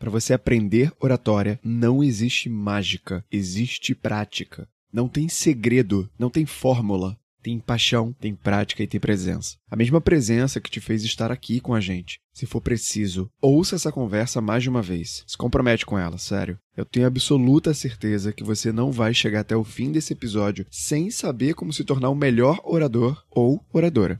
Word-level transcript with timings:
Para 0.00 0.08
você 0.10 0.32
aprender 0.32 0.90
oratória, 0.98 1.60
não 1.62 2.02
existe 2.02 2.48
mágica, 2.48 3.22
existe 3.30 3.94
prática. 3.94 4.66
Não 4.90 5.06
tem 5.06 5.28
segredo, 5.28 6.08
não 6.18 6.30
tem 6.30 6.46
fórmula. 6.46 7.18
Tem 7.42 7.58
paixão, 7.58 8.14
tem 8.18 8.34
prática 8.34 8.82
e 8.82 8.86
tem 8.86 8.98
presença. 8.98 9.56
A 9.70 9.76
mesma 9.76 10.00
presença 10.00 10.60
que 10.60 10.70
te 10.70 10.80
fez 10.80 11.04
estar 11.04 11.30
aqui 11.30 11.60
com 11.60 11.74
a 11.74 11.80
gente. 11.80 12.18
Se 12.32 12.46
for 12.46 12.62
preciso, 12.62 13.30
ouça 13.42 13.76
essa 13.76 13.92
conversa 13.92 14.40
mais 14.40 14.62
de 14.62 14.70
uma 14.70 14.80
vez. 14.82 15.22
Se 15.26 15.36
compromete 15.36 15.84
com 15.84 15.98
ela, 15.98 16.16
sério. 16.16 16.58
Eu 16.74 16.86
tenho 16.86 17.06
absoluta 17.06 17.74
certeza 17.74 18.32
que 18.32 18.44
você 18.44 18.72
não 18.72 18.90
vai 18.90 19.12
chegar 19.12 19.40
até 19.40 19.54
o 19.54 19.64
fim 19.64 19.92
desse 19.92 20.14
episódio 20.14 20.66
sem 20.70 21.10
saber 21.10 21.54
como 21.54 21.72
se 21.72 21.84
tornar 21.84 22.08
um 22.08 22.14
melhor 22.14 22.58
orador 22.64 23.22
ou 23.30 23.62
oradora. 23.70 24.18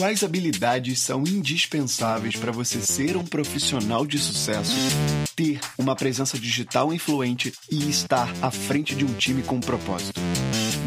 Quais 0.00 0.24
habilidades 0.24 0.98
são 0.98 1.24
indispensáveis 1.24 2.34
para 2.34 2.50
você 2.50 2.80
ser 2.80 3.18
um 3.18 3.22
profissional 3.22 4.06
de 4.06 4.18
sucesso, 4.18 4.74
ter 5.36 5.60
uma 5.76 5.94
presença 5.94 6.38
digital 6.38 6.90
influente 6.90 7.52
e 7.70 7.86
estar 7.90 8.32
à 8.40 8.50
frente 8.50 8.94
de 8.94 9.04
um 9.04 9.12
time 9.12 9.42
com 9.42 9.60
propósito? 9.60 10.18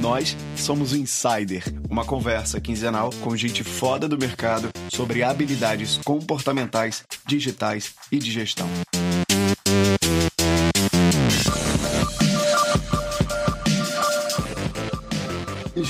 Nós 0.01 0.35
somos 0.57 0.93
o 0.93 0.97
Insider, 0.97 1.63
uma 1.87 2.03
conversa 2.03 2.59
quinzenal 2.59 3.11
com 3.21 3.37
gente 3.37 3.63
foda 3.63 4.09
do 4.09 4.17
mercado 4.17 4.71
sobre 4.91 5.21
habilidades 5.21 5.99
comportamentais, 6.03 7.03
digitais 7.27 7.93
e 8.11 8.17
de 8.17 8.31
gestão. 8.31 8.67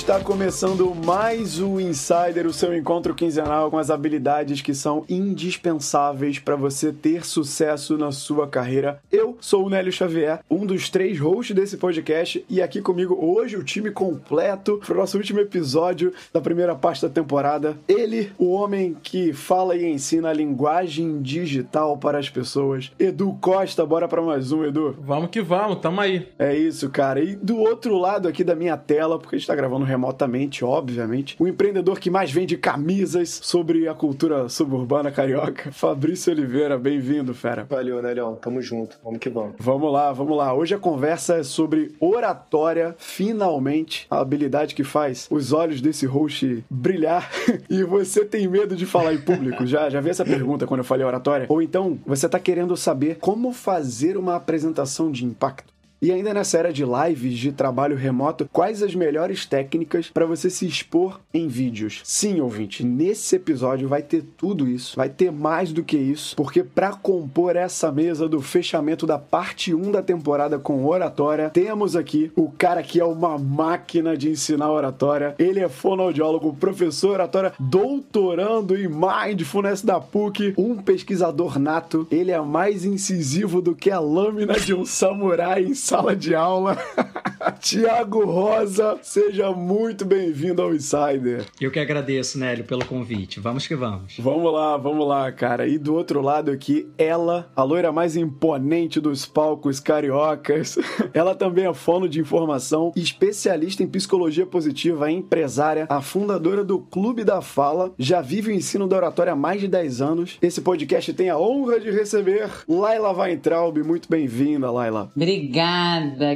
Está 0.04 0.20
começando 0.20 0.94
mais 0.94 1.62
o 1.62 1.80
Insider, 1.80 2.46
o 2.46 2.52
seu 2.52 2.76
encontro 2.76 3.16
quinzenal 3.16 3.72
com 3.72 3.78
as 3.78 3.90
habilidades 3.90 4.62
que 4.62 4.74
são 4.74 5.06
indispensáveis 5.08 6.40
para 6.40 6.58
você 6.58 6.92
ter 6.92 7.26
sucesso 7.26 7.98
na 7.98 8.12
sua 8.12 8.46
carreira. 8.46 9.00
Eu 9.10 9.38
sou 9.40 9.66
o 9.66 9.70
Nélio 9.70 9.94
Xavier, 9.94 10.42
um 10.52 10.66
dos 10.66 10.90
três 10.90 11.18
hosts 11.18 11.56
desse 11.56 11.78
podcast, 11.78 12.44
e 12.50 12.62
aqui 12.62 12.82
comigo 12.82 13.18
hoje 13.18 13.56
o 13.56 13.64
time 13.64 13.92
completo 13.92 14.78
para 14.86 14.94
o 14.94 14.98
nosso 14.98 15.18
último 15.18 15.40
episódio 15.40 16.12
da 16.34 16.42
primeira 16.42 16.76
parte 16.76 17.04
da 17.04 17.10
temporada. 17.10 17.78
Ele, 17.88 18.30
o 18.38 18.52
homem 18.52 18.98
que 19.02 19.32
fala 19.32 19.73
e 19.73 19.90
ensina 19.90 20.32
a 20.32 20.34
linguagem 20.34 21.22
digital 21.22 21.98
para 21.98 22.20
as 22.20 22.30
pessoas. 22.30 22.92
Edu 23.00 23.38
Costa, 23.40 23.86
bora 23.86 24.10
para 24.10 24.22
mais 24.22 24.52
um, 24.52 24.66
Edu. 24.66 24.98
Vamos 25.00 25.30
que 25.30 25.42
vamos, 25.42 25.78
tamo 25.80 26.02
aí. 26.02 26.28
É 26.38 26.54
isso, 26.54 26.90
cara. 26.90 27.22
E 27.22 27.38
do 27.38 27.58
outro 27.58 27.98
lado 27.98 28.28
aqui 28.28 28.44
da 28.44 28.54
minha 28.54 28.76
tela, 28.76 29.17
porque 29.17 29.38
a 29.38 29.40
gente 29.40 29.48
tá 29.48 29.56
gravando 29.56 29.92
remotamente, 29.94 30.66
obviamente, 30.66 31.36
o 31.39 31.47
empreendedor 31.47 31.99
que 31.99 32.09
mais 32.09 32.31
vende 32.31 32.58
camisas 32.58 33.30
sobre 33.44 33.88
a 33.88 33.94
cultura 33.94 34.49
suburbana 34.49 35.11
carioca, 35.11 35.69
Fabrício 35.72 36.33
Oliveira. 36.33 36.80
Bem-vindo, 36.80 37.33
fera. 37.33 37.67
Valeu, 37.69 38.02
né, 38.02 38.11
Leão? 38.11 38.36
Tamo 38.36 38.59
junto. 38.59 38.97
Vamos 39.03 39.19
que 39.19 39.30
vamos. 39.30 39.53
Vamos 39.59 39.94
lá, 39.94 40.11
vamos 40.11 40.36
lá. 40.36 40.52
Hoje 40.53 40.73
a 40.73 40.80
conversa 40.80 41.36
é 41.36 41.44
sobre 41.44 41.94
oratória, 41.99 42.95
finalmente, 42.97 44.08
a 44.09 44.19
habilidade 44.19 44.73
que 44.73 44.83
faz 44.83 45.27
os 45.30 45.53
olhos 45.53 45.80
desse 45.80 46.08
host 46.08 46.66
brilhar. 46.69 47.30
e 47.69 47.83
você 47.83 48.25
tem 48.25 48.47
medo 48.47 48.75
de 48.75 48.88
falar 48.88 49.14
em 49.14 49.21
público? 49.21 49.66
Já, 49.67 49.91
já 49.91 50.02
vi 50.02 50.09
essa 50.09 50.25
pergunta 50.25 50.66
quando 50.66 50.80
eu 50.80 50.86
falei 50.86 51.05
oratória? 51.05 51.45
Ou 51.49 51.61
então 51.61 51.99
você 52.05 52.27
tá 52.27 52.39
querendo 52.39 52.75
saber 52.75 53.17
como 53.19 53.53
fazer 53.53 54.17
uma 54.17 54.36
apresentação 54.36 55.11
de 55.11 55.23
impacto? 55.23 55.73
E 56.04 56.12
ainda 56.12 56.34
nessa 56.34 56.58
era 56.58 56.73
de 56.73 56.84
lives 56.84 57.38
de 57.38 57.54
trabalho 57.54 57.96
remoto, 57.96 58.50
quais 58.52 58.84
as 58.84 58.94
melhores 58.94 59.46
técnicas 59.46 60.10
para 60.10 60.26
você 60.26 60.50
se 60.50 60.68
expor 60.68 61.22
em 61.34 61.48
vídeos? 61.48 62.02
Sim, 62.04 62.42
ouvinte, 62.42 62.84
nesse 62.84 63.38
episódio 63.38 63.88
vai 63.88 64.02
ter 64.02 64.22
tudo 64.36 64.68
isso, 64.68 64.98
vai 64.98 65.08
ter 65.08 65.32
mais 65.32 65.72
do 65.72 65.82
que 65.82 65.95
isso, 65.95 66.36
porque 66.36 66.62
para 66.62 66.92
compor 66.92 67.56
essa 67.56 67.90
mesa 67.90 68.28
do 68.28 68.42
fechamento 68.42 69.08
da 69.08 69.18
parte 69.18 69.73
1 69.73 69.92
da 69.94 70.02
temporada 70.02 70.60
com 70.60 70.86
oratória, 70.86 71.50
temos 71.52 71.95
aqui 71.95 72.30
o 72.36 72.52
cara 72.52 72.84
que 72.84 73.00
é 73.00 73.06
uma 73.06 73.38
máquina 73.38 74.17
de 74.17 74.30
ensinar 74.30 74.70
oratória. 74.73 75.36
Ele 75.39 75.61
é 75.61 75.70
fonoaudiólogo, 75.70 76.54
professor 76.54 77.11
oratória, 77.11 77.54
doutorando 77.58 78.76
em 78.76 78.89
Mindfulness 78.89 79.82
da 79.82 80.02
PUC, 80.02 80.54
um 80.58 80.76
pesquisador 80.76 81.58
nato. 81.58 82.06
Ele 82.11 82.32
é 82.32 82.42
mais 82.42 82.83
incisivo 82.83 83.61
do 83.61 83.73
que 83.73 83.89
a 83.89 84.02
lâmina 84.02 84.60
de 84.60 84.73
um 84.73 84.83
samurai 84.83 85.64
em 85.64 85.73
sala 85.93 86.15
de 86.15 86.33
aula. 86.33 86.76
Tiago 87.59 88.26
Rosa, 88.26 88.98
seja 89.02 89.52
muito 89.52 90.05
bem-vindo 90.05 90.61
ao 90.61 90.73
Insider. 90.73 91.45
Eu 91.61 91.71
que 91.71 91.80
agradeço, 91.80 92.39
Nélio, 92.39 92.64
pelo 92.64 92.86
convite. 92.86 93.39
Vamos 93.39 93.67
que 93.67 93.76
vamos. 93.76 94.15
Vamos 94.17 94.52
lá, 94.52 94.76
vamos 94.77 95.08
lá, 95.08 95.32
cara. 95.32 95.67
E 95.67 95.77
do 95.77 95.93
outro 95.93 96.21
lado 96.21 96.49
aqui, 96.49 96.87
ela, 96.98 97.52
a 97.55 97.64
loira 97.64 97.92
mais 97.92 98.15
imponente 98.15 98.99
dos 98.99 99.26
palcos 99.26 99.80
cariocas. 99.80 100.77
Ela 101.14 101.36
também 101.36 101.65
é 101.65 101.73
fono 101.73 102.09
de 102.09 102.20
informação, 102.20 102.92
especialista 102.95 103.83
em 103.83 103.87
psicologia 103.87 104.45
positiva, 104.45 105.11
empresária, 105.11 105.86
a 105.89 106.02
fundadora 106.02 106.64
do 106.64 106.80
Clube 106.80 107.23
da 107.23 107.42
Fala, 107.42 107.93
já 107.99 108.21
vive 108.21 108.52
o 108.52 108.53
ensino 108.53 108.87
da 108.87 108.95
oratória 108.95 109.33
há 109.33 109.36
mais 109.36 109.61
de 109.61 109.67
10 109.67 110.02
anos. 110.02 110.37
Esse 110.42 110.61
podcast 110.61 111.14
tem 111.14 111.30
a 111.30 111.37
honra 111.37 111.80
de 111.80 111.92
receber 111.92 112.49
Laila 112.67 113.11
Weintraub. 113.11 113.77
Muito 113.83 114.09
bem-vinda, 114.09 114.71
Laila. 114.71 115.11
Obrigada, 115.15 115.83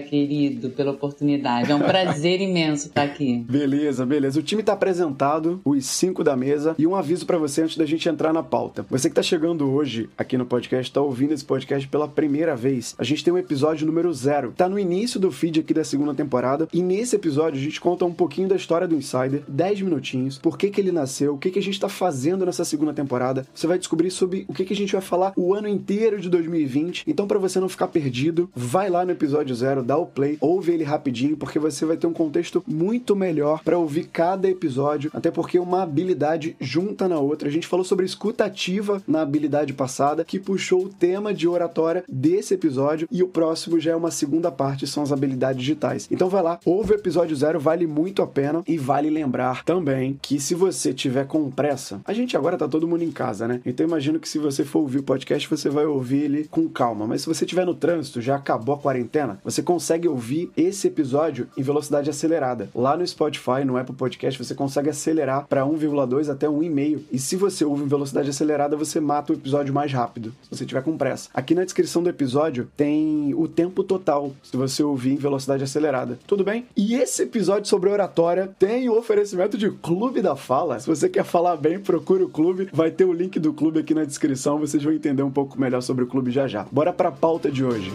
querido, 0.09 0.69
pela 0.69 0.91
oportunidade. 0.91 1.71
É 1.71 1.75
um 1.75 1.79
prazer 1.79 2.41
imenso 2.41 2.87
estar 2.87 3.03
aqui. 3.03 3.45
Beleza, 3.49 4.05
beleza. 4.05 4.39
O 4.39 4.43
time 4.43 4.61
está 4.61 4.73
apresentado, 4.73 5.61
os 5.63 5.85
cinco 5.85 6.23
da 6.23 6.35
mesa, 6.35 6.75
e 6.77 6.87
um 6.87 6.95
aviso 6.95 7.25
para 7.25 7.37
você 7.37 7.63
antes 7.63 7.77
da 7.77 7.85
gente 7.85 8.07
entrar 8.07 8.33
na 8.33 8.43
pauta. 8.43 8.85
Você 8.89 9.09
que 9.09 9.13
está 9.13 9.23
chegando 9.23 9.69
hoje 9.69 10.09
aqui 10.17 10.37
no 10.37 10.45
podcast, 10.45 10.89
está 10.89 11.01
ouvindo 11.01 11.33
esse 11.33 11.45
podcast 11.45 11.87
pela 11.87 12.07
primeira 12.07 12.55
vez. 12.55 12.95
A 12.97 13.03
gente 13.03 13.23
tem 13.23 13.33
um 13.33 13.37
episódio 13.37 13.85
número 13.85 14.13
zero. 14.13 14.53
Tá 14.55 14.69
no 14.69 14.79
início 14.79 15.19
do 15.19 15.31
feed 15.31 15.59
aqui 15.59 15.73
da 15.73 15.83
segunda 15.83 16.13
temporada, 16.13 16.67
e 16.73 16.81
nesse 16.81 17.15
episódio 17.15 17.59
a 17.59 17.63
gente 17.63 17.79
conta 17.81 18.05
um 18.05 18.13
pouquinho 18.13 18.47
da 18.47 18.55
história 18.55 18.87
do 18.87 18.95
Insider, 18.95 19.43
10 19.47 19.81
minutinhos, 19.81 20.37
por 20.37 20.57
que 20.57 20.69
que 20.69 20.81
ele 20.81 20.91
nasceu, 20.91 21.33
o 21.33 21.37
que 21.37 21.51
que 21.51 21.59
a 21.59 21.61
gente 21.61 21.75
está 21.75 21.89
fazendo 21.89 22.45
nessa 22.45 22.65
segunda 22.65 22.93
temporada. 22.93 23.45
Você 23.53 23.67
vai 23.67 23.77
descobrir 23.77 24.11
sobre 24.11 24.45
o 24.47 24.53
que 24.53 24.65
que 24.65 24.73
a 24.73 24.75
gente 24.75 24.93
vai 24.93 25.01
falar 25.01 25.33
o 25.35 25.53
ano 25.53 25.67
inteiro 25.67 26.19
de 26.19 26.29
2020. 26.29 27.03
Então, 27.07 27.27
para 27.27 27.39
você 27.39 27.59
não 27.59 27.69
ficar 27.69 27.87
perdido, 27.87 28.49
vai 28.55 28.89
lá 28.89 29.05
no 29.05 29.11
episódio 29.11 29.36
zero, 29.53 29.83
dá 29.83 29.97
o 29.97 30.05
play, 30.05 30.37
ouve 30.39 30.71
ele 30.71 30.83
rapidinho, 30.83 31.37
porque 31.37 31.59
você 31.59 31.85
vai 31.85 31.97
ter 31.97 32.07
um 32.07 32.13
contexto 32.13 32.63
muito 32.67 33.15
melhor 33.15 33.61
para 33.63 33.77
ouvir 33.77 34.05
cada 34.05 34.49
episódio, 34.49 35.11
até 35.13 35.31
porque 35.31 35.59
uma 35.59 35.83
habilidade 35.83 36.55
junta 36.59 37.07
na 37.07 37.19
outra. 37.19 37.47
A 37.47 37.51
gente 37.51 37.67
falou 37.67 37.85
sobre 37.85 38.05
escuta 38.05 38.45
ativa 38.45 39.01
na 39.07 39.21
habilidade 39.21 39.73
passada, 39.73 40.23
que 40.23 40.39
puxou 40.39 40.85
o 40.85 40.89
tema 40.89 41.33
de 41.33 41.47
oratória 41.47 42.03
desse 42.07 42.53
episódio, 42.53 43.07
e 43.11 43.23
o 43.23 43.27
próximo 43.27 43.79
já 43.79 43.91
é 43.91 43.95
uma 43.95 44.11
segunda 44.11 44.51
parte, 44.51 44.87
são 44.87 45.03
as 45.03 45.11
habilidades 45.11 45.61
digitais. 45.61 46.07
Então 46.11 46.29
vai 46.29 46.41
lá, 46.43 46.59
ouve 46.65 46.93
o 46.93 46.95
episódio 46.95 47.35
zero, 47.35 47.59
vale 47.59 47.87
muito 47.87 48.21
a 48.21 48.27
pena, 48.27 48.63
e 48.67 48.77
vale 48.77 49.09
lembrar 49.09 49.63
também 49.63 50.17
que 50.21 50.39
se 50.39 50.55
você 50.55 50.93
tiver 50.93 51.25
com 51.25 51.49
pressa, 51.49 52.01
a 52.05 52.13
gente 52.13 52.37
agora 52.37 52.57
tá 52.57 52.67
todo 52.67 52.87
mundo 52.87 53.03
em 53.03 53.11
casa, 53.11 53.47
né? 53.47 53.61
Então 53.65 53.85
imagino 53.85 54.19
que 54.19 54.29
se 54.29 54.39
você 54.39 54.63
for 54.63 54.79
ouvir 54.79 54.99
o 54.99 55.03
podcast, 55.03 55.49
você 55.49 55.69
vai 55.69 55.85
ouvir 55.85 56.23
ele 56.23 56.47
com 56.49 56.67
calma, 56.69 57.07
mas 57.07 57.21
se 57.21 57.27
você 57.27 57.45
estiver 57.45 57.65
no 57.65 57.73
trânsito, 57.73 58.21
já 58.21 58.35
acabou 58.35 58.75
a 58.75 58.77
quarentena, 58.77 59.16
você 59.43 59.61
consegue 59.61 60.07
ouvir 60.07 60.51
esse 60.55 60.87
episódio 60.87 61.47
em 61.57 61.63
velocidade 61.63 62.09
acelerada. 62.09 62.69
Lá 62.75 62.95
no 62.95 63.05
Spotify, 63.05 63.63
no 63.65 63.77
Apple 63.77 63.95
Podcast, 63.95 64.43
você 64.43 64.53
consegue 64.53 64.89
acelerar 64.89 65.47
para 65.47 65.65
1,2 65.65 66.29
até 66.29 66.47
1,5. 66.47 67.01
E 67.11 67.19
se 67.19 67.35
você 67.35 67.65
ouve 67.65 67.83
em 67.83 67.87
velocidade 67.87 68.29
acelerada, 68.29 68.75
você 68.75 68.99
mata 68.99 69.33
o 69.33 69.35
episódio 69.35 69.73
mais 69.73 69.91
rápido, 69.91 70.33
se 70.43 70.57
você 70.57 70.65
tiver 70.65 70.81
com 70.81 70.97
pressa. 70.97 71.29
Aqui 71.33 71.55
na 71.55 71.63
descrição 71.63 72.03
do 72.03 72.09
episódio 72.09 72.69
tem 72.75 73.33
o 73.35 73.47
tempo 73.47 73.83
total, 73.83 74.33
se 74.43 74.55
você 74.55 74.83
ouvir 74.83 75.13
em 75.13 75.17
velocidade 75.17 75.63
acelerada. 75.63 76.19
Tudo 76.27 76.43
bem? 76.43 76.65
E 76.75 76.95
esse 76.95 77.23
episódio 77.23 77.69
sobre 77.69 77.89
oratória 77.89 78.49
tem 78.59 78.89
o 78.89 78.97
oferecimento 78.97 79.57
de 79.57 79.69
Clube 79.69 80.21
da 80.21 80.35
Fala. 80.35 80.79
Se 80.79 80.87
você 80.87 81.09
quer 81.09 81.23
falar 81.23 81.55
bem, 81.57 81.79
procure 81.79 82.23
o 82.23 82.29
clube. 82.29 82.69
Vai 82.71 82.91
ter 82.91 83.05
o 83.05 83.13
link 83.13 83.39
do 83.39 83.53
clube 83.53 83.79
aqui 83.79 83.93
na 83.93 84.03
descrição. 84.03 84.59
Vocês 84.59 84.83
vão 84.83 84.93
entender 84.93 85.23
um 85.23 85.31
pouco 85.31 85.59
melhor 85.59 85.81
sobre 85.81 86.03
o 86.03 86.07
clube 86.07 86.31
já 86.31 86.47
já. 86.47 86.65
Bora 86.71 86.93
para 86.93 87.09
a 87.09 87.11
pauta 87.11 87.51
de 87.51 87.63
hoje. 87.63 87.91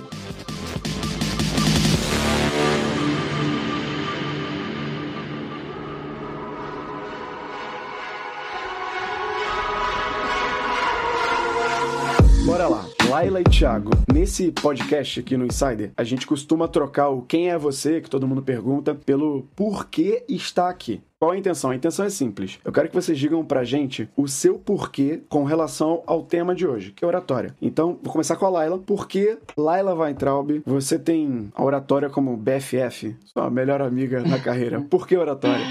E 13.42 13.50
Thiago, 13.50 13.90
nesse 14.12 14.52
podcast 14.52 15.18
aqui 15.18 15.36
no 15.36 15.44
Insider, 15.44 15.90
a 15.96 16.04
gente 16.04 16.26
costuma 16.26 16.68
trocar 16.68 17.08
o 17.08 17.22
quem 17.22 17.50
é 17.50 17.58
você, 17.58 18.00
que 18.00 18.08
todo 18.08 18.26
mundo 18.26 18.40
pergunta, 18.40 18.94
pelo 18.94 19.48
porquê 19.56 20.24
está 20.28 20.68
aqui. 20.68 21.02
Qual 21.18 21.32
a 21.32 21.36
intenção? 21.36 21.70
A 21.70 21.76
intenção 21.76 22.04
é 22.04 22.10
simples. 22.10 22.60
Eu 22.64 22.72
quero 22.72 22.88
que 22.88 22.94
vocês 22.94 23.18
digam 23.18 23.44
pra 23.44 23.64
gente 23.64 24.08
o 24.16 24.28
seu 24.28 24.58
porquê 24.58 25.22
com 25.28 25.44
relação 25.44 26.02
ao 26.06 26.22
tema 26.22 26.54
de 26.54 26.66
hoje, 26.66 26.92
que 26.92 27.04
é 27.04 27.08
oratória. 27.08 27.54
Então, 27.60 27.98
vou 28.02 28.12
começar 28.12 28.36
com 28.36 28.46
a 28.46 28.50
Laila. 28.50 28.78
Por 28.78 29.08
que 29.08 29.38
Laila 29.56 29.94
Weintraub, 29.94 30.62
você 30.64 30.98
tem 30.98 31.50
a 31.54 31.64
oratória 31.64 32.08
como 32.08 32.36
BFF, 32.36 33.16
sua 33.24 33.50
melhor 33.50 33.82
amiga 33.82 34.22
na 34.22 34.38
carreira? 34.40 34.80
Por 34.82 35.06
que 35.06 35.16
oratória? 35.16 35.64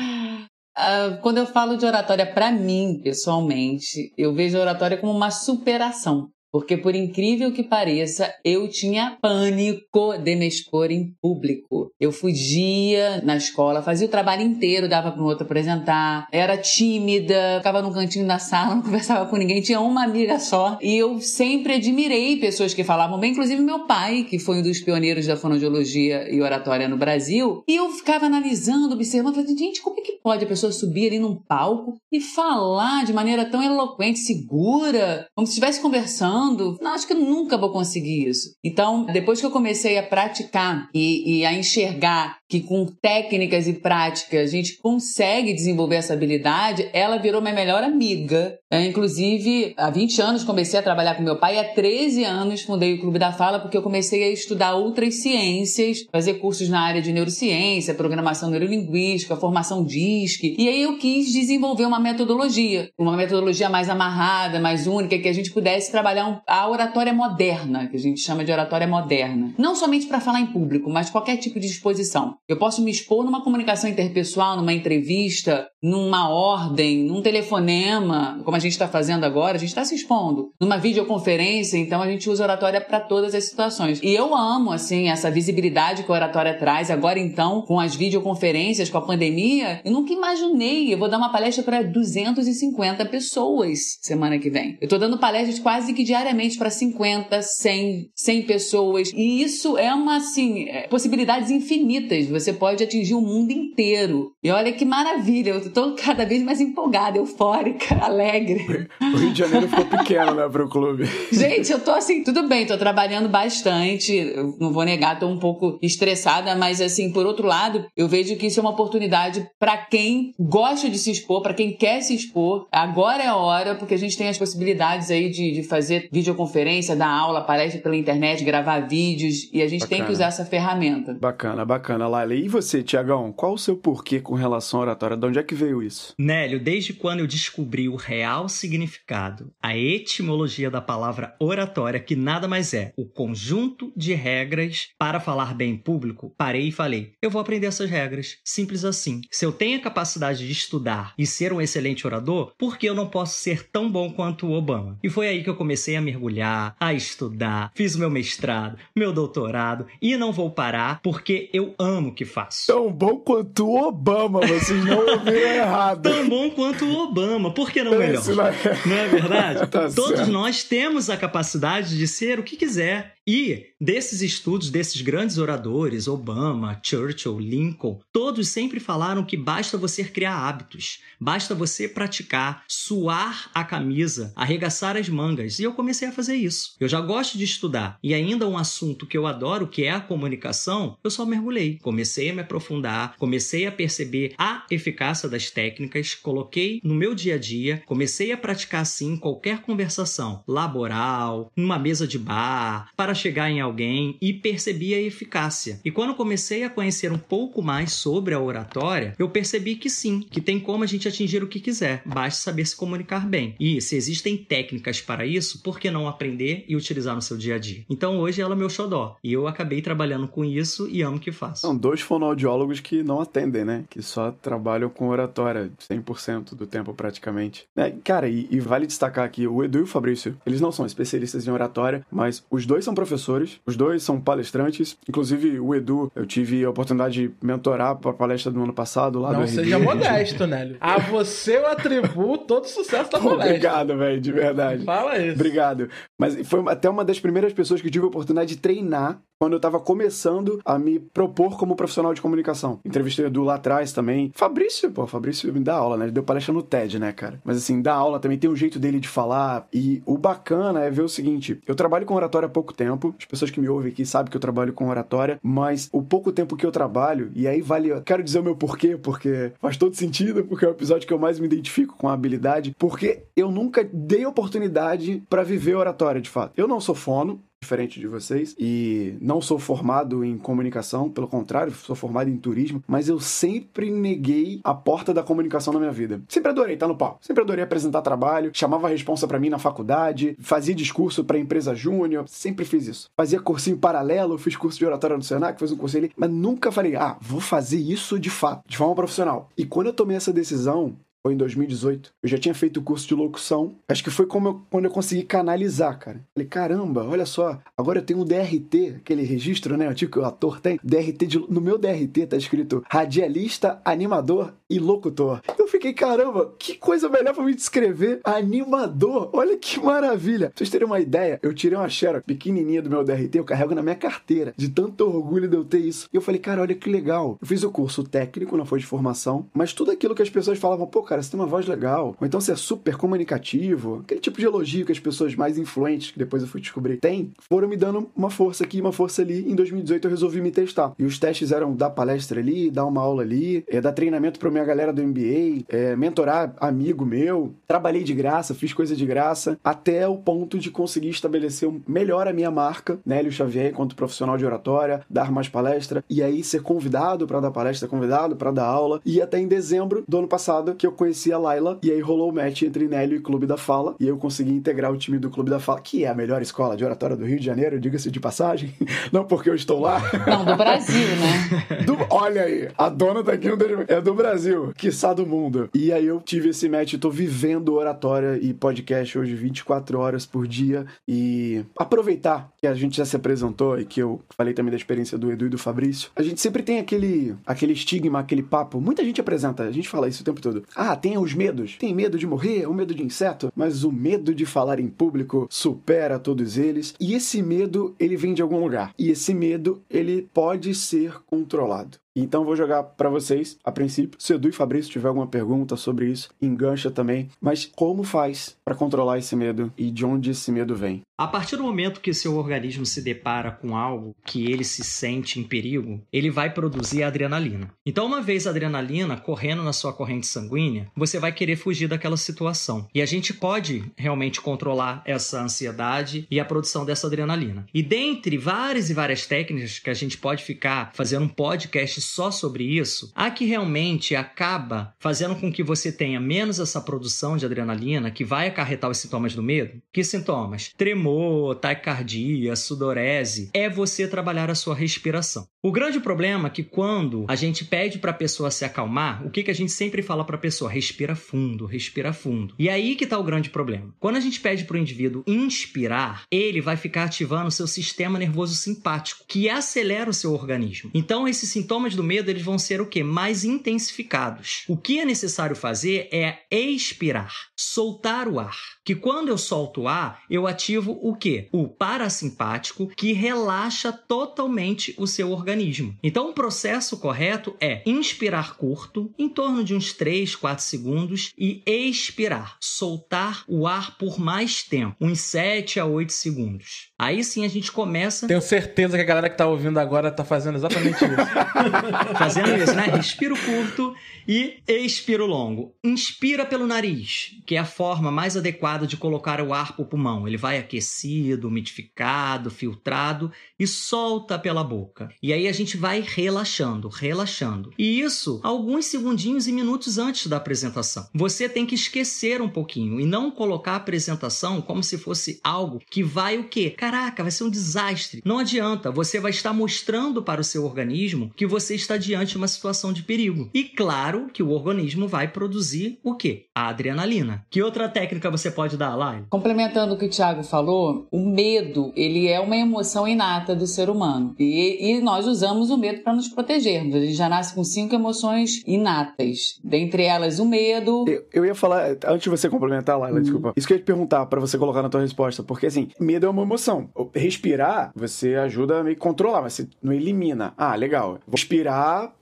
Uh, 0.77 1.21
quando 1.21 1.37
eu 1.37 1.45
falo 1.45 1.77
de 1.77 1.85
oratória, 1.85 2.25
para 2.25 2.51
mim, 2.51 2.99
pessoalmente, 3.03 4.13
eu 4.17 4.33
vejo 4.33 4.57
a 4.57 4.61
oratória 4.61 4.97
como 4.97 5.13
uma 5.13 5.31
superação. 5.31 6.29
Porque, 6.51 6.75
por 6.75 6.93
incrível 6.93 7.53
que 7.53 7.63
pareça, 7.63 8.33
eu 8.43 8.67
tinha 8.67 9.17
pânico 9.21 10.17
de 10.17 10.35
me 10.35 10.45
expor 10.45 10.91
em 10.91 11.13
público. 11.21 11.91
Eu 11.97 12.11
fugia 12.11 13.21
na 13.23 13.37
escola, 13.37 13.81
fazia 13.81 14.05
o 14.05 14.11
trabalho 14.11 14.41
inteiro, 14.41 14.89
dava 14.89 15.11
para 15.11 15.21
um 15.21 15.25
outro 15.25 15.45
apresentar, 15.45 16.27
era 16.29 16.57
tímida, 16.57 17.57
ficava 17.59 17.81
num 17.81 17.93
cantinho 17.93 18.27
da 18.27 18.37
sala, 18.37 18.75
não 18.75 18.81
conversava 18.81 19.29
com 19.29 19.37
ninguém, 19.37 19.61
tinha 19.61 19.79
uma 19.79 20.03
amiga 20.03 20.39
só. 20.39 20.77
E 20.81 20.97
eu 20.97 21.21
sempre 21.21 21.75
admirei 21.75 22.35
pessoas 22.35 22.73
que 22.73 22.83
falavam 22.83 23.17
bem, 23.17 23.31
inclusive 23.31 23.61
meu 23.61 23.87
pai, 23.87 24.25
que 24.29 24.37
foi 24.37 24.57
um 24.57 24.63
dos 24.63 24.81
pioneiros 24.81 25.25
da 25.25 25.37
fonoaudiologia 25.37 26.29
e 26.29 26.41
oratória 26.41 26.89
no 26.89 26.97
Brasil. 26.97 27.63
E 27.65 27.77
eu 27.77 27.89
ficava 27.91 28.25
analisando, 28.25 28.93
observando, 28.93 29.35
falando, 29.35 29.57
gente, 29.57 29.81
como 29.81 29.99
é 29.99 30.01
que 30.01 30.19
pode 30.21 30.43
a 30.43 30.47
pessoa 30.47 30.71
subir 30.73 31.07
ali 31.07 31.19
num 31.19 31.35
palco 31.35 31.95
e 32.11 32.19
falar 32.19 33.05
de 33.05 33.13
maneira 33.13 33.45
tão 33.45 33.63
eloquente, 33.63 34.19
segura, 34.19 35.27
como 35.33 35.47
se 35.47 35.53
estivesse 35.53 35.79
conversando? 35.79 36.40
Não, 36.81 36.93
acho 36.93 37.05
que 37.05 37.13
eu 37.13 37.19
nunca 37.19 37.57
vou 37.57 37.71
conseguir 37.71 38.27
isso. 38.27 38.55
Então, 38.63 39.05
depois 39.05 39.39
que 39.39 39.45
eu 39.45 39.51
comecei 39.51 39.97
a 39.97 40.03
praticar 40.03 40.89
e, 40.93 41.39
e 41.39 41.45
a 41.45 41.53
enxergar 41.53 42.37
que 42.49 42.59
com 42.59 42.85
técnicas 42.85 43.65
e 43.65 43.73
práticas 43.73 44.49
a 44.49 44.51
gente 44.51 44.77
consegue 44.77 45.53
desenvolver 45.53 45.95
essa 45.95 46.13
habilidade, 46.13 46.89
ela 46.91 47.17
virou 47.17 47.41
minha 47.41 47.53
melhor 47.53 47.81
amiga. 47.81 48.57
Eu, 48.69 48.81
inclusive, 48.81 49.73
há 49.77 49.89
20 49.89 50.21
anos 50.21 50.43
comecei 50.43 50.77
a 50.77 50.83
trabalhar 50.83 51.15
com 51.15 51.23
meu 51.23 51.37
pai 51.37 51.55
e 51.55 51.59
há 51.59 51.63
13 51.63 52.25
anos 52.25 52.61
fundei 52.63 52.93
o 52.93 52.99
Clube 52.99 53.17
da 53.17 53.31
Fala 53.31 53.59
porque 53.59 53.77
eu 53.77 53.81
comecei 53.81 54.23
a 54.23 54.29
estudar 54.29 54.75
outras 54.75 55.21
ciências, 55.21 56.05
fazer 56.11 56.35
cursos 56.35 56.67
na 56.67 56.81
área 56.81 57.01
de 57.01 57.13
neurociência, 57.13 57.93
programação 57.93 58.49
neurolinguística, 58.49 59.37
formação 59.37 59.83
DISC. 59.83 60.55
E 60.57 60.67
aí 60.67 60.81
eu 60.81 60.97
quis 60.97 61.31
desenvolver 61.31 61.85
uma 61.85 61.99
metodologia, 61.99 62.89
uma 62.97 63.15
metodologia 63.15 63.69
mais 63.69 63.89
amarrada, 63.89 64.59
mais 64.59 64.87
única, 64.87 65.17
que 65.17 65.29
a 65.29 65.33
gente 65.33 65.51
pudesse 65.51 65.89
trabalhar 65.89 66.27
a 66.47 66.69
oratória 66.69 67.13
moderna, 67.13 67.87
que 67.87 67.97
a 67.97 67.99
gente 67.99 68.21
chama 68.21 68.43
de 68.43 68.51
oratória 68.51 68.87
moderna. 68.87 69.53
Não 69.57 69.75
somente 69.75 70.07
para 70.07 70.19
falar 70.19 70.39
em 70.39 70.47
público, 70.47 70.89
mas 70.89 71.09
qualquer 71.09 71.37
tipo 71.37 71.59
de 71.59 71.67
exposição. 71.67 72.35
Eu 72.47 72.57
posso 72.57 72.81
me 72.81 72.91
expor 72.91 73.23
numa 73.23 73.43
comunicação 73.43 73.89
interpessoal, 73.89 74.57
numa 74.57 74.73
entrevista, 74.73 75.67
numa 75.81 76.29
ordem, 76.29 77.03
num 77.03 77.21
telefonema, 77.21 78.39
como 78.43 78.55
a 78.55 78.59
gente 78.59 78.73
está 78.73 78.87
fazendo 78.87 79.25
agora, 79.25 79.57
a 79.57 79.59
gente 79.59 79.69
está 79.69 79.83
se 79.83 79.95
expondo. 79.95 80.51
Numa 80.59 80.77
videoconferência, 80.77 81.77
então 81.77 82.01
a 82.01 82.07
gente 82.07 82.29
usa 82.29 82.43
oratória 82.43 82.79
para 82.79 82.99
todas 82.99 83.33
as 83.33 83.45
situações. 83.45 83.99
E 84.03 84.13
eu 84.13 84.35
amo, 84.35 84.71
assim, 84.71 85.09
essa 85.09 85.31
visibilidade 85.31 86.03
que 86.03 86.11
a 86.11 86.15
oratória 86.15 86.57
traz. 86.57 86.91
Agora, 86.91 87.19
então, 87.19 87.63
com 87.63 87.79
as 87.79 87.95
videoconferências, 87.95 88.89
com 88.89 88.97
a 88.97 89.05
pandemia, 89.05 89.81
eu 89.83 89.91
nunca 89.91 90.13
imaginei. 90.13 90.93
Eu 90.93 90.97
vou 90.97 91.09
dar 91.09 91.17
uma 91.17 91.31
palestra 91.31 91.63
para 91.63 91.81
250 91.81 93.05
pessoas 93.05 93.97
semana 94.01 94.37
que 94.37 94.49
vem. 94.49 94.77
Eu 94.79 94.85
estou 94.85 94.99
dando 94.99 95.17
palestras 95.17 95.59
quase 95.59 95.93
que 95.93 96.03
diariamente 96.21 96.57
para 96.57 96.69
50, 96.69 97.41
100, 97.41 98.09
100 98.15 98.41
pessoas. 98.43 99.11
E 99.13 99.41
isso 99.41 99.77
é 99.77 99.93
uma, 99.93 100.17
assim, 100.17 100.69
é, 100.69 100.87
possibilidades 100.87 101.49
infinitas 101.49 102.27
você 102.27 102.53
pode 102.53 102.83
atingir 102.83 103.15
o 103.15 103.21
mundo 103.21 103.51
inteiro. 103.51 104.31
E 104.43 104.49
olha 104.49 104.73
que 104.73 104.83
maravilha, 104.83 105.51
eu 105.51 105.71
tô 105.71 105.93
cada 105.93 106.25
vez 106.25 106.41
mais 106.41 106.59
empolgada, 106.59 107.15
eufórica, 107.19 108.03
alegre. 108.03 108.87
O 108.99 109.15
Rio 109.15 109.31
de 109.31 109.37
Janeiro 109.37 109.67
ficou 109.67 109.85
pequeno, 109.85 110.33
né, 110.33 110.49
pro 110.49 110.67
clube. 110.67 111.05
Gente, 111.31 111.71
eu 111.71 111.79
tô 111.79 111.91
assim, 111.91 112.23
tudo 112.23 112.47
bem, 112.47 112.65
tô 112.65 112.75
trabalhando 112.75 113.29
bastante, 113.29 114.33
não 114.59 114.73
vou 114.73 114.83
negar, 114.83 115.19
tô 115.19 115.27
um 115.27 115.37
pouco 115.37 115.77
estressada, 115.79 116.55
mas 116.55 116.81
assim, 116.81 117.11
por 117.11 117.23
outro 117.23 117.45
lado, 117.45 117.85
eu 117.95 118.07
vejo 118.07 118.35
que 118.35 118.47
isso 118.47 118.59
é 118.59 118.61
uma 118.61 118.71
oportunidade 118.71 119.47
para 119.59 119.77
quem 119.77 120.33
gosta 120.39 120.89
de 120.89 120.97
se 120.97 121.11
expor, 121.11 121.43
para 121.43 121.53
quem 121.53 121.71
quer 121.77 122.01
se 122.01 122.15
expor. 122.15 122.65
Agora 122.71 123.21
é 123.21 123.27
a 123.27 123.35
hora, 123.35 123.75
porque 123.75 123.93
a 123.93 123.99
gente 123.99 124.17
tem 124.17 124.27
as 124.27 124.39
possibilidades 124.39 125.11
aí 125.11 125.29
de, 125.29 125.51
de 125.51 125.61
fazer 125.61 126.09
videoconferência, 126.11 126.95
dar 126.95 127.09
aula, 127.09 127.41
palestra 127.41 127.79
pela 127.79 127.95
internet, 127.95 128.43
gravar 128.43 128.87
vídeos, 128.87 129.51
e 129.53 129.61
a 129.61 129.67
gente 129.67 129.81
bacana. 129.81 129.97
tem 129.99 130.05
que 130.07 130.11
usar 130.11 130.25
essa 130.25 130.45
ferramenta. 130.45 131.13
Bacana, 131.13 131.63
bacana, 131.63 132.07
Laila. 132.07 132.33
E 132.33 132.47
você, 132.47 132.81
Tiagão, 132.81 133.31
qual 133.31 133.53
o 133.53 133.57
seu 133.57 133.77
porquê 133.77 134.19
com 134.31 134.35
relação 134.35 134.79
à 134.79 134.83
oratória? 134.83 135.17
De 135.17 135.25
onde 135.25 135.39
é 135.39 135.43
que 135.43 135.53
veio 135.53 135.83
isso? 135.83 136.13
Nélio, 136.17 136.57
desde 136.57 136.93
quando 136.93 137.19
eu 137.19 137.27
descobri 137.27 137.89
o 137.89 137.97
real 137.97 138.47
significado, 138.47 139.51
a 139.61 139.77
etimologia 139.77 140.71
da 140.71 140.79
palavra 140.79 141.35
oratória, 141.37 141.99
que 141.99 142.15
nada 142.15 142.47
mais 142.47 142.73
é 142.73 142.93
o 142.95 143.05
conjunto 143.05 143.91
de 143.93 144.13
regras 144.13 144.87
para 144.97 145.19
falar 145.19 145.53
bem 145.53 145.71
em 145.71 145.77
público, 145.77 146.33
parei 146.37 146.69
e 146.69 146.71
falei: 146.71 147.11
eu 147.21 147.29
vou 147.29 147.41
aprender 147.41 147.67
essas 147.67 147.89
regras. 147.89 148.37
Simples 148.41 148.85
assim. 148.85 149.19
Se 149.29 149.45
eu 149.45 149.51
tenho 149.51 149.77
a 149.77 149.81
capacidade 149.81 150.47
de 150.47 150.53
estudar 150.53 151.13
e 151.17 151.27
ser 151.27 151.51
um 151.51 151.59
excelente 151.59 152.07
orador, 152.07 152.53
por 152.57 152.77
que 152.77 152.85
eu 152.85 152.95
não 152.95 153.09
posso 153.09 153.37
ser 153.37 153.69
tão 153.69 153.91
bom 153.91 154.13
quanto 154.13 154.47
o 154.47 154.53
Obama? 154.53 154.97
E 155.03 155.09
foi 155.09 155.27
aí 155.27 155.43
que 155.43 155.49
eu 155.49 155.57
comecei 155.57 155.97
a 155.97 156.01
mergulhar, 156.01 156.73
a 156.79 156.93
estudar, 156.93 157.69
fiz 157.75 157.95
o 157.95 157.99
meu 157.99 158.09
mestrado, 158.09 158.77
meu 158.95 159.11
doutorado 159.11 159.87
e 160.01 160.15
não 160.15 160.31
vou 160.31 160.49
parar 160.49 161.01
porque 161.01 161.49
eu 161.51 161.75
amo 161.77 162.15
que 162.15 162.23
faço. 162.23 162.67
Tão 162.67 162.89
bom 162.89 163.17
quanto 163.17 163.67
o 163.67 163.89
Obama, 163.89 164.20
vocês 164.29 164.83
não 164.85 164.97
ouviram 164.99 165.49
errado. 165.51 166.01
Tão 166.01 166.27
bom 166.27 166.49
quanto 166.51 166.85
o 166.85 167.03
Obama, 167.03 167.51
por 167.53 167.71
que 167.71 167.83
não 167.83 167.97
melhor? 167.97 168.23
Não 168.25 168.45
é, 168.45 168.53
não 168.85 168.95
é 168.97 169.07
verdade? 169.07 169.67
tá 169.71 169.89
Todos 169.89 170.17
certo. 170.17 170.31
nós 170.31 170.63
temos 170.63 171.09
a 171.09 171.17
capacidade 171.17 171.97
de 171.97 172.07
ser 172.07 172.39
o 172.39 172.43
que 172.43 172.55
quiser. 172.55 173.13
E 173.33 173.67
desses 173.79 174.21
estudos 174.21 174.69
desses 174.69 175.01
grandes 175.01 175.37
oradores, 175.37 176.05
Obama, 176.05 176.77
Churchill, 176.83 177.39
Lincoln, 177.39 178.01
todos 178.11 178.49
sempre 178.49 178.77
falaram 178.77 179.23
que 179.23 179.37
basta 179.37 179.77
você 179.77 180.03
criar 180.03 180.35
hábitos, 180.35 180.99
basta 181.17 181.55
você 181.55 181.87
praticar, 181.87 182.65
suar 182.67 183.49
a 183.55 183.63
camisa, 183.63 184.33
arregaçar 184.35 184.97
as 184.97 185.07
mangas. 185.07 185.59
E 185.59 185.63
eu 185.63 185.71
comecei 185.71 186.09
a 186.09 186.11
fazer 186.11 186.35
isso. 186.35 186.75
Eu 186.77 186.89
já 186.89 186.99
gosto 186.99 187.37
de 187.37 187.45
estudar 187.45 187.97
e 188.03 188.13
ainda 188.13 188.45
um 188.49 188.57
assunto 188.57 189.07
que 189.07 189.17
eu 189.17 189.25
adoro, 189.25 189.65
que 189.65 189.85
é 189.85 189.91
a 189.91 190.01
comunicação, 190.01 190.97
eu 191.01 191.09
só 191.09 191.25
mergulhei. 191.25 191.79
Comecei 191.81 192.31
a 192.31 192.33
me 192.33 192.41
aprofundar, 192.41 193.15
comecei 193.17 193.65
a 193.65 193.71
perceber 193.71 194.33
a 194.37 194.65
eficácia 194.69 195.29
das 195.29 195.49
técnicas, 195.49 196.15
coloquei 196.15 196.81
no 196.83 196.93
meu 196.93 197.15
dia 197.15 197.35
a 197.35 197.39
dia, 197.39 197.81
comecei 197.85 198.33
a 198.33 198.37
praticar 198.37 198.81
assim 198.81 199.15
qualquer 199.15 199.61
conversação 199.61 200.43
laboral, 200.45 201.49
numa 201.55 201.79
mesa 201.79 202.05
de 202.05 202.19
bar, 202.19 202.89
para 202.93 203.20
chegar 203.21 203.49
em 203.49 203.61
alguém 203.61 204.17
e 204.21 204.33
percebi 204.33 204.93
a 204.93 205.01
eficácia. 205.01 205.79
E 205.85 205.91
quando 205.91 206.15
comecei 206.15 206.63
a 206.63 206.69
conhecer 206.69 207.11
um 207.11 207.17
pouco 207.17 207.61
mais 207.61 207.93
sobre 207.93 208.33
a 208.33 208.39
oratória, 208.39 209.15
eu 209.19 209.29
percebi 209.29 209.75
que 209.75 209.89
sim, 209.89 210.21
que 210.21 210.41
tem 210.41 210.59
como 210.59 210.83
a 210.83 210.87
gente 210.87 211.07
atingir 211.07 211.43
o 211.43 211.47
que 211.47 211.59
quiser, 211.59 212.01
basta 212.05 212.41
saber 212.41 212.65
se 212.65 212.75
comunicar 212.75 213.27
bem. 213.27 213.55
E 213.59 213.79
se 213.81 213.95
existem 213.95 214.37
técnicas 214.37 214.99
para 215.01 215.25
isso, 215.25 215.61
por 215.61 215.79
que 215.79 215.91
não 215.91 216.07
aprender 216.07 216.65
e 216.67 216.75
utilizar 216.75 217.15
no 217.15 217.21
seu 217.21 217.37
dia 217.37 217.55
a 217.55 217.59
dia? 217.59 217.83
Então 217.89 218.19
hoje 218.19 218.41
ela 218.41 218.55
é 218.55 218.57
meu 218.57 218.69
xodó. 218.69 219.17
E 219.23 219.31
eu 219.31 219.47
acabei 219.47 219.81
trabalhando 219.81 220.27
com 220.27 220.43
isso 220.43 220.87
e 220.89 221.01
amo 221.01 221.17
o 221.17 221.19
que 221.19 221.31
faço. 221.31 221.61
São 221.61 221.75
dois 221.75 222.01
fonoaudiólogos 222.01 222.79
que 222.79 223.03
não 223.03 223.21
atendem, 223.21 223.63
né? 223.63 223.83
Que 223.89 224.01
só 224.01 224.31
trabalham 224.31 224.89
com 224.89 225.09
oratória 225.09 225.71
100% 225.89 226.55
do 226.55 226.65
tempo 226.65 226.93
praticamente. 226.93 227.65
É, 227.75 227.91
cara, 228.03 228.27
e, 228.27 228.47
e 228.49 228.59
vale 228.59 228.87
destacar 228.87 229.25
aqui, 229.25 229.47
o 229.47 229.63
Edu 229.63 229.79
e 229.79 229.83
o 229.83 229.87
Fabrício, 229.87 230.37
eles 230.45 230.61
não 230.61 230.71
são 230.71 230.85
especialistas 230.85 231.47
em 231.47 231.51
oratória, 231.51 232.05
mas 232.11 232.43
os 232.49 232.65
dois 232.65 232.83
são 232.83 232.95
professores, 233.01 233.59
os 233.65 233.75
dois 233.75 234.03
são 234.03 234.19
palestrantes. 234.19 234.97
Inclusive, 235.07 235.59
o 235.59 235.73
Edu, 235.73 236.11
eu 236.15 236.25
tive 236.25 236.63
a 236.63 236.69
oportunidade 236.69 237.27
de 237.27 237.33
mentorar 237.41 237.95
para 237.95 238.11
a 238.11 238.13
palestra 238.13 238.51
do 238.51 238.61
ano 238.61 238.73
passado 238.73 239.19
lá 239.19 239.33
Não 239.33 239.41
do 239.41 239.47
seja 239.47 239.77
RD, 239.77 239.85
modesto, 239.85 240.47
Nélio. 240.47 240.77
A 240.79 240.99
você 240.99 241.57
eu 241.57 241.67
atribuo 241.67 242.37
todo 242.37 242.65
o 242.65 242.67
sucesso 242.67 243.11
da 243.11 243.19
palestra. 243.19 243.45
Obrigado, 243.47 243.97
velho, 243.97 244.21
de 244.21 244.31
verdade. 244.31 244.83
Fala 244.83 245.17
isso. 245.17 245.35
Obrigado. 245.35 245.89
Mas 246.19 246.47
foi 246.47 246.63
até 246.67 246.89
uma 246.89 247.03
das 247.03 247.19
primeiras 247.19 247.53
pessoas 247.53 247.81
que 247.81 247.89
tive 247.89 248.05
a 248.05 248.07
oportunidade 248.07 248.55
de 248.55 248.61
treinar 248.61 249.19
quando 249.41 249.53
eu 249.53 249.57
estava 249.57 249.79
começando 249.79 250.61
a 250.63 250.77
me 250.77 250.99
propor 250.99 251.57
como 251.57 251.75
profissional 251.75 252.13
de 252.13 252.21
comunicação. 252.21 252.79
Entrevistei 252.85 253.25
o 253.25 253.27
Edu 253.27 253.41
lá 253.41 253.55
atrás 253.55 253.91
também. 253.91 254.31
Fabrício, 254.35 254.91
pô, 254.91 255.07
Fabrício 255.07 255.51
me 255.51 255.61
dá 255.61 255.73
aula, 255.73 255.97
né? 255.97 256.05
Ele 256.05 256.11
deu 256.11 256.21
palestra 256.21 256.53
no 256.53 256.61
TED, 256.61 256.99
né, 256.99 257.11
cara? 257.11 257.41
Mas 257.43 257.57
assim, 257.57 257.81
dá 257.81 257.91
aula 257.91 258.19
também, 258.19 258.37
tem 258.37 258.47
um 258.47 258.55
jeito 258.55 258.77
dele 258.77 258.99
de 258.99 259.07
falar. 259.07 259.67
E 259.73 260.03
o 260.05 260.15
bacana 260.15 260.81
é 260.81 260.91
ver 260.91 261.01
o 261.01 261.09
seguinte: 261.09 261.59
eu 261.65 261.73
trabalho 261.73 262.05
com 262.05 262.13
oratória 262.13 262.45
há 262.45 262.49
pouco 262.49 262.71
tempo. 262.71 263.15
As 263.17 263.25
pessoas 263.25 263.49
que 263.49 263.59
me 263.59 263.67
ouvem 263.67 263.91
aqui 263.91 264.05
sabem 264.05 264.29
que 264.29 264.37
eu 264.37 264.41
trabalho 264.41 264.73
com 264.73 264.87
oratória, 264.87 265.39
mas 265.41 265.89
o 265.91 266.03
pouco 266.03 266.31
tempo 266.31 266.55
que 266.55 266.63
eu 266.63 266.71
trabalho, 266.71 267.31
e 267.33 267.47
aí 267.47 267.63
vale. 267.63 267.99
Quero 268.01 268.21
dizer 268.21 268.41
o 268.41 268.43
meu 268.43 268.55
porquê, 268.55 268.95
porque 268.95 269.53
faz 269.59 269.75
todo 269.75 269.95
sentido, 269.95 270.43
porque 270.43 270.65
é 270.65 270.67
o 270.67 270.71
episódio 270.73 271.07
que 271.07 271.13
eu 271.15 271.17
mais 271.17 271.39
me 271.39 271.47
identifico 271.47 271.97
com 271.97 272.07
a 272.07 272.13
habilidade, 272.13 272.75
porque 272.77 273.23
eu 273.35 273.49
nunca 273.49 273.83
dei 273.91 274.23
oportunidade 274.23 275.23
para 275.27 275.41
viver 275.41 275.73
oratória 275.73 276.21
de 276.21 276.29
fato. 276.29 276.53
Eu 276.55 276.67
não 276.67 276.79
sou 276.79 276.93
fono, 276.93 277.41
diferente 277.61 277.99
de 277.99 278.07
vocês 278.07 278.55
e 278.59 279.15
não 279.21 279.39
sou 279.39 279.59
formado 279.59 280.25
em 280.25 280.37
comunicação, 280.37 281.09
pelo 281.09 281.27
contrário, 281.27 281.71
sou 281.73 281.95
formado 281.95 282.29
em 282.29 282.35
turismo, 282.35 282.83
mas 282.87 283.07
eu 283.07 283.19
sempre 283.19 283.91
neguei 283.91 284.59
a 284.63 284.73
porta 284.73 285.13
da 285.13 285.21
comunicação 285.21 285.71
na 285.71 285.79
minha 285.79 285.91
vida. 285.91 286.21
Sempre 286.27 286.51
adorei 286.51 286.73
estar 286.73 286.87
no 286.87 286.97
palco, 286.97 287.19
sempre 287.21 287.43
adorei 287.43 287.63
apresentar 287.63 288.01
trabalho, 288.01 288.51
chamava 288.53 288.87
a 288.87 288.89
responsa 288.89 289.27
para 289.27 289.39
mim 289.39 289.49
na 289.49 289.59
faculdade, 289.59 290.35
fazia 290.39 290.73
discurso 290.73 291.23
para 291.23 291.37
empresa 291.37 291.75
júnior, 291.75 292.27
sempre 292.27 292.65
fiz 292.65 292.87
isso. 292.87 293.09
Fazia 293.15 293.39
cursinho 293.39 293.77
paralelo, 293.77 294.37
fiz 294.37 294.55
curso 294.55 294.79
de 294.79 294.85
oratória 294.85 295.15
no 295.15 295.23
Senac, 295.23 295.59
fiz 295.59 295.71
um 295.71 295.77
curso 295.77 295.97
ali, 295.97 296.11
mas 296.17 296.31
nunca 296.31 296.71
falei, 296.71 296.95
ah, 296.95 297.17
vou 297.21 297.39
fazer 297.39 297.77
isso 297.77 298.19
de 298.19 298.29
fato, 298.29 298.63
de 298.67 298.75
forma 298.75 298.95
profissional. 298.95 299.49
E 299.55 299.65
quando 299.65 299.87
eu 299.87 299.93
tomei 299.93 300.17
essa 300.17 300.33
decisão, 300.33 300.95
ou 301.23 301.31
em 301.31 301.37
2018. 301.37 302.13
Eu 302.21 302.29
já 302.29 302.37
tinha 302.37 302.53
feito 302.53 302.77
o 302.77 302.83
curso 302.83 303.07
de 303.07 303.15
locução. 303.15 303.75
Acho 303.87 304.03
que 304.03 304.09
foi 304.09 304.25
eu, 304.25 304.61
quando 304.69 304.85
eu 304.85 304.91
consegui 304.91 305.23
canalizar, 305.23 305.97
cara. 305.99 306.21
Falei, 306.33 306.47
caramba, 306.47 307.05
olha 307.05 307.25
só, 307.25 307.59
agora 307.77 307.99
eu 307.99 308.05
tenho 308.05 308.19
um 308.19 308.25
DRT, 308.25 308.95
aquele 308.97 309.23
registro, 309.23 309.77
né? 309.77 309.93
Tipo 309.93 310.13
que 310.13 310.19
o 310.19 310.25
ator 310.25 310.59
tem. 310.59 310.79
DRT 310.83 311.27
de, 311.27 311.39
no 311.49 311.61
meu 311.61 311.77
DRT 311.77 312.27
tá 312.27 312.37
escrito 312.37 312.83
radialista, 312.89 313.81
animador 313.85 314.53
e 314.69 314.79
locutor. 314.79 315.41
Eu 315.57 315.67
fiquei, 315.67 315.93
caramba, 315.93 316.53
que 316.57 316.75
coisa 316.75 317.09
melhor 317.09 317.33
pra 317.33 317.43
me 317.43 317.53
descrever. 317.53 318.21
Animador, 318.23 319.29
olha 319.33 319.57
que 319.57 319.79
maravilha. 319.79 320.49
Pra 320.49 320.57
vocês 320.57 320.69
terem 320.69 320.87
uma 320.87 320.99
ideia, 320.99 321.39
eu 321.43 321.53
tirei 321.53 321.77
uma 321.77 321.89
xerox 321.89 322.25
pequenininha 322.25 322.81
do 322.81 322.89
meu 322.89 323.03
DRT, 323.03 323.37
eu 323.37 323.43
carrego 323.43 323.75
na 323.75 323.81
minha 323.81 323.95
carteira, 323.95 324.53
de 324.55 324.69
tanto 324.69 325.05
orgulho 325.05 325.47
de 325.47 325.55
eu 325.55 325.63
ter 325.63 325.79
isso. 325.79 326.07
E 326.11 326.15
eu 326.15 326.21
falei, 326.21 326.39
cara, 326.39 326.61
olha 326.61 326.75
que 326.75 326.89
legal. 326.89 327.37
Eu 327.41 327.47
fiz 327.47 327.63
o 327.63 327.71
curso 327.71 328.03
técnico, 328.03 328.57
não 328.57 328.65
foi 328.65 328.79
de 328.79 328.85
formação, 328.85 329.45
mas 329.53 329.73
tudo 329.73 329.91
aquilo 329.91 330.15
que 330.15 330.21
as 330.21 330.29
pessoas 330.29 330.57
falavam, 330.57 330.87
pô, 330.87 331.03
cara, 331.11 331.21
você 331.21 331.31
tem 331.31 331.39
uma 331.39 331.45
voz 331.45 331.67
legal, 331.67 332.15
ou 332.19 332.25
então 332.25 332.39
você 332.39 332.53
é 332.53 332.55
super 332.55 332.95
comunicativo, 332.95 333.99
aquele 334.05 334.21
tipo 334.21 334.39
de 334.39 334.45
elogio 334.45 334.85
que 334.85 334.93
as 334.93 334.99
pessoas 334.99 335.35
mais 335.35 335.57
influentes, 335.57 336.11
que 336.11 336.17
depois 336.17 336.41
eu 336.41 336.47
fui 336.47 336.61
descobrir, 336.61 336.97
têm, 336.97 337.33
foram 337.49 337.67
me 337.67 337.75
dando 337.75 338.09
uma 338.15 338.29
força 338.29 338.63
aqui, 338.63 338.79
uma 338.79 338.93
força 338.93 339.21
ali. 339.21 339.51
Em 339.51 339.53
2018 339.53 340.05
eu 340.05 340.09
resolvi 340.09 340.39
me 340.39 340.51
testar. 340.51 340.93
E 340.97 341.03
os 341.03 341.19
testes 341.19 341.51
eram 341.51 341.75
dar 341.75 341.89
palestra 341.89 342.39
ali, 342.39 342.71
dar 342.71 342.85
uma 342.85 343.01
aula 343.01 343.23
ali, 343.23 343.65
é, 343.67 343.81
dar 343.81 343.91
treinamento 343.91 344.39
pra 344.39 344.49
minha 344.49 344.63
galera 344.63 344.93
do 344.93 345.03
MBA, 345.03 345.65
é, 345.67 345.97
mentorar 345.97 346.55
amigo 346.61 347.05
meu, 347.05 347.53
trabalhei 347.67 348.03
de 348.03 348.13
graça, 348.13 348.55
fiz 348.55 348.71
coisa 348.71 348.95
de 348.95 349.05
graça, 349.05 349.59
até 349.61 350.07
o 350.07 350.15
ponto 350.15 350.57
de 350.57 350.71
conseguir 350.71 351.09
estabelecer 351.09 351.69
melhor 351.85 352.25
a 352.25 352.31
minha 352.31 352.49
marca, 352.49 352.99
Nélio 353.05 353.33
Xavier, 353.33 353.71
enquanto 353.71 353.97
profissional 353.97 354.37
de 354.37 354.45
oratória, 354.45 355.01
dar 355.09 355.29
mais 355.29 355.49
palestra, 355.49 356.05
e 356.09 356.23
aí 356.23 356.41
ser 356.41 356.61
convidado 356.61 357.27
para 357.27 357.41
dar 357.41 357.51
palestra, 357.51 357.89
convidado 357.89 358.37
para 358.37 358.51
dar 358.51 358.65
aula, 358.65 359.01
e 359.05 359.21
até 359.21 359.37
em 359.39 359.47
dezembro 359.47 360.05
do 360.07 360.17
ano 360.17 360.27
passado 360.27 360.73
que 360.75 360.87
eu 360.87 361.00
conheci 361.01 361.33
a 361.33 361.37
Laila, 361.39 361.79
e 361.81 361.89
aí 361.89 361.99
rolou 361.99 362.29
o 362.29 362.33
match 362.33 362.61
entre 362.61 362.87
Nélio 362.87 363.17
e 363.17 363.19
Clube 363.19 363.47
da 363.47 363.57
Fala, 363.57 363.95
e 363.99 364.07
eu 364.07 364.17
consegui 364.17 364.51
integrar 364.51 364.91
o 364.91 364.97
time 364.97 365.17
do 365.17 365.31
Clube 365.31 365.49
da 365.49 365.59
Fala, 365.59 365.81
que 365.81 366.05
é 366.05 366.07
a 366.07 366.13
melhor 366.13 366.43
escola 366.43 366.77
de 366.77 366.85
oratória 366.85 367.15
do 367.15 367.25
Rio 367.25 367.39
de 367.39 367.45
Janeiro, 367.45 367.79
diga-se 367.79 368.11
de 368.11 368.19
passagem, 368.19 368.71
não 369.11 369.25
porque 369.25 369.49
eu 369.49 369.55
estou 369.55 369.79
lá. 369.79 369.99
Não, 370.27 370.45
do 370.45 370.55
Brasil, 370.55 371.07
né? 371.07 371.81
Do, 371.81 371.97
olha 372.11 372.43
aí, 372.43 372.69
a 372.77 372.89
dona 372.89 373.23
tá 373.23 373.31
aqui 373.31 373.47
no 373.47 373.57
é 373.87 373.99
do 373.99 374.13
Brasil, 374.13 374.71
quiçá 374.77 375.13
do 375.13 375.25
mundo. 375.25 375.69
E 375.73 375.91
aí 375.91 376.05
eu 376.05 376.21
tive 376.21 376.49
esse 376.49 376.69
match, 376.69 376.93
tô 376.99 377.09
vivendo 377.09 377.73
oratória 377.73 378.37
e 378.39 378.53
podcast 378.53 379.17
hoje 379.17 379.33
24 379.33 379.97
horas 379.97 380.25
por 380.27 380.47
dia, 380.47 380.85
e 381.07 381.65
aproveitar 381.75 382.51
que 382.59 382.67
a 382.67 382.75
gente 382.75 382.97
já 382.97 383.05
se 383.05 383.15
apresentou 383.15 383.79
e 383.79 383.85
que 383.85 383.99
eu 383.99 384.21
falei 384.37 384.53
também 384.53 384.69
da 384.69 384.77
experiência 384.77 385.17
do 385.17 385.31
Edu 385.31 385.47
e 385.47 385.49
do 385.49 385.57
Fabrício, 385.57 386.11
a 386.15 386.21
gente 386.21 386.39
sempre 386.39 386.61
tem 386.61 386.77
aquele, 386.77 387.35
aquele 387.45 387.73
estigma, 387.73 388.19
aquele 388.19 388.43
papo. 388.43 388.79
Muita 388.79 389.03
gente 389.03 389.19
apresenta, 389.19 389.63
a 389.63 389.71
gente 389.71 389.89
fala 389.89 390.07
isso 390.07 390.21
o 390.21 390.25
tempo 390.25 390.39
todo. 390.39 390.63
Ah, 390.75 390.90
tem 390.95 391.17
os 391.17 391.33
medos. 391.33 391.77
Tem 391.77 391.93
medo 391.93 392.17
de 392.17 392.27
morrer, 392.27 392.67
o 392.67 392.73
medo 392.73 392.93
de 392.93 393.03
inseto, 393.03 393.51
mas 393.55 393.83
o 393.83 393.91
medo 393.91 394.33
de 394.33 394.45
falar 394.45 394.79
em 394.79 394.87
público 394.87 395.47
supera 395.49 396.19
todos 396.19 396.57
eles. 396.57 396.93
E 396.99 397.13
esse 397.13 397.41
medo, 397.41 397.95
ele 397.99 398.15
vem 398.15 398.33
de 398.33 398.41
algum 398.41 398.59
lugar. 398.59 398.93
E 398.97 399.09
esse 399.09 399.33
medo, 399.33 399.81
ele 399.89 400.27
pode 400.33 400.73
ser 400.75 401.21
controlado. 401.25 401.97
Então 402.15 402.43
vou 402.43 402.55
jogar 402.55 402.83
para 402.83 403.09
vocês, 403.09 403.57
a 403.63 403.71
princípio. 403.71 404.19
Se 404.21 404.33
Edu 404.33 404.49
e 404.49 404.51
Fabrício 404.51 404.91
tiver 404.91 405.07
alguma 405.07 405.27
pergunta 405.27 405.75
sobre 405.75 406.09
isso, 406.09 406.29
engancha 406.41 406.91
também. 406.91 407.29
Mas 407.39 407.65
como 407.65 408.03
faz 408.03 408.57
para 408.65 408.75
controlar 408.75 409.17
esse 409.17 409.35
medo 409.35 409.71
e 409.77 409.89
de 409.89 410.05
onde 410.05 410.31
esse 410.31 410.51
medo 410.51 410.75
vem? 410.75 411.01
A 411.21 411.27
partir 411.27 411.55
do 411.55 411.61
momento 411.61 412.01
que 412.01 412.15
seu 412.15 412.35
organismo 412.35 412.83
se 412.83 412.99
depara 412.99 413.51
com 413.51 413.75
algo 413.75 414.15
que 414.25 414.51
ele 414.51 414.63
se 414.63 414.83
sente 414.83 415.39
em 415.39 415.43
perigo, 415.43 416.01
ele 416.11 416.31
vai 416.31 416.51
produzir 416.51 417.03
adrenalina. 417.03 417.71
Então, 417.85 418.07
uma 418.07 418.23
vez 418.23 418.47
a 418.47 418.49
adrenalina 418.49 419.15
correndo 419.15 419.61
na 419.61 419.71
sua 419.71 419.93
corrente 419.93 420.25
sanguínea, 420.25 420.89
você 420.95 421.19
vai 421.19 421.31
querer 421.31 421.57
fugir 421.57 421.87
daquela 421.87 422.17
situação. 422.17 422.87
E 422.91 423.03
a 423.03 423.05
gente 423.05 423.35
pode 423.35 423.83
realmente 423.95 424.41
controlar 424.41 425.03
essa 425.05 425.39
ansiedade 425.39 426.25
e 426.31 426.39
a 426.39 426.45
produção 426.45 426.83
dessa 426.83 427.05
adrenalina. 427.05 427.67
E 427.71 427.83
dentre 427.83 428.35
várias 428.35 428.89
e 428.89 428.93
várias 428.95 429.27
técnicas 429.27 429.77
que 429.77 429.91
a 429.91 429.93
gente 429.93 430.17
pode 430.17 430.43
ficar 430.43 430.91
fazendo 430.95 431.25
um 431.25 431.29
podcast 431.29 432.00
só 432.01 432.31
sobre 432.31 432.63
isso, 432.63 433.11
a 433.15 433.29
que 433.31 433.45
realmente 433.45 434.15
acaba 434.15 434.93
fazendo 434.99 435.35
com 435.35 435.51
que 435.51 435.63
você 435.63 435.91
tenha 435.91 436.19
menos 436.19 436.59
essa 436.59 436.81
produção 436.81 437.37
de 437.37 437.45
adrenalina 437.45 438.11
que 438.11 438.25
vai 438.25 438.47
acarretar 438.47 438.89
os 438.89 438.97
sintomas 438.97 439.33
do 439.35 439.43
medo. 439.43 439.81
Que 439.91 440.03
sintomas? 440.03 440.71
Tremor 440.77 441.55
taquicardia, 441.55 442.55
sudorese, 442.55 443.49
é 443.53 443.69
você 443.69 444.07
trabalhar 444.07 444.49
a 444.49 444.55
sua 444.55 444.75
respiração. 444.75 445.47
O 445.63 445.71
grande 445.71 445.99
problema 445.99 446.47
é 446.47 446.51
que 446.51 446.63
quando 446.63 447.25
a 447.27 447.35
gente 447.35 447.63
pede 447.63 447.99
para 447.99 448.09
a 448.09 448.15
pessoa 448.15 448.49
se 448.49 448.65
acalmar, 448.65 449.25
o 449.25 449.29
que, 449.29 449.43
que 449.43 449.51
a 449.51 449.55
gente 449.55 449.71
sempre 449.71 450.01
fala 450.01 450.25
para 450.25 450.35
a 450.35 450.39
pessoa? 450.39 450.71
Respira 450.71 451.15
fundo, 451.15 451.67
respira 451.67 452.11
fundo. 452.11 452.55
E 452.57 452.67
aí 452.67 452.95
que 452.95 453.03
está 453.03 453.17
o 453.19 453.23
grande 453.23 453.51
problema. 453.51 453.93
Quando 453.99 454.15
a 454.15 454.19
gente 454.19 454.39
pede 454.39 454.63
para 454.63 454.75
o 454.75 454.79
indivíduo 454.79 455.23
inspirar, 455.27 456.23
ele 456.31 456.61
vai 456.61 456.75
ficar 456.75 457.03
ativando 457.03 457.47
o 457.47 457.51
seu 457.51 457.67
sistema 457.67 458.17
nervoso 458.17 458.55
simpático, 458.55 459.23
que 459.27 459.49
acelera 459.49 460.09
o 460.09 460.13
seu 460.13 460.33
organismo. 460.33 460.89
Então, 460.93 461.27
esses 461.27 461.49
sintomas 461.49 461.90
do 461.95 462.03
medo 462.03 462.29
eles 462.29 462.43
vão 462.43 462.57
ser 462.57 462.81
o 462.81 462.85
que? 462.85 463.03
Mais 463.03 463.43
intensificados. 463.43 464.63
O 464.67 464.77
que 464.77 464.99
é 464.99 465.05
necessário 465.05 465.55
fazer 465.55 466.09
é 466.11 466.39
expirar, 466.49 467.33
soltar 467.55 468.27
o 468.27 468.39
ar. 468.39 468.57
Que 468.83 468.95
quando 468.95 469.29
eu 469.29 469.37
solto 469.37 469.81
o 469.81 469.87
ar, 469.87 470.23
eu 470.29 470.47
ativo 470.47 470.97
o 471.01 471.15
que? 471.15 471.47
O 471.51 471.67
parasimpático, 471.67 472.87
que 472.95 473.13
relaxa 473.13 473.91
totalmente 473.91 474.93
o 474.97 475.05
seu 475.05 475.31
organismo. 475.31 475.95
Então, 476.03 476.29
o 476.29 476.33
processo 476.33 476.97
correto 476.97 477.55
é 477.59 477.81
inspirar 477.85 478.55
curto, 478.55 479.13
em 479.17 479.29
torno 479.29 479.63
de 479.63 479.75
uns 479.75 479.93
3, 479.93 480.35
4 480.35 480.63
segundos, 480.63 481.31
e 481.37 481.61
expirar, 481.65 482.57
soltar 482.59 483.43
o 483.47 483.67
ar 483.67 483.97
por 483.97 484.19
mais 484.19 484.63
tempo, 484.63 484.95
uns 484.99 485.19
7 485.21 485.79
a 485.79 485.85
8 485.85 486.11
segundos. 486.11 486.91
Aí 486.97 487.23
sim 487.23 487.45
a 487.45 487.49
gente 487.49 487.71
começa. 487.71 488.27
Tenho 488.27 488.41
certeza 488.41 488.95
que 488.95 489.01
a 489.01 489.05
galera 489.05 489.29
que 489.29 489.35
está 489.35 489.47
ouvindo 489.47 489.79
agora 489.79 490.09
está 490.09 490.23
fazendo 490.23 490.55
exatamente 490.55 490.95
isso. 490.95 491.05
fazendo 492.17 492.55
isso, 492.55 492.73
né? 492.73 492.85
Respiro 492.85 493.35
curto 493.37 493.95
e 494.27 494.61
expiro 494.67 495.25
longo. 495.25 495.75
Inspira 495.83 496.45
pelo 496.45 496.67
nariz, 496.67 497.37
que 497.45 497.55
é 497.55 497.59
a 497.59 497.65
forma 497.65 498.11
mais 498.11 498.37
adequada 498.37 498.85
de 498.85 498.97
colocar 498.97 499.41
o 499.41 499.53
ar 499.53 499.73
para 499.73 499.81
o 499.81 499.85
pulmão. 499.85 500.27
Ele 500.27 500.37
vai 500.37 500.57
aquecido, 500.57 501.47
umidificado, 501.47 502.49
filtrado 502.49 503.31
e 503.59 503.67
solta 503.67 504.37
pela 504.37 504.63
boca. 504.63 505.09
E 505.21 505.33
aí 505.33 505.47
a 505.47 505.51
gente 505.51 505.77
vai 505.77 506.01
relaxando, 506.05 506.87
relaxando. 506.87 507.73
E 507.77 508.01
isso 508.01 508.39
alguns 508.43 508.85
segundinhos 508.85 509.47
e 509.47 509.51
minutos 509.51 509.97
antes 509.97 510.27
da 510.27 510.37
apresentação. 510.37 511.07
Você 511.13 511.49
tem 511.49 511.65
que 511.65 511.75
esquecer 511.75 512.41
um 512.41 512.49
pouquinho 512.49 512.99
e 512.99 513.05
não 513.05 513.31
colocar 513.31 513.73
a 513.73 513.77
apresentação 513.77 514.61
como 514.61 514.83
se 514.83 514.97
fosse 514.97 515.39
algo 515.43 515.81
que 515.89 516.03
vai 516.03 516.37
o 516.37 516.47
quê? 516.47 516.69
Caraca, 516.69 517.23
vai 517.23 517.31
ser 517.31 517.43
um 517.43 517.49
desastre. 517.49 518.21
Não 518.25 518.39
adianta, 518.39 518.91
você 518.91 519.19
vai 519.19 519.31
estar 519.31 519.53
mostrando 519.53 520.23
para 520.23 520.41
o 520.41 520.43
seu 520.43 520.65
organismo 520.65 521.31
que 521.35 521.45
você 521.45 521.70
está 521.75 521.97
diante 521.97 522.31
de 522.31 522.37
uma 522.37 522.47
situação 522.47 522.93
de 522.93 523.03
perigo. 523.03 523.49
E 523.53 523.63
claro 523.63 524.27
que 524.33 524.43
o 524.43 524.51
organismo 524.51 525.07
vai 525.07 525.27
produzir 525.27 525.99
o 526.03 526.15
quê? 526.15 526.47
A 526.55 526.69
adrenalina. 526.69 527.45
Que 527.49 527.61
outra 527.61 527.89
técnica 527.89 528.29
você 528.29 528.51
pode 528.51 528.77
dar, 528.77 528.95
Laila? 528.95 529.25
Complementando 529.29 529.93
o 529.93 529.97
que 529.97 530.05
o 530.05 530.09
Thiago 530.09 530.43
falou, 530.43 531.07
o 531.11 531.19
medo, 531.19 531.91
ele 531.95 532.27
é 532.27 532.39
uma 532.39 532.55
emoção 532.55 533.07
inata 533.07 533.55
do 533.55 533.67
ser 533.67 533.89
humano. 533.89 534.35
E, 534.39 534.91
e 534.91 535.01
nós 535.01 535.27
usamos 535.27 535.69
o 535.69 535.77
medo 535.77 536.03
para 536.03 536.13
nos 536.13 536.27
protegermos. 536.27 536.95
A 536.95 536.99
gente 536.99 537.13
já 537.13 537.29
nasce 537.29 537.53
com 537.53 537.63
cinco 537.63 537.95
emoções 537.95 538.63
inatas. 538.65 539.59
Dentre 539.63 540.03
elas, 540.03 540.39
o 540.39 540.45
medo. 540.45 541.05
Eu, 541.07 541.25
eu 541.33 541.45
ia 541.45 541.55
falar, 541.55 541.97
antes 542.05 542.23
de 542.23 542.29
você 542.29 542.49
complementar, 542.49 542.97
Laila, 542.97 543.19
hum. 543.19 543.21
desculpa. 543.21 543.53
Isso 543.55 543.67
que 543.67 543.73
eu 543.73 543.77
ia 543.77 543.83
te 543.83 543.85
perguntar 543.85 544.25
para 544.25 544.39
você 544.39 544.57
colocar 544.57 544.81
na 544.81 544.89
tua 544.89 545.01
resposta. 545.01 545.43
Porque, 545.43 545.67
assim, 545.67 545.89
medo 545.99 546.25
é 546.25 546.29
uma 546.29 546.41
emoção. 546.43 546.89
Respirar, 547.13 547.91
você 547.95 548.35
ajuda 548.35 548.79
a 548.79 548.83
me 548.83 548.95
controlar, 548.95 549.41
mas 549.41 549.53
você 549.53 549.67
não 549.81 549.93
elimina. 549.93 550.53
Ah, 550.57 550.75
legal. 550.75 551.19
Vou 551.25 551.35
respirar, 551.35 551.60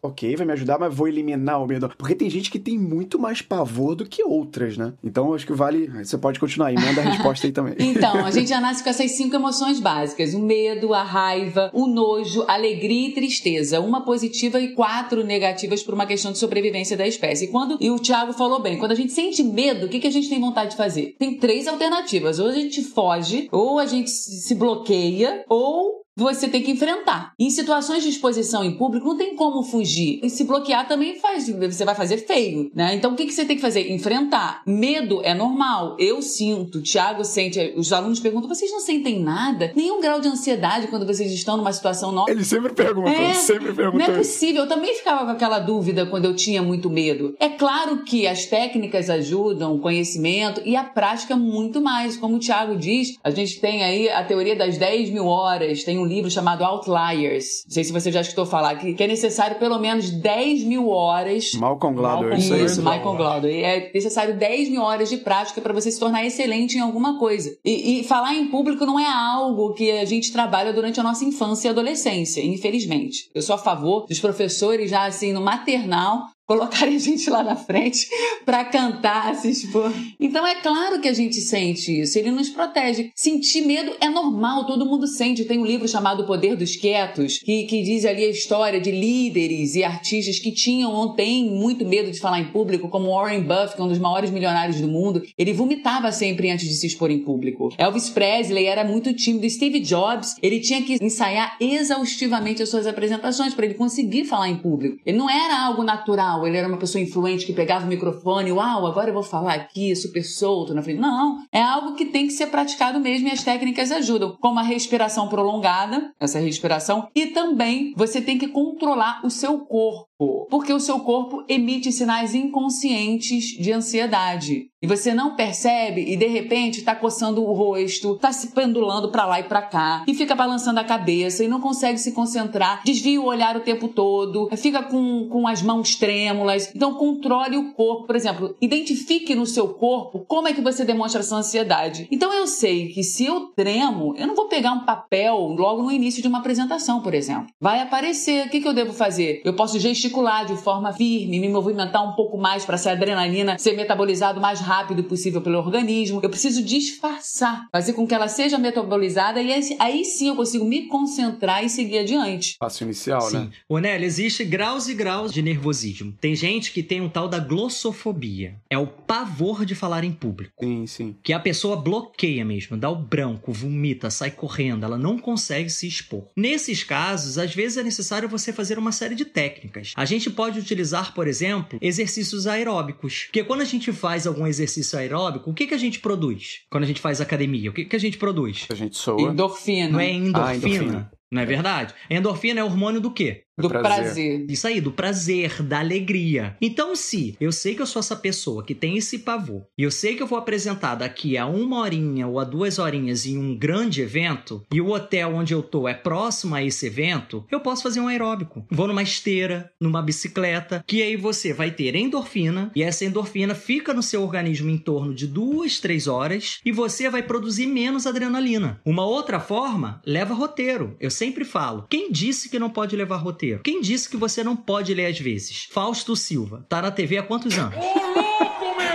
ok, 0.02 0.36
vai 0.36 0.46
me 0.46 0.54
ajudar, 0.54 0.80
mas 0.80 0.94
vou 0.94 1.08
eliminar 1.08 1.62
o 1.62 1.68
medo. 1.68 1.90
Porque 1.98 2.16
tem 2.16 2.30
gente 2.30 2.52
que 2.52 2.60
tem 2.60 2.78
muito 2.78 3.20
mais 3.20 3.42
pavor 3.42 3.96
do 3.96 4.06
que 4.06 4.24
outras, 4.24 4.78
né? 4.78 4.94
Então, 5.04 5.34
acho 5.34 5.46
que 5.46 5.54
vale. 5.54 5.88
Você 6.04 6.18
pode 6.18 6.40
continuar 6.40 6.68
aí, 6.68 6.76
manda 6.76 7.02
a 7.02 7.04
resposta 7.04 7.48
aí 7.48 7.54
também. 7.54 7.76
Então, 8.00 8.26
a 8.26 8.32
gente 8.32 8.48
já 8.48 8.62
nasce 8.62 8.84
com 8.84 8.90
essas 8.90 9.12
cinco 9.12 9.36
emoções 9.36 9.80
básicas: 9.80 10.34
o 10.34 10.40
medo, 10.40 10.94
a 10.94 11.04
raiva, 11.04 11.70
o 11.74 11.88
nojo, 11.88 12.44
alegria 12.48 13.10
e 13.10 13.14
tristeza. 13.14 13.80
Uma 13.80 14.06
positiva 14.06 14.60
e 14.60 14.74
quatro 14.74 15.24
negativas 15.24 15.84
por 15.84 15.94
uma 15.94 16.06
questão 16.06 16.32
de 16.32 16.38
sobrevivência 16.38 16.96
da 16.96 17.08
espécie. 17.08 17.46
E 17.46 17.48
quando, 17.48 17.78
e 17.80 17.90
o 17.90 18.00
Thiago 18.00 18.34
falou 18.34 18.62
bem, 18.62 18.78
quando 18.78 18.92
a 18.92 18.96
gente 18.96 19.12
sente 19.12 19.44
medo, 19.44 19.86
o 19.86 19.90
que, 19.90 20.00
que 20.00 20.08
a 20.08 20.12
gente 20.12 20.30
tem 20.30 20.40
vontade 20.40 20.72
de 20.72 20.78
fazer? 20.78 21.16
Tem 21.18 21.36
três 21.36 21.68
alternativas. 21.68 22.40
Ou 22.40 22.48
a 22.48 22.54
gente 22.54 22.84
foge, 22.84 23.48
ou 23.52 23.80
a 23.80 23.86
gente 23.86 24.10
se 24.10 24.56
bloqueia, 24.56 25.44
ou 25.50 26.00
você 26.20 26.48
tem 26.48 26.62
que 26.62 26.72
enfrentar. 26.72 27.34
Em 27.40 27.50
situações 27.50 28.04
de 28.04 28.10
exposição 28.10 28.64
em 28.64 28.76
público, 28.76 29.08
não 29.08 29.18
tem 29.18 29.36
como 29.36 29.64
fugir. 29.64 30.20
E 30.22 30.30
se 30.30 30.44
bloquear 30.44 30.88
também 30.88 31.16
faz, 31.20 31.50
você 31.50 31.86
vai 31.86 31.96
fazer 31.96 32.18
feio, 32.18 32.70
né? 32.76 32.94
Então 32.96 33.14
o 33.14 33.16
que, 33.16 33.26
que 33.26 33.34
você 33.34 33.46
tem 33.46 33.56
que 33.56 33.62
fazer? 33.62 33.90
Enfrentar. 33.92 34.62
Medo 34.66 35.22
é 35.24 35.34
normal. 35.34 35.96
Eu 35.98 36.22
sinto, 36.22 36.80
o 36.80 36.84
Thiago 36.84 37.24
sente, 37.24 37.74
os 37.78 37.94
alunos 37.94 38.20
perguntam: 38.20 38.50
vocês 38.50 38.72
não 38.72 38.82
sentem 38.82 39.20
nada? 39.20 39.72
Nenhum 39.76 40.02
grau 40.02 40.20
de 40.20 40.28
ansiedade 40.28 40.88
quando 40.88 41.06
vocês 41.06 41.32
estão 41.32 41.56
numa 41.56 41.72
situação 41.72 42.12
nova? 42.12 42.30
Ele 42.30 42.44
sempre 42.44 42.74
pergunta, 42.74 43.10
é, 43.10 43.34
sempre 43.34 43.74
pergunta. 43.74 44.06
Não 44.06 44.14
é 44.14 44.18
possível. 44.18 44.64
Eu 44.64 44.68
também 44.68 44.94
ficava 44.96 45.26
com 45.26 45.32
aquela 45.32 45.60
dúvida 45.60 46.06
quando 46.06 46.26
eu 46.26 46.36
tinha 46.36 46.62
muito 46.62 46.90
medo. 46.90 47.36
É 47.40 47.50
claro 47.50 48.04
que 48.04 48.28
as 48.28 48.46
técnicas 48.46 49.10
ajudam, 49.10 49.76
o 49.76 49.80
conhecimento 49.80 50.62
e 50.66 50.76
a 50.76 50.84
prática 50.84 51.36
muito 51.36 51.82
mais. 51.82 52.18
Como 52.18 52.36
o 52.36 52.40
Thiago 52.40 52.76
diz, 52.76 53.18
a 53.24 53.30
gente 53.30 53.60
tem 53.60 53.84
aí 53.84 54.10
a 54.10 54.24
teoria 54.24 54.56
das 54.56 54.78
10 54.78 55.12
mil 55.12 55.26
horas, 55.26 55.84
tem 55.84 55.98
um 55.98 56.09
livro 56.10 56.30
chamado 56.30 56.64
Outliers. 56.64 57.64
Não 57.66 57.74
sei 57.74 57.84
se 57.84 57.92
você 57.92 58.12
já 58.12 58.22
escutou 58.22 58.46
falar, 58.46 58.76
que, 58.76 58.94
que 58.94 59.04
é 59.04 59.08
necessário 59.08 59.58
pelo 59.58 59.80
menos 59.80 60.10
10 60.10 60.64
mil 60.64 60.90
horas. 60.90 61.54
Malcolm 61.54 61.96
Gladwell. 61.96 62.34
Isso, 62.34 62.56
isso 62.56 62.82
Malcolm 62.82 63.18
Gladwell. 63.18 63.66
É 63.66 63.92
necessário 63.94 64.38
10 64.38 64.70
mil 64.70 64.82
horas 64.82 65.10
de 65.10 65.18
prática 65.18 65.62
para 65.62 65.74
você 65.74 65.92
se 65.92 66.00
tornar 66.00 66.26
excelente 66.26 66.78
em 66.78 66.82
alguma 66.82 67.18
coisa. 67.18 67.56
E, 67.64 68.00
e 68.00 68.04
falar 68.04 68.36
em 68.36 68.48
público 68.48 68.86
não 68.86 69.00
é 69.00 69.08
algo 69.08 69.74
que 69.74 69.92
a 69.92 70.06
gente 70.06 70.32
trabalha 70.32 70.74
durante 70.74 71.00
a 71.00 71.04
nossa 71.04 71.24
infância 71.24 71.68
e 71.68 71.72
adolescência, 71.72 72.44
infelizmente. 72.44 73.30
Eu 73.34 73.42
sou 73.42 73.56
a 73.56 73.60
favor 73.60 74.06
dos 74.08 74.20
professores 74.20 74.90
já 74.90 75.06
assim 75.06 75.32
no 75.32 75.42
maternal 75.42 76.24
colocarem 76.50 76.96
a 76.98 77.00
gente 77.00 77.30
lá 77.30 77.44
na 77.44 77.56
frente 77.56 78.10
para 78.44 78.66
cantar, 78.66 79.36
se 79.36 79.52
expor. 79.52 79.94
Então 80.20 80.46
é 80.48 80.56
claro 80.56 81.00
que 81.00 81.08
a 81.08 81.14
gente 81.14 81.36
sente 81.36 82.02
isso, 82.02 82.18
ele 82.18 82.32
nos 82.32 82.50
protege. 82.50 83.12
Sentir 83.16 83.62
medo 83.62 83.92
é 84.02 84.10
normal, 84.10 84.66
todo 84.66 84.86
mundo 84.86 85.06
sente. 85.06 85.46
Tem 85.46 85.60
um 85.60 85.66
livro 85.66 85.88
chamado 85.88 86.24
O 86.24 86.26
Poder 86.26 86.56
dos 86.56 86.76
Quietos, 86.76 87.38
que, 87.38 87.66
que 87.66 87.84
diz 87.84 88.04
ali 88.04 88.24
a 88.24 88.30
história 88.30 88.82
de 88.82 88.90
líderes 88.90 89.76
e 89.76 89.84
artistas 89.84 90.40
que 90.40 90.52
tinham 90.52 90.92
ou 90.92 91.14
têm 91.14 91.52
muito 91.52 91.86
medo 91.86 92.10
de 92.10 92.20
falar 92.20 92.40
em 92.40 92.46
público, 92.46 92.90
como 92.90 93.14
Warren 93.14 93.42
Buffett, 93.42 93.76
que 93.76 93.82
é 93.82 93.84
um 93.84 93.88
dos 93.88 94.00
maiores 94.00 94.32
milionários 94.32 94.82
do 94.82 94.88
mundo. 94.88 95.22
Ele 95.38 95.54
vomitava 95.54 96.12
sempre 96.12 96.50
antes 96.50 96.68
de 96.68 96.74
se 96.74 96.88
expor 96.88 97.12
em 97.12 97.20
público. 97.20 97.70
Elvis 97.78 98.10
Presley 98.10 98.66
era 98.66 98.84
muito 98.84 99.14
tímido. 99.14 99.48
Steve 99.48 99.80
Jobs, 99.80 100.36
ele 100.42 100.60
tinha 100.60 100.82
que 100.82 100.98
ensaiar 101.00 101.58
exaustivamente 101.60 102.64
as 102.64 102.70
suas 102.70 102.88
apresentações 102.88 103.54
para 103.54 103.66
ele 103.66 103.76
conseguir 103.76 104.26
falar 104.26 104.50
em 104.50 104.56
público. 104.56 104.98
Ele 105.06 105.18
não 105.18 105.30
era 105.30 105.64
algo 105.64 105.84
natural 105.84 106.39
uau, 106.40 106.48
ele 106.48 106.58
era 106.58 106.68
uma 106.68 106.78
pessoa 106.78 107.02
influente 107.02 107.46
que 107.46 107.54
pegava 107.54 107.86
o 107.86 107.88
microfone, 107.88 108.52
uau, 108.52 108.88
agora 108.88 109.10
eu 109.10 109.14
vou 109.14 109.24
falar 109.24 109.54
aqui, 109.54 109.96
super 109.96 110.24
solto 110.24 110.74
na 110.74 110.82
frente. 110.82 111.00
Não, 111.00 111.38
é 111.52 111.62
algo 111.62 111.96
que 111.96 112.06
tem 112.06 112.28
que 112.28 112.34
ser 112.34 112.48
praticado 112.48 113.00
mesmo 113.00 113.28
e 113.28 113.32
as 113.32 113.44
técnicas 113.44 113.92
ajudam, 113.92 114.36
como 114.40 114.60
a 114.60 114.64
respiração 114.64 115.28
prolongada, 115.28 116.14
essa 116.20 116.40
respiração, 116.40 117.08
e 117.14 117.28
também 117.28 117.94
você 117.96 118.22
tem 118.22 118.38
que 118.38 118.48
controlar 118.48 119.22
o 119.26 119.30
seu 119.30 119.60
corpo 119.60 120.09
porque 120.50 120.74
o 120.74 120.80
seu 120.80 121.00
corpo 121.00 121.44
emite 121.48 121.92
sinais 121.92 122.36
inconscientes 122.36 123.58
de 123.58 123.72
ansiedade. 123.72 124.70
E 124.82 124.88
você 124.88 125.14
não 125.14 125.36
percebe 125.36 126.02
e 126.02 126.16
de 126.16 126.28
repente 126.28 126.80
está 126.80 126.96
coçando 126.96 127.44
o 127.44 127.52
rosto, 127.54 128.16
está 128.16 128.32
se 128.32 128.50
pendulando 128.50 129.12
para 129.12 129.26
lá 129.26 129.40
e 129.40 129.44
para 129.44 129.62
cá, 129.62 130.06
e 130.08 130.14
fica 130.14 130.34
balançando 130.34 130.80
a 130.80 130.86
cabeça 130.86 131.44
e 131.44 131.50
não 131.50 131.60
consegue 131.60 131.98
se 131.98 132.14
concentrar, 132.14 132.82
desvia 132.86 133.20
o 133.20 133.26
olhar 133.26 133.58
o 133.58 133.62
tempo 133.62 133.90
todo, 133.90 134.50
fica 134.56 134.82
com, 134.82 135.28
com 135.28 135.48
as 135.48 135.62
mãos 135.62 135.96
trêmulas. 135.96 136.72
Então 136.74 136.94
controle 136.94 137.58
o 137.58 137.74
corpo, 137.74 138.08
por 138.08 138.16
exemplo, 138.16 138.56
identifique 138.62 139.36
no 139.36 139.46
seu 139.46 139.68
corpo 139.68 140.24
como 140.26 140.48
é 140.48 140.54
que 140.54 140.62
você 140.62 140.86
demonstra 140.86 141.20
essa 141.20 141.36
ansiedade. 141.36 142.08
Então 142.10 142.34
eu 142.34 142.48
sei 142.48 142.88
que 142.88 143.04
se 143.04 143.26
eu 143.26 143.48
tremo, 143.48 144.16
eu 144.18 144.28
não 144.28 144.36
vou 144.36 144.48
pegar 144.48 144.72
um 144.72 144.86
papel 144.86 145.36
logo 145.58 145.84
no 145.84 145.92
início 145.92 146.22
de 146.22 146.28
uma 146.28 146.40
apresentação, 146.40 147.02
por 147.02 147.14
exemplo. 147.14 147.48
Vai 147.60 147.82
aparecer, 147.82 148.48
o 148.48 148.50
que, 148.50 148.62
que 148.62 148.68
eu 148.68 148.74
devo 148.74 148.94
fazer? 148.94 149.42
Eu 149.44 149.54
posso 149.54 149.78
gesticular 149.78 150.09
gesticular 150.10 150.46
de 150.46 150.56
forma 150.58 150.92
firme, 150.92 151.40
me 151.40 151.48
movimentar 151.48 152.04
um 152.08 152.14
pouco 152.14 152.38
mais 152.38 152.66
para 152.66 152.76
essa 152.76 152.92
adrenalina 152.92 153.58
ser 153.58 153.74
metabolizado 153.74 154.40
o 154.40 154.42
mais 154.42 154.60
rápido 154.60 155.04
possível 155.04 155.42
pelo 155.42 155.58
organismo. 155.58 156.20
Eu 156.22 156.30
preciso 156.30 156.64
disfarçar, 156.64 157.68
fazer 157.72 157.94
com 157.94 158.08
que 158.08 158.14
ela 158.14 158.28
seja 158.28 158.58
metabolizada 158.58 159.42
e 159.42 159.52
aí 159.80 160.04
sim 160.04 160.30
eu 160.30 160.36
consigo 160.36 160.66
me 160.66 160.88
concentrar 160.88 161.64
e 161.64 161.70
seguir 161.70 162.00
adiante. 162.00 162.56
Passo 162.60 162.84
inicial, 162.84 163.22
sim. 163.22 163.38
né? 163.38 163.50
O 163.68 163.78
Nelly, 163.78 164.06
existe 164.06 164.44
graus 164.44 164.88
e 164.88 164.94
graus 164.94 165.32
de 165.32 165.42
nervosismo. 165.42 166.14
Tem 166.20 166.36
gente 166.36 166.72
que 166.72 166.82
tem 166.82 167.02
um 167.02 167.10
tal 167.10 167.28
da 167.28 167.40
glossofobia. 167.40 168.56
É 168.70 168.78
o 168.78 168.88
pavor 168.88 169.66
de 169.66 169.76
falar 169.76 170.04
em 170.04 170.12
público. 170.12 170.54
Sim, 170.60 170.88
sim. 170.88 171.16
Que 171.24 171.34
a 171.34 171.40
pessoa 171.40 171.76
bloqueia 171.76 172.44
mesmo, 172.44 172.76
dá 172.76 172.90
o 172.90 172.96
branco, 172.96 173.54
vomita, 173.54 174.10
sai 174.10 174.32
correndo, 174.32 174.84
ela 174.84 174.98
não 174.98 175.20
consegue 175.20 175.70
se 175.70 175.88
expor. 175.88 176.24
Nesses 176.36 176.84
casos, 176.84 177.38
às 177.38 177.54
vezes 177.54 177.78
é 177.78 177.84
necessário 177.84 178.28
você 178.28 178.52
fazer 178.52 178.80
uma 178.80 178.92
série 178.92 179.16
de 179.16 179.26
técnicas. 179.26 179.94
A 180.00 180.06
gente 180.06 180.30
pode 180.30 180.58
utilizar, 180.58 181.14
por 181.14 181.28
exemplo, 181.28 181.78
exercícios 181.82 182.48
aeróbicos. 182.48 183.26
Porque 183.26 183.44
quando 183.44 183.60
a 183.60 183.66
gente 183.66 183.92
faz 183.92 184.26
algum 184.26 184.48
exercício 184.48 184.98
aeróbico, 184.98 185.52
o 185.52 185.54
que, 185.54 185.68
que 185.68 185.74
a 185.74 185.78
gente 185.78 186.00
produz? 186.00 186.62
Quando 186.70 186.86
a 186.86 186.88
gente 186.88 187.02
faz 187.02 187.20
academia, 187.20 187.70
o 187.70 187.74
que, 187.74 187.84
que 187.84 187.98
a 187.98 188.00
gente 188.00 188.18
produz? 188.18 188.66
A 188.70 188.76
gente 188.76 188.96
soa. 188.96 189.24
Endorfina. 189.24 189.90
Não 189.90 190.00
é 190.00 190.10
endorfina? 190.10 190.46
Ah, 190.46 190.56
endorfina. 190.56 191.12
Não 191.32 191.42
é 191.42 191.46
verdade? 191.46 191.94
Endorfina 192.10 192.60
é 192.60 192.64
hormônio 192.64 193.00
do 193.00 193.12
quê? 193.12 193.44
Do, 193.60 193.70
prazer. 193.70 194.04
prazer. 194.04 194.46
Isso 194.50 194.68
aí, 194.68 194.80
do 194.80 194.92
prazer, 194.92 195.62
da 195.62 195.80
alegria. 195.80 196.56
Então, 196.62 196.96
se 196.96 197.36
eu 197.42 197.52
sei 197.52 197.76
que 197.76 197.82
eu 197.82 197.86
sou 197.86 198.00
essa 198.00 198.16
pessoa 198.16 198.64
que 198.64 198.74
tem 198.74 198.96
esse 198.98 199.20
pavor, 199.20 199.66
e 199.78 199.84
eu 199.84 199.92
sei 199.92 200.16
que 200.16 200.24
eu 200.24 200.28
vou 200.28 200.40
apresentar 200.40 200.96
daqui 200.96 201.38
a 201.38 201.46
uma 201.46 201.80
horinha 201.80 202.26
ou 202.26 202.40
a 202.40 202.46
duas 202.46 202.80
horinhas 202.80 203.26
em 203.26 203.38
um 203.38 203.58
grande 203.58 204.02
evento, 204.02 204.64
e 204.72 204.80
o 204.80 204.92
hotel 204.92 205.36
onde 205.36 205.54
eu 205.54 205.62
tô 205.62 205.90
é 205.90 205.94
próximo 205.94 206.56
a 206.56 206.64
esse 206.64 206.88
evento, 206.88 207.46
eu 207.52 207.60
posso 207.60 207.84
fazer 207.84 208.00
um 208.00 208.08
aeróbico. 208.08 208.66
Vou 208.72 208.88
numa 208.88 209.04
esteira, 209.04 209.70
numa 209.80 210.02
bicicleta, 210.02 210.82
que 210.88 211.04
aí 211.04 211.18
você 211.18 211.52
vai 211.52 211.70
ter 211.70 211.96
endorfina, 211.96 212.72
e 212.74 212.82
essa 212.82 213.04
endorfina 213.04 213.54
fica 213.54 213.94
no 213.94 214.02
seu 214.02 214.24
organismo 214.24 214.70
em 214.70 214.78
torno 214.78 215.14
de 215.14 215.28
duas, 215.28 215.80
três 215.80 216.08
horas, 216.08 216.60
e 216.64 216.72
você 216.72 217.10
vai 217.10 217.24
produzir 217.24 217.68
menos 217.68 218.08
adrenalina. 218.08 218.80
Uma 218.86 219.06
outra 219.06 219.42
forma, 219.42 220.02
leva 220.06 220.34
roteiro. 220.34 220.96
Eu 220.98 221.12
sempre 221.20 221.44
falo, 221.44 221.86
quem 221.90 222.10
disse 222.10 222.48
que 222.48 222.58
não 222.58 222.70
pode 222.70 222.96
levar 222.96 223.18
roteiro? 223.18 223.62
Quem 223.62 223.82
disse 223.82 224.08
que 224.08 224.16
você 224.16 224.42
não 224.42 224.56
pode 224.56 224.94
ler 224.94 225.08
às 225.08 225.20
vezes? 225.20 225.68
Fausto 225.70 226.16
Silva. 226.16 226.66
Tá 226.70 226.82
na 226.82 226.92
TV 226.92 227.18
há 227.18 227.24
quantos 227.24 227.58
anos? 227.58 227.76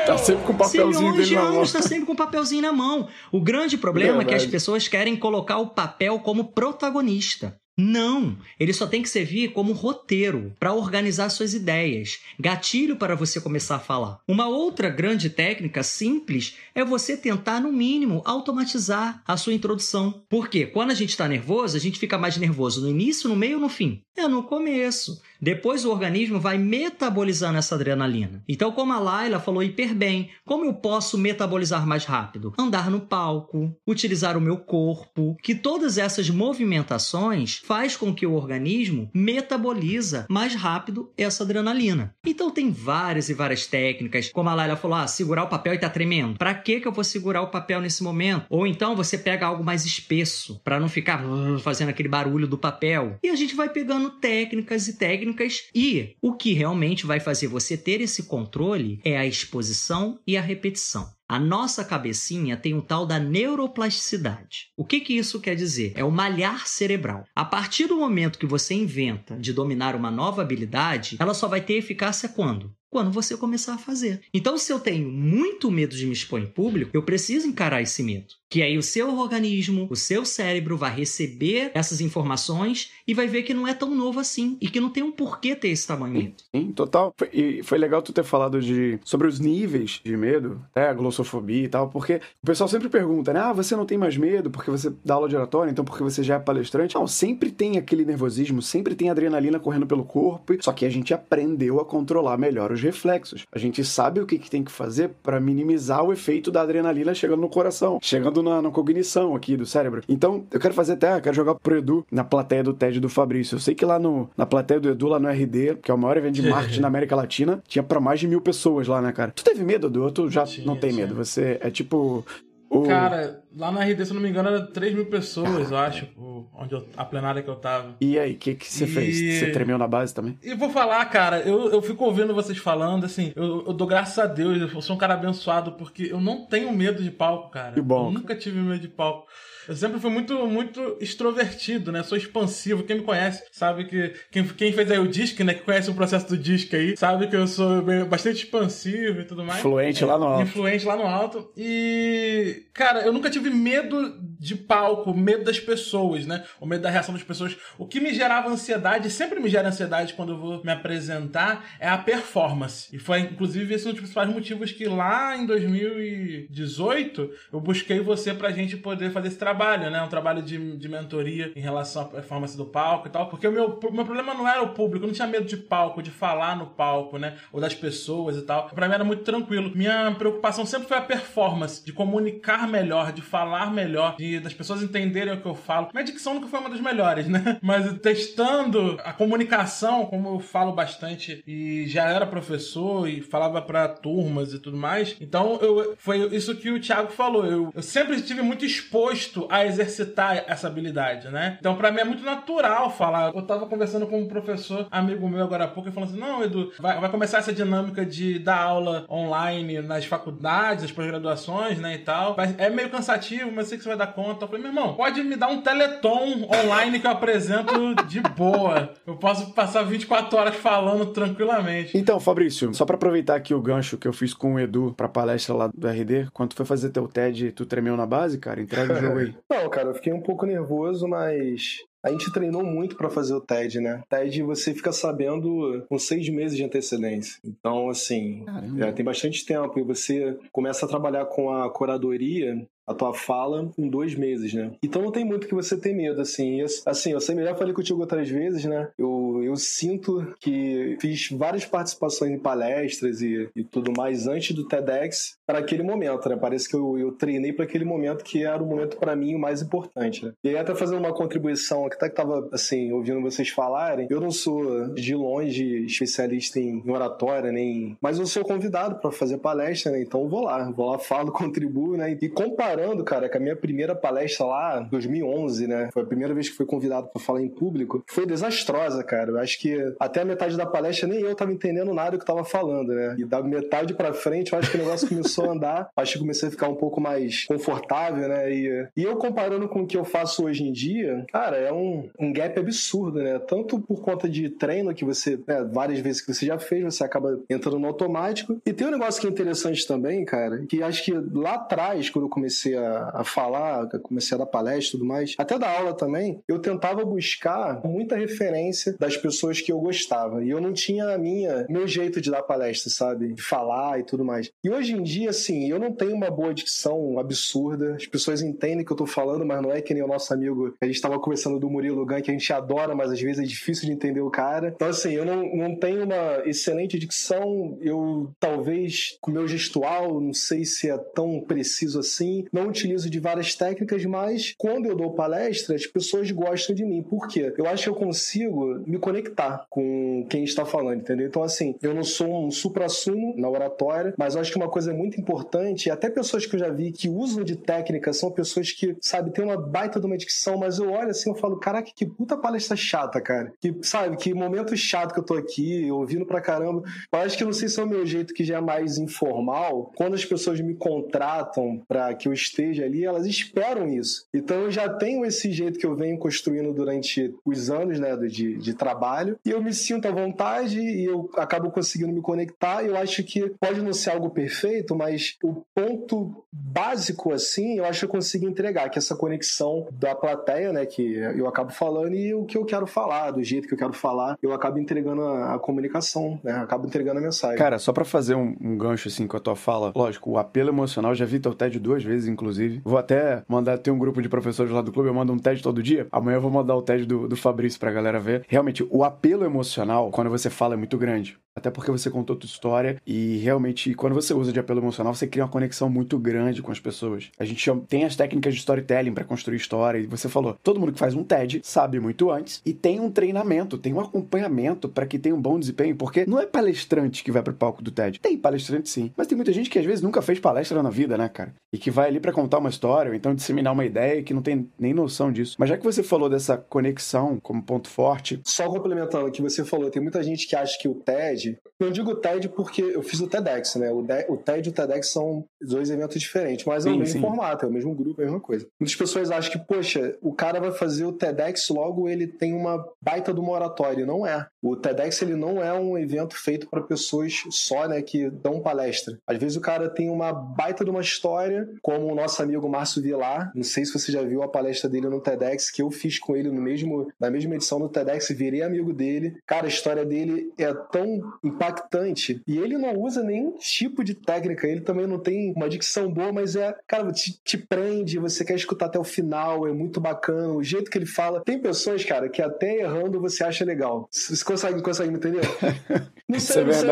Tá 0.07 0.19
sempre 0.19 0.45
com 0.45 0.53
o 0.53 0.57
papelzinho 0.57 1.11
Milhões 1.13 1.29
de 1.29 1.35
anos, 1.35 1.73
tá 1.73 1.83
sempre 1.83 2.07
com 2.07 2.13
o 2.13 2.17
papelzinho 2.17 2.63
na 2.63 2.73
mão. 2.73 3.09
O 3.33 3.41
grande 3.41 3.77
problema 3.77 4.23
é 4.23 4.25
que 4.25 4.35
as 4.35 4.47
pessoas 4.47 4.87
querem 4.87 5.17
colocar 5.17 5.59
o 5.59 5.69
papel 5.69 6.19
como 6.19 6.53
protagonista. 6.53 7.59
Não, 7.77 8.39
ele 8.59 8.73
só 8.73 8.87
tem 8.87 9.03
que 9.03 9.09
servir 9.09 9.53
como 9.53 9.73
roteiro 9.73 10.55
para 10.61 10.73
organizar 10.73 11.29
suas 11.29 11.55
ideias, 11.55 12.21
gatilho 12.39 12.97
para 12.97 13.17
você 13.17 13.41
começar 13.41 13.77
a 13.77 13.81
falar. 13.81 14.21
Uma 14.29 14.47
outra 14.47 14.89
grande 14.89 15.29
técnica 15.29 15.83
simples 15.83 16.57
é 16.73 16.85
você 16.85 17.17
tentar, 17.17 17.61
no 17.61 17.73
mínimo, 17.73 18.23
automatizar 18.25 19.23
a 19.27 19.37
sua 19.37 19.55
introdução. 19.55 20.23
Porque 20.29 20.67
quando 20.67 20.93
a 20.93 20.95
gente 20.95 21.11
está 21.11 21.27
nervoso, 21.27 21.77
a 21.77 21.81
gente 21.81 21.99
fica 21.99 22.17
mais 22.17 22.37
nervoso 22.37 22.81
no 22.81 22.89
início, 22.89 23.29
no 23.29 23.35
meio 23.35 23.57
ou 23.57 23.61
no 23.61 23.69
fim? 23.69 24.03
É 24.17 24.29
no 24.29 24.45
começo. 24.45 25.21
Depois 25.45 25.85
o 25.85 25.91
organismo 25.91 26.41
vai 26.41 26.57
metabolizando 26.57 27.59
essa 27.59 27.75
adrenalina. 27.75 28.43
Então, 28.49 28.73
como 28.73 28.95
a 28.95 28.99
Laila 28.99 29.39
falou 29.39 29.63
hiper 29.63 29.95
bem, 29.95 30.31
como 30.43 30.65
eu 30.65 30.73
posso 30.73 31.19
metabolizar 31.19 31.87
mais 31.87 32.07
rápido? 32.07 32.55
Andar 32.59 32.91
no 32.91 33.01
palco, 33.01 33.77
utilizar 33.87 34.39
o 34.39 34.41
meu 34.41 34.57
corpo, 34.57 35.37
que 35.43 35.55
todas 35.55 35.99
essas 35.99 36.31
movimentações 36.31 37.61
faz 37.63 37.95
com 37.95 38.15
que 38.15 38.27
o 38.27 38.33
organismo 38.33 39.11
metaboliza 39.13 40.25
mais 40.31 40.55
rápido 40.55 41.13
essa 41.15 41.45
adrenalina. 41.45 42.15
Então 42.27 42.51
tem 42.51 42.71
várias 42.71 43.29
e 43.29 43.35
várias 43.35 43.67
técnicas, 43.67 44.31
como 44.31 44.49
a 44.49 44.55
Laila 44.55 44.77
falou, 44.77 44.97
ah, 44.97 45.07
segurar 45.07 45.45
o 45.45 45.49
papel 45.49 45.75
e 45.75 45.79
tá 45.79 45.91
tremendo. 45.91 46.39
Para 46.39 46.55
que 46.55 46.81
que 46.81 46.89
eu 46.89 46.93
vou 46.93 47.05
segurar 47.05 47.43
o 47.43 47.51
papel 47.51 47.83
nesse 47.83 48.03
momento? 48.03 48.47
Ou 48.49 48.67
então 48.67 48.97
você 48.97 49.19
pega 49.19 49.47
algo 49.47 49.63
mais 49.63 49.85
espesso, 49.85 50.59
para 50.65 50.81
não 50.81 50.89
ficar 50.89 51.23
fazendo 51.61 51.91
aquele 51.91 52.09
barulho 52.09 52.49
do 52.49 52.57
papel. 52.57 53.19
E 53.23 53.29
a 53.29 53.37
gente 53.37 53.55
vai 53.55 53.69
pegando 53.69 54.09
técnicas 54.09 54.89
e 54.89 54.95
técnicas 54.97 55.34
e 55.75 56.17
o 56.21 56.35
que 56.35 56.53
realmente 56.53 57.07
vai 57.07 57.21
fazer 57.21 57.47
você 57.47 57.77
ter 57.77 58.01
esse 58.01 58.25
controle 58.25 59.01
é 59.05 59.17
a 59.17 59.27
exposição 59.27 60.19
e 60.27 60.37
a 60.37 60.41
repetição. 60.41 61.13
A 61.27 61.39
nossa 61.39 61.85
cabecinha 61.85 62.57
tem 62.57 62.75
um 62.75 62.83
tal 62.83 63.07
da 63.07 63.19
neuroplasticidade. 63.19 64.69
O 64.77 64.85
que, 64.85 65.01
que 65.01 65.15
isso 65.15 65.41
quer 65.41 65.57
dizer? 65.57 65.93
É 65.97 66.05
o 66.05 66.11
malhar 66.11 66.67
cerebral. 66.67 67.25
A 67.35 67.45
partir 67.45 67.87
do 67.87 67.97
momento 67.97 68.39
que 68.39 68.47
você 68.47 68.75
inventa 68.75 69.37
de 69.37 69.53
dominar 69.53 69.97
uma 69.97 70.11
nova 70.11 70.43
habilidade, 70.43 71.17
ela 71.19 71.33
só 71.33 71.49
vai 71.49 71.63
ter 71.63 71.75
eficácia 71.75 72.29
quando? 72.29 72.75
Quando 72.95 73.11
você 73.11 73.37
começar 73.37 73.75
a 73.75 73.79
fazer. 73.79 74.21
Então, 74.33 74.57
se 74.57 74.73
eu 74.73 74.79
tenho 74.79 75.11
muito 75.11 75.69
medo 75.69 75.97
de 75.97 76.07
me 76.07 76.13
expor 76.13 76.41
em 76.41 76.47
público, 76.47 76.93
eu 76.95 77.03
preciso 77.03 77.49
encarar 77.49 77.83
esse 77.83 78.05
medo. 78.05 78.27
Que 78.49 78.63
aí 78.63 78.79
o 78.79 78.83
seu 78.85 79.19
organismo, 79.19 79.89
o 79.91 79.97
seu 79.97 80.25
cérebro 80.25 80.77
vai 80.77 80.95
receber 80.95 81.73
essas 81.75 82.01
informações 82.01 82.93
e 83.05 83.13
vai 83.13 83.27
ver 83.27 83.43
que 83.43 83.53
não 83.53 83.67
é 83.67 83.75
tão 83.75 83.93
novo 83.93 84.21
assim 84.21 84.57
e 84.61 84.69
que 84.69 84.79
não 84.79 84.91
tem 84.91 85.03
um 85.03 85.11
porquê 85.11 85.57
ter 85.57 85.71
esse 85.71 85.89
tamanho. 85.89 86.33
Sim, 86.55 86.71
total. 86.71 87.13
E 87.33 87.65
foi 87.65 87.79
legal 87.79 88.01
tu 88.01 88.13
ter 88.13 88.23
falado 88.23 88.61
de 88.61 89.01
sobre 89.05 89.27
os 89.27 89.41
níveis 89.41 90.01
de 90.05 90.17
medo, 90.17 90.65
até 90.71 90.89
a 90.89 90.95
glossofobia 90.95 91.65
e 91.65 91.69
tal, 91.69 91.89
porque 91.89 92.21
o 92.41 92.47
pessoal 92.47 92.69
sempre 92.69 92.89
pergunta, 92.89 93.33
né? 93.33 93.41
Ah, 93.41 93.53
você 93.53 93.75
não 93.75 93.85
tem 93.85 93.99
mais 93.99 94.17
medo 94.17 94.53
porque 94.53 94.71
você 94.71 94.93
dá 95.05 95.15
aula 95.15 95.29
de 95.29 95.35
oratória, 95.35 95.73
então 95.73 95.85
porque 95.85 96.05
você 96.05 96.23
já 96.23 96.37
é 96.37 96.39
palestrante? 96.39 96.95
Não, 96.95 97.09
sempre 97.09 97.51
tem 97.51 97.77
aquele 97.77 98.05
nervosismo, 98.05 98.63
sempre 98.63 98.95
tem 98.95 99.11
adrenalina 99.11 99.59
correndo 99.59 99.85
pelo 99.85 100.05
corpo, 100.05 100.55
só 100.61 100.73
que 100.73 100.87
a 100.87 100.91
gente 100.91 101.13
aprendeu 101.13 101.81
a 101.81 101.85
controlar 101.85 102.39
melhor 102.39 102.71
os 102.71 102.84
reflexos. 102.85 103.45
A 103.53 103.59
gente 103.59 103.85
sabe 103.85 104.21
o 104.21 104.27
que, 104.27 104.39
que 104.39 104.51
tem 104.51 104.63
que 104.63 104.71
fazer 104.71 105.11
para 105.23 105.41
minimizar 105.41 106.05
o 106.05 106.13
efeito 106.13 106.51
da 106.51 106.63
adrenalina 106.63 107.15
chegando 107.15 107.41
no 107.41 107.49
coração, 107.49 107.99
chegando 108.03 108.43
na, 108.43 108.63
na, 108.63 108.71
cognição 108.71 109.35
aqui 109.35 109.57
do 109.57 109.67
cérebro. 109.67 110.03
Então, 110.09 110.47
eu 110.51 110.61
quero 110.61 110.75
fazer 110.75 110.95
até, 110.95 111.17
eu 111.17 111.21
quero 111.21 111.35
jogar 111.35 111.55
pro 111.55 111.79
Edu 111.79 112.07
na 112.11 112.25
plateia 112.25 112.63
do 112.63 112.75
TED 112.75 113.01
do 113.01 113.09
Fabrício. 113.09 113.57
Eu 113.57 113.61
sei 113.61 113.75
que 113.75 113.85
lá 113.85 113.99
no, 113.99 114.29
na 114.37 114.47
plateia 114.47 114.81
do 114.81 114.91
Edu, 114.91 115.09
lá 115.09 115.19
no 115.19 115.29
RD, 115.29 115.77
que 115.83 115.91
é 115.91 115.95
o 115.95 115.99
maior 115.99 116.17
evento 116.17 116.35
de 116.35 116.49
marketing 116.49 116.81
na 116.81 116.89
América 116.89 117.17
Latina, 117.17 117.63
tinha 117.67 117.83
para 117.83 118.01
mais 118.01 118.21
de 118.21 118.29
mil 118.29 118.41
pessoas 118.41 118.89
lá, 118.89 119.01
né, 119.01 119.13
cara? 119.13 119.31
Tu 119.31 119.45
teve 119.45 119.63
medo, 119.65 119.87
Edu? 119.87 120.03
Ou 120.03 120.11
tu 120.11 120.31
já 120.31 120.45
tinha, 120.45 120.67
não 120.67 120.77
tem 120.77 120.93
medo? 120.93 121.15
Você 121.15 121.59
é 121.61 121.71
tipo 121.71 122.25
o... 122.71 122.83
Cara, 122.83 123.43
lá 123.57 123.71
na 123.71 123.85
RD, 123.85 124.05
se 124.05 124.11
eu 124.11 124.15
não 124.15 124.23
me 124.23 124.29
engano, 124.29 124.49
era 124.49 124.67
3 124.67 124.95
mil 124.95 125.07
pessoas, 125.07 125.71
eu 125.71 125.77
acho, 125.77 126.09
onde 126.55 126.75
eu, 126.75 126.87
a 126.97 127.05
plenária 127.05 127.43
que 127.43 127.49
eu 127.49 127.57
tava. 127.57 127.97
E 128.01 128.19
aí, 128.19 128.33
o 128.33 128.37
que, 128.37 128.55
que 128.55 128.71
você 128.71 128.85
e... 128.85 128.89
fez? 128.89 129.39
Você 129.39 129.51
tremeu 129.53 129.79
na 129.79 129.87
base 129.87 130.15
também? 130.15 130.39
E 130.43 130.55
vou 130.55 130.71
falar, 130.71 131.05
cara, 131.07 131.41
eu, 131.41 131.71
eu 131.71 131.81
fico 131.83 132.05
ouvindo 132.05 132.35
vocês 132.35 132.59
falando, 132.59 133.05
assim, 133.05 133.33
eu, 133.37 133.65
eu 133.67 133.73
dou 133.73 133.87
graças 133.87 134.19
a 134.19 134.27
Deus, 134.27 134.61
eu 134.61 134.81
sou 134.81 134.97
um 134.97 134.99
cara 134.99 135.15
abençoado, 135.15 135.73
porque 135.73 136.05
eu 136.05 136.21
não 136.21 136.47
tenho 136.47 136.73
medo 136.73 137.03
de 137.03 137.11
palco, 137.11 137.51
cara. 137.51 137.75
Que 137.75 137.83
bom. 137.83 138.09
Eu 138.09 138.13
nunca 138.13 138.35
tive 138.35 138.59
medo 138.61 138.81
de 138.81 138.89
palco. 138.89 139.27
Eu 139.69 139.77
sempre 139.77 139.99
fui 139.99 140.11
muito, 140.11 140.47
muito 140.47 140.97
extrovertido, 141.01 141.91
né? 141.91 142.03
Sou 142.03 142.17
expansivo. 142.19 142.83
Quem 142.83 142.99
me 142.99 143.03
conhece 143.03 143.45
sabe 143.51 143.85
que. 143.85 144.13
Quem, 144.31 144.45
quem 144.47 144.73
fez 144.73 144.91
aí 144.91 144.99
o 144.99 145.09
disco, 145.09 145.43
né? 145.43 145.55
Que 145.55 145.63
conhece 145.63 145.91
o 145.91 145.95
processo 145.95 146.29
do 146.29 146.37
disco 146.37 146.77
aí, 146.77 146.97
sabe 146.97 147.27
que 147.29 147.37
eu 147.37 147.47
sou 147.47 147.83
bastante 148.09 148.45
expansivo 148.45 149.21
e 149.21 149.25
tudo 149.25 149.45
mais. 149.45 149.61
Influente 149.61 150.05
lá 150.05 150.19
no 150.19 150.27
alto. 150.27 150.43
Influente 150.43 150.87
lá 150.87 150.97
no 150.97 151.07
alto. 151.07 151.53
E. 151.57 152.65
Cara, 152.73 153.01
eu 153.01 153.13
nunca 153.13 153.31
tive 153.31 153.51
medo 153.51 154.19
de 154.39 154.55
palco, 154.55 155.15
medo 155.15 155.45
das 155.45 155.59
pessoas, 155.59 156.27
né? 156.27 156.45
O 156.61 156.67
medo 156.67 156.83
da 156.83 156.91
reação 156.91 157.15
das 157.15 157.23
pessoas. 157.23 157.57
O 157.79 157.87
que 157.87 158.01
me 158.01 158.13
gerava 158.13 158.51
ansiedade, 158.51 159.11
sempre 159.11 159.41
me 159.41 159.49
gera 159.49 159.69
ansiedade 159.69 160.15
quando 160.15 160.33
eu 160.33 160.39
vou 160.39 160.65
me 160.65 160.73
apresentar, 160.73 161.65
é 161.81 161.89
a 161.89 161.97
performance. 161.97 162.95
E 162.95 162.99
foi, 162.99 163.21
inclusive, 163.21 163.75
esse 163.75 163.87
é 163.87 163.89
um 163.89 163.93
dos 163.93 164.01
principais 164.01 164.29
motivos 164.29 164.73
que 164.73 164.87
lá 164.87 165.37
em 165.37 165.47
2018 165.47 167.31
eu 167.53 167.61
busquei 167.61 168.01
você 168.01 168.35
pra 168.35 168.51
gente 168.51 168.77
poder 168.77 169.11
fazer 169.11 169.29
esse 169.29 169.39
trabalho 169.39 169.54
trabalho, 169.55 169.91
né? 169.91 170.03
Um 170.03 170.09
trabalho 170.09 170.43
de, 170.43 170.77
de 170.77 170.89
mentoria 170.89 171.53
em 171.55 171.61
relação 171.61 172.03
à 172.03 172.05
performance 172.07 172.57
do 172.57 172.65
palco 172.65 173.07
e 173.07 173.11
tal. 173.11 173.29
Porque 173.29 173.47
o 173.47 173.53
meu, 173.53 173.79
meu 173.93 174.05
problema 174.05 174.35
não 174.35 174.49
era 174.49 174.63
o 174.63 174.71
público, 174.71 175.05
eu 175.05 175.09
não 175.09 175.15
tinha 175.15 175.29
medo 175.29 175.47
de 175.47 175.57
palco, 175.57 176.03
de 176.03 176.11
falar 176.11 176.57
no 176.57 176.67
palco, 176.67 177.19
né? 177.19 177.37
Ou 177.53 177.61
das 177.61 177.75
pessoas 177.75 178.37
e 178.37 178.43
tal. 178.43 178.69
Pra 178.69 178.89
mim 178.89 178.95
era 178.95 179.05
muito 179.05 179.23
tranquilo. 179.23 179.71
Minha 179.75 180.13
preocupação 180.19 180.67
sempre 180.67 180.89
foi 180.89 180.97
a 180.97 181.03
performance, 181.03 181.85
de 181.85 181.93
comunicar 181.93 182.69
melhor, 182.69 183.13
de 183.13 183.23
falar 183.23 183.73
melhor, 183.73 184.17
de 184.17 184.41
das 184.41 184.53
pessoas 184.53 184.83
entenderem 184.83 185.35
o 185.35 185.41
que 185.41 185.47
eu 185.47 185.55
falo. 185.55 185.89
Minha 185.93 186.05
dicção 186.05 186.35
nunca 186.35 186.49
foi 186.49 186.59
uma 186.59 186.71
das 186.71 186.81
melhores, 186.81 187.29
né? 187.29 187.59
Mas 187.63 187.93
testando 188.01 188.99
a 189.05 189.13
comunicação, 189.13 190.07
como 190.07 190.35
eu 190.35 190.41
falo 190.41 190.73
bastante 190.73 191.43
e 191.47 191.87
já 191.87 192.09
era 192.09 192.27
professor 192.27 193.09
e 193.09 193.21
falava 193.21 193.63
para 193.63 193.89
turmas 193.89 194.53
e 194.53 194.59
tudo 194.59 194.77
mais. 194.77 195.17
Então 195.21 195.59
eu 195.63 195.95
foi 195.99 196.35
isso 196.35 196.57
que 196.57 196.71
o 196.71 196.81
Thiago 196.81 197.13
falou. 197.13 197.47
Eu, 197.47 197.73
eu 197.75 197.83
sempre 197.83 198.17
estive 198.17 198.43
muito 198.43 198.65
exposto 198.65 199.44
a 199.51 199.67
exercitar 199.67 200.45
essa 200.47 200.67
habilidade, 200.67 201.29
né? 201.29 201.57
Então, 201.59 201.77
para 201.77 201.91
mim 201.91 202.01
é 202.01 202.05
muito 202.05 202.25
natural 202.25 202.91
falar. 202.91 203.35
Eu 203.35 203.43
tava 203.43 203.67
conversando 203.67 204.07
com 204.07 204.21
um 204.21 204.29
professor, 204.29 204.87
amigo 204.91 205.29
meu 205.29 205.45
agora 205.45 205.65
há 205.65 205.69
pouco, 205.69 205.89
e 205.89 205.93
falando 205.93 206.11
assim: 206.11 206.19
não, 206.19 206.43
Edu, 206.43 206.73
vai, 206.79 207.01
vai 207.01 207.11
começar 207.11 207.39
essa 207.39 207.53
dinâmica 207.53 208.05
de 208.05 208.39
dar 208.39 208.61
aula 208.61 209.05
online 209.09 209.81
nas 209.83 210.05
faculdades, 210.05 210.83
nas 210.83 210.93
pós-graduações, 210.93 211.79
né? 211.79 211.95
E 211.95 211.99
tal. 211.99 212.37
É 212.59 212.71
meio 212.71 212.91
cansativo, 212.91 213.51
mas 213.53 213.69
sei 213.69 213.79
que 213.79 213.85
você 213.85 213.91
vai 213.91 213.99
dar 213.99 214.09
conta. 214.09 214.45
Eu 214.45 214.49
falei, 214.49 214.63
meu 214.63 214.71
irmão, 214.71 214.95
pode 214.95 215.23
me 215.23 215.37
dar 215.37 215.49
um 215.49 215.61
teleton 215.61 216.49
online 216.53 217.01
que 217.01 217.07
eu 217.07 217.11
apresento 217.11 217.95
de 218.07 218.21
boa. 218.21 218.91
Eu 219.07 219.17
posso 219.17 219.53
passar 219.53 219.83
24 219.83 220.39
horas 220.39 220.57
falando 220.57 221.07
tranquilamente. 221.07 221.97
Então, 221.97 222.19
Fabrício, 222.21 222.73
só 222.75 222.85
para 222.85 222.97
aproveitar 222.97 223.37
aqui 223.37 223.55
o 223.55 223.61
gancho 223.61 223.97
que 223.97 224.09
eu 224.09 224.13
fiz 224.13 224.35
com 224.35 224.55
o 224.55 224.61
Edu 224.61 224.95
pra 224.97 225.09
palestra 225.09 225.55
lá 225.55 225.71
do 225.73 225.89
RD, 225.89 226.29
quando 226.33 226.51
tu 226.51 226.57
foi 226.57 226.67
fazer 226.67 226.91
teu 226.91 227.07
TED, 227.09 227.53
tu 227.53 227.67
tremeu 227.67 227.97
na 227.97 228.07
base, 228.07 228.39
cara? 228.39 228.61
Entrega 228.61 228.95
o 228.95 229.01
jogo 229.01 229.19
aí. 229.19 229.34
Não, 229.51 229.69
cara, 229.69 229.89
eu 229.89 229.95
fiquei 229.95 230.13
um 230.13 230.21
pouco 230.21 230.47
nervoso, 230.47 231.07
mas 231.09 231.79
a 232.05 232.11
gente 232.11 232.31
treinou 232.33 232.63
muito 232.63 232.97
para 232.97 233.09
fazer 233.09 233.35
o 233.35 233.41
TED, 233.41 233.81
né? 233.81 234.03
TED 234.11 234.43
você 234.43 234.75
fica 234.75 234.93
sabendo 234.93 235.85
com 235.89 235.99
seis 235.99 236.29
meses 236.29 236.57
de 236.57 236.63
antecedência. 236.63 237.41
Então, 237.43 237.89
assim, 237.89 238.45
já 238.77 238.93
tem 238.93 239.05
bastante 239.05 239.45
tempo. 239.47 239.79
E 239.79 239.83
você 239.83 240.37
começa 240.53 240.85
a 240.85 240.89
trabalhar 240.89 241.25
com 241.25 241.51
a 241.51 241.71
curadoria 241.71 242.67
a 242.87 242.95
tua 242.95 243.15
fala 243.15 243.71
em 243.79 243.89
dois 243.89 244.15
meses, 244.15 244.53
né? 244.53 244.73
Então 244.83 245.03
não 245.03 245.11
tem 245.11 245.25
muito 245.25 245.47
que 245.47 245.55
você 245.55 245.77
ter 245.77 245.95
medo, 245.95 246.21
assim. 246.21 246.61
E, 246.61 246.65
assim, 246.87 247.13
eu 247.13 247.21
sei 247.21 247.35
melhor 247.35 247.57
falei 247.57 247.73
contigo 247.73 248.01
outras 248.01 248.29
vezes, 248.29 248.65
né? 248.65 248.89
Eu, 248.99 249.41
eu 249.43 249.57
sinto 249.57 250.35
que 250.41 250.97
fiz 251.01 251.29
várias 251.31 251.65
participações 251.65 252.33
em 252.33 252.39
palestras 252.39 253.23
e, 253.23 253.49
e 253.55 253.65
tudo 253.65 253.93
mais 253.97 254.27
antes 254.27 254.55
do 254.55 254.67
TEDx 254.67 255.37
para 255.47 255.59
aquele 255.59 255.83
momento, 255.83 256.29
né? 256.29 256.37
Parece 256.37 256.69
que 256.69 256.77
eu, 256.77 256.99
eu 256.99 257.13
treinei 257.13 257.53
para 257.53 257.65
aquele 257.65 257.85
momento 257.85 258.25
que 258.25 258.45
era 258.45 258.63
o 258.63 258.67
momento 258.67 258.97
para 258.97 259.17
mim 259.17 259.35
o 259.35 259.39
mais 259.39 259.63
importante, 259.63 260.25
né? 260.25 260.33
E 260.43 260.51
aí, 260.51 260.57
até 260.57 260.75
fazendo 260.75 260.99
uma 260.99 261.15
contribuição 261.15 261.89
que 261.89 261.97
até 261.97 262.09
que 262.09 262.15
tava, 262.15 262.49
assim, 262.53 262.93
ouvindo 262.93 263.21
vocês 263.21 263.49
falarem, 263.49 264.07
eu 264.11 264.21
não 264.21 264.31
sou 264.31 264.89
de 264.95 265.15
longe 265.15 265.85
especialista 265.85 266.59
em 266.59 266.83
oratória, 266.89 267.51
nem... 267.51 267.97
Mas 268.01 268.19
eu 268.19 268.27
sou 268.27 268.45
convidado 268.45 268.97
para 268.97 269.11
fazer 269.11 269.39
palestra, 269.39 269.93
né? 269.93 270.03
Então 270.03 270.29
vou 270.29 270.45
lá, 270.45 270.71
vou 270.71 270.91
lá, 270.91 270.99
falo, 270.99 271.33
contribuo, 271.33 271.97
né? 271.97 272.17
E 272.21 272.29
comparar 272.29 272.74
comparando, 272.75 273.05
cara, 273.05 273.29
com 273.29 273.39
a 273.39 273.41
minha 273.41 273.57
primeira 273.57 273.95
palestra 273.95 274.47
lá, 274.47 274.81
2011, 274.81 275.67
né? 275.67 275.89
Foi 275.93 276.03
a 276.03 276.07
primeira 276.07 276.35
vez 276.35 276.49
que 276.49 276.57
fui 276.57 276.67
convidado 276.67 277.09
para 277.09 277.23
falar 277.23 277.41
em 277.41 277.49
público. 277.49 278.05
Foi 278.09 278.27
desastrosa, 278.27 279.03
cara. 279.05 279.31
Eu 279.31 279.39
acho 279.39 279.59
que 279.61 279.77
até 280.01 280.23
a 280.23 280.25
metade 280.25 280.57
da 280.57 280.67
palestra 280.67 281.09
nem 281.09 281.21
eu 281.21 281.35
tava 281.35 281.53
entendendo 281.53 281.95
nada 281.95 282.13
do 282.13 282.19
que 282.19 282.27
tava 282.27 282.45
falando, 282.45 282.93
né? 282.93 283.15
E 283.19 283.25
da 283.25 283.43
metade 283.43 283.95
para 283.95 284.13
frente, 284.13 284.53
eu 284.53 284.59
acho 284.59 284.71
que 284.71 284.77
o 284.77 284.81
negócio 284.81 285.09
começou 285.09 285.45
a 285.45 285.53
andar. 285.53 285.89
Acho 285.97 286.15
que 286.15 286.19
comecei 286.19 286.49
a 286.49 286.51
ficar 286.51 286.69
um 286.69 286.75
pouco 286.75 287.01
mais 287.01 287.45
confortável, 287.45 288.29
né? 288.29 288.53
E, 288.53 288.89
e 288.97 289.03
eu 289.05 289.17
comparando 289.17 289.69
com 289.69 289.83
o 289.83 289.87
que 289.87 289.97
eu 289.97 290.05
faço 290.05 290.45
hoje 290.45 290.65
em 290.65 290.73
dia, 290.73 291.25
cara, 291.33 291.57
é 291.57 291.73
um, 291.73 292.09
um 292.19 292.33
gap 292.33 292.59
absurdo, 292.59 293.23
né? 293.23 293.39
Tanto 293.39 293.81
por 293.81 294.03
conta 294.03 294.29
de 294.29 294.51
treino 294.51 294.95
que 294.95 295.05
você, 295.05 295.39
né, 295.47 295.65
várias 295.73 296.01
vezes 296.01 296.21
que 296.21 296.33
você 296.33 296.47
já 296.47 296.59
fez, 296.59 296.85
você 296.85 297.05
acaba 297.05 297.41
entrando 297.49 297.79
no 297.79 297.87
automático. 297.87 298.61
E 298.67 298.73
tem 298.73 298.87
um 298.87 298.91
negócio 298.91 299.21
que 299.21 299.27
é 299.27 299.31
interessante 299.31 299.87
também, 299.87 300.25
cara, 300.25 300.65
que 300.67 300.83
acho 300.83 301.05
que 301.05 301.13
lá 301.13 301.55
atrás, 301.55 302.11
quando 302.11 302.27
eu 302.27 302.31
comecei 302.31 302.64
comecei 302.65 302.77
a, 302.77 303.11
a 303.15 303.25
falar, 303.25 303.89
comecei 304.03 304.35
a 304.35 304.39
dar 304.39 304.47
palestra 304.47 304.89
e 304.89 304.91
tudo 304.93 305.05
mais, 305.05 305.35
até 305.37 305.59
da 305.59 305.71
aula 305.71 305.95
também, 305.95 306.41
eu 306.49 306.59
tentava 306.59 307.05
buscar 307.05 307.85
muita 307.85 308.17
referência 308.17 308.97
das 308.99 309.17
pessoas 309.17 309.61
que 309.61 309.71
eu 309.71 309.79
gostava. 309.81 310.43
E 310.43 310.51
eu 310.51 310.61
não 310.61 310.73
tinha 310.73 311.15
a 311.15 311.19
minha, 311.19 311.67
meu 311.69 311.87
jeito 311.87 312.21
de 312.21 312.31
dar 312.31 312.43
palestra, 312.43 312.91
sabe? 312.91 313.35
De 313.35 313.43
falar 313.43 314.01
e 314.01 314.05
tudo 314.05 314.25
mais. 314.25 314.51
E 314.63 314.71
hoje 314.71 314.93
em 314.93 315.03
dia, 315.03 315.31
assim, 315.31 315.69
eu 315.69 315.79
não 315.79 315.93
tenho 315.93 316.15
uma 316.15 316.31
boa 316.31 316.55
dicção 316.55 317.19
absurda. 317.19 317.95
As 317.95 318.07
pessoas 318.07 318.43
entendem 318.43 318.83
o 318.83 318.87
que 318.87 318.93
eu 318.93 318.97
tô 318.97 319.07
falando, 319.07 319.45
mas 319.45 319.61
não 319.61 319.73
é 319.73 319.81
que 319.81 319.93
nem 319.93 320.03
o 320.03 320.09
nosso 320.09 320.33
amigo, 320.33 320.75
a 320.81 320.87
gente 320.87 321.01
tava 321.01 321.19
conversando 321.19 321.59
do 321.59 321.69
Murilo 321.69 322.07
Gun, 322.07 322.23
que 322.23 322.31
a 322.31 322.35
gente 322.35 322.53
adora, 322.53 322.95
mas 322.95 323.11
às 323.11 323.21
vezes 323.21 323.43
é 323.43 323.47
difícil 323.47 323.87
de 323.87 323.93
entender 323.93 324.21
o 324.21 324.31
cara. 324.31 324.73
Então, 324.75 324.89
assim, 324.89 325.13
eu 325.13 325.25
não, 325.25 325.45
não 325.55 325.77
tenho 325.77 326.05
uma 326.05 326.43
excelente 326.47 326.99
dicção. 326.99 327.79
Eu, 327.81 328.31
talvez, 328.39 329.17
com 329.21 329.31
o 329.31 329.35
meu 329.35 329.47
gestual, 329.47 330.21
não 330.21 330.33
sei 330.33 330.65
se 330.65 330.89
é 330.89 330.97
tão 330.97 331.41
preciso 331.41 331.99
assim 331.99 332.45
não 332.55 332.69
utilizo 332.69 333.11
de 333.11 333.19
várias 333.19 333.55
técnicas, 333.55 334.05
mas 334.05 334.55
quando 334.57 334.87
eu 334.87 334.97
dou 334.97 335.13
palestra, 335.13 335.75
as 335.75 335.87
pessoas 335.87 336.31
gostam 336.31 336.75
de 336.75 336.85
mim. 336.85 337.03
Por 337.03 337.27
quê? 337.27 337.53
Eu 337.59 337.67
acho 337.67 337.85
que 337.85 337.89
eu 337.89 337.95
consigo 337.95 338.83
me 338.87 338.99
conectar 338.99 339.67
com 339.69 340.25
quem 340.31 340.45
está 340.45 340.65
falando, 340.65 341.01
entendeu? 341.01 341.27
Então, 341.27 341.43
assim, 341.43 341.75
eu 341.83 341.93
não 341.93 342.05
sou 342.05 342.47
um 342.47 342.51
supra-sumo 342.51 343.35
na 343.37 343.49
oratória, 343.49 344.15
mas 344.17 344.35
eu 344.35 344.41
acho 344.41 344.53
que 344.53 344.57
uma 344.57 344.71
coisa 344.71 344.95
muito 344.95 345.21
importante, 345.21 345.87
e 345.87 345.91
até 345.91 346.09
pessoas 346.09 346.47
que 346.47 346.55
eu 346.55 346.61
já 346.61 346.71
vi 346.71 346.93
que 346.93 347.09
usam 347.09 347.43
de 347.43 347.57
técnica 347.57 348.13
são 348.13 348.31
pessoas 348.31 348.71
que, 348.71 348.97
sabe, 349.01 349.33
tem 349.33 349.45
uma 349.45 349.57
baita 349.57 349.99
de 349.99 350.07
uma 350.07 350.17
dicção, 350.17 350.57
mas 350.57 350.79
eu 350.79 350.93
olho 350.93 351.11
assim, 351.11 351.31
eu 351.31 351.37
falo, 351.37 351.59
caraca, 351.59 351.91
que 351.95 352.07
puta 352.07 352.37
palestra 352.37 352.77
chata, 352.77 353.21
cara. 353.21 353.53
Que, 353.61 353.75
sabe, 353.83 354.17
que 354.17 354.33
momento 354.33 354.77
chato 354.77 355.13
que 355.13 355.19
eu 355.19 355.25
tô 355.25 355.35
aqui, 355.35 355.91
ouvindo 355.91 356.25
pra 356.25 356.41
caramba. 356.41 356.83
Eu 357.13 357.19
acho 357.19 357.37
que 357.37 357.45
não 357.45 357.53
sei 357.53 357.69
se 357.69 357.81
é 357.81 357.83
o 357.83 357.89
meu 357.89 358.07
jeito 358.07 358.33
que 358.33 358.45
já 358.45 358.59
é 358.59 358.61
mais 358.61 358.99
informal, 358.99 359.91
quando 359.97 360.15
as 360.15 360.25
pessoas 360.25 360.61
me 360.61 360.75
contratam 360.75 361.83
para 361.89 362.15
que 362.15 362.29
eu 362.29 362.33
esteja 362.45 362.85
ali, 362.85 363.05
elas 363.05 363.27
esperam 363.27 363.89
isso. 363.89 364.27
Então 364.33 364.57
eu 364.63 364.71
já 364.71 364.89
tenho 364.89 365.25
esse 365.25 365.53
jeito 365.53 365.79
que 365.79 365.87
eu 365.87 365.97
venho 365.97 366.19
construindo 366.19 366.73
durante 366.73 367.35
os 367.45 367.71
anos 367.71 367.99
né, 367.99 368.17
de, 368.17 368.57
de 368.57 368.75
trabalho 368.75 369.39
e 369.45 369.51
eu 369.51 369.63
me 369.63 369.73
sinto 369.73 370.07
à 370.07 370.11
vontade 370.11 370.81
e 370.81 371.05
eu 371.05 371.31
acabo 371.37 371.71
conseguindo 371.71 372.13
me 372.13 372.21
conectar. 372.21 372.85
Eu 372.85 372.97
acho 372.97 373.23
que 373.25 373.51
pode 373.61 373.83
não 373.83 373.93
ser 373.93 374.11
algo 374.11 374.31
perfeito, 374.31 374.95
mas 374.95 375.37
o 375.43 375.65
ponto 375.75 376.45
básico 376.53 377.33
assim, 377.33 377.79
eu 377.79 377.85
acho 377.85 378.01
que 378.01 378.05
eu 378.07 378.11
consigo 378.11 378.49
entregar, 378.49 378.89
que 378.89 378.99
é 378.99 379.01
essa 379.01 379.17
conexão 379.17 379.87
da 379.93 380.15
plateia, 380.15 380.73
né, 380.73 380.87
que 380.87 381.15
eu 381.15 381.47
acabo 381.47 381.73
falando 381.73 382.15
e 382.15 382.35
o 382.35 382.45
que 382.45 382.57
eu 382.57 382.65
quero 382.65 382.87
falar, 382.87 383.33
do 383.33 383.43
jeito 383.43 383.67
que 383.67 383.75
eu 383.75 383.79
quero 383.79 383.93
falar, 383.93 384.39
eu 384.43 384.53
acabo 384.53 384.79
entregando 384.79 385.23
a, 385.23 385.55
a 385.55 385.59
comunicação, 385.59 386.39
né, 386.43 386.53
acabo 386.53 386.87
entregando 386.87 387.19
a 387.19 387.23
mensagem. 387.23 387.59
Cara, 387.59 387.79
só 387.79 387.93
para 387.93 388.05
fazer 388.05 388.35
um, 388.35 388.57
um, 388.61 388.77
gancho 388.77 389.09
assim 389.09 389.27
com 389.27 389.37
a 389.37 389.41
tua 389.41 389.57
fala, 389.57 389.93
lógico, 389.95 390.31
o 390.31 390.39
apelo 390.39 390.69
emocional, 390.69 391.15
já 391.15 391.25
vi 391.25 391.39
teu 391.41 391.55
TED 391.55 391.79
duas 391.79 392.03
vezes, 392.03 392.29
inclusive. 392.35 392.83
Vou 392.85 392.99
até 392.99 393.43
mandar, 393.49 393.79
ter 393.79 393.91
um 393.91 393.99
grupo 393.99 394.21
de 394.21 394.29
professores 394.29 394.71
lá 394.71 394.83
do 394.83 394.93
clube, 394.93 395.09
eu 395.09 395.15
mando 395.15 395.33
um 395.33 395.39
TED 395.39 395.63
todo 395.63 395.83
dia. 395.83 396.07
Amanhã 396.13 396.37
eu 396.37 396.43
vou 396.43 396.51
mandar 396.51 396.77
o 396.77 396.83
TED 396.83 397.07
do, 397.07 397.27
do 397.27 397.37
Fabrício 397.37 397.81
pra 397.81 397.91
galera 397.91 398.21
ver. 398.21 398.45
Realmente, 398.49 398.87
o 398.91 399.03
apelo 399.03 399.45
emocional, 399.45 400.11
quando 400.11 400.29
você 400.29 400.51
fala, 400.51 400.75
é 400.75 400.77
muito 400.77 400.99
grande. 400.99 401.39
Até 401.57 401.71
porque 401.71 401.91
você 401.91 402.11
contou 402.11 402.35
tua 402.35 402.49
história 402.49 403.01
e 403.07 403.37
realmente, 403.37 403.95
quando 403.95 404.13
você 404.13 404.35
usa 404.35 404.53
de 404.53 404.59
apelo 404.59 404.81
emocional, 404.81 405.15
você 405.15 405.27
cria 405.27 405.45
uma 405.45 405.51
conexão 405.51 405.89
muito 405.89 406.19
grande 406.19 406.61
com 406.61 406.73
as 406.73 406.81
pessoas. 406.81 407.31
A 407.39 407.45
gente 407.45 407.71
tem 407.89 408.05
as 408.05 408.17
técnicas 408.17 408.55
de 408.55 408.61
storytelling 408.61 409.13
para 409.13 409.23
construir 409.23 409.57
história 409.57 409.99
e 409.99 410.07
você 410.07 410.29
falou, 410.29 410.57
todo 410.63 410.81
mundo 410.81 410.93
que 410.93 410.99
faz 410.99 411.15
um 411.15 411.23
TED 411.23 411.61
sabe 411.63 412.01
muito 412.01 412.31
antes 412.31 412.61
e 412.67 412.73
tem 412.73 412.99
um 412.99 413.09
treinamento, 413.09 413.79
tem 413.79 413.93
um 413.93 414.01
acompanhamento 414.01 414.89
para 414.89 415.07
que 415.07 415.19
tenha 415.19 415.35
um 415.35 415.41
bom 415.41 415.59
desempenho, 415.59 415.95
porque 415.95 416.27
não 416.27 416.41
é 416.41 416.47
palestrante 416.47 417.23
que 417.23 417.31
vai 417.31 417.43
pro 417.43 417.55
palco 417.55 417.83
do 417.83 417.93
TED. 417.93 418.19
Tem 418.19 418.37
palestrante 418.37 418.89
sim, 418.89 419.13
mas 419.17 419.29
tem 419.29 419.37
muita 419.37 419.53
gente 419.53 419.71
que 419.71 419.79
às 419.79 419.87
vezes 419.87 420.03
nunca 420.03 420.21
fez 420.21 420.41
palestra 420.41 420.83
na 420.83 420.91
vida, 420.91 421.17
né, 421.17 421.29
cara? 421.29 421.55
E 421.73 421.79
que 421.79 421.91
vai 421.91 422.11
ali 422.15 422.21
para 422.21 422.33
contar 422.33 422.59
uma 422.59 422.71
história 422.71 423.11
ou 423.11 423.15
então 423.15 423.35
disseminar 423.35 423.73
uma 423.73 423.85
ideia 423.85 424.23
que 424.23 424.33
não 424.33 424.43
tem 424.43 424.71
nem 424.79 424.95
noção 424.95 425.33
disso. 425.33 425.57
Mas 425.59 425.69
já 425.69 425.77
que 425.77 425.85
você 425.85 426.03
falou 426.03 426.29
dessa 426.29 426.57
conexão 426.57 427.39
como 427.41 427.63
ponto 427.63 427.89
forte, 427.89 428.41
só 428.45 428.69
complementando 428.69 429.27
o 429.27 429.33
que 429.33 429.43
você 429.43 429.65
falou, 429.65 429.91
tem 429.91 430.03
muita 430.03 430.23
gente 430.23 430.47
que 430.47 430.57
acha 430.57 430.79
que 430.79 430.89
o 430.89 430.95
TED. 430.95 431.59
Eu 431.79 431.91
digo 431.91 432.15
TED 432.15 432.49
porque 432.51 432.83
eu 432.83 433.03
fiz 433.03 433.21
o 433.21 433.27
TEDx, 433.27 433.75
né? 433.77 433.91
O, 433.91 434.03
de, 434.03 434.25
o 434.29 434.37
TED 434.37 434.69
e 434.69 434.71
o 434.71 434.75
TEDx 434.75 435.11
são 435.11 435.45
dois 435.61 435.91
eventos 435.91 436.21
diferentes, 436.21 436.65
mas 436.65 436.85
sim, 436.85 436.91
é 436.91 436.93
o 436.93 436.99
mesmo 436.99 437.13
sim. 437.15 437.21
formato, 437.21 437.65
é 437.65 437.69
o 437.69 437.73
mesmo 437.73 437.95
grupo, 437.95 438.21
é 438.21 438.25
a 438.25 438.27
mesma 438.27 438.41
coisa. 438.41 438.67
Muitas 438.81 438.97
pessoas 438.97 439.31
acham 439.31 439.53
que, 439.53 439.59
poxa, 439.59 440.17
o 440.23 440.33
cara 440.33 440.61
vai 440.61 440.73
fazer 440.73 441.05
o 441.05 441.13
TEDx, 441.13 441.69
logo 441.71 442.09
ele 442.09 442.27
tem 442.27 442.55
uma 442.55 442.85
baita 443.03 443.33
do 443.33 443.45
oratória. 443.49 444.07
Não 444.07 444.27
é. 444.27 444.47
O 444.63 444.77
TEDx 444.77 445.21
ele 445.23 445.37
não 445.37 445.63
é 445.63 445.73
um 445.73 445.99
evento 445.99 446.37
feito 446.37 446.69
para 446.69 446.81
pessoas 446.81 447.43
só, 447.51 447.87
né, 447.87 448.01
que 448.03 448.31
dão 448.31 448.61
palestra. 448.61 449.19
Às 449.27 449.39
vezes 449.39 449.57
o 449.57 449.61
cara 449.61 449.89
tem 449.89 450.11
uma 450.11 450.33
baita 450.33 450.85
de 450.85 450.91
uma 450.91 451.01
história, 451.01 451.69
como 451.83 452.04
o 452.11 452.15
nosso 452.15 452.43
amigo 452.43 452.69
Márcio 452.69 453.03
Vilar. 453.03 453.53
Não 453.55 453.63
sei 453.63 453.85
se 453.85 453.93
você 453.93 454.13
já 454.13 454.23
viu 454.23 454.43
a 454.43 454.49
palestra 454.49 454.89
dele 454.89 455.09
no 455.09 455.21
TEDx, 455.21 455.71
que 455.71 455.83
eu 455.83 455.91
fiz 455.91 456.19
com 456.19 456.37
ele 456.37 456.51
no 456.51 456.61
mesmo, 456.61 457.09
na 457.19 457.31
mesma 457.31 457.55
edição 457.55 457.79
do 457.79 457.89
TEDx, 457.89 458.29
virei 458.31 458.63
amigo 458.63 458.93
dele. 458.93 459.37
Cara, 459.47 459.67
a 459.67 459.69
história 459.69 460.05
dele 460.05 460.53
é 460.59 460.73
tão 460.73 461.21
impactante. 461.43 462.43
E 462.47 462.59
ele 462.59 462.77
não 462.79 462.99
usa 462.99 463.23
nenhum 463.23 463.53
tipo 463.59 464.03
de 464.05 464.15
técnica, 464.15 464.67
ele 464.67 464.81
também 464.81 465.07
não 465.07 465.19
tem 465.19 465.53
uma 465.57 465.69
dicção 465.69 466.13
boa, 466.13 466.33
mas 466.33 466.57
é, 466.57 466.75
cara, 466.87 467.11
te, 467.13 467.39
te 467.43 467.59
prende, 467.59 468.19
você 468.19 468.45
quer 468.45 468.55
escutar 468.55 468.87
até 468.87 468.99
o 468.99 469.05
final, 469.05 469.67
é 469.67 469.73
muito 469.73 470.01
bacana, 470.01 470.53
o 470.53 470.63
jeito 470.63 470.91
que 470.91 470.99
ele 470.99 471.07
fala. 471.07 471.43
Tem 471.45 471.59
pessoas, 471.59 472.05
cara, 472.05 472.29
que 472.29 472.43
até 472.43 472.81
errando 472.81 473.21
você 473.21 473.45
acha 473.45 473.65
legal. 473.65 474.09
Você 474.11 474.45
consegue, 474.45 474.83
consegue 474.83 475.11
me 475.11 475.17
entender? 475.17 475.43
Não 476.27 476.41
sei, 476.41 476.63
é 476.63 476.65
não 476.65 476.73
sei. 476.73 476.91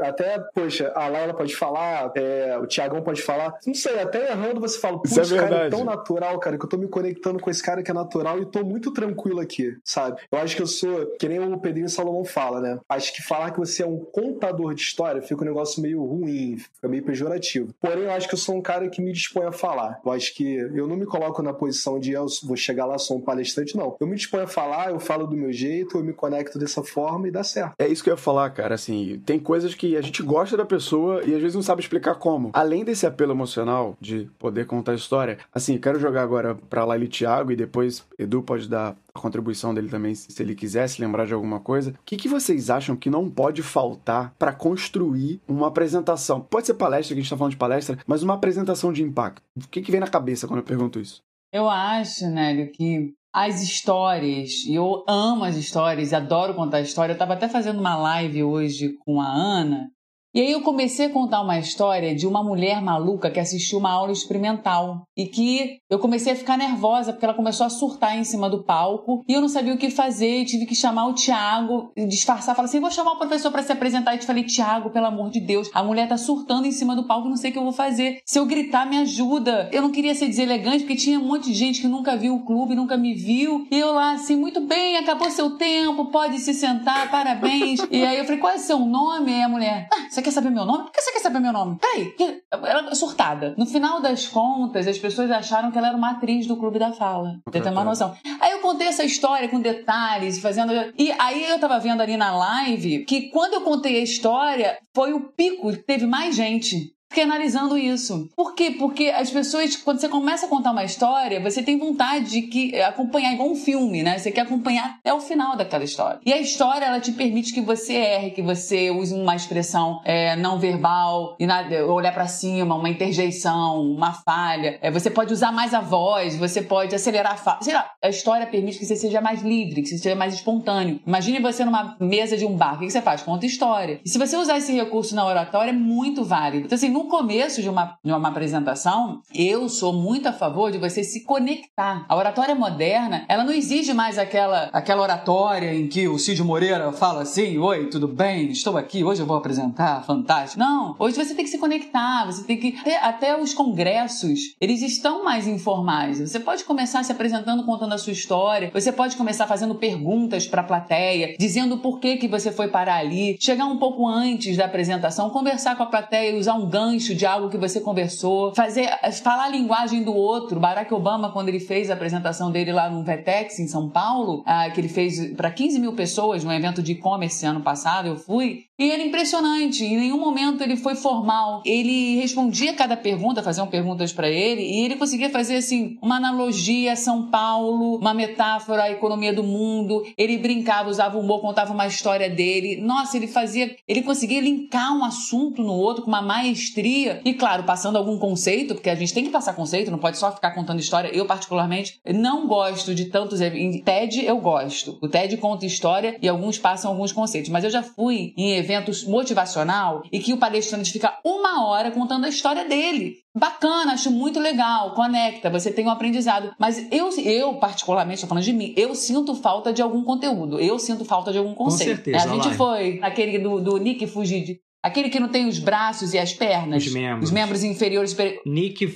Até, 0.00 0.38
poxa, 0.54 0.92
a 0.94 1.08
Laila 1.08 1.32
pode 1.32 1.56
falar, 1.56 2.12
é, 2.14 2.56
o 2.58 2.66
Tiagão 2.66 3.02
pode 3.02 3.22
falar. 3.22 3.54
Não 3.66 3.74
sei, 3.74 3.98
até 3.98 4.30
errando 4.30 4.53
você 4.60 4.78
fala, 4.78 4.98
putz, 4.98 5.16
esse 5.16 5.34
é 5.34 5.38
cara 5.38 5.56
é 5.66 5.70
tão 5.70 5.84
natural, 5.84 6.38
cara, 6.38 6.58
que 6.58 6.64
eu 6.64 6.68
tô 6.68 6.76
me 6.76 6.88
conectando 6.88 7.38
com 7.38 7.50
esse 7.50 7.62
cara 7.62 7.82
que 7.82 7.90
é 7.90 7.94
natural 7.94 8.40
e 8.40 8.46
tô 8.46 8.64
muito 8.64 8.92
tranquilo 8.92 9.40
aqui, 9.40 9.76
sabe? 9.84 10.20
Eu 10.30 10.38
acho 10.38 10.56
que 10.56 10.62
eu 10.62 10.66
sou, 10.66 11.06
que 11.18 11.28
nem 11.28 11.38
o 11.38 11.58
Pedrinho 11.58 11.88
Salomão 11.88 12.24
fala, 12.24 12.60
né? 12.60 12.78
Acho 12.88 13.14
que 13.14 13.22
falar 13.22 13.50
que 13.50 13.58
você 13.58 13.82
é 13.82 13.86
um 13.86 13.98
contador 13.98 14.74
de 14.74 14.82
história 14.82 15.22
fica 15.22 15.42
um 15.42 15.46
negócio 15.46 15.82
meio 15.82 16.04
ruim, 16.04 16.58
fica 16.58 16.88
meio 16.88 17.02
pejorativo. 17.02 17.74
Porém, 17.80 18.04
eu 18.04 18.12
acho 18.12 18.28
que 18.28 18.34
eu 18.34 18.38
sou 18.38 18.56
um 18.56 18.62
cara 18.62 18.88
que 18.88 19.00
me 19.02 19.12
dispõe 19.12 19.46
a 19.46 19.52
falar. 19.52 20.00
Eu 20.04 20.12
acho 20.12 20.34
que 20.34 20.54
eu 20.54 20.86
não 20.86 20.96
me 20.96 21.06
coloco 21.06 21.42
na 21.42 21.52
posição 21.52 21.98
de 21.98 22.12
eu 22.12 22.26
vou 22.44 22.56
chegar 22.56 22.86
lá, 22.86 22.98
sou 22.98 23.18
um 23.18 23.20
palestrante, 23.20 23.76
não. 23.76 23.96
Eu 24.00 24.06
me 24.06 24.16
disponho 24.16 24.44
a 24.44 24.48
falar, 24.48 24.90
eu 24.90 25.00
falo 25.00 25.26
do 25.26 25.36
meu 25.36 25.52
jeito, 25.52 25.98
eu 25.98 26.04
me 26.04 26.12
conecto 26.12 26.58
dessa 26.58 26.82
forma 26.82 27.28
e 27.28 27.30
dá 27.30 27.42
certo. 27.42 27.74
É 27.78 27.88
isso 27.88 28.02
que 28.02 28.10
eu 28.10 28.14
ia 28.14 28.18
falar, 28.18 28.50
cara. 28.50 28.74
Assim, 28.74 29.20
tem 29.24 29.38
coisas 29.38 29.74
que 29.74 29.96
a 29.96 30.00
gente 30.00 30.22
gosta 30.22 30.56
da 30.56 30.64
pessoa 30.64 31.22
e 31.24 31.34
às 31.34 31.40
vezes 31.40 31.54
não 31.54 31.62
sabe 31.62 31.82
explicar 31.82 32.16
como. 32.16 32.50
Além 32.52 32.84
desse 32.84 33.06
apelo 33.06 33.32
emocional 33.32 33.96
de 34.00 34.30
poder 34.44 34.66
contar 34.66 34.92
a 34.92 34.94
história, 34.94 35.38
assim, 35.54 35.78
quero 35.78 35.98
jogar 35.98 36.22
agora 36.22 36.54
pra 36.54 36.84
Laila 36.84 37.06
e 37.06 37.08
Thiago 37.08 37.50
e 37.50 37.56
depois 37.56 38.06
Edu 38.18 38.42
pode 38.42 38.68
dar 38.68 38.94
a 39.14 39.18
contribuição 39.18 39.72
dele 39.72 39.88
também, 39.88 40.14
se 40.14 40.42
ele 40.42 40.54
quisesse 40.54 41.00
lembrar 41.00 41.24
de 41.24 41.32
alguma 41.32 41.60
coisa. 41.60 41.92
O 41.92 41.94
que, 42.04 42.18
que 42.18 42.28
vocês 42.28 42.68
acham 42.68 42.94
que 42.94 43.08
não 43.08 43.30
pode 43.30 43.62
faltar 43.62 44.34
para 44.38 44.52
construir 44.52 45.40
uma 45.48 45.68
apresentação? 45.68 46.42
Pode 46.42 46.66
ser 46.66 46.74
palestra, 46.74 47.14
que 47.14 47.20
a 47.20 47.22
gente 47.22 47.24
está 47.24 47.38
falando 47.38 47.52
de 47.52 47.56
palestra, 47.56 47.98
mas 48.06 48.22
uma 48.22 48.34
apresentação 48.34 48.92
de 48.92 49.02
impacto. 49.02 49.40
O 49.56 49.66
que, 49.66 49.80
que 49.80 49.90
vem 49.90 50.00
na 50.00 50.08
cabeça 50.08 50.46
quando 50.46 50.58
eu 50.58 50.66
pergunto 50.66 51.00
isso? 51.00 51.22
Eu 51.50 51.66
acho, 51.70 52.26
Nélio, 52.26 52.70
que 52.70 53.14
as 53.32 53.62
histórias, 53.62 54.66
e 54.66 54.74
eu 54.74 55.04
amo 55.08 55.44
as 55.44 55.56
histórias, 55.56 56.12
adoro 56.12 56.52
contar 56.52 56.82
história. 56.82 57.12
Eu 57.12 57.14
estava 57.14 57.32
até 57.32 57.48
fazendo 57.48 57.80
uma 57.80 57.96
live 57.96 58.44
hoje 58.44 58.94
com 59.06 59.22
a 59.22 59.26
Ana, 59.26 59.88
e 60.34 60.40
aí 60.40 60.50
eu 60.50 60.62
comecei 60.62 61.06
a 61.06 61.10
contar 61.10 61.42
uma 61.42 61.58
história 61.58 62.14
de 62.14 62.26
uma 62.26 62.42
mulher 62.42 62.82
maluca 62.82 63.30
que 63.30 63.38
assistiu 63.38 63.78
uma 63.78 63.90
aula 63.90 64.10
experimental 64.10 65.06
e 65.16 65.26
que 65.26 65.78
eu 65.88 65.98
comecei 65.98 66.32
a 66.32 66.36
ficar 66.36 66.56
nervosa 66.56 67.12
porque 67.12 67.24
ela 67.24 67.34
começou 67.34 67.64
a 67.64 67.70
surtar 67.70 68.18
em 68.18 68.24
cima 68.24 68.50
do 68.50 68.64
palco 68.64 69.24
e 69.28 69.32
eu 69.32 69.40
não 69.40 69.48
sabia 69.48 69.72
o 69.72 69.78
que 69.78 69.90
fazer 69.90 70.40
e 70.40 70.44
tive 70.44 70.66
que 70.66 70.74
chamar 70.74 71.06
o 71.06 71.14
Tiago 71.14 71.92
disfarçar, 72.08 72.56
falar 72.56 72.66
assim, 72.66 72.80
vou 72.80 72.90
chamar 72.90 73.12
o 73.12 73.18
professor 73.18 73.52
para 73.52 73.62
se 73.62 73.70
apresentar 73.70 74.14
e 74.14 74.18
te 74.18 74.26
falei, 74.26 74.42
Tiago, 74.42 74.90
pelo 74.90 75.06
amor 75.06 75.30
de 75.30 75.40
Deus, 75.40 75.70
a 75.72 75.84
mulher 75.84 76.08
tá 76.08 76.16
surtando 76.16 76.66
em 76.66 76.72
cima 76.72 76.96
do 76.96 77.06
palco, 77.06 77.28
não 77.28 77.36
sei 77.36 77.50
o 77.50 77.52
que 77.52 77.58
eu 77.58 77.62
vou 77.62 77.72
fazer. 77.72 78.20
Se 78.26 78.38
eu 78.38 78.46
gritar, 78.46 78.86
me 78.86 78.98
ajuda. 78.98 79.68
Eu 79.72 79.82
não 79.82 79.92
queria 79.92 80.14
ser 80.14 80.26
deselegante 80.26 80.80
porque 80.80 80.96
tinha 80.96 81.20
um 81.20 81.26
monte 81.26 81.44
de 81.44 81.54
gente 81.54 81.80
que 81.80 81.86
nunca 81.86 82.16
viu 82.16 82.34
o 82.34 82.44
clube, 82.44 82.74
nunca 82.74 82.96
me 82.96 83.14
viu 83.14 83.66
e 83.70 83.78
eu 83.78 83.92
lá 83.92 84.14
assim, 84.14 84.34
muito 84.34 84.60
bem, 84.60 84.96
acabou 84.96 85.30
seu 85.30 85.50
tempo, 85.56 86.06
pode 86.06 86.38
se 86.38 86.52
sentar, 86.52 87.08
parabéns. 87.10 87.80
e 87.88 88.04
aí 88.04 88.18
eu 88.18 88.24
falei, 88.24 88.40
qual 88.40 88.52
é 88.52 88.58
seu 88.58 88.80
nome? 88.80 89.30
E 89.30 89.42
a 89.42 89.48
mulher, 89.48 89.88
ah, 89.92 90.08
você 90.10 90.23
quer 90.24 90.32
saber 90.32 90.50
meu 90.50 90.64
nome? 90.64 90.84
Por 90.84 90.92
que 90.92 91.00
você 91.00 91.12
quer 91.12 91.20
saber 91.20 91.38
meu 91.38 91.52
nome? 91.52 91.78
Peraí, 91.78 92.14
ela 92.50 92.90
é 92.90 92.94
surtada. 92.94 93.54
No 93.56 93.66
final 93.66 94.00
das 94.00 94.26
contas, 94.26 94.88
as 94.88 94.98
pessoas 94.98 95.30
acharam 95.30 95.70
que 95.70 95.78
ela 95.78 95.88
era 95.88 95.96
uma 95.96 96.12
atriz 96.12 96.46
do 96.46 96.56
Clube 96.56 96.78
da 96.78 96.92
Fala. 96.92 97.40
Você 97.46 97.60
tem 97.60 97.70
uma 97.70 97.84
noção. 97.84 98.16
Aí 98.40 98.52
eu 98.52 98.60
contei 98.60 98.88
essa 98.88 99.04
história 99.04 99.48
com 99.48 99.60
detalhes, 99.60 100.40
fazendo. 100.40 100.72
E 100.98 101.12
aí 101.18 101.48
eu 101.48 101.60
tava 101.60 101.78
vendo 101.78 102.00
ali 102.00 102.16
na 102.16 102.36
live 102.36 103.04
que 103.04 103.28
quando 103.30 103.54
eu 103.54 103.60
contei 103.60 103.96
a 104.00 104.02
história, 104.02 104.78
foi 104.94 105.12
o 105.12 105.32
pico, 105.32 105.76
teve 105.76 106.06
mais 106.06 106.34
gente 106.34 106.93
analisando 107.22 107.76
isso. 107.78 108.28
Por 108.36 108.54
quê? 108.54 108.72
Porque 108.72 109.08
as 109.08 109.30
pessoas, 109.30 109.76
quando 109.76 110.00
você 110.00 110.08
começa 110.08 110.46
a 110.46 110.48
contar 110.48 110.72
uma 110.72 110.84
história, 110.84 111.40
você 111.40 111.62
tem 111.62 111.78
vontade 111.78 112.30
de 112.30 112.42
que, 112.42 112.80
acompanhar, 112.80 113.32
igual 113.32 113.50
um 113.50 113.56
filme, 113.56 114.02
né? 114.02 114.18
Você 114.18 114.30
quer 114.30 114.42
acompanhar 114.42 114.98
até 114.98 115.12
o 115.12 115.20
final 115.20 115.56
daquela 115.56 115.84
história. 115.84 116.20
E 116.24 116.32
a 116.32 116.38
história, 116.38 116.86
ela 116.86 117.00
te 117.00 117.12
permite 117.12 117.52
que 117.52 117.60
você 117.60 117.94
erre, 117.94 118.30
que 118.30 118.42
você 118.42 118.90
use 118.90 119.14
uma 119.14 119.36
expressão 119.36 120.00
é, 120.04 120.36
não 120.36 120.58
verbal, 120.58 121.36
e 121.38 121.46
nada, 121.46 121.86
olhar 121.86 122.12
para 122.12 122.26
cima, 122.26 122.74
uma 122.74 122.88
interjeição, 122.88 123.80
uma 123.82 124.12
falha. 124.12 124.78
É, 124.80 124.90
você 124.90 125.10
pode 125.10 125.32
usar 125.32 125.52
mais 125.52 125.74
a 125.74 125.80
voz, 125.80 126.36
você 126.36 126.62
pode 126.62 126.94
acelerar 126.94 127.32
a 127.32 127.36
fala. 127.36 127.62
Sei 127.62 127.74
lá, 127.74 127.90
a 128.02 128.08
história 128.08 128.46
permite 128.46 128.78
que 128.78 128.86
você 128.86 128.96
seja 128.96 129.20
mais 129.20 129.42
livre, 129.42 129.82
que 129.82 129.88
você 129.88 129.98
seja 129.98 130.14
mais 130.14 130.34
espontâneo. 130.34 131.00
Imagine 131.06 131.40
você 131.40 131.64
numa 131.64 131.96
mesa 132.00 132.36
de 132.36 132.44
um 132.44 132.56
bar. 132.56 132.76
O 132.76 132.78
que 132.78 132.90
você 132.90 133.02
faz? 133.02 133.22
Conta 133.22 133.46
história. 133.46 134.00
E 134.04 134.08
se 134.08 134.18
você 134.18 134.36
usar 134.36 134.58
esse 134.58 134.72
recurso 134.72 135.14
na 135.14 135.26
oratória, 135.26 135.70
é 135.70 135.74
muito 135.74 136.24
válido. 136.24 136.66
Então, 136.66 136.76
assim, 136.76 136.90
no 137.04 137.10
começo 137.10 137.60
de 137.60 137.68
uma, 137.68 137.98
de 138.02 138.12
uma 138.12 138.28
apresentação, 138.28 139.20
eu 139.34 139.68
sou 139.68 139.92
muito 139.92 140.26
a 140.26 140.32
favor 140.32 140.72
de 140.72 140.78
você 140.78 141.04
se 141.04 141.22
conectar. 141.24 142.06
A 142.08 142.16
oratória 142.16 142.54
moderna, 142.54 143.24
ela 143.28 143.44
não 143.44 143.52
exige 143.52 143.92
mais 143.92 144.18
aquela, 144.18 144.70
aquela 144.72 145.02
oratória 145.02 145.74
em 145.74 145.86
que 145.86 146.08
o 146.08 146.18
Cid 146.18 146.42
Moreira 146.42 146.92
fala 146.92 147.22
assim: 147.22 147.58
Oi, 147.58 147.88
tudo 147.90 148.08
bem? 148.08 148.50
Estou 148.50 148.76
aqui, 148.78 149.04
hoje 149.04 149.20
eu 149.20 149.26
vou 149.26 149.36
apresentar, 149.36 150.02
fantástico. 150.04 150.58
Não, 150.58 150.96
hoje 150.98 151.16
você 151.16 151.34
tem 151.34 151.44
que 151.44 151.50
se 151.50 151.58
conectar, 151.58 152.24
você 152.24 152.42
tem 152.44 152.56
que. 152.56 152.76
Até, 152.80 152.98
até 152.98 153.40
os 153.40 153.52
congressos, 153.52 154.54
eles 154.60 154.80
estão 154.80 155.22
mais 155.22 155.46
informais. 155.46 156.20
Você 156.20 156.40
pode 156.40 156.64
começar 156.64 157.02
se 157.04 157.12
apresentando, 157.12 157.64
contando 157.64 157.92
a 157.92 157.98
sua 157.98 158.12
história, 158.12 158.70
você 158.72 158.90
pode 158.90 159.16
começar 159.16 159.46
fazendo 159.46 159.74
perguntas 159.74 160.46
para 160.46 160.62
a 160.62 160.64
plateia, 160.64 161.36
dizendo 161.38 161.78
por 161.78 162.00
que, 162.00 162.16
que 162.16 162.28
você 162.28 162.50
foi 162.50 162.68
parar 162.68 162.96
ali, 162.96 163.36
chegar 163.40 163.66
um 163.66 163.76
pouco 163.76 164.08
antes 164.08 164.56
da 164.56 164.64
apresentação, 164.64 165.28
conversar 165.28 165.76
com 165.76 165.82
a 165.82 165.86
plateia 165.86 166.34
usar 166.44 166.54
um 166.54 166.66
gancho 166.66 166.93
gancho 166.94 167.14
de 167.14 167.26
algo 167.26 167.50
que 167.50 167.58
você 167.58 167.80
conversou, 167.80 168.54
fazer, 168.54 168.88
falar 169.22 169.44
a 169.44 169.48
linguagem 169.48 170.02
do 170.02 170.14
outro. 170.14 170.60
Barack 170.60 170.92
Obama, 170.94 171.32
quando 171.32 171.48
ele 171.48 171.60
fez 171.60 171.90
a 171.90 171.94
apresentação 171.94 172.50
dele 172.50 172.72
lá 172.72 172.88
no 172.88 173.02
Vetex, 173.02 173.58
em 173.58 173.66
São 173.66 173.88
Paulo, 173.88 174.42
ah, 174.46 174.70
que 174.70 174.80
ele 174.80 174.88
fez 174.88 175.32
para 175.34 175.50
15 175.50 175.78
mil 175.78 175.92
pessoas, 175.92 176.44
num 176.44 176.52
evento 176.52 176.82
de 176.82 176.92
e-commerce 176.92 177.44
ano 177.44 177.60
passado, 177.60 178.08
eu 178.08 178.16
fui, 178.16 178.64
e 178.78 178.90
era 178.90 179.02
impressionante. 179.02 179.84
Em 179.84 179.96
nenhum 179.96 180.18
momento 180.18 180.62
ele 180.62 180.76
foi 180.76 180.94
formal. 180.96 181.62
Ele 181.64 182.16
respondia 182.16 182.74
cada 182.74 182.96
pergunta, 182.96 183.42
faziam 183.42 183.66
perguntas 183.66 184.12
para 184.12 184.28
ele, 184.28 184.62
e 184.62 184.84
ele 184.84 184.96
conseguia 184.96 185.30
fazer 185.30 185.56
assim 185.56 185.96
uma 186.02 186.16
analogia 186.16 186.92
a 186.92 186.96
São 186.96 187.30
Paulo, 187.30 187.96
uma 187.98 188.12
metáfora 188.12 188.84
à 188.84 188.90
economia 188.90 189.32
do 189.32 189.44
mundo. 189.44 190.02
Ele 190.18 190.38
brincava, 190.38 190.90
usava 190.90 191.18
humor, 191.18 191.40
contava 191.40 191.72
uma 191.72 191.86
história 191.86 192.28
dele. 192.28 192.80
Nossa, 192.80 193.16
ele 193.16 193.28
fazia, 193.28 193.74
ele 193.86 194.02
conseguia 194.02 194.40
linkar 194.40 194.96
um 194.96 195.04
assunto 195.04 195.62
no 195.62 195.72
outro 195.72 196.02
com 196.02 196.08
uma 196.08 196.22
maestria 196.22 196.73
e 196.82 197.34
claro, 197.34 197.64
passando 197.64 197.96
algum 197.96 198.18
conceito, 198.18 198.74
porque 198.74 198.90
a 198.90 198.94
gente 198.94 199.12
tem 199.12 199.24
que 199.24 199.30
passar 199.30 199.54
conceito, 199.54 199.90
não 199.90 199.98
pode 199.98 200.18
só 200.18 200.32
ficar 200.32 200.52
contando 200.52 200.80
história. 200.80 201.08
Eu 201.08 201.26
particularmente 201.26 202.00
não 202.06 202.46
gosto 202.46 202.94
de 202.94 203.06
tantos 203.06 203.40
em 203.40 203.82
TED 203.82 204.24
eu 204.24 204.38
gosto. 204.38 204.98
O 205.02 205.08
TED 205.08 205.36
conta 205.36 205.66
história 205.66 206.16
e 206.20 206.28
alguns 206.28 206.58
passam 206.58 206.90
alguns 206.90 207.12
conceitos, 207.12 207.50
mas 207.50 207.64
eu 207.64 207.70
já 207.70 207.82
fui 207.82 208.32
em 208.36 208.56
eventos 208.56 209.04
motivacional 209.04 210.02
e 210.12 210.18
que 210.18 210.32
o 210.32 210.38
palestrante 210.38 210.92
fica 210.92 211.18
uma 211.24 211.66
hora 211.66 211.90
contando 211.90 212.24
a 212.24 212.28
história 212.28 212.64
dele. 212.68 213.24
Bacana, 213.36 213.94
acho 213.94 214.12
muito 214.12 214.38
legal, 214.38 214.94
conecta, 214.94 215.50
você 215.50 215.72
tem 215.72 215.86
um 215.86 215.90
aprendizado. 215.90 216.54
Mas 216.56 216.86
eu, 216.92 217.10
eu 217.18 217.54
particularmente, 217.54 218.16
estou 218.16 218.28
falando 218.28 218.44
de 218.44 218.52
mim, 218.52 218.72
eu 218.76 218.94
sinto 218.94 219.34
falta 219.34 219.72
de 219.72 219.82
algum 219.82 220.04
conteúdo, 220.04 220.60
eu 220.60 220.78
sinto 220.78 221.04
falta 221.04 221.32
de 221.32 221.38
algum 221.38 221.52
conceito. 221.52 221.98
Com 221.98 222.04
certeza, 222.04 222.30
a 222.30 222.32
gente 222.32 222.54
foi 222.56 223.00
aquele 223.02 223.38
do, 223.40 223.60
do 223.60 223.76
Nick 223.78 224.06
Fugid, 224.06 224.60
Aquele 224.84 225.08
que 225.08 225.18
não 225.18 225.28
tem 225.28 225.48
os 225.48 225.58
braços 225.58 226.12
e 226.12 226.18
as 226.18 226.34
pernas. 226.34 226.84
Os 226.84 226.92
membros. 226.92 227.24
Os 227.24 227.30
membros 227.30 227.64
inferiores. 227.64 228.14
Nick 228.44 228.86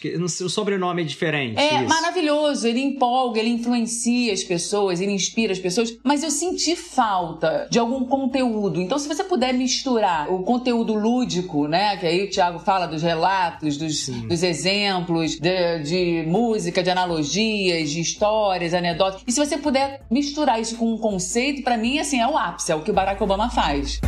que 0.00 0.16
o 0.16 0.28
sobrenome 0.48 1.02
é 1.02 1.04
diferente. 1.04 1.58
É 1.58 1.80
isso. 1.80 1.88
maravilhoso. 1.88 2.68
Ele 2.68 2.78
empolga, 2.78 3.40
ele 3.40 3.48
influencia 3.48 4.32
as 4.32 4.44
pessoas, 4.44 5.00
ele 5.00 5.10
inspira 5.10 5.52
as 5.52 5.58
pessoas. 5.58 5.98
Mas 6.04 6.22
eu 6.22 6.30
senti 6.30 6.76
falta 6.76 7.66
de 7.68 7.80
algum 7.80 8.04
conteúdo. 8.04 8.80
Então, 8.80 8.96
se 8.96 9.08
você 9.08 9.24
puder 9.24 9.52
misturar 9.52 10.32
o 10.32 10.44
conteúdo 10.44 10.94
lúdico, 10.94 11.66
né? 11.66 11.96
Que 11.96 12.06
aí 12.06 12.24
o 12.24 12.30
Thiago 12.30 12.60
fala 12.60 12.86
dos 12.86 13.02
relatos, 13.02 13.76
dos, 13.76 14.08
dos 14.08 14.42
exemplos, 14.44 15.36
de, 15.40 15.78
de 15.80 16.24
música, 16.28 16.80
de 16.80 16.90
analogias, 16.90 17.90
de 17.90 18.00
histórias, 18.00 18.72
anedotas. 18.72 19.20
E 19.26 19.32
se 19.32 19.44
você 19.44 19.58
puder 19.58 20.02
misturar 20.08 20.60
isso 20.60 20.76
com 20.76 20.92
um 20.92 20.98
conceito, 20.98 21.64
para 21.64 21.76
mim, 21.76 21.98
assim, 21.98 22.20
é 22.20 22.28
o 22.28 22.38
ápice. 22.38 22.70
É 22.70 22.76
o 22.76 22.82
que 22.82 22.90
o 22.92 22.94
Barack 22.94 23.20
Obama 23.20 23.50
faz. 23.50 24.00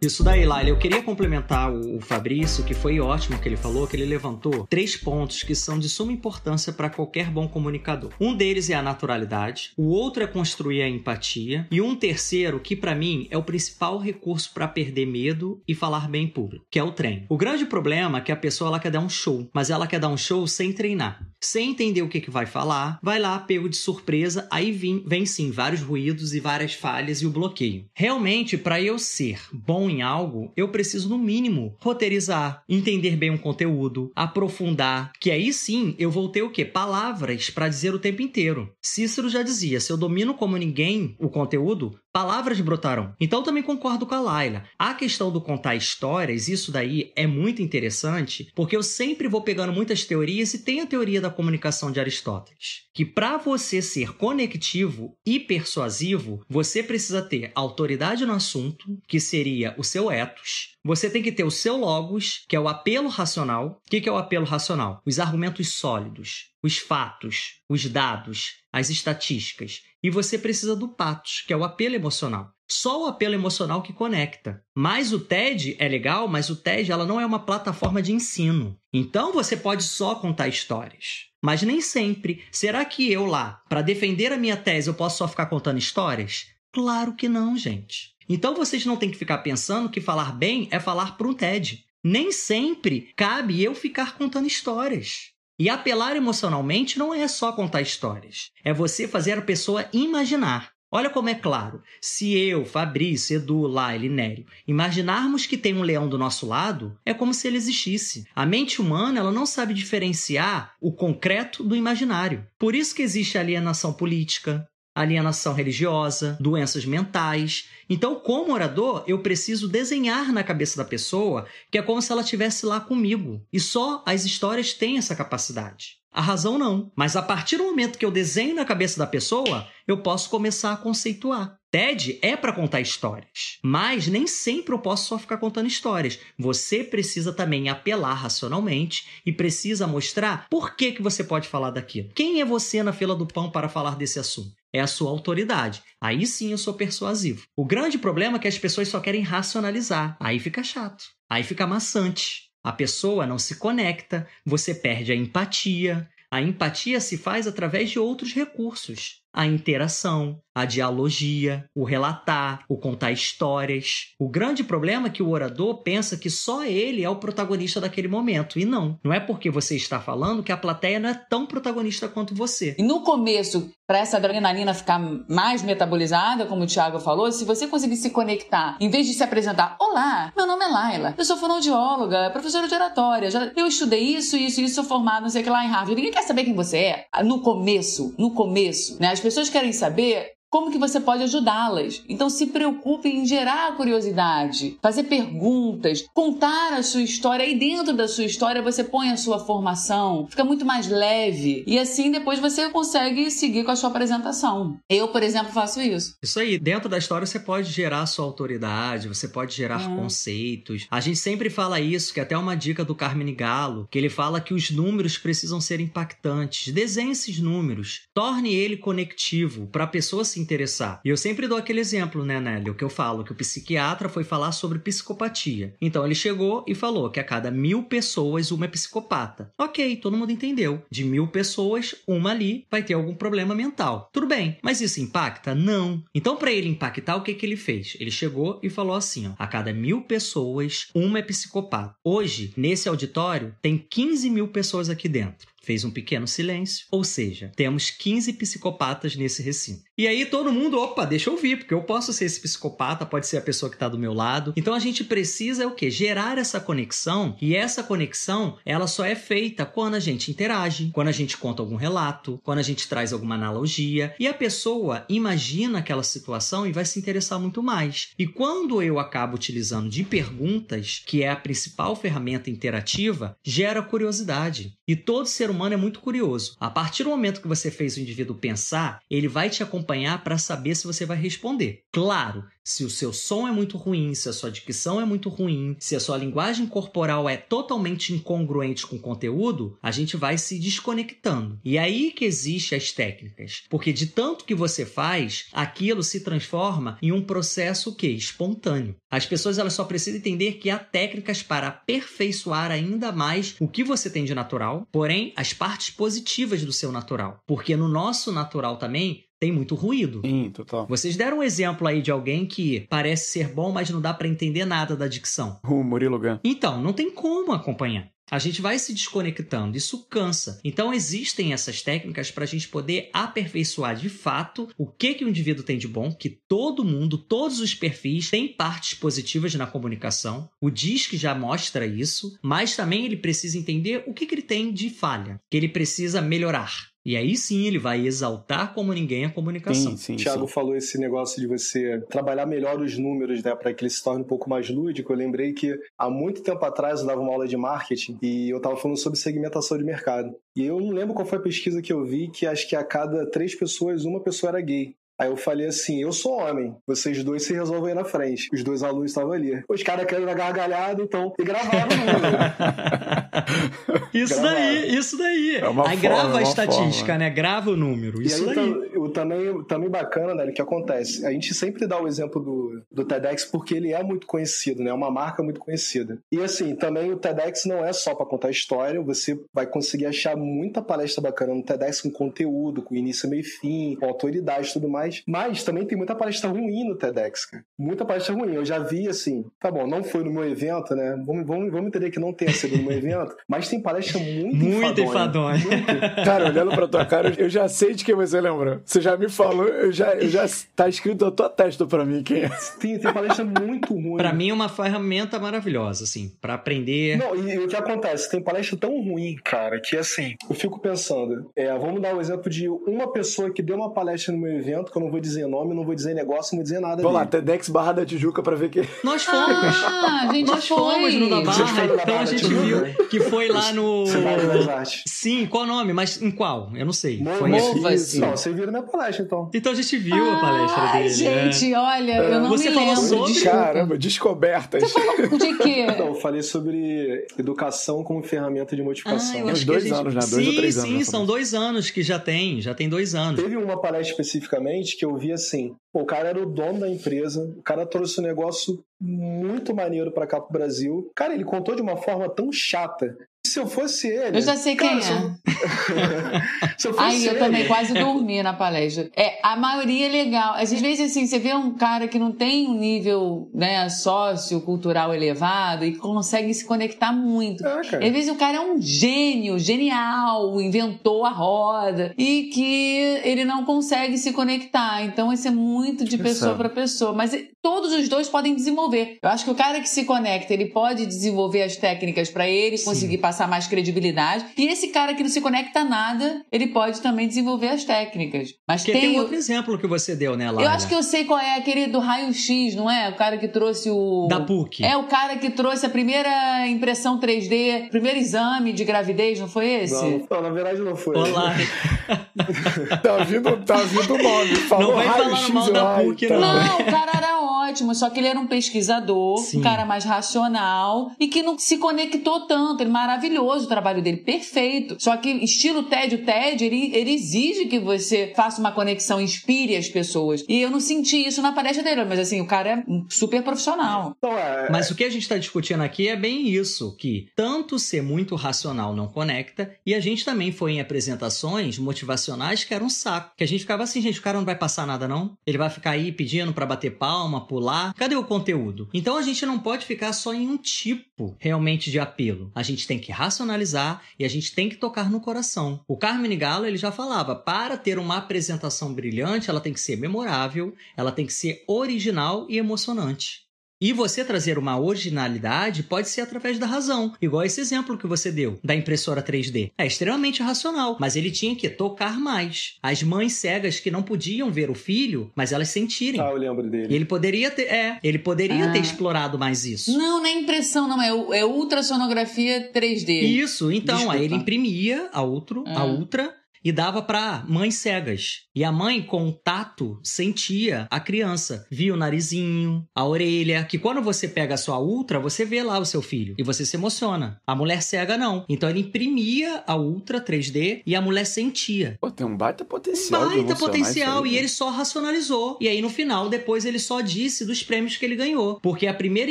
Isso 0.00 0.24
daí, 0.24 0.46
Laila. 0.46 0.70
Eu 0.70 0.78
queria 0.78 1.02
complementar 1.02 1.70
o 1.70 2.00
Fabrício, 2.00 2.64
que 2.64 2.72
foi 2.72 2.98
ótimo 2.98 3.38
que 3.38 3.46
ele 3.46 3.56
falou, 3.56 3.86
que 3.86 3.94
ele 3.94 4.06
levantou 4.06 4.66
três 4.66 4.96
pontos 4.96 5.42
que 5.42 5.54
são 5.54 5.78
de 5.78 5.90
suma 5.90 6.10
importância 6.10 6.72
para 6.72 6.88
qualquer 6.88 7.30
bom 7.30 7.46
comunicador. 7.46 8.10
Um 8.18 8.34
deles 8.34 8.70
é 8.70 8.74
a 8.74 8.80
naturalidade, 8.82 9.72
o 9.76 9.88
outro 9.88 10.22
é 10.22 10.26
construir 10.26 10.80
a 10.80 10.88
empatia, 10.88 11.68
e 11.70 11.82
um 11.82 11.94
terceiro, 11.94 12.60
que 12.60 12.74
para 12.74 12.94
mim 12.94 13.28
é 13.30 13.36
o 13.36 13.42
principal 13.42 13.98
recurso 13.98 14.54
para 14.54 14.66
perder 14.66 15.04
medo 15.04 15.60
e 15.68 15.74
falar 15.74 16.08
bem 16.08 16.24
em 16.24 16.28
público, 16.28 16.64
que 16.70 16.78
é 16.78 16.82
o 16.82 16.92
treino. 16.92 17.26
O 17.28 17.36
grande 17.36 17.66
problema 17.66 18.18
é 18.18 18.20
que 18.22 18.32
a 18.32 18.36
pessoa 18.36 18.68
ela 18.68 18.80
quer 18.80 18.90
dar 18.90 19.00
um 19.00 19.08
show, 19.08 19.50
mas 19.52 19.68
ela 19.68 19.86
quer 19.86 20.00
dar 20.00 20.08
um 20.08 20.16
show 20.16 20.46
sem 20.46 20.72
treinar, 20.72 21.26
sem 21.38 21.72
entender 21.72 22.00
o 22.00 22.08
que, 22.08 22.22
que 22.22 22.30
vai 22.30 22.46
falar, 22.46 22.98
vai 23.02 23.18
lá, 23.18 23.38
pego 23.38 23.68
de 23.68 23.76
surpresa, 23.76 24.48
aí 24.50 24.72
vem, 24.72 25.02
vem 25.06 25.26
sim 25.26 25.50
vários 25.50 25.82
ruídos 25.82 26.32
e 26.32 26.40
várias 26.40 26.72
falhas 26.72 27.20
e 27.20 27.26
o 27.26 27.30
bloqueio. 27.30 27.84
Realmente, 27.94 28.56
para 28.56 28.80
eu 28.80 28.98
ser 28.98 29.40
bom 29.52 29.89
em 29.90 30.02
algo, 30.02 30.52
eu 30.56 30.68
preciso, 30.68 31.08
no 31.08 31.18
mínimo, 31.18 31.76
roteirizar, 31.80 32.62
entender 32.68 33.16
bem 33.16 33.30
um 33.30 33.38
conteúdo, 33.38 34.10
aprofundar, 34.14 35.12
que 35.20 35.30
aí 35.30 35.52
sim 35.52 35.94
eu 35.98 36.10
vou 36.10 36.28
ter 36.28 36.42
o 36.42 36.50
quê? 36.50 36.64
Palavras 36.64 37.50
para 37.50 37.68
dizer 37.68 37.94
o 37.94 37.98
tempo 37.98 38.22
inteiro. 38.22 38.72
Cícero 38.80 39.28
já 39.28 39.42
dizia: 39.42 39.80
se 39.80 39.92
eu 39.92 39.96
domino 39.96 40.34
como 40.34 40.56
ninguém 40.56 41.16
o 41.18 41.28
conteúdo, 41.28 41.98
palavras 42.12 42.60
brotarão. 42.60 43.14
Então 43.20 43.42
também 43.42 43.62
concordo 43.62 44.06
com 44.06 44.14
a 44.14 44.20
Laila. 44.20 44.64
A 44.78 44.94
questão 44.94 45.30
do 45.30 45.40
contar 45.40 45.74
histórias, 45.74 46.48
isso 46.48 46.72
daí 46.72 47.12
é 47.16 47.26
muito 47.26 47.62
interessante, 47.62 48.50
porque 48.54 48.76
eu 48.76 48.82
sempre 48.82 49.28
vou 49.28 49.42
pegando 49.42 49.72
muitas 49.72 50.04
teorias 50.04 50.54
e 50.54 50.64
tem 50.64 50.80
a 50.80 50.86
teoria 50.86 51.20
da 51.20 51.30
comunicação 51.30 51.90
de 51.90 52.00
Aristóteles, 52.00 52.84
que 52.94 53.04
para 53.04 53.36
você 53.36 53.80
ser 53.80 54.16
conectivo 54.16 55.16
e 55.24 55.38
persuasivo, 55.38 56.44
você 56.48 56.82
precisa 56.82 57.22
ter 57.22 57.52
autoridade 57.54 58.26
no 58.26 58.32
assunto, 58.32 58.84
que 59.08 59.20
seria 59.20 59.74
o 59.80 59.84
seu 59.84 60.10
ethos, 60.10 60.76
você 60.84 61.08
tem 61.08 61.22
que 61.22 61.32
ter 61.32 61.42
o 61.42 61.50
seu 61.50 61.74
logos, 61.74 62.44
que 62.46 62.54
é 62.54 62.60
o 62.60 62.68
apelo 62.68 63.08
racional. 63.08 63.80
O 63.86 63.90
que 63.90 64.06
é 64.06 64.12
o 64.12 64.18
apelo 64.18 64.44
racional? 64.44 65.00
Os 65.06 65.18
argumentos 65.18 65.70
sólidos, 65.70 66.50
os 66.62 66.76
fatos, 66.76 67.54
os 67.66 67.86
dados, 67.86 68.56
as 68.70 68.90
estatísticas. 68.90 69.80
E 70.02 70.10
você 70.10 70.36
precisa 70.36 70.76
do 70.76 70.88
patos, 70.88 71.42
que 71.46 71.52
é 71.54 71.56
o 71.56 71.64
apelo 71.64 71.94
emocional. 71.94 72.52
Só 72.70 73.04
o 73.04 73.06
apelo 73.06 73.34
emocional 73.34 73.80
que 73.80 73.94
conecta. 73.94 74.62
Mas 74.76 75.14
o 75.14 75.18
TED 75.18 75.76
é 75.78 75.88
legal, 75.88 76.28
mas 76.28 76.50
o 76.50 76.56
TED 76.56 76.92
ela 76.92 77.06
não 77.06 77.18
é 77.18 77.24
uma 77.24 77.46
plataforma 77.46 78.02
de 78.02 78.12
ensino. 78.12 78.78
Então 78.92 79.32
você 79.32 79.56
pode 79.56 79.82
só 79.82 80.14
contar 80.14 80.46
histórias. 80.46 81.30
Mas 81.42 81.62
nem 81.62 81.80
sempre. 81.80 82.44
Será 82.52 82.84
que 82.84 83.10
eu 83.10 83.24
lá, 83.24 83.62
para 83.66 83.80
defender 83.80 84.30
a 84.30 84.36
minha 84.36 84.58
tese, 84.58 84.88
eu 84.88 84.94
posso 84.94 85.16
só 85.16 85.26
ficar 85.26 85.46
contando 85.46 85.78
histórias? 85.78 86.48
Claro 86.70 87.16
que 87.16 87.28
não, 87.28 87.56
gente. 87.56 88.10
Então 88.32 88.54
vocês 88.54 88.86
não 88.86 88.96
têm 88.96 89.10
que 89.10 89.18
ficar 89.18 89.38
pensando 89.38 89.88
que 89.88 90.00
falar 90.00 90.30
bem 90.30 90.68
é 90.70 90.78
falar 90.78 91.16
para 91.16 91.26
um 91.26 91.34
TED. 91.34 91.84
Nem 92.02 92.30
sempre 92.30 93.10
cabe 93.16 93.60
eu 93.60 93.74
ficar 93.74 94.16
contando 94.16 94.46
histórias. 94.46 95.32
E 95.58 95.68
apelar 95.68 96.14
emocionalmente 96.14 96.96
não 96.96 97.12
é 97.12 97.26
só 97.26 97.50
contar 97.50 97.82
histórias, 97.82 98.52
é 98.64 98.72
você 98.72 99.08
fazer 99.08 99.36
a 99.36 99.42
pessoa 99.42 99.86
imaginar. 99.92 100.70
Olha 100.92 101.10
como 101.10 101.28
é 101.28 101.34
claro. 101.34 101.82
Se 102.00 102.32
eu, 102.36 102.64
Fabrício, 102.64 103.36
Edu, 103.36 103.62
Laila 103.62 104.06
e 104.06 104.08
Nério 104.08 104.46
imaginarmos 104.66 105.44
que 105.44 105.58
tem 105.58 105.74
um 105.74 105.82
leão 105.82 106.08
do 106.08 106.16
nosso 106.16 106.46
lado, 106.46 106.96
é 107.04 107.12
como 107.12 107.34
se 107.34 107.48
ele 107.48 107.56
existisse. 107.56 108.26
A 108.34 108.46
mente 108.46 108.80
humana 108.80 109.18
ela 109.18 109.32
não 109.32 109.44
sabe 109.44 109.74
diferenciar 109.74 110.74
o 110.80 110.92
concreto 110.92 111.64
do 111.64 111.74
imaginário. 111.74 112.46
Por 112.56 112.76
isso 112.76 112.94
que 112.94 113.02
existe 113.02 113.36
alienação 113.36 113.92
política, 113.92 114.66
alienação 115.00 115.52
religiosa, 115.52 116.36
doenças 116.40 116.84
mentais. 116.84 117.68
Então, 117.88 118.14
como 118.14 118.52
orador, 118.52 119.04
eu 119.06 119.20
preciso 119.20 119.68
desenhar 119.68 120.32
na 120.32 120.42
cabeça 120.42 120.76
da 120.76 120.84
pessoa 120.84 121.46
que 121.70 121.78
é 121.78 121.82
como 121.82 122.00
se 122.00 122.12
ela 122.12 122.22
estivesse 122.22 122.66
lá 122.66 122.80
comigo. 122.80 123.44
E 123.52 123.58
só 123.58 124.02
as 124.06 124.24
histórias 124.24 124.72
têm 124.72 124.98
essa 124.98 125.16
capacidade. 125.16 126.00
A 126.12 126.20
razão 126.20 126.58
não. 126.58 126.90
Mas 126.96 127.14
a 127.14 127.22
partir 127.22 127.56
do 127.56 127.64
momento 127.64 127.98
que 127.98 128.04
eu 128.04 128.10
desenho 128.10 128.54
na 128.54 128.64
cabeça 128.64 128.98
da 128.98 129.06
pessoa, 129.06 129.66
eu 129.86 130.02
posso 130.02 130.28
começar 130.28 130.72
a 130.72 130.76
conceituar. 130.76 131.56
TED 131.70 132.18
é 132.20 132.36
para 132.36 132.52
contar 132.52 132.80
histórias, 132.80 133.60
mas 133.62 134.08
nem 134.08 134.26
sempre 134.26 134.74
eu 134.74 134.78
posso 134.80 135.06
só 135.06 135.16
ficar 135.16 135.36
contando 135.36 135.68
histórias. 135.68 136.18
Você 136.36 136.82
precisa 136.82 137.32
também 137.32 137.68
apelar 137.68 138.14
racionalmente 138.14 139.06
e 139.24 139.30
precisa 139.30 139.86
mostrar 139.86 140.48
por 140.50 140.74
que, 140.74 140.90
que 140.90 141.02
você 141.02 141.22
pode 141.22 141.46
falar 141.46 141.70
daquilo. 141.70 142.10
Quem 142.12 142.40
é 142.40 142.44
você 142.44 142.82
na 142.82 142.92
fila 142.92 143.14
do 143.14 143.24
pão 143.24 143.48
para 143.48 143.68
falar 143.68 143.94
desse 143.94 144.18
assunto? 144.18 144.59
É 144.72 144.80
a 144.80 144.86
sua 144.86 145.10
autoridade. 145.10 145.82
Aí 146.00 146.26
sim 146.26 146.50
eu 146.52 146.58
sou 146.58 146.74
persuasivo. 146.74 147.46
O 147.56 147.64
grande 147.64 147.98
problema 147.98 148.36
é 148.36 148.40
que 148.40 148.48
as 148.48 148.58
pessoas 148.58 148.88
só 148.88 149.00
querem 149.00 149.22
racionalizar. 149.22 150.16
Aí 150.20 150.38
fica 150.38 150.62
chato. 150.62 151.04
Aí 151.28 151.42
fica 151.42 151.66
maçante. 151.66 152.50
A 152.62 152.72
pessoa 152.72 153.26
não 153.26 153.38
se 153.38 153.56
conecta, 153.56 154.28
você 154.44 154.74
perde 154.74 155.12
a 155.12 155.16
empatia. 155.16 156.08
A 156.30 156.40
empatia 156.40 157.00
se 157.00 157.16
faz 157.16 157.46
através 157.46 157.90
de 157.90 157.98
outros 157.98 158.32
recursos 158.32 159.20
a 159.32 159.46
interação, 159.46 160.42
a 160.60 160.64
dialogia, 160.64 161.64
o 161.74 161.84
relatar, 161.84 162.64
o 162.68 162.76
contar 162.76 163.12
histórias. 163.12 164.14
O 164.18 164.28
grande 164.28 164.62
problema 164.62 165.08
é 165.08 165.10
que 165.10 165.22
o 165.22 165.30
orador 165.30 165.82
pensa 165.82 166.16
que 166.16 166.30
só 166.30 166.64
ele 166.64 167.02
é 167.02 167.10
o 167.10 167.16
protagonista 167.16 167.80
daquele 167.80 168.08
momento. 168.08 168.58
E 168.58 168.64
não. 168.64 168.98
Não 169.04 169.12
é 169.12 169.20
porque 169.20 169.50
você 169.50 169.76
está 169.76 170.00
falando 170.00 170.42
que 170.42 170.52
a 170.52 170.56
plateia 170.56 171.00
não 171.00 171.10
é 171.10 171.14
tão 171.14 171.46
protagonista 171.46 172.08
quanto 172.08 172.34
você. 172.34 172.74
E 172.78 172.82
no 172.82 173.02
começo, 173.02 173.70
para 173.86 173.98
essa 173.98 174.18
adrenalina 174.18 174.72
ficar 174.72 175.00
mais 175.28 175.62
metabolizada, 175.62 176.46
como 176.46 176.62
o 176.62 176.66
Thiago 176.66 177.00
falou, 177.00 177.32
se 177.32 177.44
você 177.44 177.66
conseguir 177.66 177.96
se 177.96 178.10
conectar, 178.10 178.76
em 178.80 178.88
vez 178.88 179.06
de 179.06 179.14
se 179.14 179.22
apresentar, 179.22 179.76
olá, 179.80 180.32
meu 180.36 180.46
nome 180.46 180.64
é 180.64 180.68
Laila, 180.68 181.14
eu 181.18 181.24
sou 181.24 181.36
fonoaudióloga, 181.36 182.30
professora 182.30 182.68
de 182.68 182.74
oratória, 182.74 183.28
eu 183.56 183.66
estudei 183.66 184.16
isso, 184.16 184.36
isso, 184.36 184.60
isso, 184.60 184.76
sou 184.76 184.84
formada, 184.84 185.22
não 185.22 185.28
sei 185.28 185.40
o 185.40 185.44
que 185.44 185.50
lá 185.50 185.64
em 185.64 185.68
Harvard. 185.68 185.96
Ninguém 185.96 186.12
quer 186.12 186.22
saber 186.22 186.44
quem 186.44 186.54
você 186.54 186.76
é. 186.78 187.06
No 187.24 187.42
começo, 187.42 188.14
no 188.18 188.32
começo, 188.32 188.96
né? 189.00 189.10
As 189.10 189.20
pessoas 189.20 189.48
querem 189.48 189.72
saber 189.72 190.32
como 190.50 190.70
que 190.70 190.78
você 190.78 191.00
pode 191.00 191.22
ajudá-las. 191.22 192.02
Então 192.08 192.28
se 192.28 192.48
preocupe 192.48 193.08
em 193.08 193.24
gerar 193.24 193.76
curiosidade, 193.76 194.76
fazer 194.82 195.04
perguntas, 195.04 196.04
contar 196.12 196.74
a 196.74 196.82
sua 196.82 197.02
história 197.02 197.46
e 197.46 197.58
dentro 197.58 197.94
da 197.94 198.08
sua 198.08 198.24
história 198.24 198.60
você 198.60 198.82
põe 198.82 199.10
a 199.10 199.16
sua 199.16 199.38
formação, 199.38 200.26
fica 200.28 200.44
muito 200.44 200.64
mais 200.64 200.88
leve 200.88 201.62
e 201.66 201.78
assim 201.78 202.10
depois 202.10 202.40
você 202.40 202.68
consegue 202.70 203.30
seguir 203.30 203.64
com 203.64 203.70
a 203.70 203.76
sua 203.76 203.90
apresentação. 203.90 204.78
Eu, 204.88 205.08
por 205.08 205.22
exemplo, 205.22 205.52
faço 205.52 205.80
isso. 205.80 206.16
Isso 206.22 206.40
aí, 206.40 206.58
dentro 206.58 206.88
da 206.88 206.98
história 206.98 207.26
você 207.26 207.38
pode 207.38 207.70
gerar 207.70 208.06
sua 208.06 208.24
autoridade, 208.24 209.08
você 209.08 209.28
pode 209.28 209.54
gerar 209.54 209.88
uhum. 209.88 209.96
conceitos. 209.96 210.86
A 210.90 211.00
gente 211.00 211.18
sempre 211.18 211.48
fala 211.48 211.78
isso, 211.78 212.12
que 212.12 212.18
é 212.18 212.22
até 212.24 212.36
uma 212.36 212.56
dica 212.56 212.84
do 212.84 212.94
Carmine 212.94 213.32
Galo, 213.32 213.86
que 213.90 213.98
ele 213.98 214.08
fala 214.08 214.40
que 214.40 214.52
os 214.54 214.70
números 214.70 215.16
precisam 215.16 215.60
ser 215.60 215.80
impactantes. 215.80 216.72
Desenhe 216.72 217.12
esses 217.12 217.38
números, 217.38 218.02
torne 218.12 218.52
ele 218.52 218.76
conectivo 218.76 219.66
para 219.66 219.84
a 219.84 219.86
pessoa 219.86 220.24
se 220.24 220.39
interessar. 220.40 221.00
E 221.04 221.08
eu 221.08 221.16
sempre 221.16 221.46
dou 221.46 221.58
aquele 221.58 221.80
exemplo, 221.80 222.24
né, 222.24 222.40
Nelly? 222.40 222.70
O 222.70 222.74
que 222.74 222.84
eu 222.84 222.90
falo, 222.90 223.24
que 223.24 223.32
o 223.32 223.34
psiquiatra 223.34 224.08
foi 224.08 224.24
falar 224.24 224.52
sobre 224.52 224.78
psicopatia. 224.78 225.74
Então 225.80 226.04
ele 226.04 226.14
chegou 226.14 226.64
e 226.66 226.74
falou 226.74 227.10
que 227.10 227.20
a 227.20 227.24
cada 227.24 227.50
mil 227.50 227.84
pessoas, 227.84 228.50
uma 228.50 228.64
é 228.64 228.68
psicopata. 228.68 229.52
Ok, 229.58 229.96
todo 229.96 230.16
mundo 230.16 230.32
entendeu. 230.32 230.82
De 230.90 231.04
mil 231.04 231.26
pessoas, 231.28 231.94
uma 232.06 232.30
ali 232.30 232.66
vai 232.70 232.82
ter 232.82 232.94
algum 232.94 233.14
problema 233.14 233.54
mental. 233.54 234.08
Tudo 234.12 234.26
bem, 234.26 234.58
mas 234.62 234.80
isso 234.80 235.00
impacta? 235.00 235.54
Não. 235.54 236.02
Então, 236.14 236.36
para 236.36 236.52
ele 236.52 236.68
impactar, 236.68 237.16
o 237.16 237.22
que, 237.22 237.34
que 237.34 237.44
ele 237.44 237.56
fez? 237.56 237.96
Ele 238.00 238.10
chegou 238.10 238.58
e 238.62 238.70
falou 238.70 238.94
assim: 238.94 239.28
ó, 239.28 239.32
a 239.38 239.46
cada 239.46 239.72
mil 239.72 240.02
pessoas, 240.02 240.88
uma 240.94 241.18
é 241.18 241.22
psicopata. 241.22 241.94
Hoje, 242.04 242.52
nesse 242.56 242.88
auditório, 242.88 243.54
tem 243.60 243.78
15 243.78 244.30
mil 244.30 244.48
pessoas 244.48 244.88
aqui 244.88 245.08
dentro 245.08 245.50
fez 245.62 245.84
um 245.84 245.90
pequeno 245.90 246.26
silêncio, 246.26 246.86
ou 246.90 247.04
seja, 247.04 247.52
temos 247.54 247.90
15 247.90 248.32
psicopatas 248.34 249.14
nesse 249.14 249.42
recinto. 249.42 249.84
E 250.00 250.08
aí 250.08 250.24
todo 250.24 250.50
mundo, 250.50 250.80
opa, 250.80 251.04
deixa 251.04 251.28
eu 251.28 251.34
ouvir, 251.34 251.58
porque 251.58 251.74
eu 251.74 251.82
posso 251.82 252.10
ser 252.10 252.24
esse 252.24 252.40
psicopata, 252.40 253.04
pode 253.04 253.26
ser 253.26 253.36
a 253.36 253.42
pessoa 253.42 253.68
que 253.68 253.76
está 253.76 253.86
do 253.86 253.98
meu 253.98 254.14
lado. 254.14 254.54
Então 254.56 254.72
a 254.72 254.78
gente 254.78 255.04
precisa 255.04 255.66
o 255.66 255.74
quê? 255.74 255.90
Gerar 255.90 256.38
essa 256.38 256.58
conexão, 256.58 257.36
e 257.38 257.54
essa 257.54 257.82
conexão, 257.82 258.56
ela 258.64 258.86
só 258.86 259.04
é 259.04 259.14
feita 259.14 259.66
quando 259.66 259.96
a 259.96 260.00
gente 260.00 260.30
interage, 260.30 260.90
quando 260.94 261.08
a 261.08 261.12
gente 261.12 261.36
conta 261.36 261.60
algum 261.60 261.76
relato, 261.76 262.40
quando 262.42 262.60
a 262.60 262.62
gente 262.62 262.88
traz 262.88 263.12
alguma 263.12 263.34
analogia, 263.34 264.14
e 264.18 264.26
a 264.26 264.32
pessoa 264.32 265.04
imagina 265.06 265.80
aquela 265.80 266.02
situação 266.02 266.66
e 266.66 266.72
vai 266.72 266.86
se 266.86 266.98
interessar 266.98 267.38
muito 267.38 267.62
mais. 267.62 268.12
E 268.18 268.26
quando 268.26 268.80
eu 268.80 268.98
acabo 268.98 269.34
utilizando 269.34 269.90
de 269.90 270.02
perguntas, 270.02 271.02
que 271.06 271.22
é 271.22 271.28
a 271.28 271.36
principal 271.36 271.94
ferramenta 271.94 272.48
interativa, 272.48 273.36
gera 273.44 273.82
curiosidade. 273.82 274.72
E 274.88 274.96
todo 274.96 275.26
ser 275.26 275.50
humano 275.50 275.74
é 275.74 275.76
muito 275.76 276.00
curioso. 276.00 276.56
A 276.58 276.70
partir 276.70 277.04
do 277.04 277.10
momento 277.10 277.42
que 277.42 277.46
você 277.46 277.70
fez 277.70 277.98
o 277.98 278.00
indivíduo 278.00 278.34
pensar, 278.34 279.02
ele 279.10 279.28
vai 279.28 279.50
te 279.50 279.62
acompanhar 279.62 279.89
para 280.24 280.38
saber 280.38 280.74
se 280.74 280.86
você 280.86 281.04
vai 281.04 281.16
responder. 281.16 281.84
Claro, 281.92 282.44
se 282.62 282.84
o 282.84 282.90
seu 282.90 283.12
som 283.12 283.48
é 283.48 283.52
muito 283.52 283.76
ruim, 283.76 284.14
se 284.14 284.28
a 284.28 284.32
sua 284.32 284.50
dicção 284.50 285.00
é 285.00 285.04
muito 285.04 285.28
ruim, 285.28 285.76
se 285.80 285.96
a 285.96 286.00
sua 286.00 286.16
linguagem 286.16 286.66
corporal 286.66 287.28
é 287.28 287.36
totalmente 287.36 288.12
incongruente 288.12 288.86
com 288.86 288.96
o 288.96 289.00
conteúdo, 289.00 289.76
a 289.82 289.90
gente 289.90 290.16
vai 290.16 290.38
se 290.38 290.58
desconectando. 290.58 291.58
E 291.64 291.76
é 291.76 291.80
aí 291.80 292.12
que 292.12 292.24
existe 292.24 292.74
as 292.74 292.92
técnicas, 292.92 293.64
porque 293.68 293.92
de 293.92 294.06
tanto 294.06 294.44
que 294.44 294.54
você 294.54 294.86
faz, 294.86 295.46
aquilo 295.52 296.02
se 296.02 296.20
transforma 296.20 296.98
em 297.02 297.10
um 297.12 297.22
processo 297.22 297.94
que 297.94 298.06
espontâneo. 298.06 298.94
As 299.10 299.26
pessoas 299.26 299.58
elas 299.58 299.72
só 299.72 299.84
precisam 299.84 300.18
entender 300.20 300.52
que 300.54 300.70
há 300.70 300.78
técnicas 300.78 301.42
para 301.42 301.68
aperfeiçoar 301.68 302.70
ainda 302.70 303.10
mais 303.10 303.56
o 303.58 303.66
que 303.66 303.82
você 303.82 304.08
tem 304.08 304.24
de 304.24 304.34
natural, 304.34 304.86
porém 304.92 305.32
as 305.36 305.52
partes 305.52 305.90
positivas 305.90 306.64
do 306.64 306.72
seu 306.72 306.92
natural, 306.92 307.42
porque 307.46 307.76
no 307.76 307.88
nosso 307.88 308.30
natural 308.30 308.76
também 308.76 309.24
tem 309.40 309.50
muito 309.50 309.74
ruído. 309.74 310.20
Sim, 310.22 310.50
total. 310.50 310.86
Vocês 310.86 311.16
deram 311.16 311.38
um 311.38 311.42
exemplo 311.42 311.88
aí 311.88 312.02
de 312.02 312.10
alguém 312.10 312.44
que 312.46 312.86
parece 312.90 313.32
ser 313.32 313.48
bom, 313.48 313.72
mas 313.72 313.88
não 313.88 314.00
dá 314.00 314.12
para 314.12 314.28
entender 314.28 314.66
nada 314.66 314.94
da 314.94 315.08
dicção. 315.08 315.58
O 315.64 315.82
Murilo 315.82 316.18
Gun. 316.18 316.38
Então, 316.44 316.80
não 316.80 316.92
tem 316.92 317.10
como 317.10 317.52
acompanhar. 317.52 318.10
A 318.30 318.38
gente 318.38 318.62
vai 318.62 318.78
se 318.78 318.94
desconectando, 318.94 319.76
isso 319.76 320.06
cansa. 320.08 320.60
Então 320.62 320.94
existem 320.94 321.52
essas 321.52 321.82
técnicas 321.82 322.30
para 322.30 322.44
a 322.44 322.46
gente 322.46 322.68
poder 322.68 323.10
aperfeiçoar 323.12 323.96
de 323.96 324.08
fato 324.08 324.68
o 324.78 324.86
que, 324.86 325.14
que 325.14 325.24
o 325.24 325.28
indivíduo 325.28 325.64
tem 325.64 325.76
de 325.76 325.88
bom, 325.88 326.14
que 326.14 326.30
todo 326.30 326.84
mundo, 326.84 327.18
todos 327.18 327.58
os 327.58 327.74
perfis 327.74 328.30
têm 328.30 328.46
partes 328.46 328.96
positivas 328.96 329.52
na 329.56 329.66
comunicação. 329.66 330.48
O 330.60 330.70
DISC 330.70 331.16
já 331.16 331.34
mostra 331.34 331.84
isso, 331.84 332.38
mas 332.40 332.76
também 332.76 333.04
ele 333.04 333.16
precisa 333.16 333.58
entender 333.58 334.04
o 334.06 334.14
que, 334.14 334.26
que 334.26 334.34
ele 334.36 334.42
tem 334.42 334.72
de 334.72 334.90
falha, 334.90 335.40
que 335.50 335.56
ele 335.56 335.68
precisa 335.68 336.22
melhorar. 336.22 336.89
E 337.04 337.16
aí 337.16 337.36
sim 337.36 337.66
ele 337.66 337.78
vai 337.78 338.06
exaltar 338.06 338.74
como 338.74 338.92
ninguém 338.92 339.24
a 339.24 339.32
comunicação. 339.32 339.92
Sim, 339.92 339.96
sim, 339.96 340.16
Thiago 340.16 340.46
sim. 340.46 340.52
falou 340.52 340.76
esse 340.76 340.98
negócio 340.98 341.40
de 341.40 341.46
você 341.46 342.00
trabalhar 342.10 342.46
melhor 342.46 342.80
os 342.80 342.98
números, 342.98 343.42
né, 343.42 343.54
para 343.54 343.72
que 343.72 343.82
ele 343.82 343.90
se 343.90 344.02
torne 344.02 344.22
um 344.22 344.26
pouco 344.26 344.50
mais 344.50 344.68
lúdico. 344.68 345.12
Eu 345.12 345.16
lembrei 345.16 345.52
que 345.52 345.74
há 345.98 346.10
muito 346.10 346.42
tempo 346.42 346.64
atrás 346.64 347.00
eu 347.00 347.06
dava 347.06 347.20
uma 347.20 347.32
aula 347.32 347.48
de 347.48 347.56
marketing 347.56 348.18
e 348.20 348.50
eu 348.50 348.58
estava 348.58 348.76
falando 348.76 348.98
sobre 348.98 349.18
segmentação 349.18 349.78
de 349.78 349.84
mercado. 349.84 350.34
E 350.54 350.64
eu 350.64 350.80
não 350.80 350.90
lembro 350.90 351.14
qual 351.14 351.26
foi 351.26 351.38
a 351.38 351.42
pesquisa 351.42 351.80
que 351.80 351.92
eu 351.92 352.04
vi, 352.04 352.28
que 352.30 352.46
acho 352.46 352.68
que 352.68 352.76
a 352.76 352.84
cada 352.84 353.24
três 353.30 353.54
pessoas, 353.54 354.04
uma 354.04 354.20
pessoa 354.20 354.50
era 354.50 354.60
gay. 354.60 354.94
Aí 355.20 355.28
eu 355.28 355.36
falei 355.36 355.66
assim: 355.66 356.00
eu 356.00 356.12
sou 356.12 356.38
homem, 356.38 356.74
vocês 356.86 357.22
dois 357.22 357.42
se 357.42 357.52
resolvem 357.52 357.90
aí 357.90 357.94
na 357.94 358.04
frente. 358.04 358.48
Os 358.54 358.64
dois 358.64 358.82
alunos 358.82 359.10
estavam 359.10 359.32
ali. 359.32 359.62
Os 359.68 359.82
caras 359.82 360.06
querem 360.06 360.24
na 360.24 360.32
gargalhada, 360.32 361.02
então. 361.02 361.34
E 361.38 361.44
gravaram 361.44 361.90
Isso 364.14 364.40
gravaram. 364.40 364.56
daí, 364.56 364.96
isso 364.96 365.18
daí. 365.18 365.56
É 365.56 365.66
aí 365.66 365.74
forma, 365.74 365.94
grava 365.96 366.38
a 366.38 366.42
estatística, 366.42 367.12
forma. 367.12 367.18
né? 367.18 367.30
Grava 367.30 367.70
o 367.70 367.76
número. 367.76 368.22
Isso 368.22 368.46
e 368.46 368.48
aí, 368.48 368.54
daí. 368.54 368.70
O 368.96 369.10
também, 369.10 369.62
também 369.64 369.90
bacana, 369.90 370.34
né? 370.34 370.46
O 370.46 370.54
que 370.54 370.62
acontece? 370.62 371.26
A 371.26 371.32
gente 371.32 371.52
sempre 371.52 371.86
dá 371.86 372.00
o 372.00 372.08
exemplo 372.08 372.42
do, 372.42 372.82
do 372.90 373.04
TEDx 373.04 373.44
porque 373.44 373.74
ele 373.74 373.92
é 373.92 374.02
muito 374.02 374.26
conhecido, 374.26 374.82
né? 374.82 374.88
É 374.90 374.94
uma 374.94 375.10
marca 375.10 375.42
muito 375.42 375.60
conhecida. 375.60 376.18
E 376.32 376.40
assim, 376.40 376.74
também 376.74 377.12
o 377.12 377.18
TEDx 377.18 377.66
não 377.66 377.84
é 377.84 377.92
só 377.92 378.14
para 378.14 378.24
contar 378.24 378.48
história, 378.50 379.02
você 379.02 379.38
vai 379.52 379.66
conseguir 379.66 380.06
achar 380.06 380.34
muita 380.34 380.80
palestra 380.80 381.22
bacana 381.22 381.54
no 381.54 381.62
TEDx 381.62 382.00
com 382.00 382.10
conteúdo, 382.10 382.80
com 382.82 382.94
início, 382.94 383.28
meio 383.28 383.40
e 383.40 383.44
fim, 383.44 383.96
com 383.96 384.06
autoridade 384.06 384.70
e 384.70 384.72
tudo 384.72 384.88
mais 384.88 385.09
mais. 385.10 385.22
Mas 385.26 385.64
também 385.64 385.84
tem 385.84 385.98
muita 385.98 386.14
palestra 386.14 386.48
ruim 386.48 386.88
no 386.88 386.96
TEDx, 386.96 387.46
cara. 387.46 387.64
Muita 387.78 388.04
palestra 388.04 388.34
ruim. 388.34 388.54
Eu 388.54 388.64
já 388.64 388.78
vi 388.78 389.08
assim, 389.08 389.44
tá 389.58 389.70
bom, 389.70 389.86
não 389.86 390.04
foi 390.04 390.22
no 390.22 390.30
meu 390.30 390.44
evento, 390.44 390.94
né? 390.94 391.20
Vamos, 391.26 391.46
vamos, 391.46 391.72
vamos 391.72 391.88
entender 391.88 392.10
que 392.10 392.20
não 392.20 392.32
tenha 392.32 392.52
sido 392.52 392.76
no 392.76 392.84
meu 392.84 392.96
evento, 392.96 393.34
mas 393.48 393.68
tem 393.68 393.80
palestra 393.80 394.20
muito 394.20 394.60
Muito 394.70 395.00
enfadonha. 395.00 395.58
Muito. 395.58 396.24
Cara, 396.24 396.46
olhando 396.46 396.70
pra 396.70 396.86
tua 396.86 397.04
cara, 397.04 397.34
eu 397.36 397.48
já 397.48 397.68
sei 397.68 397.94
de 397.94 398.04
quem 398.04 398.14
você 398.14 398.40
lembra. 398.40 398.82
Você 398.84 399.00
já 399.00 399.16
me 399.16 399.28
falou, 399.28 399.66
eu 399.66 399.90
já, 399.90 400.14
eu 400.14 400.28
já 400.28 400.44
tá 400.76 400.88
escrito 400.88 401.24
na 401.24 401.30
tua 401.30 401.48
testa 401.48 401.86
pra 401.86 402.04
mim 402.04 402.22
quem 402.22 402.44
é. 402.44 402.50
Tem, 402.78 402.98
tem 402.98 403.12
palestra 403.12 403.44
muito 403.44 403.94
ruim. 403.94 404.16
Pra 404.16 404.32
mim 404.32 404.50
é 404.50 404.54
uma 404.54 404.68
ferramenta 404.68 405.38
maravilhosa, 405.38 406.04
assim, 406.04 406.32
pra 406.40 406.54
aprender. 406.54 407.16
Não, 407.16 407.34
e, 407.34 407.54
e 407.54 407.58
o 407.58 407.68
que 407.68 407.76
acontece? 407.76 408.30
Tem 408.30 408.42
palestra 408.42 408.76
tão 408.76 409.02
ruim, 409.02 409.36
cara, 409.42 409.80
que 409.80 409.96
assim, 409.96 410.34
eu 410.48 410.54
fico 410.54 410.78
pensando, 410.78 411.50
é, 411.56 411.76
vamos 411.78 412.00
dar 412.00 412.14
o 412.14 412.18
um 412.18 412.20
exemplo 412.20 412.50
de 412.50 412.68
uma 412.68 413.12
pessoa 413.12 413.52
que 413.52 413.62
deu 413.62 413.76
uma 413.76 413.92
palestra 413.92 414.34
no 414.34 414.40
meu 414.40 414.52
evento, 414.52 414.92
que 414.92 414.99
eu 415.00 415.04
não 415.04 415.10
vou 415.10 415.20
dizer 415.20 415.46
nome, 415.46 415.74
não 415.74 415.84
vou 415.84 415.94
dizer 415.94 416.14
negócio, 416.14 416.54
não 416.54 416.58
vou 416.58 416.64
dizer 416.64 416.80
nada. 416.80 417.02
Vamos 417.02 417.18
lá, 417.18 417.26
TEDx 417.26 417.68
Barra 417.68 417.92
da 417.92 418.06
Tijuca 418.06 418.42
pra 418.42 418.54
ver 418.54 418.68
que. 418.70 418.86
Nós 419.02 419.24
fomos! 419.24 419.76
Ah, 419.84 420.28
a 420.28 420.32
gente 420.32 420.46
Nós 420.46 420.66
foi. 420.66 420.76
fomos 420.76 421.14
no 421.14 421.30
da 421.30 421.40
Barra, 421.40 421.84
então 422.02 422.18
a 422.18 422.24
gente 422.24 422.46
viu 422.46 423.08
que 423.08 423.20
foi 423.20 423.48
lá 423.48 423.72
no. 423.72 424.06
Cidade 424.06 424.46
das 424.46 424.68
Artes. 424.68 425.02
Sim, 425.06 425.46
qual 425.46 425.66
nome? 425.66 425.92
Mas 425.92 426.20
em 426.20 426.30
qual? 426.30 426.70
Eu 426.74 426.84
não 426.84 426.92
sei. 426.92 427.18
Mova-se. 427.22 428.18
Não, 428.18 428.36
você 428.36 428.52
viu 428.52 428.66
na 428.66 428.72
minha 428.72 428.82
palestra, 428.82 429.24
então. 429.24 429.50
Então 429.54 429.72
a 429.72 429.74
gente 429.74 429.96
viu 429.96 430.30
ah, 430.30 430.36
a 430.36 430.40
palestra 430.40 430.80
dele. 430.80 430.92
Ai, 430.92 431.02
né? 431.02 431.52
gente, 431.52 431.74
olha, 431.74 432.16
eu 432.16 432.40
não 432.40 432.48
você 432.48 432.70
me 432.70 432.74
falou 432.74 432.94
lembro. 432.94 433.08
Sobre... 433.08 433.40
Caramba, 433.42 433.98
descobertas. 433.98 434.82
Você 434.82 435.00
falou 435.00 435.38
de 435.38 435.58
quê? 435.58 435.86
Não, 436.00 436.08
eu 436.08 436.14
falei 436.14 436.42
sobre 436.42 437.26
educação 437.38 438.02
como 438.02 438.22
ferramenta 438.22 438.74
de 438.74 438.82
modificação. 438.82 439.48
Ah, 439.48 439.52
Uns 439.52 439.64
dois 439.64 439.82
gente... 439.82 439.92
anos, 439.92 440.14
né? 440.14 440.20
Dois 440.20 440.44
sim, 440.44 440.48
ou 440.48 440.54
três 440.54 440.74
sim, 440.74 440.80
anos. 440.80 441.06
Sim, 441.06 441.10
são 441.10 441.26
dois 441.26 441.54
anos 441.54 441.90
que 441.90 442.02
já 442.02 442.18
tem, 442.18 442.60
já 442.60 442.74
tem 442.74 442.88
dois 442.88 443.14
anos. 443.14 443.40
Teve 443.40 443.56
uma 443.56 443.80
palestra 443.80 444.10
especificamente 444.12 444.89
que 444.96 445.04
eu 445.04 445.16
vi 445.16 445.32
assim, 445.32 445.74
o 445.92 446.04
cara 446.04 446.28
era 446.28 446.42
o 446.42 446.46
dono 446.46 446.80
da 446.80 446.88
empresa, 446.88 447.42
o 447.58 447.62
cara 447.62 447.86
trouxe 447.86 448.20
um 448.20 448.24
negócio 448.24 448.82
muito 449.00 449.74
maneiro 449.74 450.12
para 450.12 450.26
cá 450.26 450.40
pro 450.40 450.52
Brasil. 450.52 451.10
Cara, 451.14 451.34
ele 451.34 451.44
contou 451.44 451.74
de 451.74 451.82
uma 451.82 451.96
forma 451.96 452.28
tão 452.28 452.52
chata 452.52 453.16
se 453.50 453.58
eu 453.58 453.66
fosse 453.66 454.08
ele. 454.08 454.38
Eu 454.38 454.42
já 454.42 454.56
sei 454.56 454.76
cara, 454.76 454.98
quem 454.98 455.00
é. 455.00 456.70
Se 456.78 456.88
eu, 456.88 456.94
fosse 456.94 457.04
Aí 457.04 457.26
eu 457.26 457.32
ele... 457.32 457.38
também 457.38 457.66
quase 457.66 457.92
dormi 457.92 458.42
na 458.42 458.54
palestra. 458.54 459.10
É, 459.14 459.38
a 459.42 459.54
maioria 459.56 460.06
é 460.06 460.08
legal. 460.08 460.54
Às 460.54 460.72
vezes, 460.72 461.10
assim, 461.10 461.26
você 461.26 461.38
vê 461.38 461.52
um 461.54 461.74
cara 461.74 462.08
que 462.08 462.18
não 462.18 462.32
tem 462.32 462.66
um 462.68 462.74
nível 462.74 463.50
né, 463.52 463.86
sociocultural 463.90 465.14
elevado 465.14 465.84
e 465.84 465.96
consegue 465.96 466.54
se 466.54 466.64
conectar 466.64 467.12
muito. 467.12 467.66
É, 467.66 467.80
Às 467.80 468.12
vezes 468.12 468.30
o 468.30 468.36
cara 468.36 468.58
é 468.58 468.60
um 468.60 468.80
gênio, 468.80 469.58
genial, 469.58 470.58
inventou 470.60 471.26
a 471.26 471.30
roda 471.30 472.14
e 472.16 472.44
que 472.44 473.20
ele 473.24 473.44
não 473.44 473.64
consegue 473.64 474.16
se 474.16 474.32
conectar. 474.32 475.04
Então, 475.04 475.32
isso 475.32 475.48
é 475.48 475.50
muito 475.50 476.04
de 476.04 476.16
pessoa 476.16 476.54
para 476.54 476.68
pessoa. 476.68 477.12
Mas 477.12 477.36
todos 477.62 477.92
os 477.92 478.08
dois 478.08 478.28
podem 478.28 478.54
desenvolver. 478.54 479.18
Eu 479.22 479.28
acho 479.28 479.44
que 479.44 479.50
o 479.50 479.54
cara 479.54 479.80
que 479.80 479.88
se 479.88 480.04
conecta, 480.04 480.54
ele 480.54 480.66
pode 480.66 481.04
desenvolver 481.04 481.62
as 481.62 481.76
técnicas 481.76 482.30
para 482.30 482.48
ele 482.48 482.78
Sim. 482.78 482.86
conseguir 482.86 483.18
passar 483.18 483.39
mais 483.46 483.66
credibilidade. 483.66 484.44
E 484.56 484.66
esse 484.66 484.88
cara 484.88 485.14
que 485.14 485.22
não 485.22 485.30
se 485.30 485.40
conecta 485.40 485.80
a 485.80 485.84
nada, 485.84 486.44
ele 486.50 486.68
pode 486.68 487.00
também 487.00 487.28
desenvolver 487.28 487.68
as 487.68 487.84
técnicas. 487.84 488.54
Mas 488.66 488.84
tem, 488.84 489.00
tem 489.00 489.20
outro 489.20 489.34
exemplo 489.34 489.78
que 489.78 489.86
você 489.86 490.14
deu, 490.14 490.36
né, 490.36 490.50
Lara? 490.50 490.66
Eu 490.66 490.70
acho 490.70 490.88
que 490.88 490.94
eu 490.94 491.02
sei 491.02 491.24
qual 491.24 491.38
é 491.38 491.56
aquele 491.56 491.86
do 491.86 491.98
raio-x, 491.98 492.74
não 492.74 492.90
é? 492.90 493.08
O 493.08 493.16
cara 493.16 493.36
que 493.36 493.48
trouxe 493.48 493.90
o. 493.90 494.26
Da 494.28 494.40
PUC. 494.40 494.84
É, 494.84 494.96
o 494.96 495.04
cara 495.04 495.36
que 495.36 495.50
trouxe 495.50 495.86
a 495.86 495.90
primeira 495.90 496.66
impressão 496.68 497.18
3D, 497.18 497.88
primeiro 497.90 498.18
exame 498.18 498.72
de 498.72 498.84
gravidez, 498.84 499.40
não 499.40 499.48
foi 499.48 499.68
esse? 499.68 499.94
Não, 499.94 500.26
não 500.30 500.42
na 500.42 500.50
verdade 500.50 500.80
não 500.80 500.96
foi. 500.96 501.16
Olá. 501.16 501.54
tá 503.02 503.24
vindo, 503.24 503.56
tá 503.64 503.76
vindo 503.76 504.14
o 504.14 504.22
nome. 504.22 504.54
Falou 504.56 504.88
não 504.88 504.94
vai 504.96 505.08
falar 505.08 505.48
mal 505.48 505.72
da 505.72 506.00
PUC, 506.00 506.28
não. 506.28 506.40
Não, 506.40 506.80
o 506.80 506.84
cara 506.84 507.12
era 507.16 507.40
ótimo, 507.70 507.94
só 507.94 508.10
que 508.10 508.18
ele 508.18 508.28
era 508.28 508.38
um 508.38 508.46
pesquisador, 508.46 509.38
Sim. 509.38 509.58
um 509.58 509.62
cara 509.62 509.84
mais 509.84 510.04
racional 510.04 511.10
e 511.18 511.28
que 511.28 511.42
não 511.42 511.58
se 511.58 511.78
conectou 511.78 512.46
tanto. 512.46 512.82
Ele 512.82 512.90
maravilhoso 512.90 513.29
o 513.38 513.66
trabalho 513.66 514.02
dele, 514.02 514.18
perfeito. 514.18 514.96
Só 514.98 515.16
que 515.16 515.30
estilo 515.30 515.84
TED, 515.84 516.16
o 516.16 516.24
TED, 516.24 516.64
ele, 516.64 516.90
ele 516.94 517.12
exige 517.12 517.66
que 517.66 517.78
você 517.78 518.32
faça 518.34 518.60
uma 518.60 518.72
conexão, 518.72 519.20
inspire 519.20 519.76
as 519.76 519.88
pessoas. 519.88 520.44
E 520.48 520.60
eu 520.60 520.70
não 520.70 520.80
senti 520.80 521.26
isso 521.26 521.42
na 521.42 521.52
palestra 521.52 521.82
dele, 521.82 522.04
mas 522.04 522.18
assim, 522.18 522.40
o 522.40 522.46
cara 522.46 522.70
é 522.70 522.84
super 523.08 523.42
profissional. 523.42 524.14
Então, 524.16 524.36
é... 524.36 524.70
Mas 524.70 524.90
o 524.90 524.94
que 524.94 525.04
a 525.04 525.10
gente 525.10 525.22
está 525.22 525.36
discutindo 525.36 525.82
aqui 525.82 526.08
é 526.08 526.16
bem 526.16 526.48
isso, 526.48 526.96
que 526.96 527.28
tanto 527.34 527.78
ser 527.78 528.02
muito 528.02 528.34
racional 528.34 528.94
não 528.94 529.06
conecta, 529.06 529.74
e 529.84 529.94
a 529.94 530.00
gente 530.00 530.24
também 530.24 530.52
foi 530.52 530.72
em 530.72 530.80
apresentações 530.80 531.78
motivacionais 531.78 532.64
que 532.64 532.74
era 532.74 532.84
um 532.84 532.90
saco. 532.90 533.32
Que 533.36 533.44
a 533.44 533.48
gente 533.48 533.60
ficava 533.60 533.82
assim, 533.82 534.00
gente, 534.00 534.18
o 534.18 534.22
cara 534.22 534.38
não 534.38 534.44
vai 534.44 534.56
passar 534.56 534.86
nada 534.86 535.08
não? 535.08 535.36
Ele 535.46 535.58
vai 535.58 535.70
ficar 535.70 535.90
aí 535.90 536.12
pedindo 536.12 536.52
para 536.52 536.66
bater 536.66 536.92
palma, 536.96 537.46
pular. 537.46 537.94
Cadê 537.94 538.16
o 538.16 538.24
conteúdo? 538.24 538.88
Então 538.92 539.16
a 539.16 539.22
gente 539.22 539.44
não 539.44 539.58
pode 539.58 539.86
ficar 539.86 540.12
só 540.12 540.32
em 540.32 540.48
um 540.48 540.56
tipo 540.56 541.36
realmente 541.38 541.90
de 541.90 541.98
apelo. 541.98 542.50
A 542.54 542.62
gente 542.62 542.86
tem 542.86 542.98
que 542.98 543.12
racionalizar 543.20 544.02
e 544.18 544.24
a 544.24 544.28
gente 544.28 544.54
tem 544.54 544.68
que 544.68 544.76
tocar 544.76 545.10
no 545.10 545.20
coração. 545.20 545.84
O 545.86 545.96
Carmen 545.96 546.38
Galo 546.38 546.64
ele 546.64 546.78
já 546.78 546.90
falava, 546.90 547.34
para 547.36 547.76
ter 547.76 547.98
uma 547.98 548.16
apresentação 548.16 548.94
brilhante, 548.94 549.50
ela 549.50 549.60
tem 549.60 549.74
que 549.74 549.80
ser 549.80 549.96
memorável, 549.96 550.74
ela 550.96 551.12
tem 551.12 551.26
que 551.26 551.32
ser 551.32 551.62
original 551.68 552.46
e 552.48 552.56
emocionante. 552.56 553.49
E 553.82 553.94
você 553.94 554.22
trazer 554.22 554.58
uma 554.58 554.78
originalidade 554.78 555.82
pode 555.82 556.10
ser 556.10 556.20
através 556.20 556.58
da 556.58 556.66
razão, 556.66 557.14
igual 557.20 557.44
esse 557.44 557.62
exemplo 557.62 557.96
que 557.96 558.06
você 558.06 558.30
deu 558.30 558.58
da 558.62 558.74
impressora 558.74 559.22
3D. 559.22 559.72
É 559.78 559.86
extremamente 559.86 560.42
racional, 560.42 560.98
mas 561.00 561.16
ele 561.16 561.30
tinha 561.30 561.56
que 561.56 561.66
tocar 561.70 562.20
mais. 562.20 562.74
As 562.82 563.02
mães 563.02 563.32
cegas 563.32 563.80
que 563.80 563.90
não 563.90 564.02
podiam 564.02 564.50
ver 564.50 564.68
o 564.68 564.74
filho, 564.74 565.32
mas 565.34 565.50
elas 565.50 565.70
sentirem. 565.70 566.20
Ah, 566.20 566.28
eu 566.30 566.36
lembro 566.36 566.68
dele. 566.68 566.88
E 566.90 566.94
ele 566.94 567.06
poderia 567.06 567.50
ter, 567.50 567.62
é, 567.72 567.98
ele 568.04 568.18
poderia 568.18 568.66
ah. 568.66 568.72
ter 568.72 568.80
explorado 568.80 569.38
mais 569.38 569.64
isso. 569.64 569.96
Não, 569.96 570.18
não 570.18 570.26
é 570.26 570.32
impressão, 570.32 570.86
não, 570.86 571.00
é, 571.00 571.38
é 571.38 571.44
ultrassonografia 571.46 572.70
3D. 572.70 573.22
Isso, 573.22 573.72
então, 573.72 573.96
Desculpa. 573.96 574.18
aí 574.18 574.26
ele 574.26 574.34
imprimia 574.34 575.08
a, 575.10 575.22
outro, 575.22 575.64
ah. 575.66 575.80
a 575.80 575.84
ultra 575.86 576.34
e 576.64 576.72
dava 576.72 577.02
para 577.02 577.44
mães 577.48 577.76
cegas. 577.76 578.42
E 578.54 578.64
a 578.64 578.72
mãe, 578.72 579.00
com 579.00 579.28
o 579.28 579.32
tato, 579.32 579.98
sentia 580.02 580.86
a 580.90 581.00
criança. 581.00 581.66
Via 581.70 581.94
o 581.94 581.96
narizinho, 581.96 582.84
a 582.94 583.06
orelha, 583.06 583.64
que 583.64 583.78
quando 583.78 584.02
você 584.02 584.28
pega 584.28 584.54
a 584.54 584.58
sua 584.58 584.78
ultra, 584.78 585.18
você 585.18 585.44
vê 585.44 585.62
lá 585.62 585.78
o 585.78 585.84
seu 585.84 586.02
filho 586.02 586.34
e 586.36 586.42
você 586.42 586.66
se 586.66 586.76
emociona. 586.76 587.40
A 587.46 587.54
mulher 587.54 587.82
cega 587.82 588.18
não. 588.18 588.44
Então 588.48 588.68
ele 588.68 588.80
imprimia 588.80 589.62
a 589.66 589.76
ultra 589.76 590.20
3D 590.20 590.82
e 590.84 590.94
a 590.94 591.00
mulher 591.00 591.24
sentia. 591.24 591.96
Pô, 592.00 592.10
tem 592.10 592.26
um 592.26 592.36
baita 592.36 592.64
potencial. 592.64 593.26
Um 593.26 593.28
baita 593.28 593.56
potencial 593.56 594.26
e 594.26 594.36
ele 594.36 594.48
só 594.48 594.68
racionalizou. 594.68 595.56
E 595.60 595.68
aí 595.68 595.80
no 595.80 595.88
final, 595.88 596.28
depois 596.28 596.64
ele 596.64 596.78
só 596.78 597.00
disse 597.00 597.44
dos 597.44 597.62
prêmios 597.62 597.96
que 597.96 598.04
ele 598.04 598.16
ganhou. 598.16 598.60
Porque 598.60 598.86
a 598.86 598.94
primeira 598.94 599.30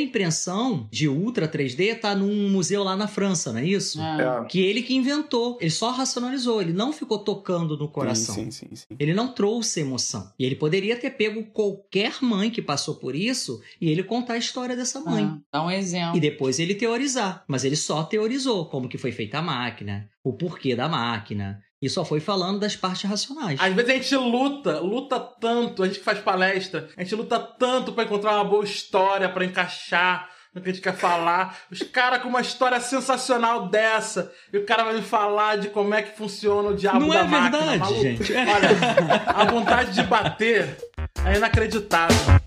impressão 0.00 0.88
de 0.90 1.08
ultra 1.08 1.46
3D 1.46 2.00
tá 2.00 2.14
num 2.14 2.48
museu 2.50 2.82
lá 2.82 2.96
na 2.96 3.06
França, 3.06 3.52
não 3.52 3.60
é 3.60 3.66
isso? 3.66 4.00
É. 4.00 4.44
Que 4.48 4.60
ele 4.60 4.82
que 4.82 4.94
inventou. 4.94 5.58
Ele 5.60 5.70
só 5.70 5.90
racionalizou. 5.90 6.60
Ele 6.60 6.72
não 6.72 6.92
ficou 6.92 7.19
tocando 7.20 7.76
no 7.76 7.88
coração. 7.88 8.34
Sim, 8.34 8.50
sim, 8.50 8.74
sim, 8.74 8.86
ele 8.98 9.14
não 9.14 9.32
trouxe 9.32 9.80
emoção. 9.80 10.32
E 10.38 10.44
ele 10.44 10.56
poderia 10.56 10.96
ter 10.96 11.10
pego 11.10 11.44
qualquer 11.44 12.14
mãe 12.20 12.50
que 12.50 12.60
passou 12.60 12.96
por 12.96 13.14
isso 13.14 13.60
e 13.80 13.88
ele 13.88 14.02
contar 14.02 14.34
a 14.34 14.38
história 14.38 14.76
dessa 14.76 15.00
mãe. 15.00 15.24
Ah, 15.24 15.38
dá 15.52 15.64
um 15.64 15.70
exemplo. 15.70 16.16
E 16.16 16.20
depois 16.20 16.58
ele 16.58 16.74
teorizar. 16.74 17.44
Mas 17.46 17.64
ele 17.64 17.76
só 17.76 18.02
teorizou 18.02 18.66
como 18.66 18.88
que 18.88 18.98
foi 18.98 19.12
feita 19.12 19.38
a 19.38 19.42
máquina, 19.42 20.08
o 20.24 20.32
porquê 20.32 20.74
da 20.74 20.88
máquina. 20.88 21.62
E 21.82 21.88
só 21.88 22.04
foi 22.04 22.20
falando 22.20 22.60
das 22.60 22.76
partes 22.76 23.08
racionais. 23.08 23.58
Às 23.58 23.72
vezes 23.72 23.90
a 23.90 23.94
gente 23.94 24.16
luta, 24.16 24.80
luta 24.80 25.18
tanto, 25.18 25.82
a 25.82 25.86
gente 25.86 25.98
que 25.98 26.04
faz 26.04 26.18
palestra, 26.18 26.90
a 26.94 27.02
gente 27.02 27.14
luta 27.14 27.38
tanto 27.38 27.92
para 27.92 28.04
encontrar 28.04 28.34
uma 28.34 28.44
boa 28.44 28.64
história, 28.64 29.30
para 29.30 29.46
encaixar 29.46 30.29
no 30.54 30.60
que 30.60 30.70
a 30.70 30.72
gente 30.72 30.82
quer 30.82 30.94
falar. 30.94 31.56
Os 31.70 31.82
caras 31.82 32.22
com 32.22 32.28
uma 32.28 32.40
história 32.40 32.80
sensacional 32.80 33.68
dessa. 33.68 34.32
E 34.52 34.58
o 34.58 34.64
cara 34.64 34.84
vai 34.84 34.94
me 34.94 35.02
falar 35.02 35.58
de 35.58 35.68
como 35.68 35.94
é 35.94 36.02
que 36.02 36.16
funciona 36.16 36.70
o 36.70 36.76
diabo 36.76 37.00
Não 37.00 37.08
da 37.08 37.20
é 37.20 37.24
máquina. 37.24 37.50
Não 37.50 37.72
é 37.72 37.78
verdade, 37.78 38.00
gente. 38.00 38.32
Olha, 38.32 39.22
a 39.26 39.44
vontade 39.44 39.92
de 39.92 40.02
bater 40.02 40.76
é 41.24 41.36
inacreditável. 41.36 42.39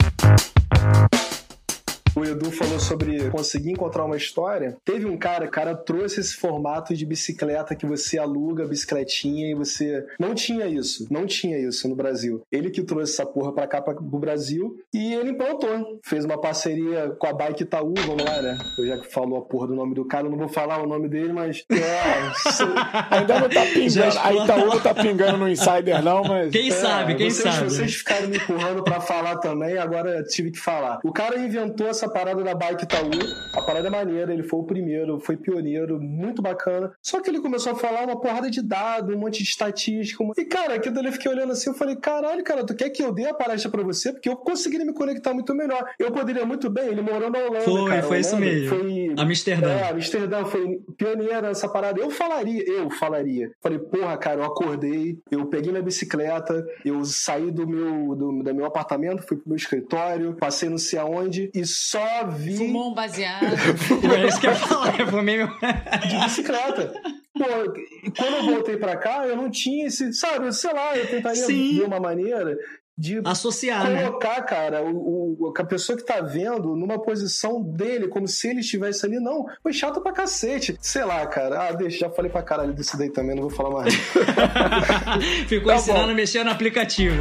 O 2.16 2.24
Edu 2.24 2.52
falou 2.52 2.80
sobre 2.80 3.30
conseguir 3.32 3.72
encontrar 3.72 4.06
uma 4.06 4.16
história. 4.16 4.78
Teve 4.86 5.06
um 5.06 5.18
cara, 5.18 5.46
o 5.46 5.50
cara 5.52 5.76
trouxe 5.76 6.20
esse 6.20 6.36
formato 6.36 6.94
de 6.94 7.06
bicicleta 7.06 7.76
que 7.76 7.88
você 7.88 8.20
aluga 8.20 8.64
a 8.64 8.68
bicicletinha 8.68 9.50
e 9.50 9.56
você. 9.56 10.06
Não 10.20 10.36
tinha 10.36 10.68
isso. 10.68 11.08
Não 11.10 11.26
tinha 11.26 11.58
isso 11.58 11.88
no 11.88 11.96
Brasil. 11.96 12.44
Ele 12.52 12.70
que 12.70 12.84
trouxe 12.84 13.14
essa 13.14 13.26
porra 13.26 13.52
pra 13.52 13.66
cá, 13.66 13.82
pra, 13.82 13.96
pro 13.96 14.20
Brasil, 14.20 14.78
e 14.94 15.14
ele 15.14 15.32
implantou. 15.32 16.00
Fez 16.04 16.24
uma 16.24 16.40
parceria 16.40 17.10
com 17.18 17.28
a 17.28 17.34
Bike 17.34 17.64
Itaú, 17.64 17.94
vamos 18.06 18.24
lá, 18.24 18.42
né? 18.42 18.58
Eu 18.78 18.86
já 18.86 18.98
que 19.00 19.12
falou 19.12 19.40
a 19.40 19.42
porra 19.42 19.68
do 19.68 19.76
nome 19.76 19.96
do 19.96 20.06
cara, 20.06 20.28
eu 20.28 20.32
não 20.32 20.38
vou 20.38 20.50
falar 20.50 20.84
o 20.84 20.88
nome 20.88 21.10
dele, 21.10 21.34
mas. 21.34 21.66
É, 21.72 21.84
ainda 23.10 23.40
não 23.40 23.50
tá 23.50 23.66
pingando. 23.74 24.20
A 24.20 24.34
Itaú 24.34 24.68
não 24.68 24.80
tá 24.80 24.94
pingando 24.94 25.38
no 25.38 25.50
Insider, 25.50 26.04
não, 26.04 26.24
mas. 26.24 26.52
Quem 26.52 26.68
é, 26.68 26.72
sabe, 26.72 27.16
quem 27.16 27.32
vocês, 27.32 27.56
sabe. 27.56 27.70
Vocês 27.70 27.96
ficaram 27.96 28.28
me 28.28 28.38
empurrando 28.38 28.84
pra 28.84 29.02
falar 29.02 29.38
também, 29.38 29.78
agora 29.80 30.24
tive 30.24 30.52
que 30.52 30.60
falar. 30.60 31.00
O 31.04 31.12
cara 31.12 31.40
inventou 31.40 31.88
essa 31.88 32.03
essa 32.04 32.10
parada 32.10 32.44
da 32.44 32.54
Bike 32.54 32.84
Itaú. 32.84 33.10
A 33.54 33.62
parada 33.62 33.88
é 33.88 33.92
maneira, 33.92 34.34
ele 34.34 34.44
foi 34.44 34.60
o 34.60 34.64
primeiro, 34.64 35.20
foi 35.20 35.38
pioneiro, 35.38 36.00
muito 36.02 36.42
bacana. 36.42 36.92
Só 37.02 37.22
que 37.22 37.30
ele 37.30 37.40
começou 37.40 37.72
a 37.72 37.76
falar 37.76 38.04
uma 38.04 38.20
porrada 38.20 38.50
de 38.50 38.62
dados, 38.62 39.16
um 39.16 39.20
monte 39.20 39.44
de 39.44 39.50
estatística. 39.50 40.24
E, 40.38 40.46
cara, 40.46 40.76
aquilo 40.76 41.00
ali 41.00 41.08
eu 41.08 41.14
fiquei 41.14 41.32
olhando 41.32 41.52
assim, 41.54 41.70
eu 41.70 41.76
falei, 41.76 41.96
caralho, 41.96 42.44
cara, 42.44 42.66
tu 42.66 42.76
quer 42.76 42.90
que 42.90 43.04
eu 43.04 43.14
dê 43.14 43.26
a 43.26 43.34
palestra 43.34 43.72
pra 43.72 43.84
você? 43.84 44.12
Porque 44.12 44.28
eu 44.28 44.36
conseguiria 44.36 44.86
me 44.86 44.94
conectar 44.94 45.34
muito 45.34 45.54
melhor. 45.54 45.86
Eu 45.98 46.12
poderia 46.12 46.46
muito 46.46 46.70
bem, 46.70 46.88
ele 46.88 47.02
morou 47.02 47.30
na 47.30 47.40
Holanda, 47.40 47.62
Foi, 47.62 47.90
cara, 47.90 48.04
foi 48.04 48.20
isso 48.20 48.36
mesmo. 48.38 48.70
Foi... 48.70 49.16
Amsterdã. 49.18 49.70
É, 49.70 49.92
Amsterdã 49.92 50.46
foi 50.46 50.82
pioneira 50.98 51.42
nessa 51.42 51.70
parada. 51.70 52.00
Eu 52.02 52.10
falaria, 52.10 52.64
eu 52.68 52.90
falaria. 52.90 53.52
Falei, 53.62 53.80
porra, 53.80 54.18
cara, 54.18 54.42
eu 54.42 54.46
acordei, 54.46 55.20
eu 55.32 55.46
peguei 55.46 55.72
minha 55.72 55.84
bicicleta, 55.84 56.66
eu 56.84 57.04
saí 57.06 57.52
do 57.52 57.68
meu, 57.68 58.16
do, 58.16 58.44
do 58.44 58.56
meu 58.56 58.66
apartamento, 58.66 59.24
fui 59.24 59.38
pro 59.38 59.50
meu 59.50 59.58
escritório, 59.58 60.36
passei 60.36 60.70
não 60.70 60.78
sei 60.78 61.00
aonde, 61.00 61.50
e 61.54 61.66
só 61.94 62.26
vi. 62.26 62.58
Fumou 62.58 62.90
um 62.90 62.94
baseado. 62.94 63.46
é 63.46 64.28
isso 64.28 64.40
que 64.40 64.48
eu 64.48 64.52
ia 64.52 64.58
falar, 64.58 65.00
eu 65.00 65.08
fumei 65.08 65.38
meu. 65.38 65.48
De 66.10 66.18
bicicleta. 66.24 66.92
Pô, 67.34 67.46
quando 68.18 68.36
eu 68.36 68.46
voltei 68.46 68.78
pra 68.78 68.98
cá, 68.98 69.28
eu 69.28 69.36
não 69.36 69.50
tinha 69.52 69.86
esse. 69.86 70.12
Sabe, 70.12 70.52
sei 70.54 70.74
lá, 70.74 70.98
eu 70.98 71.08
tentaria 71.08 71.46
Sim. 71.46 71.78
ver 71.78 71.86
uma 71.86 72.00
maneira 72.00 72.58
de 72.96 73.20
associar, 73.26 73.88
colocar, 73.88 74.36
né? 74.36 74.42
cara, 74.44 74.84
o, 74.84 75.50
o, 75.50 75.54
a 75.58 75.64
pessoa 75.64 75.98
que 75.98 76.06
tá 76.06 76.22
vendo 76.22 76.76
numa 76.76 77.02
posição 77.02 77.62
dele, 77.62 78.08
como 78.08 78.28
se 78.28 78.50
ele 78.50 78.60
estivesse 78.60 79.06
ali. 79.06 79.20
Não, 79.20 79.46
foi 79.62 79.74
chato 79.74 80.02
pra 80.02 80.12
cacete. 80.12 80.78
Sei 80.80 81.04
lá, 81.04 81.26
cara. 81.28 81.70
Ah, 81.70 81.72
deixa, 81.74 82.00
já 82.00 82.10
falei 82.10 82.32
pra 82.32 82.42
caralho 82.42 82.74
desse 82.74 82.98
daí 82.98 83.12
também, 83.12 83.36
não 83.36 83.44
vou 83.44 83.52
falar 83.52 83.72
mais. 83.72 83.94
Ficou 85.48 85.68
tá 85.68 85.76
ensinando 85.76 86.06
bom. 86.06 86.12
a 86.12 86.16
mexer 86.16 86.44
no 86.44 86.52
aplicativo. 86.52 87.16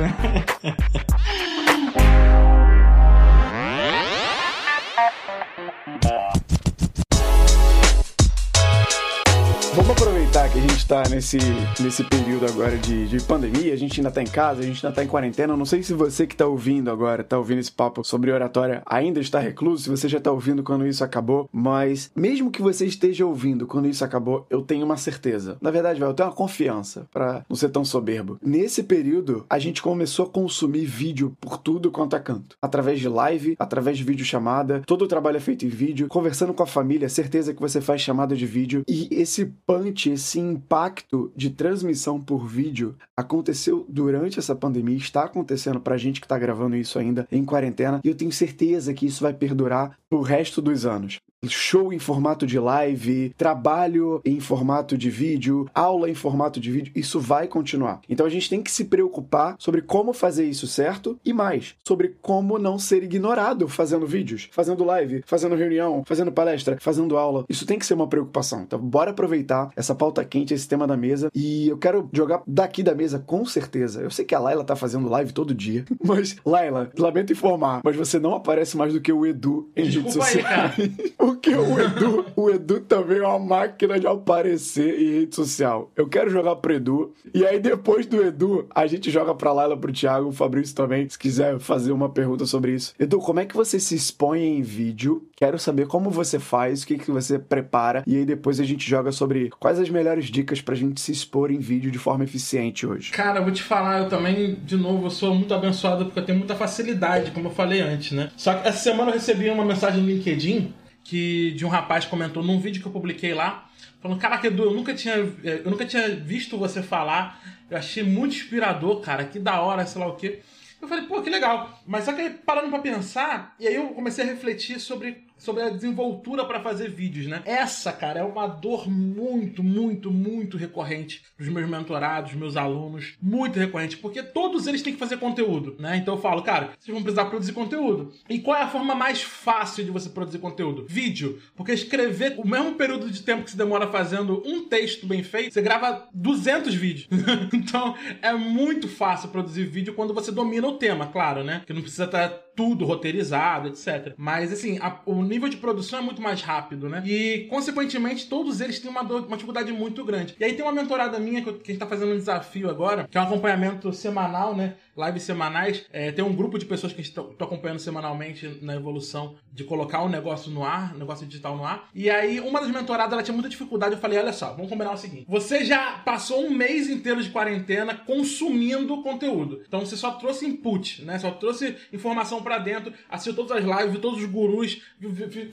Vamos 9.77 9.97
aproveitar 10.43 10.49
que 10.51 10.59
a 10.59 10.63
gente 10.63 10.77
está 10.77 11.03
nesse, 11.09 11.39
nesse 11.81 12.05
período 12.05 12.47
agora 12.47 12.77
de, 12.79 13.07
de 13.07 13.21
pandemia, 13.23 13.73
a 13.73 13.77
gente 13.77 14.01
ainda 14.01 14.09
está 14.09 14.23
em 14.23 14.27
casa, 14.27 14.61
a 14.61 14.65
gente 14.65 14.77
ainda 14.77 14.89
está 14.89 15.05
em 15.05 15.07
quarentena. 15.07 15.57
não 15.57 15.65
sei 15.65 15.83
se 15.83 15.93
você 15.95 16.27
que 16.27 16.35
está 16.35 16.47
ouvindo 16.47 16.91
agora, 16.91 17.23
está 17.23 17.39
ouvindo 17.39 17.59
esse 17.59 17.71
papo 17.71 18.05
sobre 18.05 18.31
oratória, 18.31 18.83
ainda 18.87 19.21
está 19.21 19.39
recluso, 19.39 19.85
se 19.85 19.91
você 19.91 20.09
já 20.09 20.19
está 20.19 20.31
ouvindo 20.31 20.63
quando 20.63 20.87
isso 20.87 21.05
acabou, 21.05 21.49
mas 21.53 22.11
mesmo 22.15 22.51
que 22.51 22.63
você 22.63 22.87
esteja 22.87 23.27
ouvindo 23.27 23.67
quando 23.67 23.89
isso 23.89 24.05
acabou, 24.05 24.47
eu 24.51 24.63
tenho 24.63 24.85
uma 24.85 24.97
certeza. 24.97 25.57
Na 25.61 25.71
verdade, 25.71 26.01
eu 26.01 26.15
tenho 26.15 26.29
uma 26.29 26.35
confiança 26.35 27.07
para 27.13 27.45
não 27.49 27.57
ser 27.57 27.69
tão 27.69 27.85
soberbo. 27.85 28.39
Nesse 28.43 28.83
período, 28.83 29.45
a 29.49 29.59
gente 29.59 29.83
começou 29.83 30.27
a 30.27 30.29
consumir 30.29 30.85
vídeo 30.85 31.37
por 31.41 31.59
tudo 31.59 31.91
quanto 31.91 32.17
é 32.17 32.21
canto. 32.21 32.57
Através 32.61 33.01
de 33.01 33.09
live, 33.09 33.57
através 33.59 33.99
de 33.99 34.05
vídeo 34.05 34.25
chamada, 34.25 34.83
todo 34.87 35.03
o 35.03 35.09
trabalho 35.09 35.37
é 35.37 35.41
feito 35.41 35.65
em 35.65 35.69
vídeo, 35.69 36.09
conversando 36.09 36.55
com 36.55 36.63
a 36.63 36.67
família, 36.67 37.09
certeza 37.09 37.55
que 37.55 37.61
você 37.61 37.81
faz 37.81 38.01
chamada 38.01 38.35
de 38.35 38.47
vídeo. 38.47 38.83
E 38.89 39.09
esse 39.11 39.47
preocupante 39.67 40.11
esse 40.11 40.32
impacto 40.41 41.33
de 41.37 41.51
transmissão 41.51 42.21
por 42.21 42.47
vídeo 42.47 42.97
aconteceu 43.17 43.85
durante 43.89 44.39
essa 44.39 44.55
pandemia, 44.55 44.97
está 44.97 45.25
acontecendo 45.25 45.81
pra 45.81 45.97
gente 45.97 46.21
que 46.21 46.29
tá 46.29 46.39
gravando 46.39 46.77
isso 46.77 46.99
ainda 46.99 47.27
em 47.31 47.45
quarentena, 47.45 48.01
e 48.05 48.09
eu 48.09 48.15
tenho 48.15 48.33
certeza 48.33 48.95
que 48.95 49.07
isso 49.07 49.23
vai 49.23 49.33
perdurar 49.33 49.99
pro 50.09 50.21
resto 50.21 50.61
dos 50.61 50.87
anos 50.87 51.21
show 51.49 51.93
em 51.93 51.99
formato 51.99 52.47
de 52.47 52.59
live, 52.59 53.35
trabalho 53.37 54.21
em 54.25 54.39
formato 54.41 54.97
de 54.97 55.11
vídeo, 55.11 55.69
aula 55.75 56.09
em 56.09 56.15
formato 56.15 56.61
de 56.61 56.71
vídeo, 56.71 56.93
isso 56.95 57.19
vai 57.19 57.49
continuar. 57.49 58.01
Então 58.09 58.25
a 58.25 58.31
gente 58.31 58.49
tem 58.49 58.63
que 58.63 58.71
se 58.71 58.85
preocupar 58.85 59.57
sobre 59.59 59.83
como 59.83 60.13
fazer 60.13 60.45
isso 60.45 60.67
certo 60.67 61.19
e 61.25 61.33
mais, 61.33 61.75
sobre 61.87 62.17
como 62.23 62.59
não 62.59 62.79
ser 62.79 63.03
ignorado 63.03 63.67
fazendo 63.69 64.07
vídeos, 64.07 64.49
fazendo 64.53 64.85
live, 64.85 65.23
fazendo 65.27 65.57
reunião, 65.57 66.03
fazendo 66.07 66.31
palestra, 66.31 66.77
fazendo 66.81 67.17
aula. 67.17 67.45
Isso 67.49 67.67
tem 67.67 67.79
que 67.79 67.87
ser 67.87 67.95
uma 67.95 68.07
preocupação. 68.07 68.63
Então 68.63 68.79
bora 68.79 69.11
aproveitar 69.11 69.71
essa 69.77 69.95
pauta 69.95 70.25
quente, 70.25 70.55
esse 70.55 70.69
tema 70.69 70.87
da 70.87 70.97
mesa 70.97 71.31
e 71.35 71.69
eu 71.69 71.79
quero 71.79 72.09
jogar 72.13 72.43
daqui 72.47 72.83
da 72.83 72.95
mesa 72.95 73.19
com 73.19 73.45
certeza. 73.45 74.01
Eu 74.01 74.11
sei 74.11 74.25
que 74.25 74.35
a 74.35 74.39
Laila 74.39 74.65
tá 74.65 74.77
fazendo 74.77 75.09
live 75.09 75.33
todo 75.33 75.55
dia, 75.55 75.85
mas 76.05 76.37
Laila, 76.45 76.91
lamento 76.97 77.33
informar, 77.33 77.81
mas 77.85 77.97
você 77.97 78.19
não 78.19 78.35
aparece 78.35 78.77
mais 78.77 78.93
do 78.93 79.01
que 79.01 79.13
o 79.13 79.27
Edu 79.27 79.71
em 79.77 79.85
redes 79.85 80.13
sociais. 80.13 80.73
Porque 81.33 81.55
o 81.55 81.81
Edu, 81.81 82.27
o 82.37 82.51
Edu 82.51 82.81
também 82.81 83.19
é 83.19 83.27
uma 83.27 83.39
máquina 83.39 83.99
de 83.99 84.07
aparecer 84.07 85.01
em 85.01 85.21
rede 85.21 85.35
social. 85.35 85.91
Eu 85.97 86.07
quero 86.07 86.31
jogar 86.31 86.57
pro 86.57 86.75
Edu. 86.75 87.15
E 87.33 87.47
aí, 87.47 87.59
depois 87.59 88.05
do 88.05 88.23
Edu, 88.23 88.67
a 88.75 88.87
gente 88.87 89.11
joga 89.11 89.35
pra 89.35 89.53
Laila, 89.53 89.77
pro 89.77 89.93
Thiago, 89.93 90.29
o 90.29 90.33
Fabrício 90.33 90.77
também, 90.77 91.09
se 91.09 91.19
quiser 91.19 91.59
fazer 91.59 91.91
uma 91.91 92.11
pergunta 92.11 92.45
sobre 92.45 92.75
isso. 92.75 92.95
Edu, 93.01 93.19
como 93.19 93.41
é 93.41 93.47
que 93.47 93.57
você 93.57 93.81
se 93.81 93.95
expõe 93.95 94.43
em 94.43 94.63
vídeo? 94.63 95.27
Quero 95.35 95.59
saber 95.59 95.87
como 95.87 96.11
você 96.11 96.39
faz, 96.39 96.83
o 96.83 96.87
que, 96.87 96.99
que 96.99 97.11
você 97.11 97.39
prepara. 97.39 98.05
E 98.07 98.17
aí, 98.17 98.27
depois 98.27 98.61
a 98.61 98.65
gente 98.65 98.89
joga 98.89 99.11
sobre 99.11 99.51
quais 99.59 99.79
as 99.79 99.89
melhores 99.89 100.27
dicas 100.27 100.61
pra 100.61 100.75
gente 100.75 101.01
se 101.01 101.13
expor 101.13 101.51
em 101.51 101.59
vídeo 101.59 101.91
de 101.91 101.99
forma 101.99 102.25
eficiente 102.25 102.87
hoje. 102.87 103.11
Cara, 103.11 103.41
eu 103.41 103.45
vou 103.45 103.53
te 103.53 103.63
falar, 103.63 104.01
eu 104.01 104.09
também, 104.09 104.57
de 104.65 104.77
novo, 104.77 105.07
eu 105.07 105.11
sou 105.11 105.35
muito 105.35 105.55
abençoado 105.55 106.05
porque 106.05 106.21
eu 106.21 106.25
tenho 106.25 106.39
muita 106.39 106.55
facilidade, 106.55 107.31
como 107.31 107.49
eu 107.49 107.53
falei 107.53 107.81
antes, 107.81 108.13
né? 108.13 108.31
Só 108.37 108.53
que 108.55 108.69
essa 108.69 108.79
semana 108.79 109.11
eu 109.11 109.15
recebi 109.15 109.49
uma 109.49 109.65
mensagem 109.65 110.03
no 110.03 110.09
LinkedIn 110.09 110.73
que 111.05 111.53
de 111.53 111.65
um 111.65 111.69
rapaz 111.69 112.05
comentou 112.05 112.43
num 112.43 112.61
vídeo 112.61 112.81
que 112.81 112.89
eu 112.89 112.93
publiquei 112.93 113.35
lá, 113.35 113.69
falando: 114.01 114.21
Caraca, 114.21 114.47
Edu, 114.47 114.65
eu 114.65 114.75
nunca 114.75 114.95
tinha, 114.95 115.15
eu 115.15 115.71
nunca 115.71 115.85
tinha 115.85 116.09
visto 116.17 116.59
você 116.59 116.83
falar. 116.83 117.41
Eu 117.71 117.79
achei 117.79 118.03
muito 118.03 118.37
inspirador, 118.37 119.01
cara, 119.01 119.25
que 119.25 119.39
da 119.39 119.61
hora, 119.61 119.87
sei 119.87 120.01
lá 120.01 120.07
o 120.07 120.17
quê. 120.17 120.41
Eu 120.81 120.89
falei, 120.89 121.07
pô, 121.07 121.23
que 121.23 121.31
legal. 121.31 121.81
Mas 121.87 122.05
só 122.05 122.13
que 122.13 122.29
parando 122.29 122.69
pra 122.69 122.81
pensar, 122.81 123.55
e 123.59 123.69
aí 123.69 123.77
eu 123.77 123.89
comecei 123.91 124.25
a 124.25 124.27
refletir 124.27 124.81
sobre 124.81 125.25
sobre 125.43 125.63
a 125.63 125.71
desenvoltura 125.71 126.45
para 126.45 126.61
fazer 126.61 126.89
vídeos, 126.89 127.27
né? 127.27 127.43
Essa, 127.45 127.93
cara, 127.93 128.21
é 128.21 128.23
uma 128.23 128.47
dor 128.47 128.89
muito, 128.89 129.63
muito, 129.63 130.11
muito 130.11 130.57
recorrente 130.57 131.23
dos 131.39 131.49
meus 131.49 131.69
mentorados, 131.69 132.35
meus 132.35 132.57
alunos, 132.57 133.15
muito 133.21 133.59
recorrente, 133.59 133.97
porque 133.97 134.23
todos 134.23 134.67
eles 134.67 134.83
têm 134.83 134.93
que 134.93 134.99
fazer 134.99 135.19
conteúdo, 135.19 135.77
né? 135.79 135.97
Então 135.97 136.15
eu 136.15 136.21
falo, 136.21 136.43
cara, 136.43 136.73
vocês 136.79 136.95
vão 136.95 137.03
precisar 137.03 137.27
produzir 137.27 137.53
conteúdo. 137.53 138.13
E 138.29 138.39
qual 138.39 138.57
é 138.57 138.63
a 138.63 138.69
forma 138.69 138.95
mais 138.95 139.23
fácil 139.23 139.85
de 139.85 139.91
você 139.91 140.09
produzir 140.09 140.39
conteúdo? 140.39 140.87
Vídeo. 140.89 141.41
Porque 141.57 141.73
escrever 141.73 142.35
o 142.39 142.47
mesmo 142.47 142.75
período 142.75 143.11
de 143.11 143.23
tempo 143.23 143.45
que 143.45 143.51
você 143.51 143.57
demora 143.57 143.89
fazendo 143.89 144.43
um 144.47 144.69
texto 144.69 145.07
bem 145.07 145.23
feito, 145.23 145.53
você 145.53 145.63
grava 145.63 146.09
200 146.15 146.75
vídeos. 146.75 147.09
então 147.53 147.97
é 148.21 148.33
muito 148.33 148.89
fácil 148.89 149.29
produzir 149.31 149.65
vídeo 149.65 149.95
quando 149.95 150.15
você 150.15 150.31
domina 150.31 150.69
o 150.69 150.79
tema, 150.79 151.07
claro, 151.07 151.43
né? 151.43 151.63
Que 151.67 151.73
não 151.73 151.83
precisa 151.83 152.05
estar 152.05 152.42
tudo 152.55 152.85
roteirizado, 152.85 153.69
etc. 153.69 154.15
Mas 154.17 154.53
assim, 154.53 154.79
a, 154.81 155.01
o 155.07 155.23
nível 155.23 155.49
de 155.49 155.57
produção 155.57 155.99
é 155.99 156.03
muito 156.03 156.21
mais 156.21 156.43
rápido, 156.43 156.89
né? 156.89 157.03
E, 157.07 157.47
consequentemente, 157.49 158.29
todos 158.29 158.61
eles 158.61 158.79
têm 158.79 158.91
uma, 158.91 159.03
uma 159.03 159.37
dificuldade 159.37 159.73
muito 159.73 160.05
grande. 160.05 160.35
E 160.39 160.45
aí 160.45 160.53
tem 160.55 160.65
uma 160.65 160.73
mentorada 160.73 161.19
minha 161.19 161.43
que, 161.43 161.53
que 161.53 161.71
a 161.71 161.73
gente 161.73 161.81
tá 161.81 161.87
fazendo 161.87 162.13
um 162.13 162.19
desafio 162.19 162.69
agora, 162.69 163.09
que 163.09 163.17
é 163.17 163.21
um 163.21 163.25
acompanhamento 163.25 163.93
semanal, 163.93 164.55
né? 164.55 164.75
Lives 164.97 165.23
semanais. 165.23 165.85
É, 165.93 166.13
tem 166.13 166.25
um 166.25 166.35
grupo 166.35 166.59
de 166.59 166.65
pessoas 166.65 166.93
que 166.93 167.01
estou 167.01 167.35
acompanhando 167.41 167.79
semanalmente 167.79 168.59
na 168.63 168.75
evolução 168.75 169.37
de 169.53 169.65
colocar 169.65 170.03
o 170.03 170.07
um 170.07 170.09
negócio 170.09 170.51
no 170.51 170.65
ar, 170.65 170.95
negócio 170.95 171.27
digital 171.27 171.57
no 171.57 171.65
ar. 171.65 171.89
E 171.95 172.11
aí, 172.11 172.41
uma 172.41 172.61
das 172.61 172.71
mentoradas, 172.71 173.13
ela 173.13 173.23
tinha 173.23 173.35
muita 173.35 173.49
dificuldade. 173.49 173.95
Eu 173.95 174.01
falei: 174.01 174.19
olha 174.19 174.33
só, 174.33 174.53
vamos 174.53 174.69
combinar 174.69 174.93
o 174.93 174.99
seguinte: 174.99 175.25
você 175.29 175.65
já 175.65 175.99
passou 175.99 176.45
um 176.45 176.51
mês 176.51 176.89
inteiro 176.89 177.23
de 177.23 177.31
quarentena 177.31 177.95
consumindo 177.95 179.03
conteúdo. 179.03 179.63
Então 179.67 179.81
você 179.81 179.97
só 179.97 180.13
trouxe 180.13 180.47
input, 180.47 181.05
né? 181.05 181.19
Só 181.19 181.31
trouxe 181.31 181.77
informação 181.93 182.43
para 182.43 182.59
dentro, 182.59 182.93
assistiu 183.09 183.35
todas 183.35 183.53
as 183.53 183.65
lives, 183.65 183.93
viu 183.93 184.01
todos 184.01 184.23
os 184.23 184.29
gurus, 184.29 184.81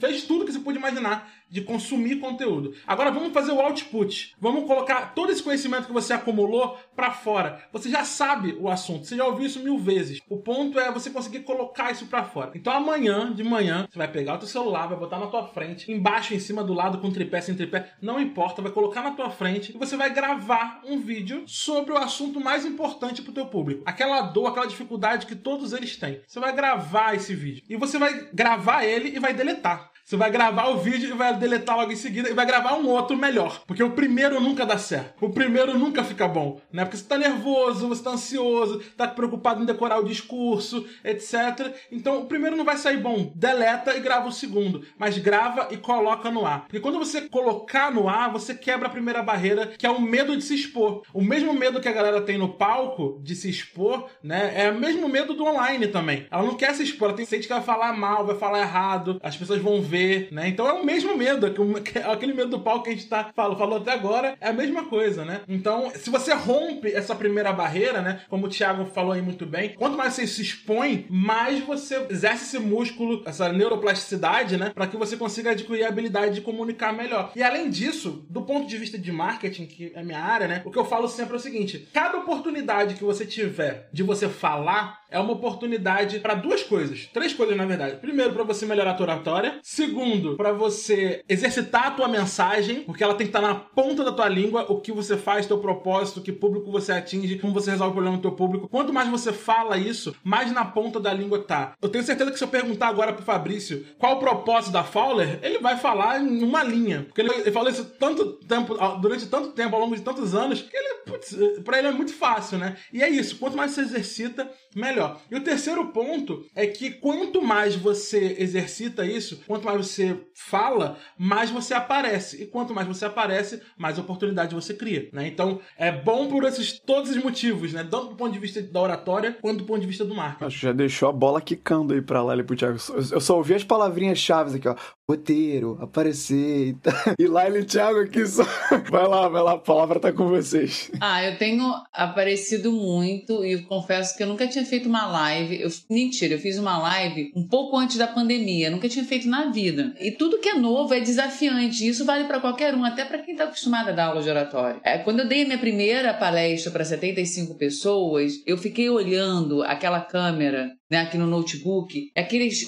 fez 0.00 0.24
tudo 0.24 0.44
que 0.44 0.52
você 0.52 0.60
pôde 0.60 0.78
imaginar 0.78 1.30
de 1.50 1.60
consumir 1.62 2.16
conteúdo. 2.16 2.74
Agora 2.86 3.10
vamos 3.10 3.32
fazer 3.32 3.50
o 3.52 3.60
output. 3.60 4.34
Vamos 4.40 4.66
colocar 4.66 5.14
todo 5.14 5.32
esse 5.32 5.42
conhecimento 5.42 5.86
que 5.86 5.92
você 5.92 6.12
acumulou 6.12 6.78
para 6.94 7.10
fora. 7.10 7.68
Você 7.72 7.90
já 7.90 8.04
sabe 8.04 8.56
o 8.58 8.68
assunto, 8.68 9.06
você 9.06 9.16
já 9.16 9.24
ouviu 9.30 9.46
isso 9.46 9.60
mil 9.60 9.78
vezes. 9.78 10.20
O 10.28 10.36
ponto 10.36 10.78
é 10.78 10.92
você 10.92 11.10
conseguir 11.10 11.40
colocar 11.40 11.90
isso 11.90 12.06
para 12.06 12.24
fora. 12.24 12.52
Então 12.54 12.72
amanhã, 12.72 13.32
de 13.32 13.42
manhã, 13.42 13.86
você 13.90 13.98
vai 13.98 14.08
pegar 14.08 14.34
o 14.34 14.38
teu 14.38 14.48
celular, 14.48 14.86
vai 14.86 14.98
botar 14.98 15.18
na 15.18 15.26
tua 15.26 15.46
frente, 15.48 15.90
embaixo, 15.90 16.34
em 16.34 16.38
cima, 16.38 16.62
do 16.62 16.72
lado, 16.72 16.98
com 16.98 17.10
tripé, 17.10 17.40
sem 17.40 17.54
tripé, 17.54 17.92
não 18.00 18.20
importa, 18.20 18.62
vai 18.62 18.72
colocar 18.72 19.02
na 19.02 19.12
tua 19.12 19.30
frente 19.30 19.72
e 19.74 19.78
você 19.78 19.96
vai 19.96 20.12
gravar 20.12 20.82
um 20.84 21.00
vídeo 21.00 21.44
sobre 21.46 21.92
o 21.92 21.98
assunto 21.98 22.40
mais 22.40 22.64
importante 22.64 23.22
pro 23.22 23.32
teu 23.32 23.46
público. 23.46 23.82
Aquela 23.86 24.22
dor, 24.22 24.46
aquela 24.46 24.66
dificuldade 24.66 25.26
que 25.26 25.36
todos 25.36 25.72
eles 25.72 25.96
têm. 25.96 26.20
Você 26.26 26.40
vai 26.40 26.54
gravar 26.54 27.14
esse 27.14 27.34
vídeo. 27.34 27.62
E 27.68 27.76
você 27.76 27.98
vai 27.98 28.28
gravar 28.32 28.84
ele 28.84 29.16
e 29.16 29.18
vai 29.18 29.32
deletar. 29.32 29.90
Você 30.10 30.16
vai 30.16 30.28
gravar 30.28 30.66
o 30.70 30.78
vídeo 30.78 31.10
e 31.10 31.16
vai 31.16 31.32
deletar 31.36 31.76
logo 31.76 31.92
em 31.92 31.96
seguida 31.96 32.28
e 32.28 32.34
vai 32.34 32.44
gravar 32.44 32.74
um 32.74 32.88
outro 32.88 33.16
melhor. 33.16 33.62
Porque 33.64 33.80
o 33.80 33.92
primeiro 33.92 34.40
nunca 34.40 34.66
dá 34.66 34.76
certo. 34.76 35.24
O 35.24 35.30
primeiro 35.30 35.78
nunca 35.78 36.02
fica 36.02 36.26
bom, 36.26 36.60
né? 36.72 36.84
Porque 36.84 36.96
você 36.96 37.04
tá 37.04 37.16
nervoso, 37.16 37.86
você 37.86 38.02
tá 38.02 38.10
ansioso, 38.10 38.82
tá 38.96 39.06
preocupado 39.06 39.62
em 39.62 39.64
decorar 39.64 40.00
o 40.00 40.04
discurso, 40.04 40.84
etc. 41.04 41.76
Então 41.92 42.22
o 42.22 42.26
primeiro 42.26 42.56
não 42.56 42.64
vai 42.64 42.76
sair 42.76 42.96
bom. 42.96 43.30
Deleta 43.36 43.96
e 43.96 44.00
grava 44.00 44.26
o 44.26 44.32
segundo. 44.32 44.84
Mas 44.98 45.16
grava 45.16 45.68
e 45.70 45.76
coloca 45.76 46.28
no 46.28 46.44
ar. 46.44 46.62
Porque 46.62 46.80
quando 46.80 46.98
você 46.98 47.28
colocar 47.28 47.94
no 47.94 48.08
ar, 48.08 48.32
você 48.32 48.52
quebra 48.52 48.88
a 48.88 48.90
primeira 48.90 49.22
barreira, 49.22 49.68
que 49.78 49.86
é 49.86 49.90
o 49.90 50.00
medo 50.00 50.36
de 50.36 50.42
se 50.42 50.56
expor. 50.56 51.04
O 51.14 51.22
mesmo 51.22 51.54
medo 51.54 51.80
que 51.80 51.88
a 51.88 51.92
galera 51.92 52.20
tem 52.20 52.36
no 52.36 52.48
palco 52.54 53.20
de 53.22 53.36
se 53.36 53.48
expor, 53.48 54.08
né? 54.20 54.54
É 54.56 54.72
o 54.72 54.74
mesmo 54.74 55.08
medo 55.08 55.34
do 55.34 55.44
online 55.44 55.86
também. 55.86 56.26
Ela 56.32 56.42
não 56.42 56.56
quer 56.56 56.74
se 56.74 56.82
expor, 56.82 57.10
ela 57.10 57.16
tem 57.16 57.24
sente 57.24 57.46
que 57.46 57.54
vai 57.54 57.62
falar 57.62 57.92
mal, 57.92 58.26
vai 58.26 58.36
falar 58.36 58.62
errado, 58.62 59.20
as 59.22 59.36
pessoas 59.36 59.62
vão 59.62 59.80
ver 59.80 59.99
né? 60.30 60.48
Então 60.48 60.68
é 60.68 60.72
o 60.72 60.84
mesmo 60.84 61.16
medo, 61.16 61.46
aquele 62.10 62.32
medo 62.32 62.50
do 62.50 62.60
palco 62.60 62.84
que 62.84 62.90
a 62.90 62.92
gente 62.92 63.08
tá, 63.08 63.30
falou, 63.34 63.56
falou 63.56 63.78
até 63.78 63.92
agora, 63.92 64.36
é 64.40 64.48
a 64.48 64.52
mesma 64.52 64.84
coisa, 64.84 65.24
né? 65.24 65.42
Então, 65.48 65.90
se 65.94 66.10
você 66.10 66.32
rompe 66.32 66.92
essa 66.92 67.14
primeira 67.14 67.52
barreira, 67.52 68.00
né? 68.00 68.20
Como 68.28 68.46
o 68.46 68.48
Thiago 68.48 68.86
falou 68.86 69.12
aí 69.12 69.22
muito 69.22 69.46
bem, 69.46 69.74
quanto 69.74 69.96
mais 69.96 70.14
você 70.14 70.26
se 70.26 70.42
expõe, 70.42 71.06
mais 71.08 71.60
você 71.60 72.06
exerce 72.10 72.44
esse 72.44 72.58
músculo, 72.58 73.22
essa 73.26 73.52
neuroplasticidade, 73.52 74.56
né? 74.56 74.70
Para 74.74 74.86
que 74.86 74.96
você 74.96 75.16
consiga 75.16 75.50
adquirir 75.50 75.84
a 75.84 75.88
habilidade 75.88 76.34
de 76.34 76.40
comunicar 76.40 76.92
melhor. 76.92 77.32
E 77.34 77.42
além 77.42 77.70
disso, 77.70 78.24
do 78.28 78.42
ponto 78.42 78.66
de 78.66 78.76
vista 78.76 78.98
de 78.98 79.12
marketing, 79.12 79.66
que 79.66 79.92
é 79.94 80.02
minha 80.02 80.20
área, 80.20 80.48
né? 80.48 80.62
O 80.64 80.70
que 80.70 80.78
eu 80.78 80.84
falo 80.84 81.08
sempre 81.08 81.34
é 81.34 81.36
o 81.36 81.40
seguinte: 81.40 81.88
cada 81.92 82.18
oportunidade 82.18 82.94
que 82.94 83.04
você 83.04 83.24
tiver 83.26 83.88
de 83.92 84.02
você 84.02 84.28
falar 84.28 85.00
é 85.10 85.18
uma 85.18 85.32
oportunidade 85.32 86.20
para 86.20 86.34
duas 86.34 86.62
coisas. 86.62 87.08
Três 87.12 87.34
coisas, 87.34 87.56
na 87.56 87.66
verdade. 87.66 87.96
Primeiro, 87.96 88.32
para 88.32 88.44
você 88.44 88.64
melhorar 88.64 88.92
a 88.92 88.94
tua 88.94 89.06
oratória. 89.06 89.58
Segundo, 89.80 90.36
para 90.36 90.52
você 90.52 91.24
exercitar 91.26 91.86
a 91.86 91.90
tua 91.92 92.06
mensagem, 92.06 92.82
porque 92.82 93.02
ela 93.02 93.14
tem 93.14 93.26
que 93.26 93.34
estar 93.34 93.40
tá 93.40 93.48
na 93.48 93.54
ponta 93.54 94.04
da 94.04 94.12
tua 94.12 94.28
língua, 94.28 94.66
o 94.68 94.78
que 94.78 94.92
você 94.92 95.16
faz, 95.16 95.46
teu 95.46 95.56
propósito, 95.56 96.20
que 96.20 96.30
público 96.30 96.70
você 96.70 96.92
atinge, 96.92 97.38
como 97.38 97.54
você 97.54 97.70
resolve 97.70 97.92
o 97.92 97.94
problema 97.94 98.18
do 98.18 98.20
teu 98.20 98.32
público. 98.32 98.68
Quanto 98.68 98.92
mais 98.92 99.08
você 99.08 99.32
fala 99.32 99.78
isso, 99.78 100.14
mais 100.22 100.52
na 100.52 100.66
ponta 100.66 101.00
da 101.00 101.14
língua 101.14 101.38
tá. 101.38 101.72
Eu 101.80 101.88
tenho 101.88 102.04
certeza 102.04 102.30
que 102.30 102.36
se 102.36 102.44
eu 102.44 102.48
perguntar 102.48 102.88
agora 102.88 103.14
pro 103.14 103.24
Fabrício 103.24 103.86
qual 103.98 104.16
o 104.16 104.20
propósito 104.20 104.70
da 104.70 104.84
Fowler, 104.84 105.38
ele 105.42 105.60
vai 105.60 105.78
falar 105.78 106.20
em 106.20 106.44
uma 106.44 106.62
linha. 106.62 107.04
Porque 107.04 107.22
ele, 107.22 107.50
falou 107.50 107.70
isso 107.70 107.86
tanto 107.98 108.34
tempo, 108.34 108.76
durante 109.00 109.24
tanto 109.28 109.52
tempo, 109.52 109.74
ao 109.74 109.80
longo 109.80 109.96
de 109.96 110.02
tantos 110.02 110.34
anos, 110.34 110.60
que 110.60 110.76
ele, 110.76 110.99
putz, 111.06 111.36
pra 111.64 111.78
ele 111.78 111.88
é 111.88 111.92
muito 111.92 112.12
fácil, 112.12 112.58
né? 112.58 112.76
E 112.92 113.02
é 113.02 113.08
isso. 113.08 113.36
Quanto 113.38 113.56
mais 113.56 113.72
você 113.72 113.82
exercita, 113.82 114.50
melhor. 114.74 115.20
E 115.30 115.36
o 115.36 115.42
terceiro 115.42 115.86
ponto 115.88 116.44
é 116.54 116.66
que 116.66 116.90
quanto 116.90 117.42
mais 117.42 117.74
você 117.74 118.36
exercita 118.38 119.04
isso, 119.04 119.42
quanto 119.46 119.64
mais 119.64 119.86
você 119.86 120.16
fala, 120.34 120.98
mais 121.18 121.50
você 121.50 121.74
aparece. 121.74 122.42
E 122.42 122.46
quanto 122.46 122.74
mais 122.74 122.86
você 122.86 123.04
aparece, 123.04 123.60
mais 123.76 123.98
oportunidade 123.98 124.54
você 124.54 124.74
cria. 124.74 125.08
Né? 125.12 125.26
Então 125.26 125.60
é 125.76 125.90
bom 125.90 126.28
por 126.28 126.44
esses, 126.44 126.78
todos 126.80 127.10
os 127.10 127.16
motivos, 127.22 127.72
né? 127.72 127.86
Tanto 127.88 128.08
do 128.08 128.16
ponto 128.16 128.32
de 128.32 128.38
vista 128.38 128.62
da 128.62 128.80
oratória 128.80 129.36
quanto 129.40 129.58
do 129.58 129.64
ponto 129.64 129.80
de 129.80 129.86
vista 129.86 130.04
do 130.04 130.14
marketing. 130.14 130.44
Acho 130.44 130.58
que 130.58 130.66
já 130.66 130.72
deixou 130.72 131.08
a 131.08 131.12
bola 131.12 131.40
quicando 131.40 131.94
aí 131.94 132.02
pra 132.02 132.22
lá 132.22 132.36
e 132.36 132.42
pro 132.42 132.56
Thiago. 132.56 132.78
Eu 133.10 133.20
só 133.20 133.36
ouvi 133.36 133.54
as 133.54 133.64
palavrinhas 133.64 134.18
chaves 134.18 134.54
aqui, 134.54 134.68
ó. 134.68 134.76
Roteiro, 135.10 135.76
aparecer 135.80 136.68
e, 136.68 136.74
tá... 136.74 137.14
e 137.18 137.26
Laila 137.26 137.58
e 137.58 137.64
Thiago 137.64 138.00
aqui 138.00 138.24
só. 138.26 138.44
Vai 138.90 139.06
lá, 139.06 139.28
vai 139.28 139.42
lá, 139.42 139.52
a 139.52 139.58
palavra 139.58 140.00
tá 140.00 140.12
com 140.12 140.28
vocês. 140.28 140.90
Ah, 141.00 141.24
eu 141.24 141.36
tenho 141.36 141.72
aparecido 141.92 142.72
muito 142.72 143.44
e 143.44 143.62
confesso 143.62 144.16
que 144.16 144.22
eu 144.22 144.26
nunca 144.26 144.46
tinha 144.46 144.64
feito 144.64 144.88
uma 144.88 145.06
live. 145.06 145.60
Eu... 145.60 145.68
Mentira, 145.88 146.34
eu 146.34 146.38
fiz 146.38 146.58
uma 146.58 146.78
live 146.78 147.32
um 147.36 147.46
pouco 147.46 147.76
antes 147.76 147.96
da 147.96 148.06
pandemia, 148.06 148.70
nunca 148.70 148.88
tinha 148.88 149.04
feito 149.04 149.28
na 149.28 149.50
vida. 149.50 149.94
E 150.00 150.12
tudo 150.12 150.38
que 150.38 150.48
é 150.48 150.54
novo 150.54 150.94
é 150.94 151.00
desafiante, 151.00 151.86
isso 151.86 152.04
vale 152.04 152.24
para 152.24 152.40
qualquer 152.40 152.74
um, 152.74 152.84
até 152.84 153.04
para 153.04 153.18
quem 153.18 153.36
tá 153.36 153.44
acostumado 153.44 153.90
a 153.90 153.92
dar 153.92 154.06
aula 154.06 154.22
de 154.22 154.30
oratório. 154.30 154.80
É, 154.84 154.98
quando 154.98 155.20
eu 155.20 155.28
dei 155.28 155.42
a 155.42 155.46
minha 155.46 155.58
primeira 155.58 156.14
palestra 156.14 156.70
para 156.70 156.84
75 156.84 157.54
pessoas, 157.56 158.34
eu 158.46 158.56
fiquei 158.56 158.88
olhando 158.88 159.62
aquela 159.62 160.00
câmera 160.00 160.70
né, 160.90 160.98
aqui 161.02 161.16
no 161.16 161.26
notebook, 161.26 162.10
aqueles 162.16 162.66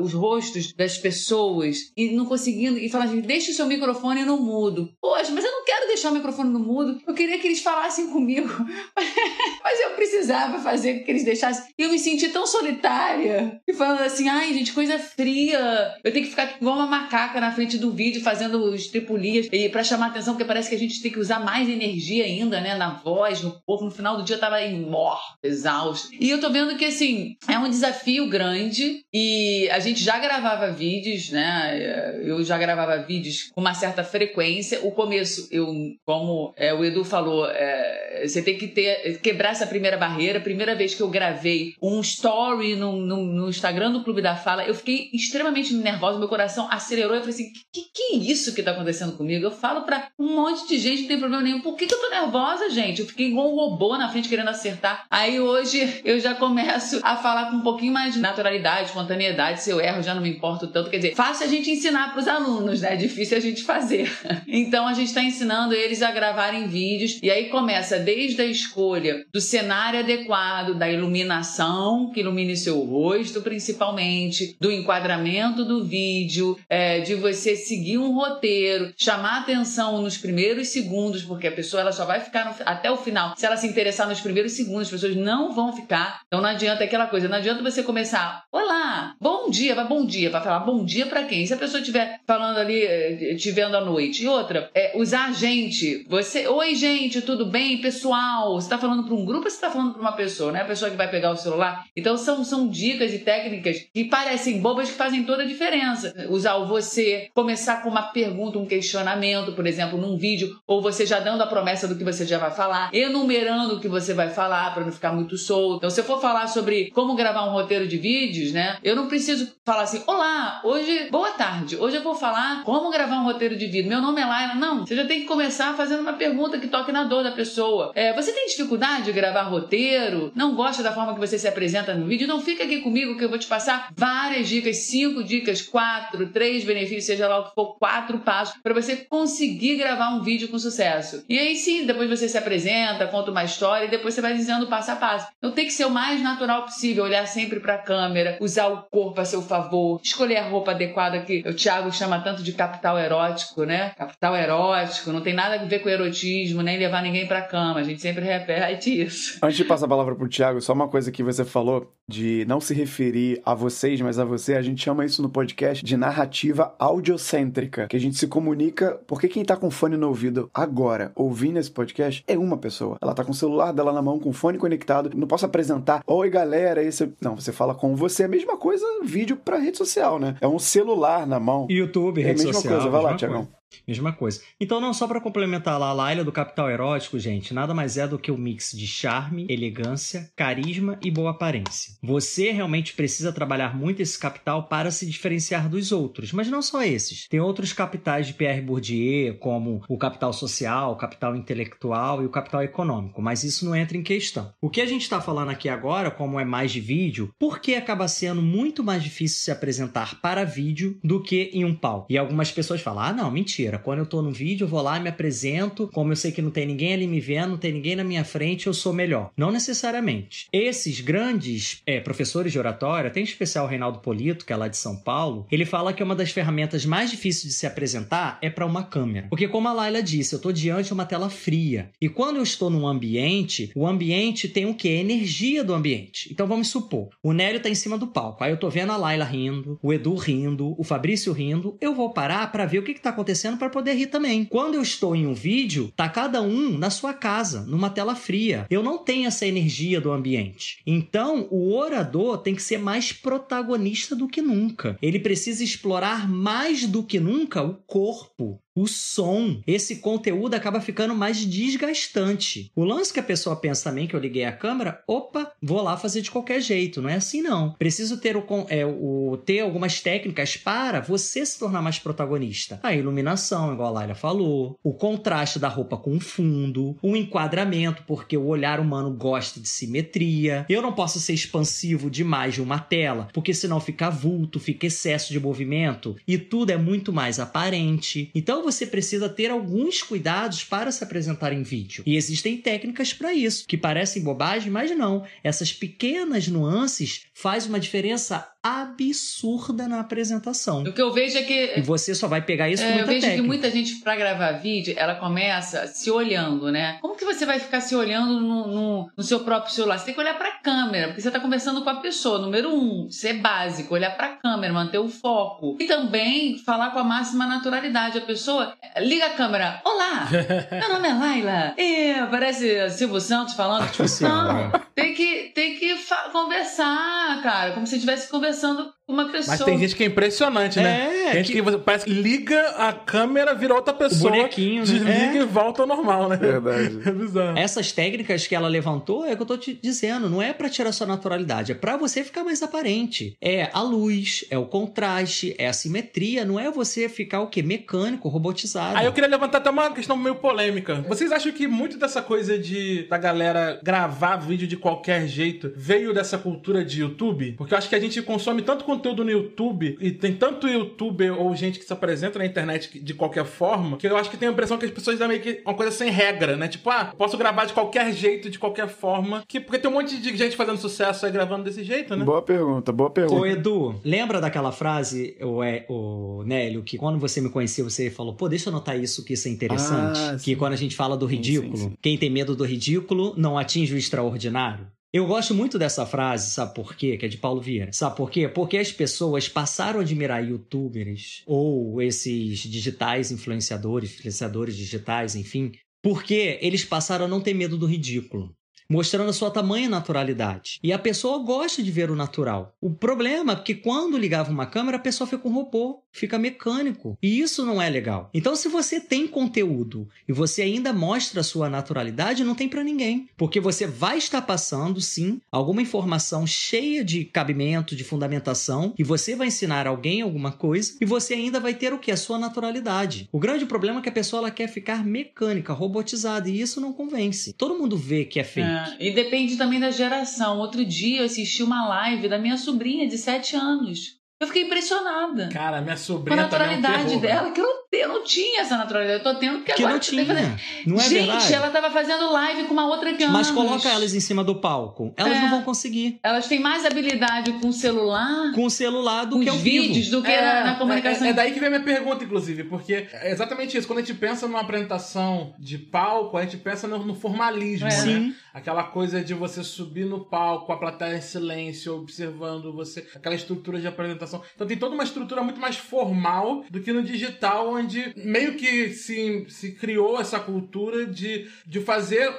os 0.00 0.12
rostos 0.12 0.72
das 0.72 0.96
pessoas 0.96 1.92
e 1.96 2.10
não 2.12 2.24
conseguindo 2.24 2.78
e 2.78 2.88
falando, 2.88 3.20
deixa 3.20 3.50
o 3.50 3.54
seu 3.54 3.66
microfone 3.66 4.24
no 4.24 4.38
mudo. 4.38 4.90
Poxa, 5.00 5.30
mas 5.32 5.44
eu 5.44 5.52
não 5.52 5.64
quero 5.64 5.86
deixar 5.86 6.10
o 6.10 6.14
microfone 6.14 6.50
no 6.50 6.58
mudo. 6.58 7.00
Eu 7.06 7.14
queria 7.14 7.38
que 7.38 7.46
eles 7.46 7.60
falassem 7.60 8.08
comigo, 8.08 8.48
mas 9.62 9.80
eu 9.80 9.90
precisava 9.90 10.58
fazer 10.58 11.00
que 11.00 11.10
eles 11.10 11.24
deixassem. 11.24 11.64
E 11.78 11.82
eu 11.82 11.90
me 11.90 11.98
senti 11.98 12.28
tão 12.28 12.46
solitária 12.46 13.60
e 13.66 13.74
falando 13.74 14.00
assim, 14.00 14.28
ai 14.28 14.54
gente, 14.54 14.72
coisa 14.72 14.98
fria. 14.98 15.98
Eu 16.02 16.12
tenho 16.12 16.24
que 16.24 16.30
ficar 16.30 16.56
igual 16.60 16.76
uma 16.76 16.86
macaca 16.86 17.40
na 17.40 17.52
frente 17.52 17.76
do 17.76 17.90
vídeo 17.92 18.22
fazendo 18.22 18.74
estripulias 18.74 19.48
e 19.52 19.68
para 19.68 19.84
chamar 19.84 20.06
atenção 20.06 20.34
porque 20.34 20.46
parece 20.46 20.70
que 20.70 20.74
a 20.74 20.78
gente 20.78 21.02
tem 21.02 21.12
que 21.12 21.18
usar 21.18 21.40
mais 21.40 21.68
energia 21.68 22.24
ainda, 22.24 22.60
né, 22.60 22.74
na 22.76 22.94
voz, 22.94 23.42
no 23.42 23.60
corpo. 23.66 23.84
No 23.84 23.90
final 23.90 24.16
do 24.16 24.22
dia 24.22 24.36
eu 24.36 24.40
tava 24.40 24.56
morta, 24.88 25.36
exausta. 25.42 26.08
E 26.18 26.30
eu 26.30 26.40
tô 26.40 26.50
vendo 26.50 26.76
que 26.76 26.84
assim 26.84 27.36
é 27.46 27.57
um 27.64 27.70
desafio 27.70 28.28
grande 28.28 29.02
e 29.12 29.68
a 29.70 29.78
gente 29.78 30.02
já 30.02 30.18
gravava 30.18 30.70
vídeos, 30.70 31.30
né? 31.30 32.18
Eu 32.22 32.42
já 32.44 32.58
gravava 32.58 32.98
vídeos 32.98 33.50
com 33.52 33.60
uma 33.60 33.74
certa 33.74 34.04
frequência. 34.04 34.80
O 34.82 34.92
começo, 34.92 35.48
eu, 35.50 35.72
como 36.04 36.52
é, 36.56 36.72
o 36.74 36.84
Edu 36.84 37.04
falou, 37.04 37.46
é, 37.50 38.24
você 38.26 38.42
tem 38.42 38.56
que 38.56 38.68
ter 38.68 39.18
quebrar 39.22 39.50
essa 39.50 39.66
primeira 39.66 39.96
barreira. 39.96 40.40
Primeira 40.40 40.74
vez 40.74 40.94
que 40.94 41.02
eu 41.02 41.08
gravei 41.08 41.74
um 41.82 42.00
story 42.00 42.76
no, 42.76 42.92
no, 42.96 43.24
no 43.24 43.48
Instagram 43.48 43.92
do 43.92 44.02
Clube 44.02 44.22
da 44.22 44.36
Fala, 44.36 44.64
eu 44.64 44.74
fiquei 44.74 45.10
extremamente 45.12 45.74
nervosa, 45.74 46.18
meu 46.18 46.28
coração 46.28 46.68
acelerou. 46.70 47.14
Eu 47.14 47.20
falei 47.20 47.34
assim: 47.34 47.52
que, 47.72 47.82
que 47.94 48.02
é 48.14 48.16
isso 48.16 48.54
que 48.54 48.62
tá 48.62 48.72
acontecendo 48.72 49.16
comigo? 49.16 49.44
Eu 49.44 49.50
falo 49.50 49.82
pra 49.82 50.08
um 50.18 50.34
monte 50.34 50.68
de 50.68 50.78
gente, 50.78 51.02
não 51.02 51.08
tem 51.08 51.18
problema 51.18 51.42
nenhum. 51.42 51.60
Por 51.60 51.76
que, 51.76 51.86
que 51.86 51.94
eu 51.94 52.00
tô 52.00 52.10
nervosa, 52.10 52.70
gente? 52.70 53.00
Eu 53.00 53.06
fiquei 53.06 53.28
igual 53.28 53.52
um 53.52 53.56
robô 53.56 53.96
na 53.96 54.08
frente 54.08 54.28
querendo 54.28 54.48
acertar. 54.48 55.06
Aí 55.10 55.40
hoje 55.40 56.00
eu 56.04 56.18
já 56.18 56.34
começo 56.34 57.00
a 57.02 57.16
falar 57.16 57.47
com 57.50 57.56
um 57.56 57.62
pouquinho 57.62 57.92
mais 57.92 58.14
de 58.14 58.20
naturalidade, 58.20 58.88
espontaneidade. 58.88 59.62
Se 59.62 59.70
eu 59.70 59.80
erro, 59.80 60.02
já 60.02 60.14
não 60.14 60.22
me 60.22 60.30
importo 60.30 60.66
tanto. 60.66 60.90
Quer 60.90 60.98
dizer, 60.98 61.14
fácil 61.14 61.46
a 61.46 61.48
gente 61.48 61.70
ensinar 61.70 62.12
para 62.12 62.20
os 62.20 62.28
alunos, 62.28 62.80
né? 62.80 62.96
Difícil 62.96 63.36
a 63.36 63.40
gente 63.40 63.62
fazer. 63.62 64.10
Então 64.50 64.86
a 64.86 64.94
gente 64.94 65.08
está 65.08 65.22
ensinando 65.22 65.74
eles 65.74 66.02
a 66.02 66.10
gravarem 66.10 66.68
vídeos 66.68 67.18
e 67.22 67.30
aí 67.30 67.48
começa 67.48 67.98
desde 67.98 68.40
a 68.40 68.44
escolha 68.44 69.24
do 69.32 69.40
cenário 69.40 70.00
adequado, 70.00 70.74
da 70.74 70.90
iluminação 70.90 72.10
que 72.12 72.20
ilumine 72.20 72.56
seu 72.56 72.80
rosto, 72.80 73.42
principalmente, 73.42 74.56
do 74.60 74.70
enquadramento 74.70 75.64
do 75.64 75.84
vídeo, 75.84 76.58
é, 76.68 77.00
de 77.00 77.14
você 77.14 77.56
seguir 77.56 77.98
um 77.98 78.14
roteiro, 78.14 78.92
chamar 78.96 79.40
atenção 79.40 80.02
nos 80.02 80.16
primeiros 80.16 80.68
segundos, 80.68 81.22
porque 81.22 81.46
a 81.46 81.52
pessoa 81.52 81.80
ela 81.80 81.92
só 81.92 82.04
vai 82.04 82.20
ficar 82.20 82.44
no, 82.46 82.54
até 82.64 82.90
o 82.90 82.96
final. 82.96 83.34
Se 83.36 83.46
ela 83.46 83.56
se 83.56 83.66
interessar 83.66 84.08
nos 84.08 84.20
primeiros 84.20 84.52
segundos, 84.52 84.82
as 84.82 84.90
pessoas 84.90 85.16
não 85.16 85.54
vão 85.54 85.72
ficar. 85.72 86.20
Então 86.26 86.40
não 86.40 86.48
adianta 86.48 86.84
aquela 86.84 87.06
coisa, 87.06 87.28
não 87.28 87.37
adianta 87.38 87.62
você 87.62 87.82
começar, 87.82 88.44
olá, 88.50 89.14
bom 89.20 89.48
dia, 89.48 89.74
vai 89.74 89.86
bom 89.86 90.04
dia, 90.04 90.28
vai 90.28 90.42
falar 90.42 90.60
bom 90.60 90.84
dia 90.84 91.06
para 91.06 91.22
quem? 91.24 91.46
Se 91.46 91.54
a 91.54 91.56
pessoa 91.56 91.80
estiver 91.80 92.20
falando 92.26 92.58
ali, 92.58 92.82
eh, 92.82 93.36
te 93.36 93.50
vendo 93.52 93.76
à 93.76 93.80
noite. 93.80 94.24
E 94.24 94.28
outra, 94.28 94.70
é 94.74 94.92
usar 94.96 95.32
gente. 95.32 96.04
Você, 96.08 96.48
oi 96.48 96.74
gente, 96.74 97.22
tudo 97.22 97.46
bem, 97.46 97.80
pessoal? 97.80 98.54
Você 98.54 98.66
está 98.66 98.76
falando 98.76 99.04
para 99.04 99.14
um 99.14 99.24
grupo 99.24 99.44
ou 99.44 99.50
você 99.50 99.56
está 99.56 99.70
falando 99.70 99.92
para 99.92 100.02
uma 100.02 100.12
pessoa, 100.12 100.50
né? 100.50 100.62
A 100.62 100.64
pessoa 100.64 100.90
que 100.90 100.96
vai 100.96 101.08
pegar 101.08 101.30
o 101.30 101.36
celular. 101.36 101.84
Então 101.96 102.16
são, 102.16 102.42
são 102.44 102.68
dicas 102.68 103.12
e 103.14 103.20
técnicas 103.20 103.86
que 103.94 104.04
parecem 104.04 104.60
bobas 104.60 104.90
que 104.90 104.96
fazem 104.96 105.22
toda 105.24 105.44
a 105.44 105.46
diferença. 105.46 106.12
Usar 106.28 106.56
o 106.56 106.66
você, 106.66 107.28
começar 107.34 107.82
com 107.82 107.88
uma 107.88 108.02
pergunta, 108.02 108.58
um 108.58 108.66
questionamento, 108.66 109.52
por 109.52 109.66
exemplo, 109.66 109.98
num 109.98 110.16
vídeo, 110.16 110.58
ou 110.66 110.82
você 110.82 111.06
já 111.06 111.20
dando 111.20 111.42
a 111.42 111.46
promessa 111.46 111.86
do 111.86 111.96
que 111.96 112.04
você 112.04 112.26
já 112.26 112.38
vai 112.38 112.50
falar, 112.50 112.90
enumerando 112.92 113.76
o 113.76 113.80
que 113.80 113.88
você 113.88 114.12
vai 114.12 114.30
falar 114.30 114.74
para 114.74 114.84
não 114.84 114.92
ficar 114.92 115.12
muito 115.12 115.38
solto. 115.38 115.78
Então, 115.78 115.90
se 115.90 116.00
eu 116.00 116.04
for 116.04 116.20
falar 116.20 116.48
sobre 116.48 116.90
como 116.90 117.14
gravar 117.14 117.27
um 117.32 117.52
roteiro 117.52 117.86
de 117.86 117.96
vídeos, 117.96 118.52
né? 118.52 118.78
Eu 118.82 118.96
não 118.96 119.08
preciso 119.08 119.52
falar 119.64 119.82
assim: 119.82 120.02
olá, 120.06 120.60
hoje, 120.64 121.08
boa 121.10 121.30
tarde, 121.32 121.76
hoje 121.76 121.96
eu 121.96 122.02
vou 122.02 122.14
falar 122.14 122.62
como 122.64 122.90
gravar 122.90 123.20
um 123.20 123.24
roteiro 123.24 123.56
de 123.56 123.66
vídeo. 123.66 123.88
Meu 123.88 124.00
nome 124.00 124.20
é 124.20 124.24
Laila. 124.24 124.54
Não, 124.54 124.86
você 124.86 124.96
já 124.96 125.06
tem 125.06 125.20
que 125.20 125.26
começar 125.26 125.74
fazendo 125.74 126.00
uma 126.00 126.14
pergunta 126.14 126.58
que 126.58 126.68
toque 126.68 126.92
na 126.92 127.04
dor 127.04 127.22
da 127.22 127.32
pessoa. 127.32 127.92
É, 127.94 128.12
você 128.14 128.32
tem 128.32 128.46
dificuldade 128.46 129.04
de 129.04 129.12
gravar 129.12 129.42
roteiro? 129.42 130.32
Não 130.34 130.54
gosta 130.54 130.82
da 130.82 130.92
forma 130.92 131.14
que 131.14 131.20
você 131.20 131.38
se 131.38 131.46
apresenta 131.46 131.94
no 131.94 132.06
vídeo? 132.06 132.26
Não 132.26 132.40
fica 132.40 132.64
aqui 132.64 132.80
comigo 132.80 133.16
que 133.16 133.24
eu 133.24 133.28
vou 133.28 133.38
te 133.38 133.46
passar 133.46 133.92
várias 133.96 134.48
dicas, 134.48 134.78
cinco 134.78 135.22
dicas, 135.22 135.62
quatro, 135.62 136.28
três 136.28 136.64
benefícios, 136.64 137.04
seja 137.04 137.28
lá 137.28 137.40
o 137.40 137.44
que 137.44 137.54
for, 137.54 137.78
quatro 137.78 138.18
passos 138.20 138.56
para 138.62 138.74
você 138.74 138.96
conseguir 138.96 139.76
gravar 139.76 140.10
um 140.10 140.22
vídeo 140.22 140.48
com 140.48 140.58
sucesso. 140.58 141.24
E 141.28 141.38
aí 141.38 141.56
sim, 141.56 141.86
depois 141.86 142.08
você 142.08 142.28
se 142.28 142.38
apresenta, 142.38 143.06
conta 143.06 143.30
uma 143.30 143.44
história 143.44 143.86
e 143.86 143.90
depois 143.90 144.14
você 144.14 144.20
vai 144.20 144.34
dizendo 144.34 144.66
passo 144.66 144.90
a 144.92 144.96
passo. 144.96 145.28
Então 145.38 145.52
tem 145.52 145.66
que 145.66 145.72
ser 145.72 145.86
o 145.86 145.90
mais 145.90 146.22
natural 146.22 146.62
possível, 146.62 147.04
olhar 147.04 147.17
sempre 147.26 147.60
para 147.60 147.74
a 147.74 147.78
câmera, 147.78 148.36
usar 148.40 148.68
o 148.68 148.82
corpo 148.82 149.20
a 149.20 149.24
seu 149.24 149.42
favor, 149.42 150.00
escolher 150.02 150.36
a 150.36 150.48
roupa 150.48 150.72
adequada 150.72 151.20
que 151.20 151.42
o 151.46 151.54
Thiago 151.54 151.92
chama 151.92 152.20
tanto 152.20 152.42
de 152.42 152.52
capital 152.52 152.98
erótico, 152.98 153.64
né? 153.64 153.90
Capital 153.96 154.36
erótico, 154.36 155.12
não 155.12 155.20
tem 155.20 155.34
nada 155.34 155.56
a 155.56 155.64
ver 155.64 155.80
com 155.80 155.88
erotismo, 155.88 156.62
nem 156.62 156.78
levar 156.78 157.02
ninguém 157.02 157.26
pra 157.26 157.42
cama. 157.42 157.80
A 157.80 157.82
gente 157.82 158.00
sempre 158.00 158.24
repete 158.24 159.02
isso. 159.02 159.38
Antes 159.42 159.56
de 159.56 159.64
passar 159.64 159.86
a 159.86 159.88
palavra 159.88 160.14
pro 160.14 160.28
Thiago, 160.28 160.60
só 160.60 160.72
uma 160.72 160.88
coisa 160.88 161.10
que 161.10 161.22
você 161.22 161.44
falou 161.44 161.92
de 162.08 162.44
não 162.46 162.60
se 162.60 162.72
referir 162.72 163.40
a 163.44 163.54
vocês, 163.54 164.00
mas 164.00 164.18
a 164.18 164.24
você, 164.24 164.54
a 164.54 164.62
gente 164.62 164.82
chama 164.82 165.04
isso 165.04 165.20
no 165.22 165.28
podcast 165.28 165.84
de 165.84 165.96
narrativa 165.96 166.74
audiocêntrica, 166.78 167.86
que 167.86 167.96
a 167.96 168.00
gente 168.00 168.16
se 168.16 168.26
comunica, 168.26 169.00
porque 169.06 169.28
quem 169.28 169.44
tá 169.44 169.56
com 169.56 169.70
fone 169.70 169.96
no 169.96 170.08
ouvido 170.08 170.50
agora, 170.54 171.12
ouvindo 171.14 171.58
esse 171.58 171.70
podcast, 171.70 172.24
é 172.26 172.38
uma 172.38 172.56
pessoa. 172.56 172.96
Ela 173.00 173.14
tá 173.14 173.24
com 173.24 173.32
o 173.32 173.34
celular 173.34 173.72
dela 173.72 173.92
na 173.92 174.02
mão, 174.02 174.18
com 174.18 174.30
o 174.30 174.32
fone 174.32 174.58
conectado, 174.58 175.10
não 175.14 175.26
posso 175.26 175.46
apresentar, 175.46 176.02
oi 176.06 176.30
galera, 176.30 176.82
esse... 176.82 176.97
Não, 177.20 177.36
você 177.36 177.52
fala 177.52 177.74
com 177.74 177.94
você, 177.94 178.22
é 178.22 178.26
a 178.26 178.28
mesma 178.28 178.56
coisa, 178.56 178.84
vídeo 179.04 179.36
pra 179.36 179.58
rede 179.58 179.76
social, 179.76 180.18
né? 180.18 180.36
É 180.40 180.48
um 180.48 180.58
celular 180.58 181.26
na 181.26 181.38
mão. 181.38 181.66
YouTube, 181.68 182.22
rede 182.22 182.40
social. 182.42 182.48
É 182.48 182.50
a 182.50 182.54
mesma 182.54 182.60
social, 182.60 182.74
coisa, 182.74 182.90
vai 182.90 183.02
lá, 183.02 183.16
Tiagão. 183.16 183.48
Mesma 183.86 184.12
coisa. 184.12 184.42
Então, 184.60 184.80
não 184.80 184.92
só 184.92 185.06
para 185.06 185.20
complementar 185.20 185.78
lá 185.78 185.88
a 185.88 185.92
Laila 185.92 186.24
do 186.24 186.32
Capital 186.32 186.70
Erótico, 186.70 187.18
gente, 187.18 187.54
nada 187.54 187.74
mais 187.74 187.96
é 187.96 188.06
do 188.06 188.18
que 188.18 188.30
o 188.30 188.34
um 188.34 188.38
mix 188.38 188.72
de 188.72 188.86
charme, 188.86 189.46
elegância, 189.48 190.30
carisma 190.36 190.98
e 191.02 191.10
boa 191.10 191.30
aparência. 191.30 191.94
Você 192.02 192.50
realmente 192.50 192.94
precisa 192.94 193.32
trabalhar 193.32 193.76
muito 193.76 194.00
esse 194.00 194.18
capital 194.18 194.64
para 194.64 194.90
se 194.90 195.06
diferenciar 195.06 195.68
dos 195.68 195.92
outros, 195.92 196.32
mas 196.32 196.48
não 196.48 196.62
só 196.62 196.82
esses. 196.82 197.26
Tem 197.28 197.40
outros 197.40 197.72
capitais 197.72 198.26
de 198.26 198.34
Pierre 198.34 198.60
Bourdieu, 198.60 199.36
como 199.38 199.82
o 199.88 199.98
capital 199.98 200.32
social, 200.32 200.92
o 200.92 200.96
capital 200.96 201.34
intelectual 201.36 202.22
e 202.22 202.26
o 202.26 202.30
capital 202.30 202.62
econômico, 202.62 203.22
mas 203.22 203.44
isso 203.44 203.64
não 203.64 203.74
entra 203.74 203.96
em 203.96 204.02
questão. 204.02 204.52
O 204.60 204.70
que 204.70 204.80
a 204.80 204.86
gente 204.86 205.02
está 205.02 205.20
falando 205.20 205.50
aqui 205.50 205.68
agora, 205.68 206.10
como 206.10 206.38
é 206.38 206.44
mais 206.44 206.72
de 206.72 206.80
vídeo, 206.80 207.32
porque 207.38 207.74
acaba 207.74 208.08
sendo 208.08 208.42
muito 208.42 208.82
mais 208.84 209.02
difícil 209.02 209.42
se 209.42 209.50
apresentar 209.50 210.20
para 210.20 210.44
vídeo 210.44 210.98
do 211.02 211.22
que 211.22 211.50
em 211.52 211.64
um 211.64 211.74
palco. 211.74 212.06
E 212.10 212.18
algumas 212.18 212.50
pessoas 212.50 212.80
falam: 212.80 213.02
ah, 213.02 213.12
não, 213.12 213.30
mentira 213.30 213.57
mentira. 213.58 213.78
Quando 213.78 214.00
eu 214.00 214.06
tô 214.06 214.22
no 214.22 214.30
vídeo, 214.30 214.64
eu 214.64 214.68
vou 214.68 214.80
lá 214.80 214.96
e 214.96 215.00
me 215.00 215.08
apresento. 215.08 215.88
Como 215.92 216.12
eu 216.12 216.16
sei 216.16 216.30
que 216.30 216.42
não 216.42 216.50
tem 216.50 216.66
ninguém 216.66 216.92
ali 216.92 217.06
me 217.06 217.20
vendo, 217.20 217.50
não 217.50 217.56
tem 217.56 217.72
ninguém 217.72 217.96
na 217.96 218.04
minha 218.04 218.24
frente, 218.24 218.66
eu 218.66 218.74
sou 218.74 218.92
melhor. 218.92 219.30
Não 219.36 219.50
necessariamente. 219.50 220.46
Esses 220.52 221.00
grandes 221.00 221.82
é, 221.86 222.00
professores 222.00 222.52
de 222.52 222.58
oratória, 222.58 223.10
tem 223.10 223.22
em 223.22 223.24
especial 223.24 223.66
o 223.66 223.68
Reinaldo 223.68 223.98
Polito, 223.98 224.44
que 224.44 224.52
é 224.52 224.56
lá 224.56 224.68
de 224.68 224.76
São 224.76 224.96
Paulo, 224.96 225.46
ele 225.50 225.64
fala 225.64 225.92
que 225.92 226.02
uma 226.02 226.14
das 226.14 226.30
ferramentas 226.30 226.84
mais 226.84 227.10
difíceis 227.10 227.52
de 227.52 227.58
se 227.58 227.66
apresentar 227.66 228.38
é 228.40 228.48
para 228.48 228.66
uma 228.66 228.82
câmera. 228.82 229.26
Porque, 229.28 229.48
como 229.48 229.68
a 229.68 229.72
Laila 229.72 230.02
disse, 230.02 230.34
eu 230.34 230.40
tô 230.40 230.52
diante 230.52 230.88
de 230.88 230.92
uma 230.92 231.06
tela 231.06 231.28
fria. 231.28 231.90
E 232.00 232.08
quando 232.08 232.36
eu 232.36 232.42
estou 232.42 232.70
num 232.70 232.86
ambiente, 232.86 233.70
o 233.74 233.86
ambiente 233.86 234.48
tem 234.48 234.66
o 234.66 234.74
quê? 234.74 234.88
A 234.88 235.00
energia 235.00 235.64
do 235.64 235.74
ambiente. 235.74 236.28
Então 236.32 236.46
vamos 236.46 236.68
supor, 236.68 237.08
o 237.22 237.32
Nélio 237.32 237.60
tá 237.60 237.68
em 237.68 237.74
cima 237.74 237.98
do 237.98 238.06
palco. 238.06 238.44
Aí 238.44 238.50
eu 238.50 238.56
tô 238.56 238.70
vendo 238.70 238.92
a 238.92 238.96
Laila 238.96 239.24
rindo, 239.24 239.78
o 239.82 239.92
Edu 239.92 240.14
rindo, 240.14 240.74
o 240.78 240.84
Fabrício 240.84 241.32
rindo. 241.32 241.76
Eu 241.80 241.94
vou 241.94 242.12
parar 242.12 242.50
para 242.52 242.66
ver 242.66 242.78
o 242.78 242.82
que, 242.82 242.94
que 242.94 243.00
tá 243.00 243.10
acontecendo 243.10 243.47
acontecendo 243.48 243.58
para 243.58 243.70
poder 243.70 243.94
rir 243.94 244.06
também. 244.06 244.44
Quando 244.44 244.74
eu 244.74 244.82
estou 244.82 245.16
em 245.16 245.26
um 245.26 245.34
vídeo, 245.34 245.92
tá 245.96 246.08
cada 246.08 246.42
um 246.42 246.76
na 246.76 246.90
sua 246.90 247.14
casa, 247.14 247.62
numa 247.62 247.90
tela 247.90 248.14
fria. 248.14 248.66
Eu 248.70 248.82
não 248.82 248.98
tenho 248.98 249.26
essa 249.26 249.46
energia 249.46 250.00
do 250.00 250.12
ambiente. 250.12 250.80
Então, 250.86 251.48
o 251.50 251.74
orador 251.74 252.38
tem 252.38 252.54
que 252.54 252.62
ser 252.62 252.78
mais 252.78 253.12
protagonista 253.12 254.14
do 254.14 254.28
que 254.28 254.42
nunca. 254.42 254.96
Ele 255.00 255.18
precisa 255.18 255.64
explorar 255.64 256.28
mais 256.28 256.86
do 256.86 257.02
que 257.02 257.18
nunca 257.18 257.62
o 257.62 257.74
corpo, 257.86 258.60
o 258.80 258.86
som, 258.86 259.60
esse 259.66 259.96
conteúdo 259.96 260.54
acaba 260.54 260.80
ficando 260.80 261.14
mais 261.14 261.44
desgastante. 261.44 262.70
O 262.76 262.84
lance 262.84 263.12
que 263.12 263.18
a 263.18 263.24
pessoa 263.24 263.56
pensa 263.56 263.90
também, 263.90 264.06
que 264.06 264.14
eu 264.14 264.20
liguei 264.20 264.44
a 264.44 264.52
câmera, 264.52 265.02
opa, 265.06 265.50
vou 265.60 265.82
lá 265.82 265.96
fazer 265.96 266.20
de 266.20 266.30
qualquer 266.30 266.60
jeito. 266.60 267.02
Não 267.02 267.10
é 267.10 267.14
assim, 267.14 267.42
não. 267.42 267.72
Preciso 267.72 268.18
ter, 268.18 268.36
o, 268.36 268.44
é, 268.68 268.86
o, 268.86 269.36
ter 269.44 269.60
algumas 269.60 270.00
técnicas 270.00 270.56
para 270.56 271.00
você 271.00 271.44
se 271.44 271.58
tornar 271.58 271.82
mais 271.82 271.98
protagonista. 271.98 272.78
A 272.82 272.94
iluminação, 272.94 273.72
igual 273.72 273.88
a 273.88 273.98
Laila 273.98 274.14
falou, 274.14 274.78
o 274.82 274.92
contraste 274.92 275.58
da 275.58 275.68
roupa 275.68 275.96
com 275.96 276.16
o 276.16 276.20
fundo, 276.20 276.96
o 277.02 277.16
enquadramento, 277.16 278.04
porque 278.06 278.36
o 278.36 278.46
olhar 278.46 278.78
humano 278.78 279.10
gosta 279.10 279.58
de 279.58 279.68
simetria. 279.68 280.64
Eu 280.68 280.82
não 280.82 280.92
posso 280.92 281.18
ser 281.18 281.32
expansivo 281.32 282.08
demais 282.08 282.54
de 282.54 282.62
uma 282.62 282.78
tela, 282.78 283.28
porque 283.32 283.52
senão 283.52 283.80
fica 283.80 284.08
vulto, 284.08 284.60
fica 284.60 284.86
excesso 284.86 285.32
de 285.32 285.40
movimento 285.40 286.16
e 286.26 286.38
tudo 286.38 286.70
é 286.70 286.76
muito 286.76 287.12
mais 287.12 287.40
aparente. 287.40 288.30
Então 288.34 288.67
você 288.72 288.86
precisa 288.86 289.28
ter 289.28 289.50
alguns 289.50 290.02
cuidados 290.02 290.62
para 290.62 290.92
se 290.92 291.02
apresentar 291.02 291.52
em 291.52 291.62
vídeo. 291.62 292.04
E 292.06 292.16
existem 292.16 292.58
técnicas 292.58 293.14
para 293.14 293.32
isso, 293.32 293.66
que 293.66 293.78
parecem 293.78 294.22
bobagem, 294.22 294.70
mas 294.70 294.94
não. 294.96 295.24
Essas 295.42 295.72
pequenas 295.72 296.48
nuances 296.48 297.22
fazem 297.32 297.70
uma 297.70 297.80
diferença 297.80 298.46
absurda 298.68 299.88
na 299.88 300.00
apresentação. 300.00 300.82
O 300.82 300.92
que 300.92 301.00
eu 301.00 301.12
vejo 301.12 301.38
é 301.38 301.42
que. 301.42 301.78
E 301.78 301.80
você 301.80 302.14
só 302.14 302.28
vai 302.28 302.42
pegar 302.42 302.68
isso 302.68 302.82
é, 302.82 302.86
com 302.86 302.92
muita 302.92 303.02
Eu 303.02 303.06
vejo 303.06 303.20
técnica. 303.20 303.42
que 303.42 303.48
muita 303.48 303.70
gente, 303.70 303.94
para 303.96 304.16
gravar 304.16 304.52
vídeo, 304.52 304.94
ela 304.96 305.14
começa 305.14 305.86
se 305.86 306.10
olhando, 306.10 306.70
né? 306.70 306.98
Como 307.00 307.16
que 307.16 307.24
você 307.24 307.46
vai 307.46 307.58
ficar 307.58 307.80
se 307.80 307.94
olhando 307.96 308.40
no, 308.40 308.66
no, 308.66 309.10
no 309.16 309.22
seu 309.22 309.40
próprio 309.40 309.72
celular? 309.72 309.98
Você 309.98 310.06
tem 310.06 310.14
que 310.14 310.20
olhar 310.20 310.36
para 310.36 310.48
a 310.48 310.58
câmera, 310.58 311.08
porque 311.08 311.22
você 311.22 311.28
está 311.28 311.40
conversando 311.40 311.82
com 311.82 311.88
a 311.90 311.96
pessoa. 311.96 312.38
Número 312.38 312.74
um, 312.74 313.10
ser 313.10 313.34
básico, 313.34 313.94
olhar 313.94 314.10
para 314.16 314.26
a 314.26 314.36
câmera, 314.36 314.72
manter 314.72 314.98
o 314.98 315.08
foco. 315.08 315.76
E 315.80 315.86
também 315.86 316.58
falar 316.58 316.90
com 316.90 316.98
a 316.98 317.04
máxima 317.04 317.46
naturalidade. 317.46 318.18
A 318.18 318.22
pessoa 318.22 318.76
liga 318.98 319.26
a 319.26 319.30
câmera. 319.30 319.80
Olá! 319.84 320.28
Meu 320.70 320.88
nome 320.94 321.08
é 321.08 321.14
Laila. 321.14 321.74
E 321.78 322.14
parece 322.30 322.90
Silvio 322.90 323.20
Santos 323.20 323.54
falando. 323.54 323.88
Tipo, 323.90 324.04
não, 324.22 324.70
tem 324.94 325.14
que, 325.14 325.52
tem 325.54 325.76
que 325.76 325.96
conversar, 326.32 327.40
cara, 327.42 327.72
como 327.72 327.86
se 327.86 327.94
estivesse 327.96 328.28
conversando 328.28 328.57
conversando 328.58 328.92
com 328.92 328.97
uma 329.08 329.24
pessoa. 329.30 329.56
Mas 329.56 329.64
tem 329.64 329.78
gente 329.78 329.96
que 329.96 330.04
é 330.04 330.06
impressionante, 330.06 330.78
né? 330.78 331.28
É, 331.28 331.30
tem 331.32 331.44
gente 331.44 331.52
que... 331.52 331.62
que 331.62 331.78
parece 331.78 332.04
que 332.04 332.12
liga 332.12 332.60
a 332.76 332.92
câmera, 332.92 333.54
vira 333.54 333.74
outra 333.74 333.94
pessoa. 333.94 334.30
O 334.30 334.36
bonequinho, 334.36 334.80
né? 334.80 334.92
Desliga 334.92 335.38
é. 335.38 335.42
e 335.42 335.44
volta 335.46 335.80
ao 335.80 335.88
normal, 335.88 336.28
né? 336.28 336.36
Verdade. 336.36 336.98
É 337.08 337.12
bizarro. 337.12 337.58
Essas 337.58 337.90
técnicas 337.90 338.46
que 338.46 338.54
ela 338.54 338.68
levantou 338.68 339.24
é 339.24 339.32
o 339.32 339.36
que 339.36 339.42
eu 339.42 339.46
tô 339.46 339.56
te 339.56 339.72
dizendo. 339.82 340.28
Não 340.28 340.42
é 340.42 340.52
para 340.52 340.68
tirar 340.68 340.92
sua 340.92 341.06
naturalidade, 341.06 341.72
é 341.72 341.74
para 341.74 341.96
você 341.96 342.22
ficar 342.22 342.44
mais 342.44 342.62
aparente. 342.62 343.34
É 343.40 343.70
a 343.72 343.80
luz, 343.80 344.44
é 344.50 344.58
o 344.58 344.66
contraste, 344.66 345.54
é 345.56 345.68
a 345.68 345.72
simetria. 345.72 346.44
Não 346.44 346.60
é 346.60 346.70
você 346.70 347.08
ficar 347.08 347.40
o 347.40 347.46
quê? 347.46 347.62
Mecânico, 347.62 348.28
robotizado. 348.28 348.98
Aí 348.98 349.06
eu 349.06 349.12
queria 349.12 349.28
levantar 349.30 349.58
até 349.58 349.70
uma 349.70 349.90
questão 349.92 350.16
meio 350.16 350.34
polêmica. 350.34 351.02
Vocês 351.08 351.32
acham 351.32 351.50
que 351.52 351.66
muito 351.66 351.96
dessa 351.96 352.20
coisa 352.20 352.58
de 352.58 353.04
da 353.08 353.16
galera 353.16 353.80
gravar 353.82 354.36
vídeo 354.36 354.66
de 354.66 354.76
qualquer 354.76 355.26
jeito 355.26 355.72
veio 355.74 356.12
dessa 356.12 356.36
cultura 356.36 356.84
de 356.84 357.00
YouTube? 357.00 357.54
Porque 357.56 357.72
eu 357.72 357.78
acho 357.78 357.88
que 357.88 357.94
a 357.94 358.00
gente 358.00 358.20
consome 358.20 358.60
tanto 358.60 358.84
conteúdo 358.84 358.97
no 358.98 359.30
YouTube 359.30 359.96
e 360.00 360.10
tem 360.10 360.34
tanto 360.34 360.68
youtuber 360.68 361.38
ou 361.40 361.54
gente 361.54 361.78
que 361.78 361.84
se 361.84 361.92
apresenta 361.92 362.38
na 362.38 362.46
internet 362.46 362.98
de 362.98 363.14
qualquer 363.14 363.44
forma 363.44 363.96
que 363.96 364.06
eu 364.06 364.16
acho 364.16 364.30
que 364.30 364.36
tem 364.36 364.48
a 364.48 364.52
impressão 364.52 364.78
que 364.78 364.84
as 364.84 364.90
pessoas 364.90 365.18
dão 365.18 365.28
meio 365.28 365.40
que 365.40 365.62
uma 365.64 365.74
coisa 365.74 365.90
sem 365.92 366.10
regra, 366.10 366.56
né? 366.56 366.68
Tipo, 366.68 366.90
ah, 366.90 367.12
posso 367.16 367.36
gravar 367.36 367.64
de 367.64 367.72
qualquer 367.72 368.12
jeito, 368.12 368.50
de 368.50 368.58
qualquer 368.58 368.88
forma. 368.88 369.42
Que, 369.46 369.60
porque 369.60 369.78
tem 369.78 369.90
um 369.90 369.94
monte 369.94 370.20
de 370.20 370.36
gente 370.36 370.56
fazendo 370.56 370.78
sucesso 370.78 371.26
aí 371.26 371.32
gravando 371.32 371.64
desse 371.64 371.82
jeito, 371.82 372.16
né? 372.16 372.24
Boa 372.24 372.42
pergunta, 372.42 372.92
boa 372.92 373.10
pergunta. 373.10 373.40
Ô, 373.40 373.46
Edu, 373.46 374.00
lembra 374.04 374.40
daquela 374.40 374.72
frase, 374.72 375.36
o, 375.40 375.62
é, 375.62 375.84
o 375.88 376.42
Nélio, 376.44 376.82
que 376.82 376.96
quando 376.96 377.18
você 377.18 377.40
me 377.40 377.50
conheceu, 377.50 377.88
você 377.88 378.10
falou, 378.10 378.34
pô, 378.34 378.48
deixa 378.48 378.68
eu 378.68 378.74
anotar 378.74 378.98
isso, 378.98 379.24
que 379.24 379.34
isso 379.34 379.48
é 379.48 379.50
interessante. 379.50 380.18
Ah, 380.18 380.36
que 380.42 380.56
quando 380.56 380.72
a 380.72 380.76
gente 380.76 380.94
fala 380.94 381.16
do 381.16 381.26
ridículo, 381.26 381.76
sim, 381.76 381.82
sim, 381.84 381.90
sim. 381.90 381.96
quem 382.00 382.16
tem 382.16 382.30
medo 382.30 382.54
do 382.54 382.64
ridículo 382.64 383.34
não 383.36 383.58
atinge 383.58 383.94
o 383.94 383.98
extraordinário. 383.98 384.86
Eu 385.10 385.26
gosto 385.26 385.54
muito 385.54 385.78
dessa 385.78 386.04
frase, 386.04 386.50
sabe 386.50 386.74
por 386.74 386.94
quê? 386.94 387.16
Que 387.16 387.24
é 387.24 387.28
de 387.28 387.38
Paulo 387.38 387.62
Vieira. 387.62 387.90
Sabe 387.94 388.14
por 388.14 388.30
quê? 388.30 388.46
Porque 388.46 388.76
as 388.76 388.92
pessoas 388.92 389.48
passaram 389.48 390.00
a 390.00 390.02
admirar 390.02 390.46
youtubers 390.46 391.42
ou 391.46 392.02
esses 392.02 392.58
digitais 392.58 393.30
influenciadores, 393.30 394.14
influenciadores 394.14 394.76
digitais, 394.76 395.34
enfim, 395.34 395.72
porque 396.02 396.58
eles 396.60 396.84
passaram 396.84 397.24
a 397.24 397.28
não 397.28 397.40
ter 397.40 397.54
medo 397.54 397.78
do 397.78 397.86
ridículo 397.86 398.54
mostrando 398.88 399.28
a 399.28 399.32
sua 399.32 399.50
tamanha 399.50 399.88
naturalidade. 399.88 400.78
E 400.82 400.92
a 400.92 400.98
pessoa 400.98 401.38
gosta 401.38 401.82
de 401.82 401.90
ver 401.90 402.10
o 402.10 402.16
natural. 402.16 402.74
O 402.80 402.90
problema 402.90 403.52
é 403.52 403.56
que 403.56 403.74
quando 403.74 404.16
ligava 404.16 404.50
uma 404.50 404.66
câmera, 404.66 404.96
a 404.96 405.00
pessoa 405.00 405.28
fica 405.28 405.46
um 405.46 405.52
robô, 405.52 406.02
fica 406.10 406.38
mecânico. 406.38 407.16
E 407.22 407.40
isso 407.40 407.64
não 407.64 407.80
é 407.80 407.88
legal. 407.88 408.30
Então, 408.32 408.56
se 408.56 408.68
você 408.68 408.98
tem 408.98 409.26
conteúdo 409.26 410.08
e 410.26 410.32
você 410.32 410.62
ainda 410.62 410.92
mostra 410.92 411.40
a 411.40 411.44
sua 411.44 411.68
naturalidade, 411.68 412.44
não 412.44 412.54
tem 412.54 412.68
para 412.68 412.82
ninguém. 412.82 413.28
Porque 413.36 413.60
você 413.60 413.86
vai 413.86 414.18
estar 414.18 414.42
passando, 414.42 415.00
sim, 415.00 415.40
alguma 415.52 415.82
informação 415.82 416.46
cheia 416.46 417.04
de 417.04 417.24
cabimento, 417.24 417.94
de 417.94 418.04
fundamentação, 418.04 418.94
e 418.98 419.04
você 419.04 419.36
vai 419.36 419.48
ensinar 419.48 419.86
alguém 419.86 420.22
alguma 420.22 420.52
coisa, 420.52 420.96
e 421.00 421.04
você 421.04 421.34
ainda 421.34 421.60
vai 421.60 421.74
ter 421.74 421.92
o 421.92 421.98
que? 421.98 422.10
A 422.10 422.16
sua 422.16 422.38
naturalidade. 422.38 423.28
O 423.30 423.38
grande 423.38 423.66
problema 423.66 424.00
é 424.00 424.02
que 424.02 424.08
a 424.08 424.12
pessoa 424.12 424.40
ela 424.40 424.50
quer 424.50 424.68
ficar 424.68 425.04
mecânica, 425.04 425.72
robotizada, 425.72 426.48
e 426.48 426.60
isso 426.60 426.80
não 426.80 426.92
convence. 426.92 427.52
Todo 427.52 427.78
mundo 427.78 427.96
vê 427.96 428.24
que 428.24 428.40
é 428.40 428.44
feito. 428.44 428.68
É, 428.68 428.77
e 428.98 429.10
depende 429.10 429.56
também 429.56 429.80
da 429.80 429.90
geração. 429.90 430.58
Outro 430.58 430.84
dia 430.84 431.20
eu 431.20 431.24
assisti 431.24 431.62
uma 431.62 431.86
live 431.88 432.28
da 432.28 432.38
minha 432.38 432.56
sobrinha 432.56 433.06
de 433.06 433.18
7 433.18 433.56
anos. 433.56 434.18
Eu 434.40 434.46
fiquei 434.46 434.62
impressionada. 434.62 435.48
Cara, 435.48 435.80
minha 435.80 435.96
sobrinha 435.96 436.36
Com 436.36 436.40
a 436.40 436.44
naturalidade 436.44 437.12
é 437.12 437.16
um 437.16 437.20
dela, 437.20 437.50
que 437.50 437.60
eu 437.60 437.64
não, 437.64 437.74
eu 437.92 438.08
não 438.08 438.22
tinha 438.22 438.60
essa 438.60 438.76
naturalidade. 438.76 439.18
Eu 439.18 439.32
tô 439.32 439.36
tendo 439.36 439.56
porque 439.56 439.72
que 439.72 439.82
agora. 439.82 439.94
não 439.94 440.00
tinha. 440.00 440.58
Não 440.86 440.96
é 440.96 441.00
Gente, 441.00 441.26
verdade? 441.26 441.54
ela 441.54 441.70
tava 441.70 441.90
fazendo 441.90 442.30
live 442.30 442.64
com 442.68 442.72
uma 442.72 442.86
outra 442.86 443.12
criança. 443.12 443.32
Mas 443.32 443.50
coloca 443.50 443.88
elas 443.88 444.14
em 444.14 444.20
cima 444.20 444.44
do 444.44 444.60
palco. 444.60 445.12
Elas 445.16 445.38
é. 445.38 445.40
não 445.40 445.50
vão 445.50 445.62
conseguir. 445.62 446.20
Elas 446.22 446.46
têm 446.46 446.60
mais 446.60 446.84
habilidade 446.84 447.50
com 447.54 447.66
o 447.66 447.72
celular. 447.72 448.52
Com 448.54 448.66
o 448.66 448.70
celular 448.70 449.24
do 449.24 449.40
que 449.40 449.50
os 449.50 449.56
o 449.56 449.58
vídeos 449.58 450.06
vivo. 450.06 450.10
do 450.18 450.22
que 450.22 450.30
é, 450.30 450.40
na, 450.40 450.64
na, 450.66 450.74
comunicação. 450.76 451.26
É, 451.26 451.30
é, 451.30 451.32
daí 451.32 451.50
que 451.50 451.58
vem 451.58 451.66
a 451.66 451.70
minha 451.70 451.82
pergunta, 451.82 452.22
inclusive, 452.22 452.62
porque 452.62 453.08
é 453.10 453.32
exatamente 453.32 453.76
isso. 453.76 453.88
Quando 453.88 453.98
a 453.98 454.02
gente 454.02 454.16
pensa 454.16 454.46
numa 454.46 454.60
apresentação 454.60 455.52
de 455.58 455.78
palco, 455.78 456.36
a 456.36 456.42
gente 456.42 456.58
pensa 456.58 456.86
no, 456.86 457.04
no 457.04 457.14
formalismo, 457.16 457.88
é. 457.88 458.04
né? 458.04 458.34
Aquela 458.58 458.82
coisa 458.82 459.22
de 459.22 459.34
você 459.34 459.62
subir 459.62 460.04
no 460.04 460.24
palco, 460.24 460.72
a 460.72 460.76
plateia 460.76 461.16
em 461.16 461.20
silêncio, 461.20 461.94
observando 461.94 462.72
você, 462.72 463.06
aquela 463.14 463.36
estrutura 463.36 463.80
de 463.80 463.86
apresentação. 463.86 464.42
Então 464.54 464.66
tem 464.66 464.76
toda 464.76 464.94
uma 464.94 465.04
estrutura 465.04 465.42
muito 465.42 465.60
mais 465.60 465.76
formal 465.76 466.64
do 466.68 466.80
que 466.80 466.92
no 466.92 467.02
digital, 467.02 467.72
onde 467.72 468.12
meio 468.16 468.56
que 468.56 468.90
se, 468.90 469.46
se 469.48 469.72
criou 469.72 470.20
essa 470.20 470.40
cultura 470.40 471.06
de, 471.06 471.48
de 471.64 471.80
fazer 471.80 472.32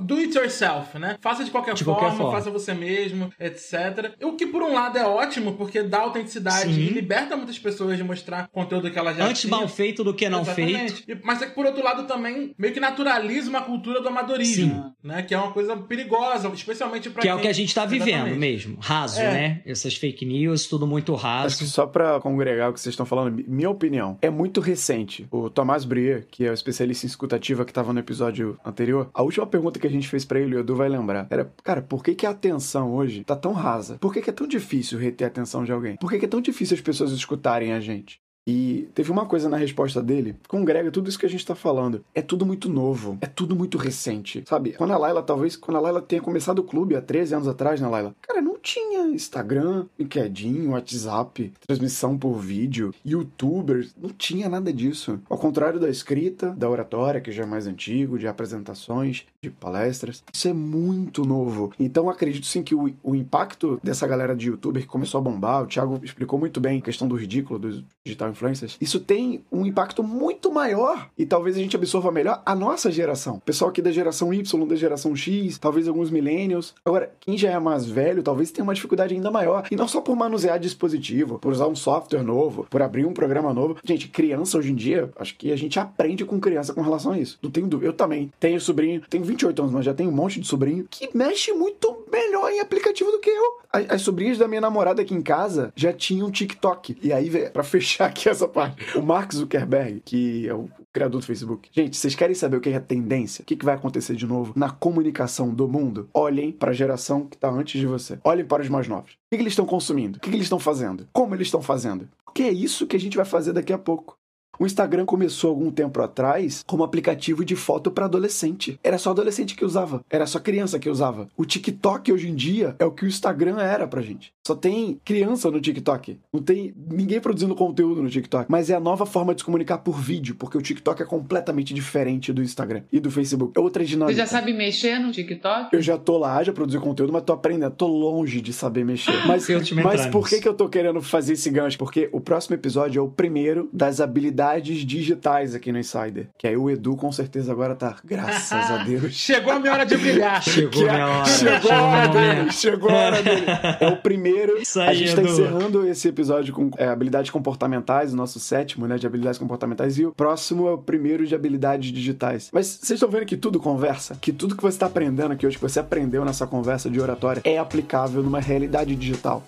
do 0.00 0.14
it 0.16 0.36
yourself, 0.36 0.96
né? 0.98 1.18
Faça 1.20 1.44
de 1.44 1.50
qualquer, 1.50 1.74
de 1.74 1.82
forma, 1.82 1.98
qualquer 2.00 2.16
forma, 2.16 2.32
faça 2.32 2.50
você 2.50 2.72
mesmo, 2.72 3.32
etc. 3.40 4.14
O 4.22 4.32
que 4.36 4.46
por 4.46 4.62
um 4.62 4.72
lado 4.72 4.96
é 4.96 5.04
ótimo, 5.04 5.54
porque 5.54 5.82
dá 5.82 5.98
autenticidade 5.98 6.72
Sim. 6.72 6.80
e 6.80 6.88
liberta 6.90 7.36
muitas 7.36 7.58
pessoas 7.58 7.96
de 7.96 8.04
mostrar 8.04 8.48
conteúdo 8.52 8.90
que 8.90 8.98
elas 8.98 9.16
já 9.16 9.24
Antes 9.26 9.42
tinham. 9.42 9.58
mal 9.58 9.68
feito 9.68 10.04
do 10.04 10.14
que 10.14 10.28
não 10.28 10.42
Exatamente. 10.42 11.04
feito. 11.04 11.26
Mas 11.26 11.42
é 11.42 11.46
que 11.46 11.54
por 11.54 11.66
outro 11.66 11.82
lado 11.82 12.06
também 12.06 12.54
meio 12.56 12.72
que 12.72 12.78
naturaliza 12.80 13.50
uma 13.50 13.62
cultura 13.62 14.00
do 14.00 14.08
amadorismo, 14.08 14.94
né? 15.02 15.22
Que 15.22 15.34
é 15.34 15.38
uma 15.38 15.52
coisa 15.52 15.63
perigosa, 15.76 16.48
especialmente 16.48 17.10
para 17.10 17.22
Que 17.22 17.28
é 17.28 17.34
o 17.34 17.40
que 17.40 17.48
a 17.48 17.52
gente 17.52 17.74
tá 17.74 17.84
vivendo 17.86 18.34
mesmo, 18.36 18.76
raso, 18.80 19.20
É. 19.20 19.32
né? 19.32 19.62
Essas 19.66 19.94
fake 19.96 20.24
news, 20.24 20.66
tudo 20.66 20.86
muito 20.86 21.12
Acho 21.14 21.22
que 21.22 21.26
raso. 21.64 21.66
só 21.66 21.86
pra 21.86 22.20
congregar 22.20 22.70
o 22.70 22.72
que 22.72 22.80
vocês 22.80 22.92
estão 22.92 23.06
falando, 23.06 23.42
minha 23.46 23.70
opinião, 23.70 24.18
é 24.22 24.30
muito 24.30 24.60
recente. 24.60 25.26
O 25.30 25.48
Tomás 25.50 25.84
Brier, 25.84 26.26
que 26.30 26.44
é 26.44 26.50
o 26.50 26.54
especialista 26.54 27.06
em 27.06 27.08
escutativa 27.08 27.64
que 27.64 27.72
tava 27.72 27.92
no 27.92 28.00
episódio 28.00 28.58
anterior, 28.64 29.08
a 29.14 29.22
última 29.22 29.46
pergunta 29.46 29.78
que 29.78 29.86
a 29.86 29.90
gente 29.90 30.08
fez 30.08 30.24
pra 30.24 30.38
ele, 30.40 30.56
o 30.56 30.60
Edu 30.60 30.74
vai 30.76 30.88
lembrar, 30.88 31.26
era, 31.30 31.52
cara, 31.62 31.82
por 31.82 32.02
que, 32.02 32.14
que 32.14 32.26
a 32.26 32.30
atenção 32.30 32.92
hoje 32.94 33.24
tá 33.24 33.36
tão 33.36 33.52
rasa? 33.52 33.96
Por 34.00 34.12
que, 34.12 34.20
que 34.20 34.30
é 34.30 34.32
tão 34.32 34.46
difícil 34.46 34.98
reter 34.98 35.24
a 35.24 35.28
atenção 35.28 35.64
de 35.64 35.72
alguém? 35.72 35.96
Por 35.96 36.10
que, 36.10 36.18
que 36.18 36.24
é 36.24 36.28
tão 36.28 36.40
difícil 36.40 36.74
as 36.74 36.80
pessoas 36.80 37.12
escutarem 37.12 37.72
a 37.72 37.80
gente? 37.80 38.20
E 38.46 38.88
teve 38.94 39.10
uma 39.10 39.24
coisa 39.24 39.48
na 39.48 39.56
resposta 39.56 40.02
dele, 40.02 40.36
congrega 40.48 40.90
tudo 40.90 41.08
isso 41.08 41.18
que 41.18 41.24
a 41.24 41.30
gente 41.30 41.46
tá 41.46 41.54
falando. 41.54 42.04
É 42.14 42.20
tudo 42.20 42.44
muito 42.44 42.68
novo, 42.68 43.16
é 43.20 43.26
tudo 43.26 43.56
muito 43.56 43.78
recente. 43.78 44.44
Sabe, 44.46 44.72
quando 44.72 44.92
a 44.92 44.98
Laila, 44.98 45.22
talvez, 45.22 45.56
quando 45.56 45.78
a 45.78 45.80
Laila 45.80 46.02
tenha 46.02 46.20
começado 46.20 46.58
o 46.58 46.64
clube 46.64 46.94
há 46.94 47.00
13 47.00 47.36
anos 47.36 47.48
atrás, 47.48 47.80
né, 47.80 47.88
Laila? 47.88 48.14
Cara, 48.20 48.42
não 48.42 48.58
tinha 48.58 49.06
Instagram, 49.08 49.86
LinkedIn, 49.98 50.68
WhatsApp, 50.68 51.52
transmissão 51.66 52.18
por 52.18 52.34
vídeo, 52.34 52.94
youtubers, 53.04 53.94
não 54.00 54.10
tinha 54.10 54.48
nada 54.48 54.72
disso. 54.72 55.20
Ao 55.28 55.38
contrário 55.38 55.80
da 55.80 55.88
escrita, 55.88 56.50
da 56.50 56.68
oratória, 56.68 57.20
que 57.20 57.32
já 57.32 57.44
é 57.44 57.46
mais 57.46 57.66
antigo, 57.66 58.18
de 58.18 58.26
apresentações, 58.26 59.24
de 59.42 59.50
palestras. 59.50 60.22
Isso 60.32 60.48
é 60.48 60.52
muito 60.52 61.24
novo. 61.24 61.72
Então 61.78 62.10
acredito 62.10 62.46
sim 62.46 62.62
que 62.62 62.74
o, 62.74 62.92
o 63.02 63.14
impacto 63.14 63.80
dessa 63.82 64.06
galera 64.06 64.36
de 64.36 64.48
youtuber 64.48 64.82
que 64.82 64.88
começou 64.88 65.18
a 65.18 65.22
bombar, 65.22 65.62
o 65.62 65.66
Thiago 65.66 66.00
explicou 66.02 66.38
muito 66.38 66.60
bem 66.60 66.78
a 66.78 66.82
questão 66.82 67.08
do 67.08 67.14
ridículo, 67.14 67.58
do 67.58 67.84
digital 68.04 68.33
influencers, 68.34 68.76
isso 68.80 69.00
tem 69.00 69.42
um 69.50 69.64
impacto 69.64 70.02
muito 70.02 70.52
maior 70.52 71.08
e 71.16 71.24
talvez 71.24 71.56
a 71.56 71.60
gente 71.60 71.76
absorva 71.76 72.10
melhor 72.10 72.42
a 72.44 72.54
nossa 72.54 72.90
geração. 72.90 73.40
Pessoal 73.40 73.70
aqui 73.70 73.80
da 73.80 73.92
geração 73.92 74.32
Y, 74.32 74.66
da 74.66 74.76
geração 74.76 75.14
X, 75.16 75.58
talvez 75.58 75.88
alguns 75.88 76.10
millennials. 76.10 76.74
Agora, 76.84 77.12
quem 77.20 77.38
já 77.38 77.50
é 77.50 77.58
mais 77.58 77.86
velho, 77.86 78.22
talvez 78.22 78.50
tenha 78.50 78.64
uma 78.64 78.74
dificuldade 78.74 79.14
ainda 79.14 79.30
maior. 79.30 79.66
E 79.70 79.76
não 79.76 79.88
só 79.88 80.00
por 80.00 80.16
manusear 80.16 80.58
dispositivo, 80.58 81.38
por 81.38 81.52
usar 81.52 81.66
um 81.66 81.76
software 81.76 82.22
novo, 82.22 82.66
por 82.68 82.82
abrir 82.82 83.06
um 83.06 83.12
programa 83.12 83.52
novo. 83.52 83.76
Gente, 83.84 84.08
criança 84.08 84.58
hoje 84.58 84.72
em 84.72 84.74
dia, 84.74 85.10
acho 85.16 85.36
que 85.36 85.52
a 85.52 85.56
gente 85.56 85.78
aprende 85.78 86.24
com 86.24 86.40
criança 86.40 86.74
com 86.74 86.82
relação 86.82 87.12
a 87.12 87.18
isso. 87.18 87.38
Não 87.42 87.50
tenho 87.50 87.66
dúvida. 87.66 87.90
Eu 87.90 87.94
também 87.94 88.32
tenho 88.40 88.60
sobrinho, 88.60 89.02
tenho 89.08 89.24
28 89.24 89.62
anos, 89.62 89.74
mas 89.74 89.84
já 89.84 89.94
tenho 89.94 90.10
um 90.10 90.14
monte 90.14 90.40
de 90.40 90.46
sobrinho 90.46 90.86
que 90.90 91.08
mexe 91.16 91.52
muito 91.52 92.04
melhor 92.10 92.50
em 92.50 92.60
aplicativo 92.60 93.10
do 93.10 93.18
que 93.18 93.30
eu. 93.30 93.58
As, 93.72 93.90
as 93.90 94.02
sobrinhas 94.02 94.38
da 94.38 94.48
minha 94.48 94.60
namorada 94.60 95.02
aqui 95.02 95.14
em 95.14 95.22
casa 95.22 95.72
já 95.74 95.92
tinham 95.92 96.30
TikTok. 96.30 96.96
E 97.02 97.12
aí, 97.12 97.30
para 97.50 97.62
fechar 97.62 98.06
aqui 98.06 98.23
essa 98.30 98.48
parte, 98.48 98.98
o 98.98 99.02
Mark 99.02 99.32
Zuckerberg, 99.32 100.00
que 100.04 100.48
é 100.48 100.54
o 100.54 100.68
criador 100.92 101.20
do 101.20 101.26
Facebook. 101.26 101.68
Gente, 101.72 101.96
vocês 101.96 102.14
querem 102.14 102.34
saber 102.34 102.56
o 102.56 102.60
que 102.60 102.70
é 102.70 102.80
tendência? 102.80 103.42
O 103.42 103.44
que 103.44 103.64
vai 103.64 103.74
acontecer 103.74 104.14
de 104.14 104.26
novo 104.26 104.52
na 104.56 104.70
comunicação 104.70 105.52
do 105.52 105.68
mundo? 105.68 106.08
Olhem 106.12 106.52
para 106.52 106.70
a 106.70 106.74
geração 106.74 107.26
que 107.26 107.36
está 107.36 107.50
antes 107.50 107.80
de 107.80 107.86
você. 107.86 108.18
Olhem 108.24 108.44
para 108.44 108.62
os 108.62 108.68
mais 108.68 108.88
novos. 108.88 109.12
O 109.12 109.36
que, 109.36 109.36
eles 109.36 109.52
estão 109.52 109.66
consumindo? 109.66 110.18
O 110.18 110.20
que, 110.20 110.30
que 110.30 110.36
eles 110.36 110.46
estão 110.46 110.58
fazendo? 110.58 111.06
Como 111.12 111.34
eles 111.34 111.48
estão 111.48 111.62
fazendo? 111.62 112.08
Porque 112.24 112.42
é 112.42 112.52
isso 112.52 112.86
que 112.86 112.96
a 112.96 113.00
gente 113.00 113.16
vai 113.16 113.26
fazer 113.26 113.52
daqui 113.52 113.72
a 113.72 113.78
pouco. 113.78 114.18
O 114.58 114.66
Instagram 114.66 115.04
começou 115.04 115.50
algum 115.50 115.70
tempo 115.70 116.00
atrás 116.00 116.62
como 116.66 116.84
aplicativo 116.84 117.44
de 117.44 117.56
foto 117.56 117.90
para 117.90 118.04
adolescente. 118.04 118.78
Era 118.82 118.98
só 118.98 119.10
adolescente 119.10 119.54
que 119.54 119.64
usava, 119.64 120.04
era 120.08 120.26
só 120.26 120.38
criança 120.38 120.78
que 120.78 120.88
usava. 120.88 121.28
O 121.36 121.44
TikTok 121.44 122.12
hoje 122.12 122.28
em 122.28 122.34
dia 122.34 122.76
é 122.78 122.84
o 122.84 122.90
que 122.90 123.04
o 123.04 123.08
Instagram 123.08 123.58
era 123.58 123.86
pra 123.86 124.02
gente. 124.02 124.32
Só 124.46 124.54
tem 124.54 125.00
criança 125.04 125.50
no 125.50 125.60
TikTok. 125.60 126.18
Não 126.32 126.42
tem 126.42 126.74
ninguém 126.90 127.20
produzindo 127.20 127.54
conteúdo 127.54 128.02
no 128.02 128.10
TikTok. 128.10 128.46
Mas 128.48 128.68
é 128.70 128.74
a 128.74 128.80
nova 128.80 129.06
forma 129.06 129.34
de 129.34 129.40
se 129.40 129.44
comunicar 129.44 129.78
por 129.78 129.98
vídeo, 129.98 130.34
porque 130.34 130.58
o 130.58 130.62
TikTok 130.62 131.02
é 131.02 131.06
completamente 131.06 131.72
diferente 131.72 132.32
do 132.32 132.42
Instagram 132.42 132.82
e 132.92 133.00
do 133.00 133.10
Facebook. 133.10 133.52
É 133.56 133.60
outra 133.60 133.84
dinâmica. 133.84 134.14
Você 134.14 134.20
já 134.20 134.26
sabe 134.26 134.52
mexer 134.52 134.98
no 134.98 135.10
TikTok? 135.10 135.74
Eu 135.74 135.80
já 135.80 135.96
tô 135.96 136.18
lá, 136.18 136.42
já 136.42 136.52
produzi 136.52 136.78
conteúdo, 136.78 137.12
mas 137.12 137.22
tô 137.22 137.32
aprendendo. 137.32 137.74
Tô 137.74 137.86
longe 137.86 138.40
de 138.40 138.52
saber 138.52 138.84
mexer. 138.84 139.14
Mas, 139.26 139.48
mas 139.82 140.06
por 140.06 140.28
que, 140.28 140.40
que 140.40 140.48
eu 140.48 140.54
tô 140.54 140.68
querendo 140.68 141.00
fazer 141.00 141.32
esse 141.32 141.48
gancho? 141.50 141.78
Porque 141.78 142.08
o 142.12 142.20
próximo 142.20 142.54
episódio 142.54 142.98
é 142.98 143.02
o 143.02 143.08
primeiro 143.08 143.68
das 143.72 144.00
habilidades 144.00 144.43
habilidades 144.44 144.84
digitais 144.84 145.54
aqui 145.54 145.72
no 145.72 145.78
Insider. 145.78 146.28
Que 146.36 146.46
aí 146.46 146.56
o 146.56 146.68
Edu 146.70 146.96
com 146.96 147.10
certeza 147.10 147.50
agora 147.50 147.74
tá, 147.74 147.96
graças 148.04 148.70
a 148.70 148.78
Deus. 148.84 149.14
Chegou 149.14 149.52
a 149.52 149.58
minha 149.58 149.72
hora 149.72 149.86
de 149.86 149.96
brilhar. 149.96 150.42
Chegou 150.42 150.88
a 150.88 150.92
minha 150.92 151.08
hora. 151.08 151.24
Chegou 151.24 151.72
a 151.72 151.82
hora 151.82 152.08
dele. 152.08 152.52
Chegou 152.52 152.90
a 152.90 152.94
hora 152.94 153.22
dele. 153.22 153.46
É 153.80 153.88
o 153.88 153.96
primeiro. 153.96 154.58
Isso 154.58 154.80
aí, 154.80 154.88
a 154.88 154.94
gente 154.94 155.14
tá 155.14 155.22
Edu. 155.22 155.28
tá 155.28 155.42
encerrando 155.42 155.86
esse 155.86 156.08
episódio 156.08 156.52
com 156.52 156.70
é, 156.76 156.88
habilidades 156.88 157.30
comportamentais, 157.30 158.12
o 158.12 158.16
nosso 158.16 158.38
sétimo, 158.38 158.86
né, 158.86 158.96
de 158.96 159.06
habilidades 159.06 159.38
comportamentais. 159.38 159.98
E 159.98 160.04
o 160.04 160.12
próximo 160.12 160.68
é 160.68 160.72
o 160.72 160.78
primeiro 160.78 161.26
de 161.26 161.34
habilidades 161.34 161.90
digitais. 161.92 162.50
Mas 162.52 162.66
vocês 162.66 162.90
estão 162.90 163.08
vendo 163.08 163.24
que 163.24 163.36
tudo 163.36 163.58
conversa? 163.58 164.16
Que 164.20 164.32
tudo 164.32 164.56
que 164.56 164.62
você 164.62 164.78
tá 164.78 164.86
aprendendo 164.86 165.32
aqui 165.32 165.46
hoje, 165.46 165.56
que 165.56 165.62
você 165.62 165.80
aprendeu 165.80 166.24
nessa 166.24 166.46
conversa 166.46 166.90
de 166.90 167.00
oratória, 167.00 167.40
é 167.44 167.58
aplicável 167.58 168.22
numa 168.22 168.40
realidade 168.40 168.94
digital. 168.94 169.42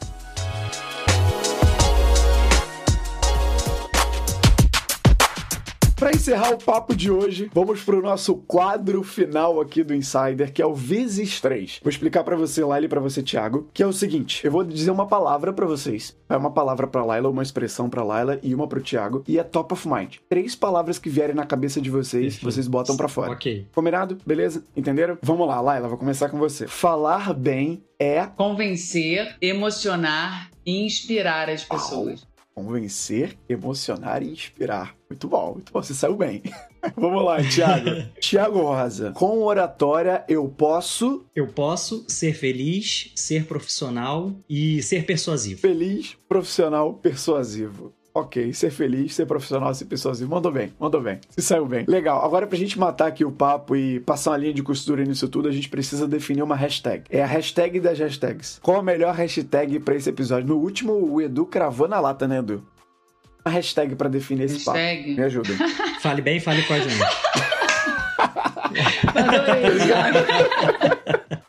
Para 6.07 6.15
encerrar 6.15 6.55
o 6.55 6.59
papo 6.59 6.95
de 6.95 7.11
hoje, 7.11 7.51
vamos 7.53 7.83
pro 7.83 8.01
nosso 8.01 8.37
quadro 8.37 9.03
final 9.03 9.61
aqui 9.61 9.83
do 9.83 9.93
Insider, 9.93 10.53
que 10.53 10.63
é 10.63 10.67
o 10.67 10.73
vezes 10.73 11.41
3. 11.41 11.81
Vou 11.83 11.91
explicar 11.91 12.23
para 12.23 12.37
você, 12.37 12.65
Laila, 12.65 12.87
e 12.87 12.89
para 12.89 13.01
você, 13.01 13.25
Thiago, 13.25 13.69
que 13.75 13.83
é 13.83 13.87
o 13.89 13.93
seguinte: 13.93 14.47
eu 14.47 14.53
vou 14.53 14.63
dizer 14.63 14.93
uma 14.93 15.09
palavra 15.09 15.53
para 15.53 15.67
vocês. 15.67 16.17
É 16.29 16.37
uma 16.37 16.53
palavra 16.53 16.87
para 16.87 17.05
Laila, 17.05 17.29
uma 17.29 17.43
expressão 17.43 17.91
para 17.91 18.05
Laila 18.05 18.39
e 18.41 18.55
uma 18.55 18.69
pro 18.69 18.81
Thiago, 18.81 19.25
e 19.27 19.37
é 19.37 19.43
top 19.43 19.75
of 19.75 19.89
mind. 19.89 20.19
Três 20.29 20.55
palavras 20.55 20.97
que 20.97 21.11
vierem 21.11 21.35
na 21.35 21.45
cabeça 21.45 21.81
de 21.81 21.91
vocês, 21.91 22.35
Perfeito. 22.35 22.45
vocês 22.45 22.69
botam 22.69 22.97
para 22.97 23.09
fora. 23.09 23.33
OK. 23.33 23.67
Combinado? 23.75 24.17
Beleza? 24.25 24.65
Entenderam? 24.77 25.19
Vamos 25.21 25.49
lá, 25.49 25.61
Laila, 25.61 25.89
vou 25.89 25.99
começar 25.99 26.29
com 26.29 26.39
você. 26.39 26.69
Falar 26.69 27.35
bem 27.35 27.83
é 27.99 28.25
convencer, 28.27 29.35
emocionar 29.41 30.53
e 30.65 30.87
inspirar 30.87 31.51
as 31.51 31.65
pessoas. 31.65 32.25
Convencer, 32.55 33.37
emocionar 33.49 34.23
e 34.23 34.31
inspirar. 34.31 34.96
Muito 35.09 35.29
bom, 35.29 35.53
muito 35.55 35.73
bom. 35.73 35.83
Você 35.83 35.95
saiu 35.95 36.17
bem. 36.17 36.43
Vamos 36.97 37.25
lá, 37.25 37.39
Thiago. 37.43 37.91
Thiago 38.21 38.61
Rosa. 38.61 39.13
Com 39.13 39.43
oratória 39.43 40.25
eu 40.29 40.49
posso. 40.49 41.25
Eu 41.35 41.47
posso 41.47 42.05
ser 42.09 42.35
feliz, 42.35 43.13
ser 43.15 43.47
profissional 43.47 44.33
e 44.49 44.83
ser 44.83 45.05
persuasivo. 45.07 45.61
Feliz, 45.61 46.17
profissional, 46.29 46.95
persuasivo. 46.95 47.93
Ok, 48.17 48.51
ser 48.55 48.71
feliz, 48.71 49.15
ser 49.15 49.27
profissional, 49.27 49.75
ser 49.75 49.85
persuasivo. 49.85 50.31
Mandou 50.31 50.51
bem, 50.51 50.73
mandou 50.81 51.03
bem. 51.03 51.21
Se 51.29 51.43
saiu 51.43 51.67
bem. 51.67 51.85
Legal. 51.87 52.25
Agora, 52.25 52.47
pra 52.47 52.57
gente 52.57 52.79
matar 52.79 53.09
aqui 53.09 53.27
o 53.27 53.31
papo 53.31 53.77
e 53.77 54.01
passar 54.01 54.31
uma 54.31 54.39
linha 54.39 54.55
de 54.55 54.63
costura 54.63 55.05
nisso 55.05 55.29
tudo, 55.29 55.51
a 55.51 55.53
gente 55.53 55.69
precisa 55.69 56.09
definir 56.09 56.43
uma 56.43 56.57
hashtag. 56.57 57.05
É 57.11 57.23
a 57.23 57.27
hashtag 57.27 57.79
das 57.79 57.99
hashtags. 57.99 58.59
Qual 58.63 58.79
a 58.79 58.83
melhor 58.83 59.15
hashtag 59.15 59.79
para 59.81 59.95
esse 59.97 60.09
episódio? 60.09 60.49
No 60.49 60.57
último, 60.57 60.95
o 60.95 61.21
Edu 61.21 61.45
cravou 61.45 61.87
na 61.87 62.01
lata, 62.01 62.27
né, 62.27 62.39
Edu? 62.39 62.65
Uma 63.47 63.53
hashtag 63.53 63.95
para 63.95 64.09
definir 64.09 64.47
esse 64.47 64.57
hashtag. 64.57 65.03
papo. 65.03 65.21
Me 65.21 65.23
ajuda. 65.23 65.51
fale 66.03 66.21
bem, 66.21 66.41
fale 66.41 66.65
com 66.65 66.75
a 66.75 66.81
gente. 66.81 66.99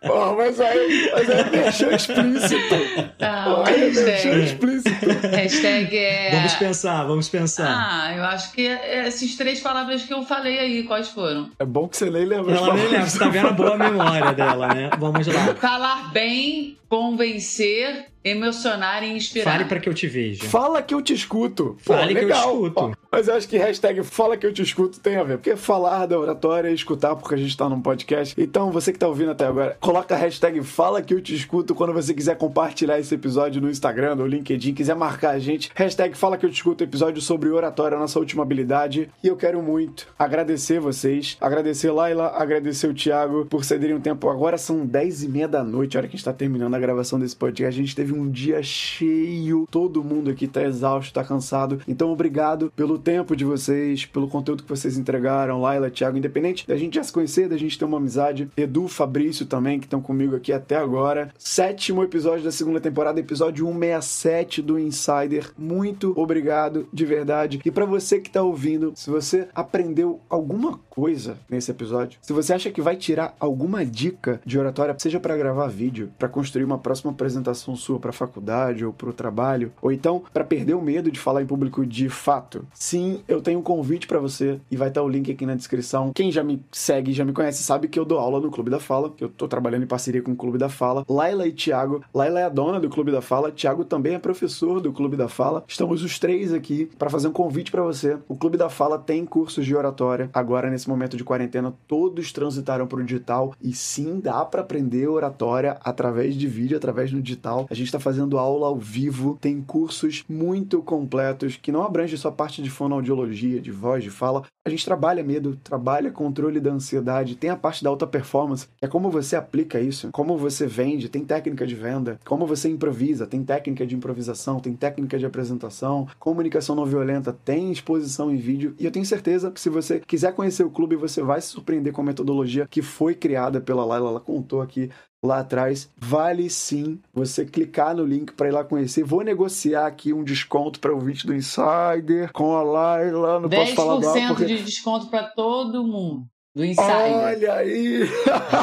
Oh, 0.10 0.36
mas 0.36 0.60
aí, 0.60 1.12
mas 1.14 1.30
aí 1.30 1.44
deixou 1.50 1.92
explícito. 1.92 2.76
Tá, 3.18 3.46
oh, 3.48 3.64
hashtag. 3.64 4.44
explícito. 4.44 5.06
Hashtag 5.32 5.98
é. 5.98 6.32
Vamos 6.32 6.54
pensar, 6.56 7.04
vamos 7.04 7.30
pensar. 7.30 7.68
Ah, 7.68 8.16
eu 8.16 8.24
acho 8.24 8.52
que 8.54 8.66
essas 8.66 9.36
três 9.36 9.60
palavras 9.60 10.04
que 10.04 10.14
eu 10.14 10.24
falei 10.24 10.60
aí, 10.60 10.84
quais 10.84 11.10
foram? 11.10 11.52
É 11.60 11.66
bom 11.66 11.88
que 11.88 11.98
você 11.98 12.10
nem 12.10 12.26
lembra. 12.26 12.56
Ela 12.56 12.74
nem 12.74 12.88
lembra, 12.88 13.06
você 13.06 13.20
tá 13.20 13.28
vendo 13.28 13.48
a 13.48 13.52
boa 13.52 13.78
memória 13.78 14.34
dela, 14.34 14.74
né? 14.74 14.90
Vamos 14.98 15.28
lá. 15.28 15.56
Falar 15.56 16.12
bem, 16.14 16.78
convencer 16.90 18.06
Emocionar 18.24 19.04
e 19.04 19.16
inspirar. 19.16 19.52
Fale 19.52 19.66
para 19.66 19.80
que 19.80 19.88
eu 19.88 19.94
te 19.94 20.08
veja. 20.08 20.44
Fala 20.46 20.82
que 20.82 20.94
eu 20.94 21.02
te 21.02 21.14
escuto. 21.14 21.78
Fale 21.80 22.14
Pô, 22.14 22.20
que 22.20 22.26
eu 22.26 22.30
te 22.30 22.38
escuto. 22.38 22.98
mas 23.12 23.28
eu 23.28 23.36
acho 23.36 23.48
que 23.48 23.58
hashtag 23.58 24.04
fala 24.04 24.36
que 24.36 24.46
eu 24.46 24.52
te 24.52 24.62
escuto 24.62 25.00
tem 25.00 25.16
a 25.16 25.24
ver. 25.24 25.38
Porque 25.38 25.56
falar 25.56 26.06
da 26.06 26.20
oratória 26.20 26.70
é 26.70 26.74
escutar 26.74 27.16
porque 27.16 27.36
a 27.36 27.38
gente 27.38 27.56
tá 27.56 27.70
num 27.70 27.82
podcast. 27.82 28.36
Então, 28.38 28.72
você 28.72 28.92
que 28.92 29.00
tá 29.00 29.08
ouvindo 29.08 29.32
até 29.32 29.46
agora, 29.46 29.78
coloca 29.80 30.14
a 30.14 30.18
hashtag 30.18 30.62
fala 30.64 31.02
que 31.02 31.14
eu 31.14 31.22
te 31.22 31.34
escuto 31.34 31.74
quando 31.74 31.94
você 31.94 32.14
quiser 32.14 32.38
compartilhar 32.38 33.00
esse 33.00 33.16
episódio 33.16 33.62
no 33.62 33.70
Instagram, 33.70 34.16
no 34.16 34.28
LinkedIn, 34.28 34.74
quiser 34.74 34.96
marcar 34.96 35.32
a 35.32 35.40
gente. 35.40 35.72
Hashtag 35.74 36.18
fala 36.18 36.38
que 36.38 36.46
eu 36.46 36.50
te 36.50 36.56
escuto, 36.56 36.84
episódio 36.84 37.22
sobre 37.22 37.50
oratória, 37.50 37.98
nossa 37.98 38.20
última 38.20 38.44
habilidade. 38.44 39.10
E 39.24 39.28
eu 39.28 39.38
quero 39.38 39.62
muito 39.62 40.08
agradecer 40.20 40.80
vocês, 40.80 41.38
agradecer 41.40 41.92
Laila, 41.92 42.34
agradecer 42.36 42.88
o 42.88 42.94
Thiago 42.94 43.46
por 43.46 43.64
cederem 43.64 43.96
um 43.96 44.02
tempo. 44.02 44.30
Agora 44.30 44.58
são 44.58 44.86
10 44.86 45.24
e 45.24 45.30
meia 45.30 45.48
da 45.48 45.64
noite, 45.64 45.96
a 45.96 46.00
hora 46.02 46.08
que 46.08 46.16
a 46.16 46.18
gente 46.18 46.26
tá 46.26 46.34
terminando 46.34 46.74
a 46.74 46.80
gravação 46.80 47.20
desse 47.20 47.36
podcast. 47.36 47.80
A 47.80 47.84
gente 47.84 47.96
teve 47.96 48.07
um 48.14 48.30
dia 48.30 48.62
cheio, 48.62 49.68
todo 49.70 50.04
mundo 50.04 50.30
aqui 50.30 50.48
tá 50.48 50.64
exausto, 50.64 51.14
tá 51.14 51.24
cansado. 51.24 51.82
Então, 51.88 52.12
obrigado 52.12 52.72
pelo 52.76 52.98
tempo 52.98 53.36
de 53.36 53.46
vocês, 53.46 54.06
pelo 54.06 54.28
conteúdo 54.28 54.64
que 54.64 54.70
vocês 54.70 54.98
entregaram, 54.98 55.62
Laila, 55.62 55.90
Thiago, 55.90 56.18
independente 56.18 56.68
da 56.68 56.78
gente 56.78 56.96
já 56.96 57.04
se 57.04 57.14
conhecer, 57.14 57.50
da 57.50 57.58
gente 57.58 57.78
ter 57.78 57.86
uma 57.86 57.98
amizade. 57.98 58.50
Edu, 58.58 58.88
Fabrício 58.88 59.46
também, 59.46 59.80
que 59.80 59.86
estão 59.86 60.02
comigo 60.02 60.36
aqui 60.36 60.52
até 60.52 60.76
agora. 60.76 61.32
Sétimo 61.38 62.04
episódio 62.04 62.44
da 62.44 62.52
segunda 62.52 62.80
temporada, 62.80 63.20
episódio 63.20 63.66
167 63.66 64.62
do 64.62 64.80
Insider. 64.80 65.52
Muito 65.58 66.14
obrigado, 66.16 66.88
de 66.92 67.06
verdade. 67.06 67.60
E 67.64 67.72
para 67.72 67.86
você 67.86 68.20
que 68.20 68.30
tá 68.30 68.42
ouvindo, 68.42 68.94
se 68.96 69.10
você 69.10 69.48
aprendeu 69.54 70.20
alguma 70.30 70.80
coisa 70.90 71.38
nesse 71.50 71.72
episódio, 71.72 72.20
se 72.22 72.34
você 72.34 72.54
acha 72.54 72.72
que 72.72 72.82
vai 72.82 72.96
tirar 72.96 73.36
alguma 73.40 73.86
dica 73.86 74.42
de 74.46 74.58
oratória, 74.58 74.96
seja 74.98 75.20
para 75.20 75.38
gravar 75.38 75.68
vídeo, 75.68 76.12
para 76.18 76.28
construir 76.28 76.64
uma 76.64 76.78
próxima 76.78 77.12
apresentação 77.12 77.76
sua 77.76 77.97
para 78.00 78.12
faculdade 78.12 78.86
ou 78.86 78.94
para 78.94 79.10
o 79.10 79.14
trabalho, 79.14 79.72
ou 79.82 79.92
então 79.92 80.24
para 80.34 80.44
perder 80.44 80.74
o 80.74 80.82
medo 80.82 81.12
de 81.12 81.20
falar 81.20 81.42
em 81.42 81.46
público 81.46 81.86
de 81.86 82.10
fato, 82.10 82.66
sim, 82.74 83.22
eu 83.28 83.42
tenho 83.42 83.60
um 83.60 83.64
convite 83.64 84.08
para 84.08 84.20
você 84.20 84.60
e 84.70 84.78
vai 84.78 84.90
estar 84.90 85.04
o 85.04 85.10
link 85.10 85.32
aqui 85.32 85.46
na 85.46 85.56
descrição. 85.56 86.12
Quem 86.14 86.32
já 86.32 86.44
me 86.44 86.62
segue, 86.72 87.14
já 87.14 87.26
me 87.26 87.34
conhece, 87.34 87.64
sabe 87.64 87.88
que 87.88 88.00
eu 88.00 88.06
dou 88.06 88.20
aula 88.20 88.40
no 88.40 88.52
Clube 88.52 88.70
da 88.70 88.80
Fala, 88.80 89.10
que 89.10 89.24
eu 89.24 89.30
tô 89.30 89.48
trabalhando 89.48 89.84
em 89.84 89.88
parceria 89.88 90.22
com 90.22 90.32
o 90.32 90.36
Clube 90.36 90.58
da 90.58 90.70
Fala. 90.70 91.06
Laila 91.10 91.48
e 91.48 91.52
Thiago, 91.52 92.04
Laila 92.14 92.40
é 92.40 92.44
a 92.44 92.50
dona 92.50 92.80
do 92.80 92.90
Clube 92.90 93.12
da 93.12 93.22
Fala, 93.22 93.52
Thiago 93.52 93.86
também 93.86 94.16
é 94.16 94.20
professor 94.20 94.80
do 94.80 94.92
Clube 94.92 95.16
da 95.16 95.28
Fala. 95.28 95.64
Estamos 95.68 96.04
os 96.04 96.20
três 96.20 96.54
aqui 96.54 96.90
para 96.98 97.10
fazer 97.10 97.28
um 97.28 97.34
convite 97.34 97.72
para 97.72 97.84
você. 97.84 98.18
O 98.28 98.36
Clube 98.36 98.58
da 98.58 98.70
Fala 98.70 98.98
tem 98.98 99.26
cursos 99.26 99.66
de 99.66 99.76
oratória 99.76 100.30
agora 100.34 100.70
nesse 100.70 100.90
momento 100.90 101.18
de 101.18 101.24
quarentena, 101.24 101.74
todos 101.88 102.32
transitaram 102.32 102.88
para 102.88 103.00
o 103.00 103.04
digital 103.04 103.54
e 103.62 103.74
sim 103.74 104.20
dá 104.20 104.44
para 104.46 104.62
aprender 104.62 105.08
oratória 105.08 105.78
através 105.84 106.36
de 106.36 106.48
vídeo, 106.48 106.78
através 106.78 107.12
do 107.12 107.22
digital. 107.22 107.68
A 107.70 107.74
gente 107.74 107.87
gente 107.88 107.96
está 107.96 108.00
fazendo 108.00 108.38
aula 108.38 108.68
ao 108.68 108.78
vivo, 108.78 109.38
tem 109.40 109.62
cursos 109.62 110.24
muito 110.28 110.82
completos 110.82 111.58
que 111.62 111.72
não 111.72 111.84
abrangem 111.84 112.18
só 112.18 112.30
parte 112.30 112.62
de 112.62 112.70
fonoaudiologia, 112.70 113.62
de 113.62 113.72
voz, 113.72 114.04
de 114.04 114.10
fala. 114.10 114.44
A 114.66 114.70
gente 114.70 114.84
trabalha 114.84 115.24
medo, 115.24 115.58
trabalha 115.64 116.12
controle 116.12 116.60
da 116.60 116.72
ansiedade, 116.72 117.38
tem 117.38 117.50
a 117.50 117.56
parte 117.56 117.82
da 117.82 117.90
alta 117.90 118.06
performance, 118.06 118.68
que 118.78 118.86
é 118.86 118.88
como 118.88 119.10
você 119.10 119.38
aplica 119.38 119.80
isso, 119.80 120.10
como 120.12 120.38
você 120.38 120.68
vende, 120.68 121.08
tem 121.08 121.24
técnica 121.24 121.66
de 121.66 121.74
venda, 121.74 122.20
como 122.26 122.46
você 122.46 122.70
improvisa, 122.70 123.26
tem 123.26 123.44
técnica 123.44 123.88
de 123.88 123.96
improvisação, 123.96 124.60
tem 124.60 124.74
técnica 124.74 125.18
de 125.18 125.26
apresentação, 125.26 126.08
comunicação 126.20 126.76
não 126.76 126.86
violenta, 126.86 127.32
tem 127.32 127.72
exposição 127.72 128.30
em 128.30 128.36
vídeo. 128.36 128.76
E 128.78 128.84
eu 128.84 128.92
tenho 128.92 129.06
certeza 129.06 129.50
que 129.50 129.62
se 129.62 129.70
você 129.70 130.02
quiser 130.02 130.34
conhecer 130.34 130.66
o 130.66 130.70
clube, 130.70 130.98
você 130.98 131.22
vai 131.22 131.40
se 131.40 131.48
surpreender 131.48 131.94
com 131.94 132.02
a 132.02 132.06
metodologia 132.06 132.68
que 132.70 132.82
foi 132.82 133.16
criada 133.16 133.62
pela 133.62 133.86
Laila. 133.86 134.10
Ela 134.10 134.20
contou 134.20 134.62
aqui 134.62 134.90
lá 135.24 135.40
atrás. 135.40 135.90
Vale 135.98 136.50
sim 136.50 137.00
você 137.14 137.46
clicar 137.46 137.96
no 137.96 138.06
link 138.06 138.34
para 138.34 138.48
ir 138.48 138.52
lá 138.52 138.64
conhecer. 138.64 139.04
Vou 139.04 139.24
negociar 139.24 139.88
aqui 139.88 140.14
um 140.14 140.24
desconto 140.24 140.80
para 140.80 140.96
o 140.96 141.00
vídeo 141.00 141.28
do 141.28 141.36
Insider 141.36 142.32
com 142.34 142.56
a 142.56 142.64
Laila. 142.64 143.40
Não 143.40 143.50
posso 143.50 143.76
falar 143.76 144.00
mal 144.00 144.28
porque... 144.28 144.46
de 144.46 144.64
desconto 144.64 145.08
para 145.08 145.24
todo 145.24 145.84
mundo. 145.84 146.26
Do 146.56 146.66
Insider. 146.66 146.88
Olha 146.88 147.54
aí! 147.54 148.00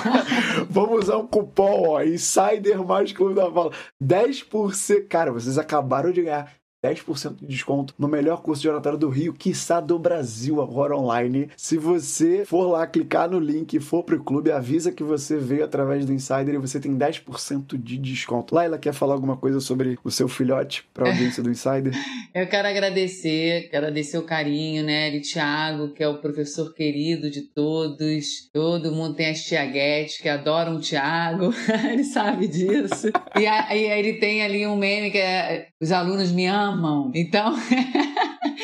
Vamos 0.68 1.04
usar 1.04 1.16
um 1.16 1.26
cupom, 1.28 1.90
ó. 1.90 2.02
Insider 2.02 2.84
mais 2.84 3.12
Clube 3.12 3.34
da 3.34 3.50
Fala. 3.50 3.70
10%. 4.02 5.06
Cara, 5.06 5.30
vocês 5.30 5.58
acabaram 5.58 6.10
de 6.10 6.22
ganhar 6.22 6.52
10% 6.84 7.36
de 7.40 7.46
desconto 7.46 7.94
no 7.98 8.06
melhor 8.06 8.42
curso 8.42 8.60
de 8.60 8.68
oratória 8.68 8.98
do 8.98 9.08
Rio, 9.08 9.32
quiçá 9.32 9.80
do 9.80 9.98
Brasil, 9.98 10.60
agora 10.60 10.94
online. 10.94 11.48
Se 11.56 11.78
você 11.78 12.44
for 12.44 12.66
lá, 12.66 12.86
clicar 12.86 13.30
no 13.30 13.38
link 13.38 13.72
e 13.72 13.80
for 13.80 14.02
pro 14.02 14.22
clube, 14.22 14.52
avisa 14.52 14.92
que 14.92 15.02
você 15.02 15.38
veio 15.38 15.64
através 15.64 16.04
do 16.04 16.12
Insider 16.12 16.54
e 16.54 16.58
você 16.58 16.78
tem 16.78 16.94
10% 16.94 17.78
de 17.82 17.96
desconto. 17.96 18.54
Laila, 18.54 18.78
quer 18.78 18.92
falar 18.92 19.14
alguma 19.14 19.36
coisa 19.36 19.60
sobre 19.60 19.98
o 20.04 20.10
seu 20.10 20.28
filhote 20.28 20.84
para 20.92 21.06
a 21.06 21.10
audiência 21.10 21.42
do 21.42 21.50
Insider? 21.50 21.92
Eu 22.34 22.46
quero 22.48 22.68
agradecer, 22.68 23.70
agradecer 23.72 24.18
o 24.18 24.22
carinho, 24.22 24.84
né, 24.84 25.10
de 25.10 25.20
Thiago, 25.20 25.92
que 25.94 26.02
é 26.02 26.08
o 26.08 26.18
professor 26.18 26.74
querido 26.74 27.30
de 27.30 27.42
todos. 27.42 28.50
Todo 28.52 28.92
mundo 28.92 29.14
tem 29.14 29.30
as 29.30 29.40
tiaguetes 29.42 30.18
que 30.18 30.28
adoram 30.28 30.76
o 30.76 30.80
Thiago, 30.80 31.54
ele 31.90 32.04
sabe 32.04 32.48
disso. 32.48 33.08
E 33.38 33.46
aí 33.46 33.84
ele 33.84 34.14
tem 34.14 34.42
ali 34.42 34.66
um 34.66 34.76
meme 34.76 35.10
que 35.10 35.18
é 35.18 35.68
os 35.80 35.92
alunos 35.92 36.32
me 36.32 36.46
amam 36.46 36.73
amam. 36.74 37.10
Então. 37.14 37.54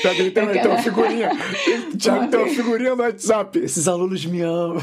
Ele 0.05 0.31
tem, 0.31 0.47
tem 0.53 0.67
uma 0.67 0.79
figurinha. 0.79 1.31
Tiago 1.99 2.29
tem 2.29 2.41
uma 2.41 2.49
figurinha 2.49 2.95
no 2.95 3.03
WhatsApp. 3.03 3.59
Esses 3.59 3.89
alunos 3.89 4.25
me 4.27 4.43
amam. 4.43 4.83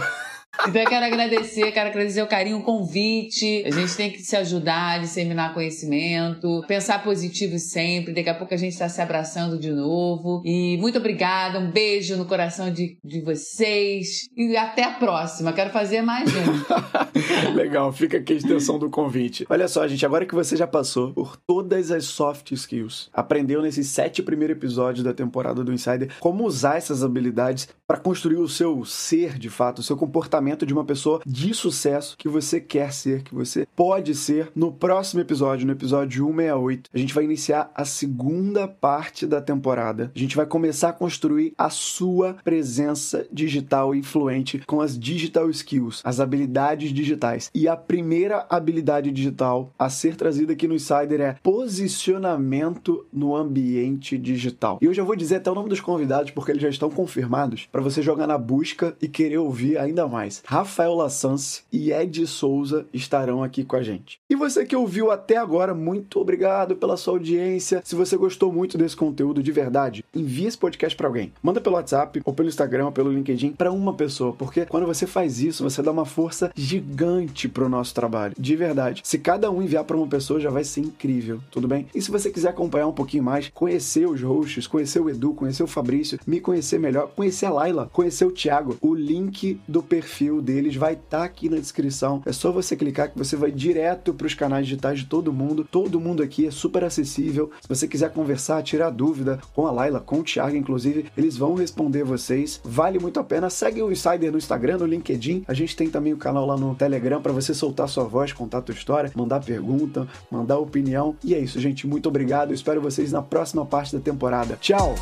Então 0.66 0.82
eu 0.82 0.88
quero 0.88 1.06
agradecer, 1.06 1.72
quero 1.72 1.90
agradecer 1.90 2.22
o 2.22 2.28
carinho, 2.28 2.58
o 2.58 2.64
convite. 2.64 3.64
A 3.66 3.72
gente 3.72 3.96
tem 3.96 4.12
que 4.12 4.20
se 4.20 4.36
ajudar, 4.36 5.00
disseminar 5.00 5.54
conhecimento, 5.54 6.64
pensar 6.68 7.04
positivo 7.04 7.60
sempre. 7.60 8.14
Daqui 8.14 8.30
a 8.30 8.36
pouco 8.36 8.54
a 8.54 8.58
gente 8.58 8.74
está 8.74 8.90
se 8.90 9.02
abraçando 9.02 9.58
de 9.60 9.72
novo. 9.72 10.42
E 10.44 10.78
muito 10.78 10.98
obrigada, 10.98 11.60
um 11.60 11.72
beijo 11.72 12.16
no 12.18 12.26
coração 12.26 12.72
de, 12.72 12.98
de 13.04 13.22
vocês. 13.22 14.28
E 14.36 14.58
até 14.58 14.84
a 14.84 14.92
próxima. 14.92 15.54
Quero 15.54 15.70
fazer 15.70 16.02
mais 16.02 16.30
um. 16.36 17.54
Legal, 17.54 17.92
fica 17.92 18.18
aqui 18.18 18.34
a 18.34 18.38
extensão 18.38 18.80
do 18.80 18.90
convite. 18.90 19.46
Olha 19.50 19.68
só, 19.68 19.88
gente, 19.88 20.06
agora 20.06 20.26
que 20.26 20.36
você 20.36 20.56
já 20.56 20.68
passou 20.68 21.14
por 21.14 21.38
todas 21.38 21.92
as 21.92 22.06
soft 22.06 22.52
skills, 22.52 23.10
aprendeu 23.14 23.62
nesses 23.62 23.88
sete 23.88 24.24
primeiros 24.24 24.58
episódios 24.58 25.04
da 25.04 25.14
temporada 25.14 25.64
do 25.64 25.74
Insider 25.74 26.10
como 26.20 26.46
usar 26.46 26.78
essas 26.78 27.04
habilidades 27.04 27.70
para 27.88 27.98
construir 27.98 28.38
o 28.38 28.48
seu 28.48 28.84
ser 28.84 29.38
de 29.38 29.50
fato, 29.50 29.80
o 29.80 29.84
seu 29.84 29.96
comportamento 29.96 30.47
comportamento 30.48 30.66
de 30.66 30.74
uma 30.74 30.86
pessoa 30.86 31.22
de 31.26 31.54
sucesso 31.54 32.16
que 32.18 32.30
você 32.30 32.62
quer 32.62 32.94
ser, 32.94 33.24
que 33.24 33.36
você 33.36 33.68
pode 33.76 34.16
ser. 34.16 34.50
No 34.56 34.72
próximo 34.72 35.22
episódio, 35.22 35.66
no 35.66 35.74
episódio 35.74 36.26
168, 36.26 36.90
a 36.94 36.98
gente 36.98 37.14
vai 37.14 37.24
iniciar 37.24 37.72
a 37.76 37.84
segunda 37.84 38.68
parte 38.68 39.26
da 39.26 39.42
temporada. 39.42 40.12
A 40.16 40.20
gente 40.20 40.36
vai 40.36 40.46
começar 40.46 40.90
a 40.90 40.94
construir 40.94 41.54
a 41.58 41.70
sua 41.70 42.38
presença 42.44 43.28
digital 43.32 43.94
influente 43.94 44.60
com 44.66 44.80
as 44.80 44.98
digital 44.98 45.50
skills, 45.50 46.02
as 46.04 46.20
habilidades 46.20 46.94
digitais. 46.94 47.52
E 47.54 47.68
a 47.68 47.76
primeira 47.76 48.46
habilidade 48.50 49.12
digital 49.12 49.74
a 49.78 49.90
ser 49.90 50.16
trazida 50.16 50.54
aqui 50.54 50.68
no 50.68 50.76
Insider 50.76 51.20
é 51.22 51.36
posicionamento 51.44 53.06
no 53.12 53.36
ambiente 53.36 54.18
digital. 54.18 54.80
E 54.82 54.86
eu 54.86 54.94
já 54.94 55.04
vou 55.04 55.16
dizer 55.16 55.38
até 55.38 55.52
o 55.52 55.56
nome 55.56 55.70
dos 55.70 55.82
convidados 55.82 56.32
porque 56.32 56.52
eles 56.52 56.62
já 56.62 56.70
estão 56.70 56.90
confirmados 56.90 57.68
para 57.72 57.82
você 57.82 58.02
jogar 58.02 58.28
na 58.28 58.38
busca 58.38 58.96
e 59.02 59.08
querer 59.08 59.38
ouvir 59.38 59.78
ainda 59.78 60.08
mais. 60.08 60.37
Rafael 60.46 60.94
Lassance 60.94 61.62
e 61.72 61.92
Ed 61.92 62.26
Souza 62.28 62.86
estarão 62.94 63.44
aqui 63.44 63.64
com 63.64 63.76
a 63.76 63.84
gente. 63.84 64.20
E 64.30 64.36
você 64.36 64.66
que 64.66 64.76
ouviu 64.76 65.12
até 65.12 65.38
agora, 65.38 65.74
muito 65.74 66.20
obrigado 66.20 66.76
pela 66.76 66.98
sua 66.98 67.14
audiência. 67.14 67.82
Se 67.84 67.96
você 67.96 68.18
gostou 68.18 68.52
muito 68.52 68.78
desse 68.78 68.96
conteúdo 68.96 69.42
de 69.42 69.52
verdade, 69.52 70.04
envie 70.14 70.46
esse 70.46 70.58
podcast 70.58 70.96
para 70.96 71.08
alguém. 71.08 71.32
Manda 71.42 71.62
pelo 71.62 71.76
WhatsApp 71.76 72.22
ou 72.26 72.34
pelo 72.34 72.50
Instagram 72.50 72.86
ou 72.86 72.92
pelo 72.92 73.12
LinkedIn 73.12 73.54
para 73.54 73.72
uma 73.72 73.94
pessoa, 73.94 74.34
porque 74.34 74.66
quando 74.66 74.86
você 74.86 75.08
faz 75.08 75.40
isso, 75.40 75.64
você 75.64 75.82
dá 75.82 75.92
uma 75.92 76.06
força 76.06 76.52
gigante 76.56 77.48
pro 77.48 77.70
nosso 77.70 77.94
trabalho. 77.94 78.34
De 78.38 78.56
verdade. 78.56 79.02
Se 79.04 79.18
cada 79.18 79.50
um 79.50 79.62
enviar 79.62 79.84
para 79.84 79.98
uma 79.98 80.08
pessoa, 80.08 80.40
já 80.40 80.50
vai 80.50 80.64
ser 80.64 80.82
incrível, 80.82 81.40
tudo 81.52 81.68
bem? 81.68 81.88
E 81.94 82.02
se 82.02 82.12
você 82.12 82.30
quiser 82.30 82.50
acompanhar 82.50 82.88
um 82.88 82.94
pouquinho 82.94 83.24
mais, 83.24 83.50
conhecer 83.54 84.08
os 84.08 84.22
hosts, 84.22 84.68
conhecer 84.68 85.00
o 85.00 85.10
Edu, 85.10 85.34
conhecer 85.34 85.64
o 85.64 85.68
Fabrício, 85.68 86.20
me 86.26 86.40
conhecer 86.40 86.80
melhor, 86.80 87.10
conhecer 87.16 87.46
a 87.46 87.52
Laila, 87.52 87.90
conhecer 87.94 88.26
o 88.26 88.32
Thiago, 88.32 88.78
o 88.82 88.94
link 88.94 89.60
do 89.68 89.82
perfil 89.82 90.17
perfil 90.18 90.42
deles 90.42 90.76
vai 90.76 90.94
estar 90.94 91.20
tá 91.20 91.24
aqui 91.24 91.48
na 91.48 91.58
descrição. 91.58 92.24
É 92.26 92.32
só 92.32 92.52
você 92.52 92.76
clicar 92.76 93.12
que 93.12 93.18
você 93.18 93.36
vai 93.36 93.52
direto 93.52 94.14
para 94.14 94.26
os 94.26 94.34
canais 94.34 94.66
digitais 94.66 95.00
de 95.00 95.06
todo 95.06 95.32
mundo. 95.32 95.68
Todo 95.70 96.00
mundo 96.00 96.24
aqui 96.24 96.48
é 96.48 96.52
super 96.52 96.84
acessível. 96.84 97.52
Se 97.62 97.70
você 97.70 97.88
quiser 97.88 98.12
conversar, 98.12 98.64
tirar 98.64 98.90
dúvida 98.90 99.40
com 99.54 99.68
a 99.68 99.72
Laila, 99.72 100.00
com 100.00 100.20
o 100.20 100.24
Thiago, 100.24 100.56
inclusive, 100.56 101.06
eles 101.16 101.38
vão 101.38 101.54
responder 101.54 102.04
vocês. 102.04 102.60
Vale 102.64 102.98
muito 102.98 103.20
a 103.20 103.24
pena. 103.24 103.50
Segue 103.50 103.82
o 103.82 103.92
Insider 103.92 104.32
no 104.32 104.38
Instagram, 104.38 104.78
no 104.78 104.86
LinkedIn. 104.86 105.44
A 105.48 105.54
gente 105.54 105.76
tem 105.76 105.90
também 105.90 106.14
o 106.14 106.18
canal 106.18 106.46
lá 106.46 106.58
no 106.58 106.74
Telegram 106.74 107.22
para 107.22 107.32
você 107.32 107.54
soltar 107.54 107.88
sua 107.88 108.06
voz, 108.06 108.34
contar 108.34 108.64
sua 108.66 108.74
história, 108.74 109.12
mandar 109.16 109.44
pergunta, 109.44 110.08
mandar 110.32 110.58
opinião. 110.58 111.16
E 111.24 111.36
é 111.36 111.40
isso, 111.40 111.60
gente. 111.60 111.86
Muito 111.86 112.10
obrigado. 112.10 112.54
Espero 112.54 112.82
vocês 112.82 113.12
na 113.12 113.22
próxima 113.22 113.66
parte 113.66 113.96
da 113.96 114.02
temporada. 114.02 114.58
Tchau! 114.60 114.96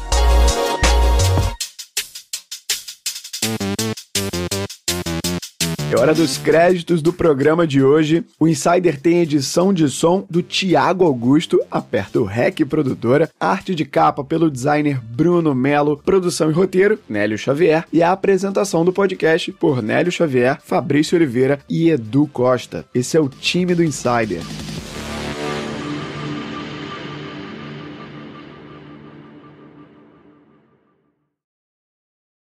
É 5.96 5.98
hora 5.98 6.14
dos 6.14 6.38
créditos 6.38 7.02
do 7.02 7.14
programa 7.14 7.66
de 7.66 7.82
hoje. 7.82 8.26
O 8.38 8.50
Insider 8.50 9.00
tem 9.00 9.22
edição 9.22 9.74
de 9.74 9.90
som 9.90 10.26
do 10.30 10.42
Tiago 10.44 11.06
Augusto, 11.06 11.58
aperta 11.72 12.20
o 12.20 12.26
REC 12.26 12.66
Produtora, 12.66 13.30
arte 13.40 13.74
de 13.74 13.86
capa 13.86 14.22
pelo 14.22 14.52
designer 14.52 15.00
Bruno 15.02 15.56
Melo, 15.56 15.96
produção 15.96 16.50
e 16.50 16.54
roteiro, 16.54 17.00
Nélio 17.08 17.38
Xavier, 17.38 17.86
e 17.94 18.04
a 18.04 18.12
apresentação 18.12 18.84
do 18.84 18.92
podcast 18.92 19.54
por 19.54 19.82
Nélio 19.82 20.12
Xavier, 20.12 20.60
Fabrício 20.66 21.16
Oliveira 21.16 21.60
e 21.70 21.90
Edu 21.90 22.28
Costa. 22.28 22.86
Esse 22.94 23.16
é 23.16 23.22
o 23.22 23.30
time 23.30 23.74
do 23.74 23.84
Insider. 23.84 24.42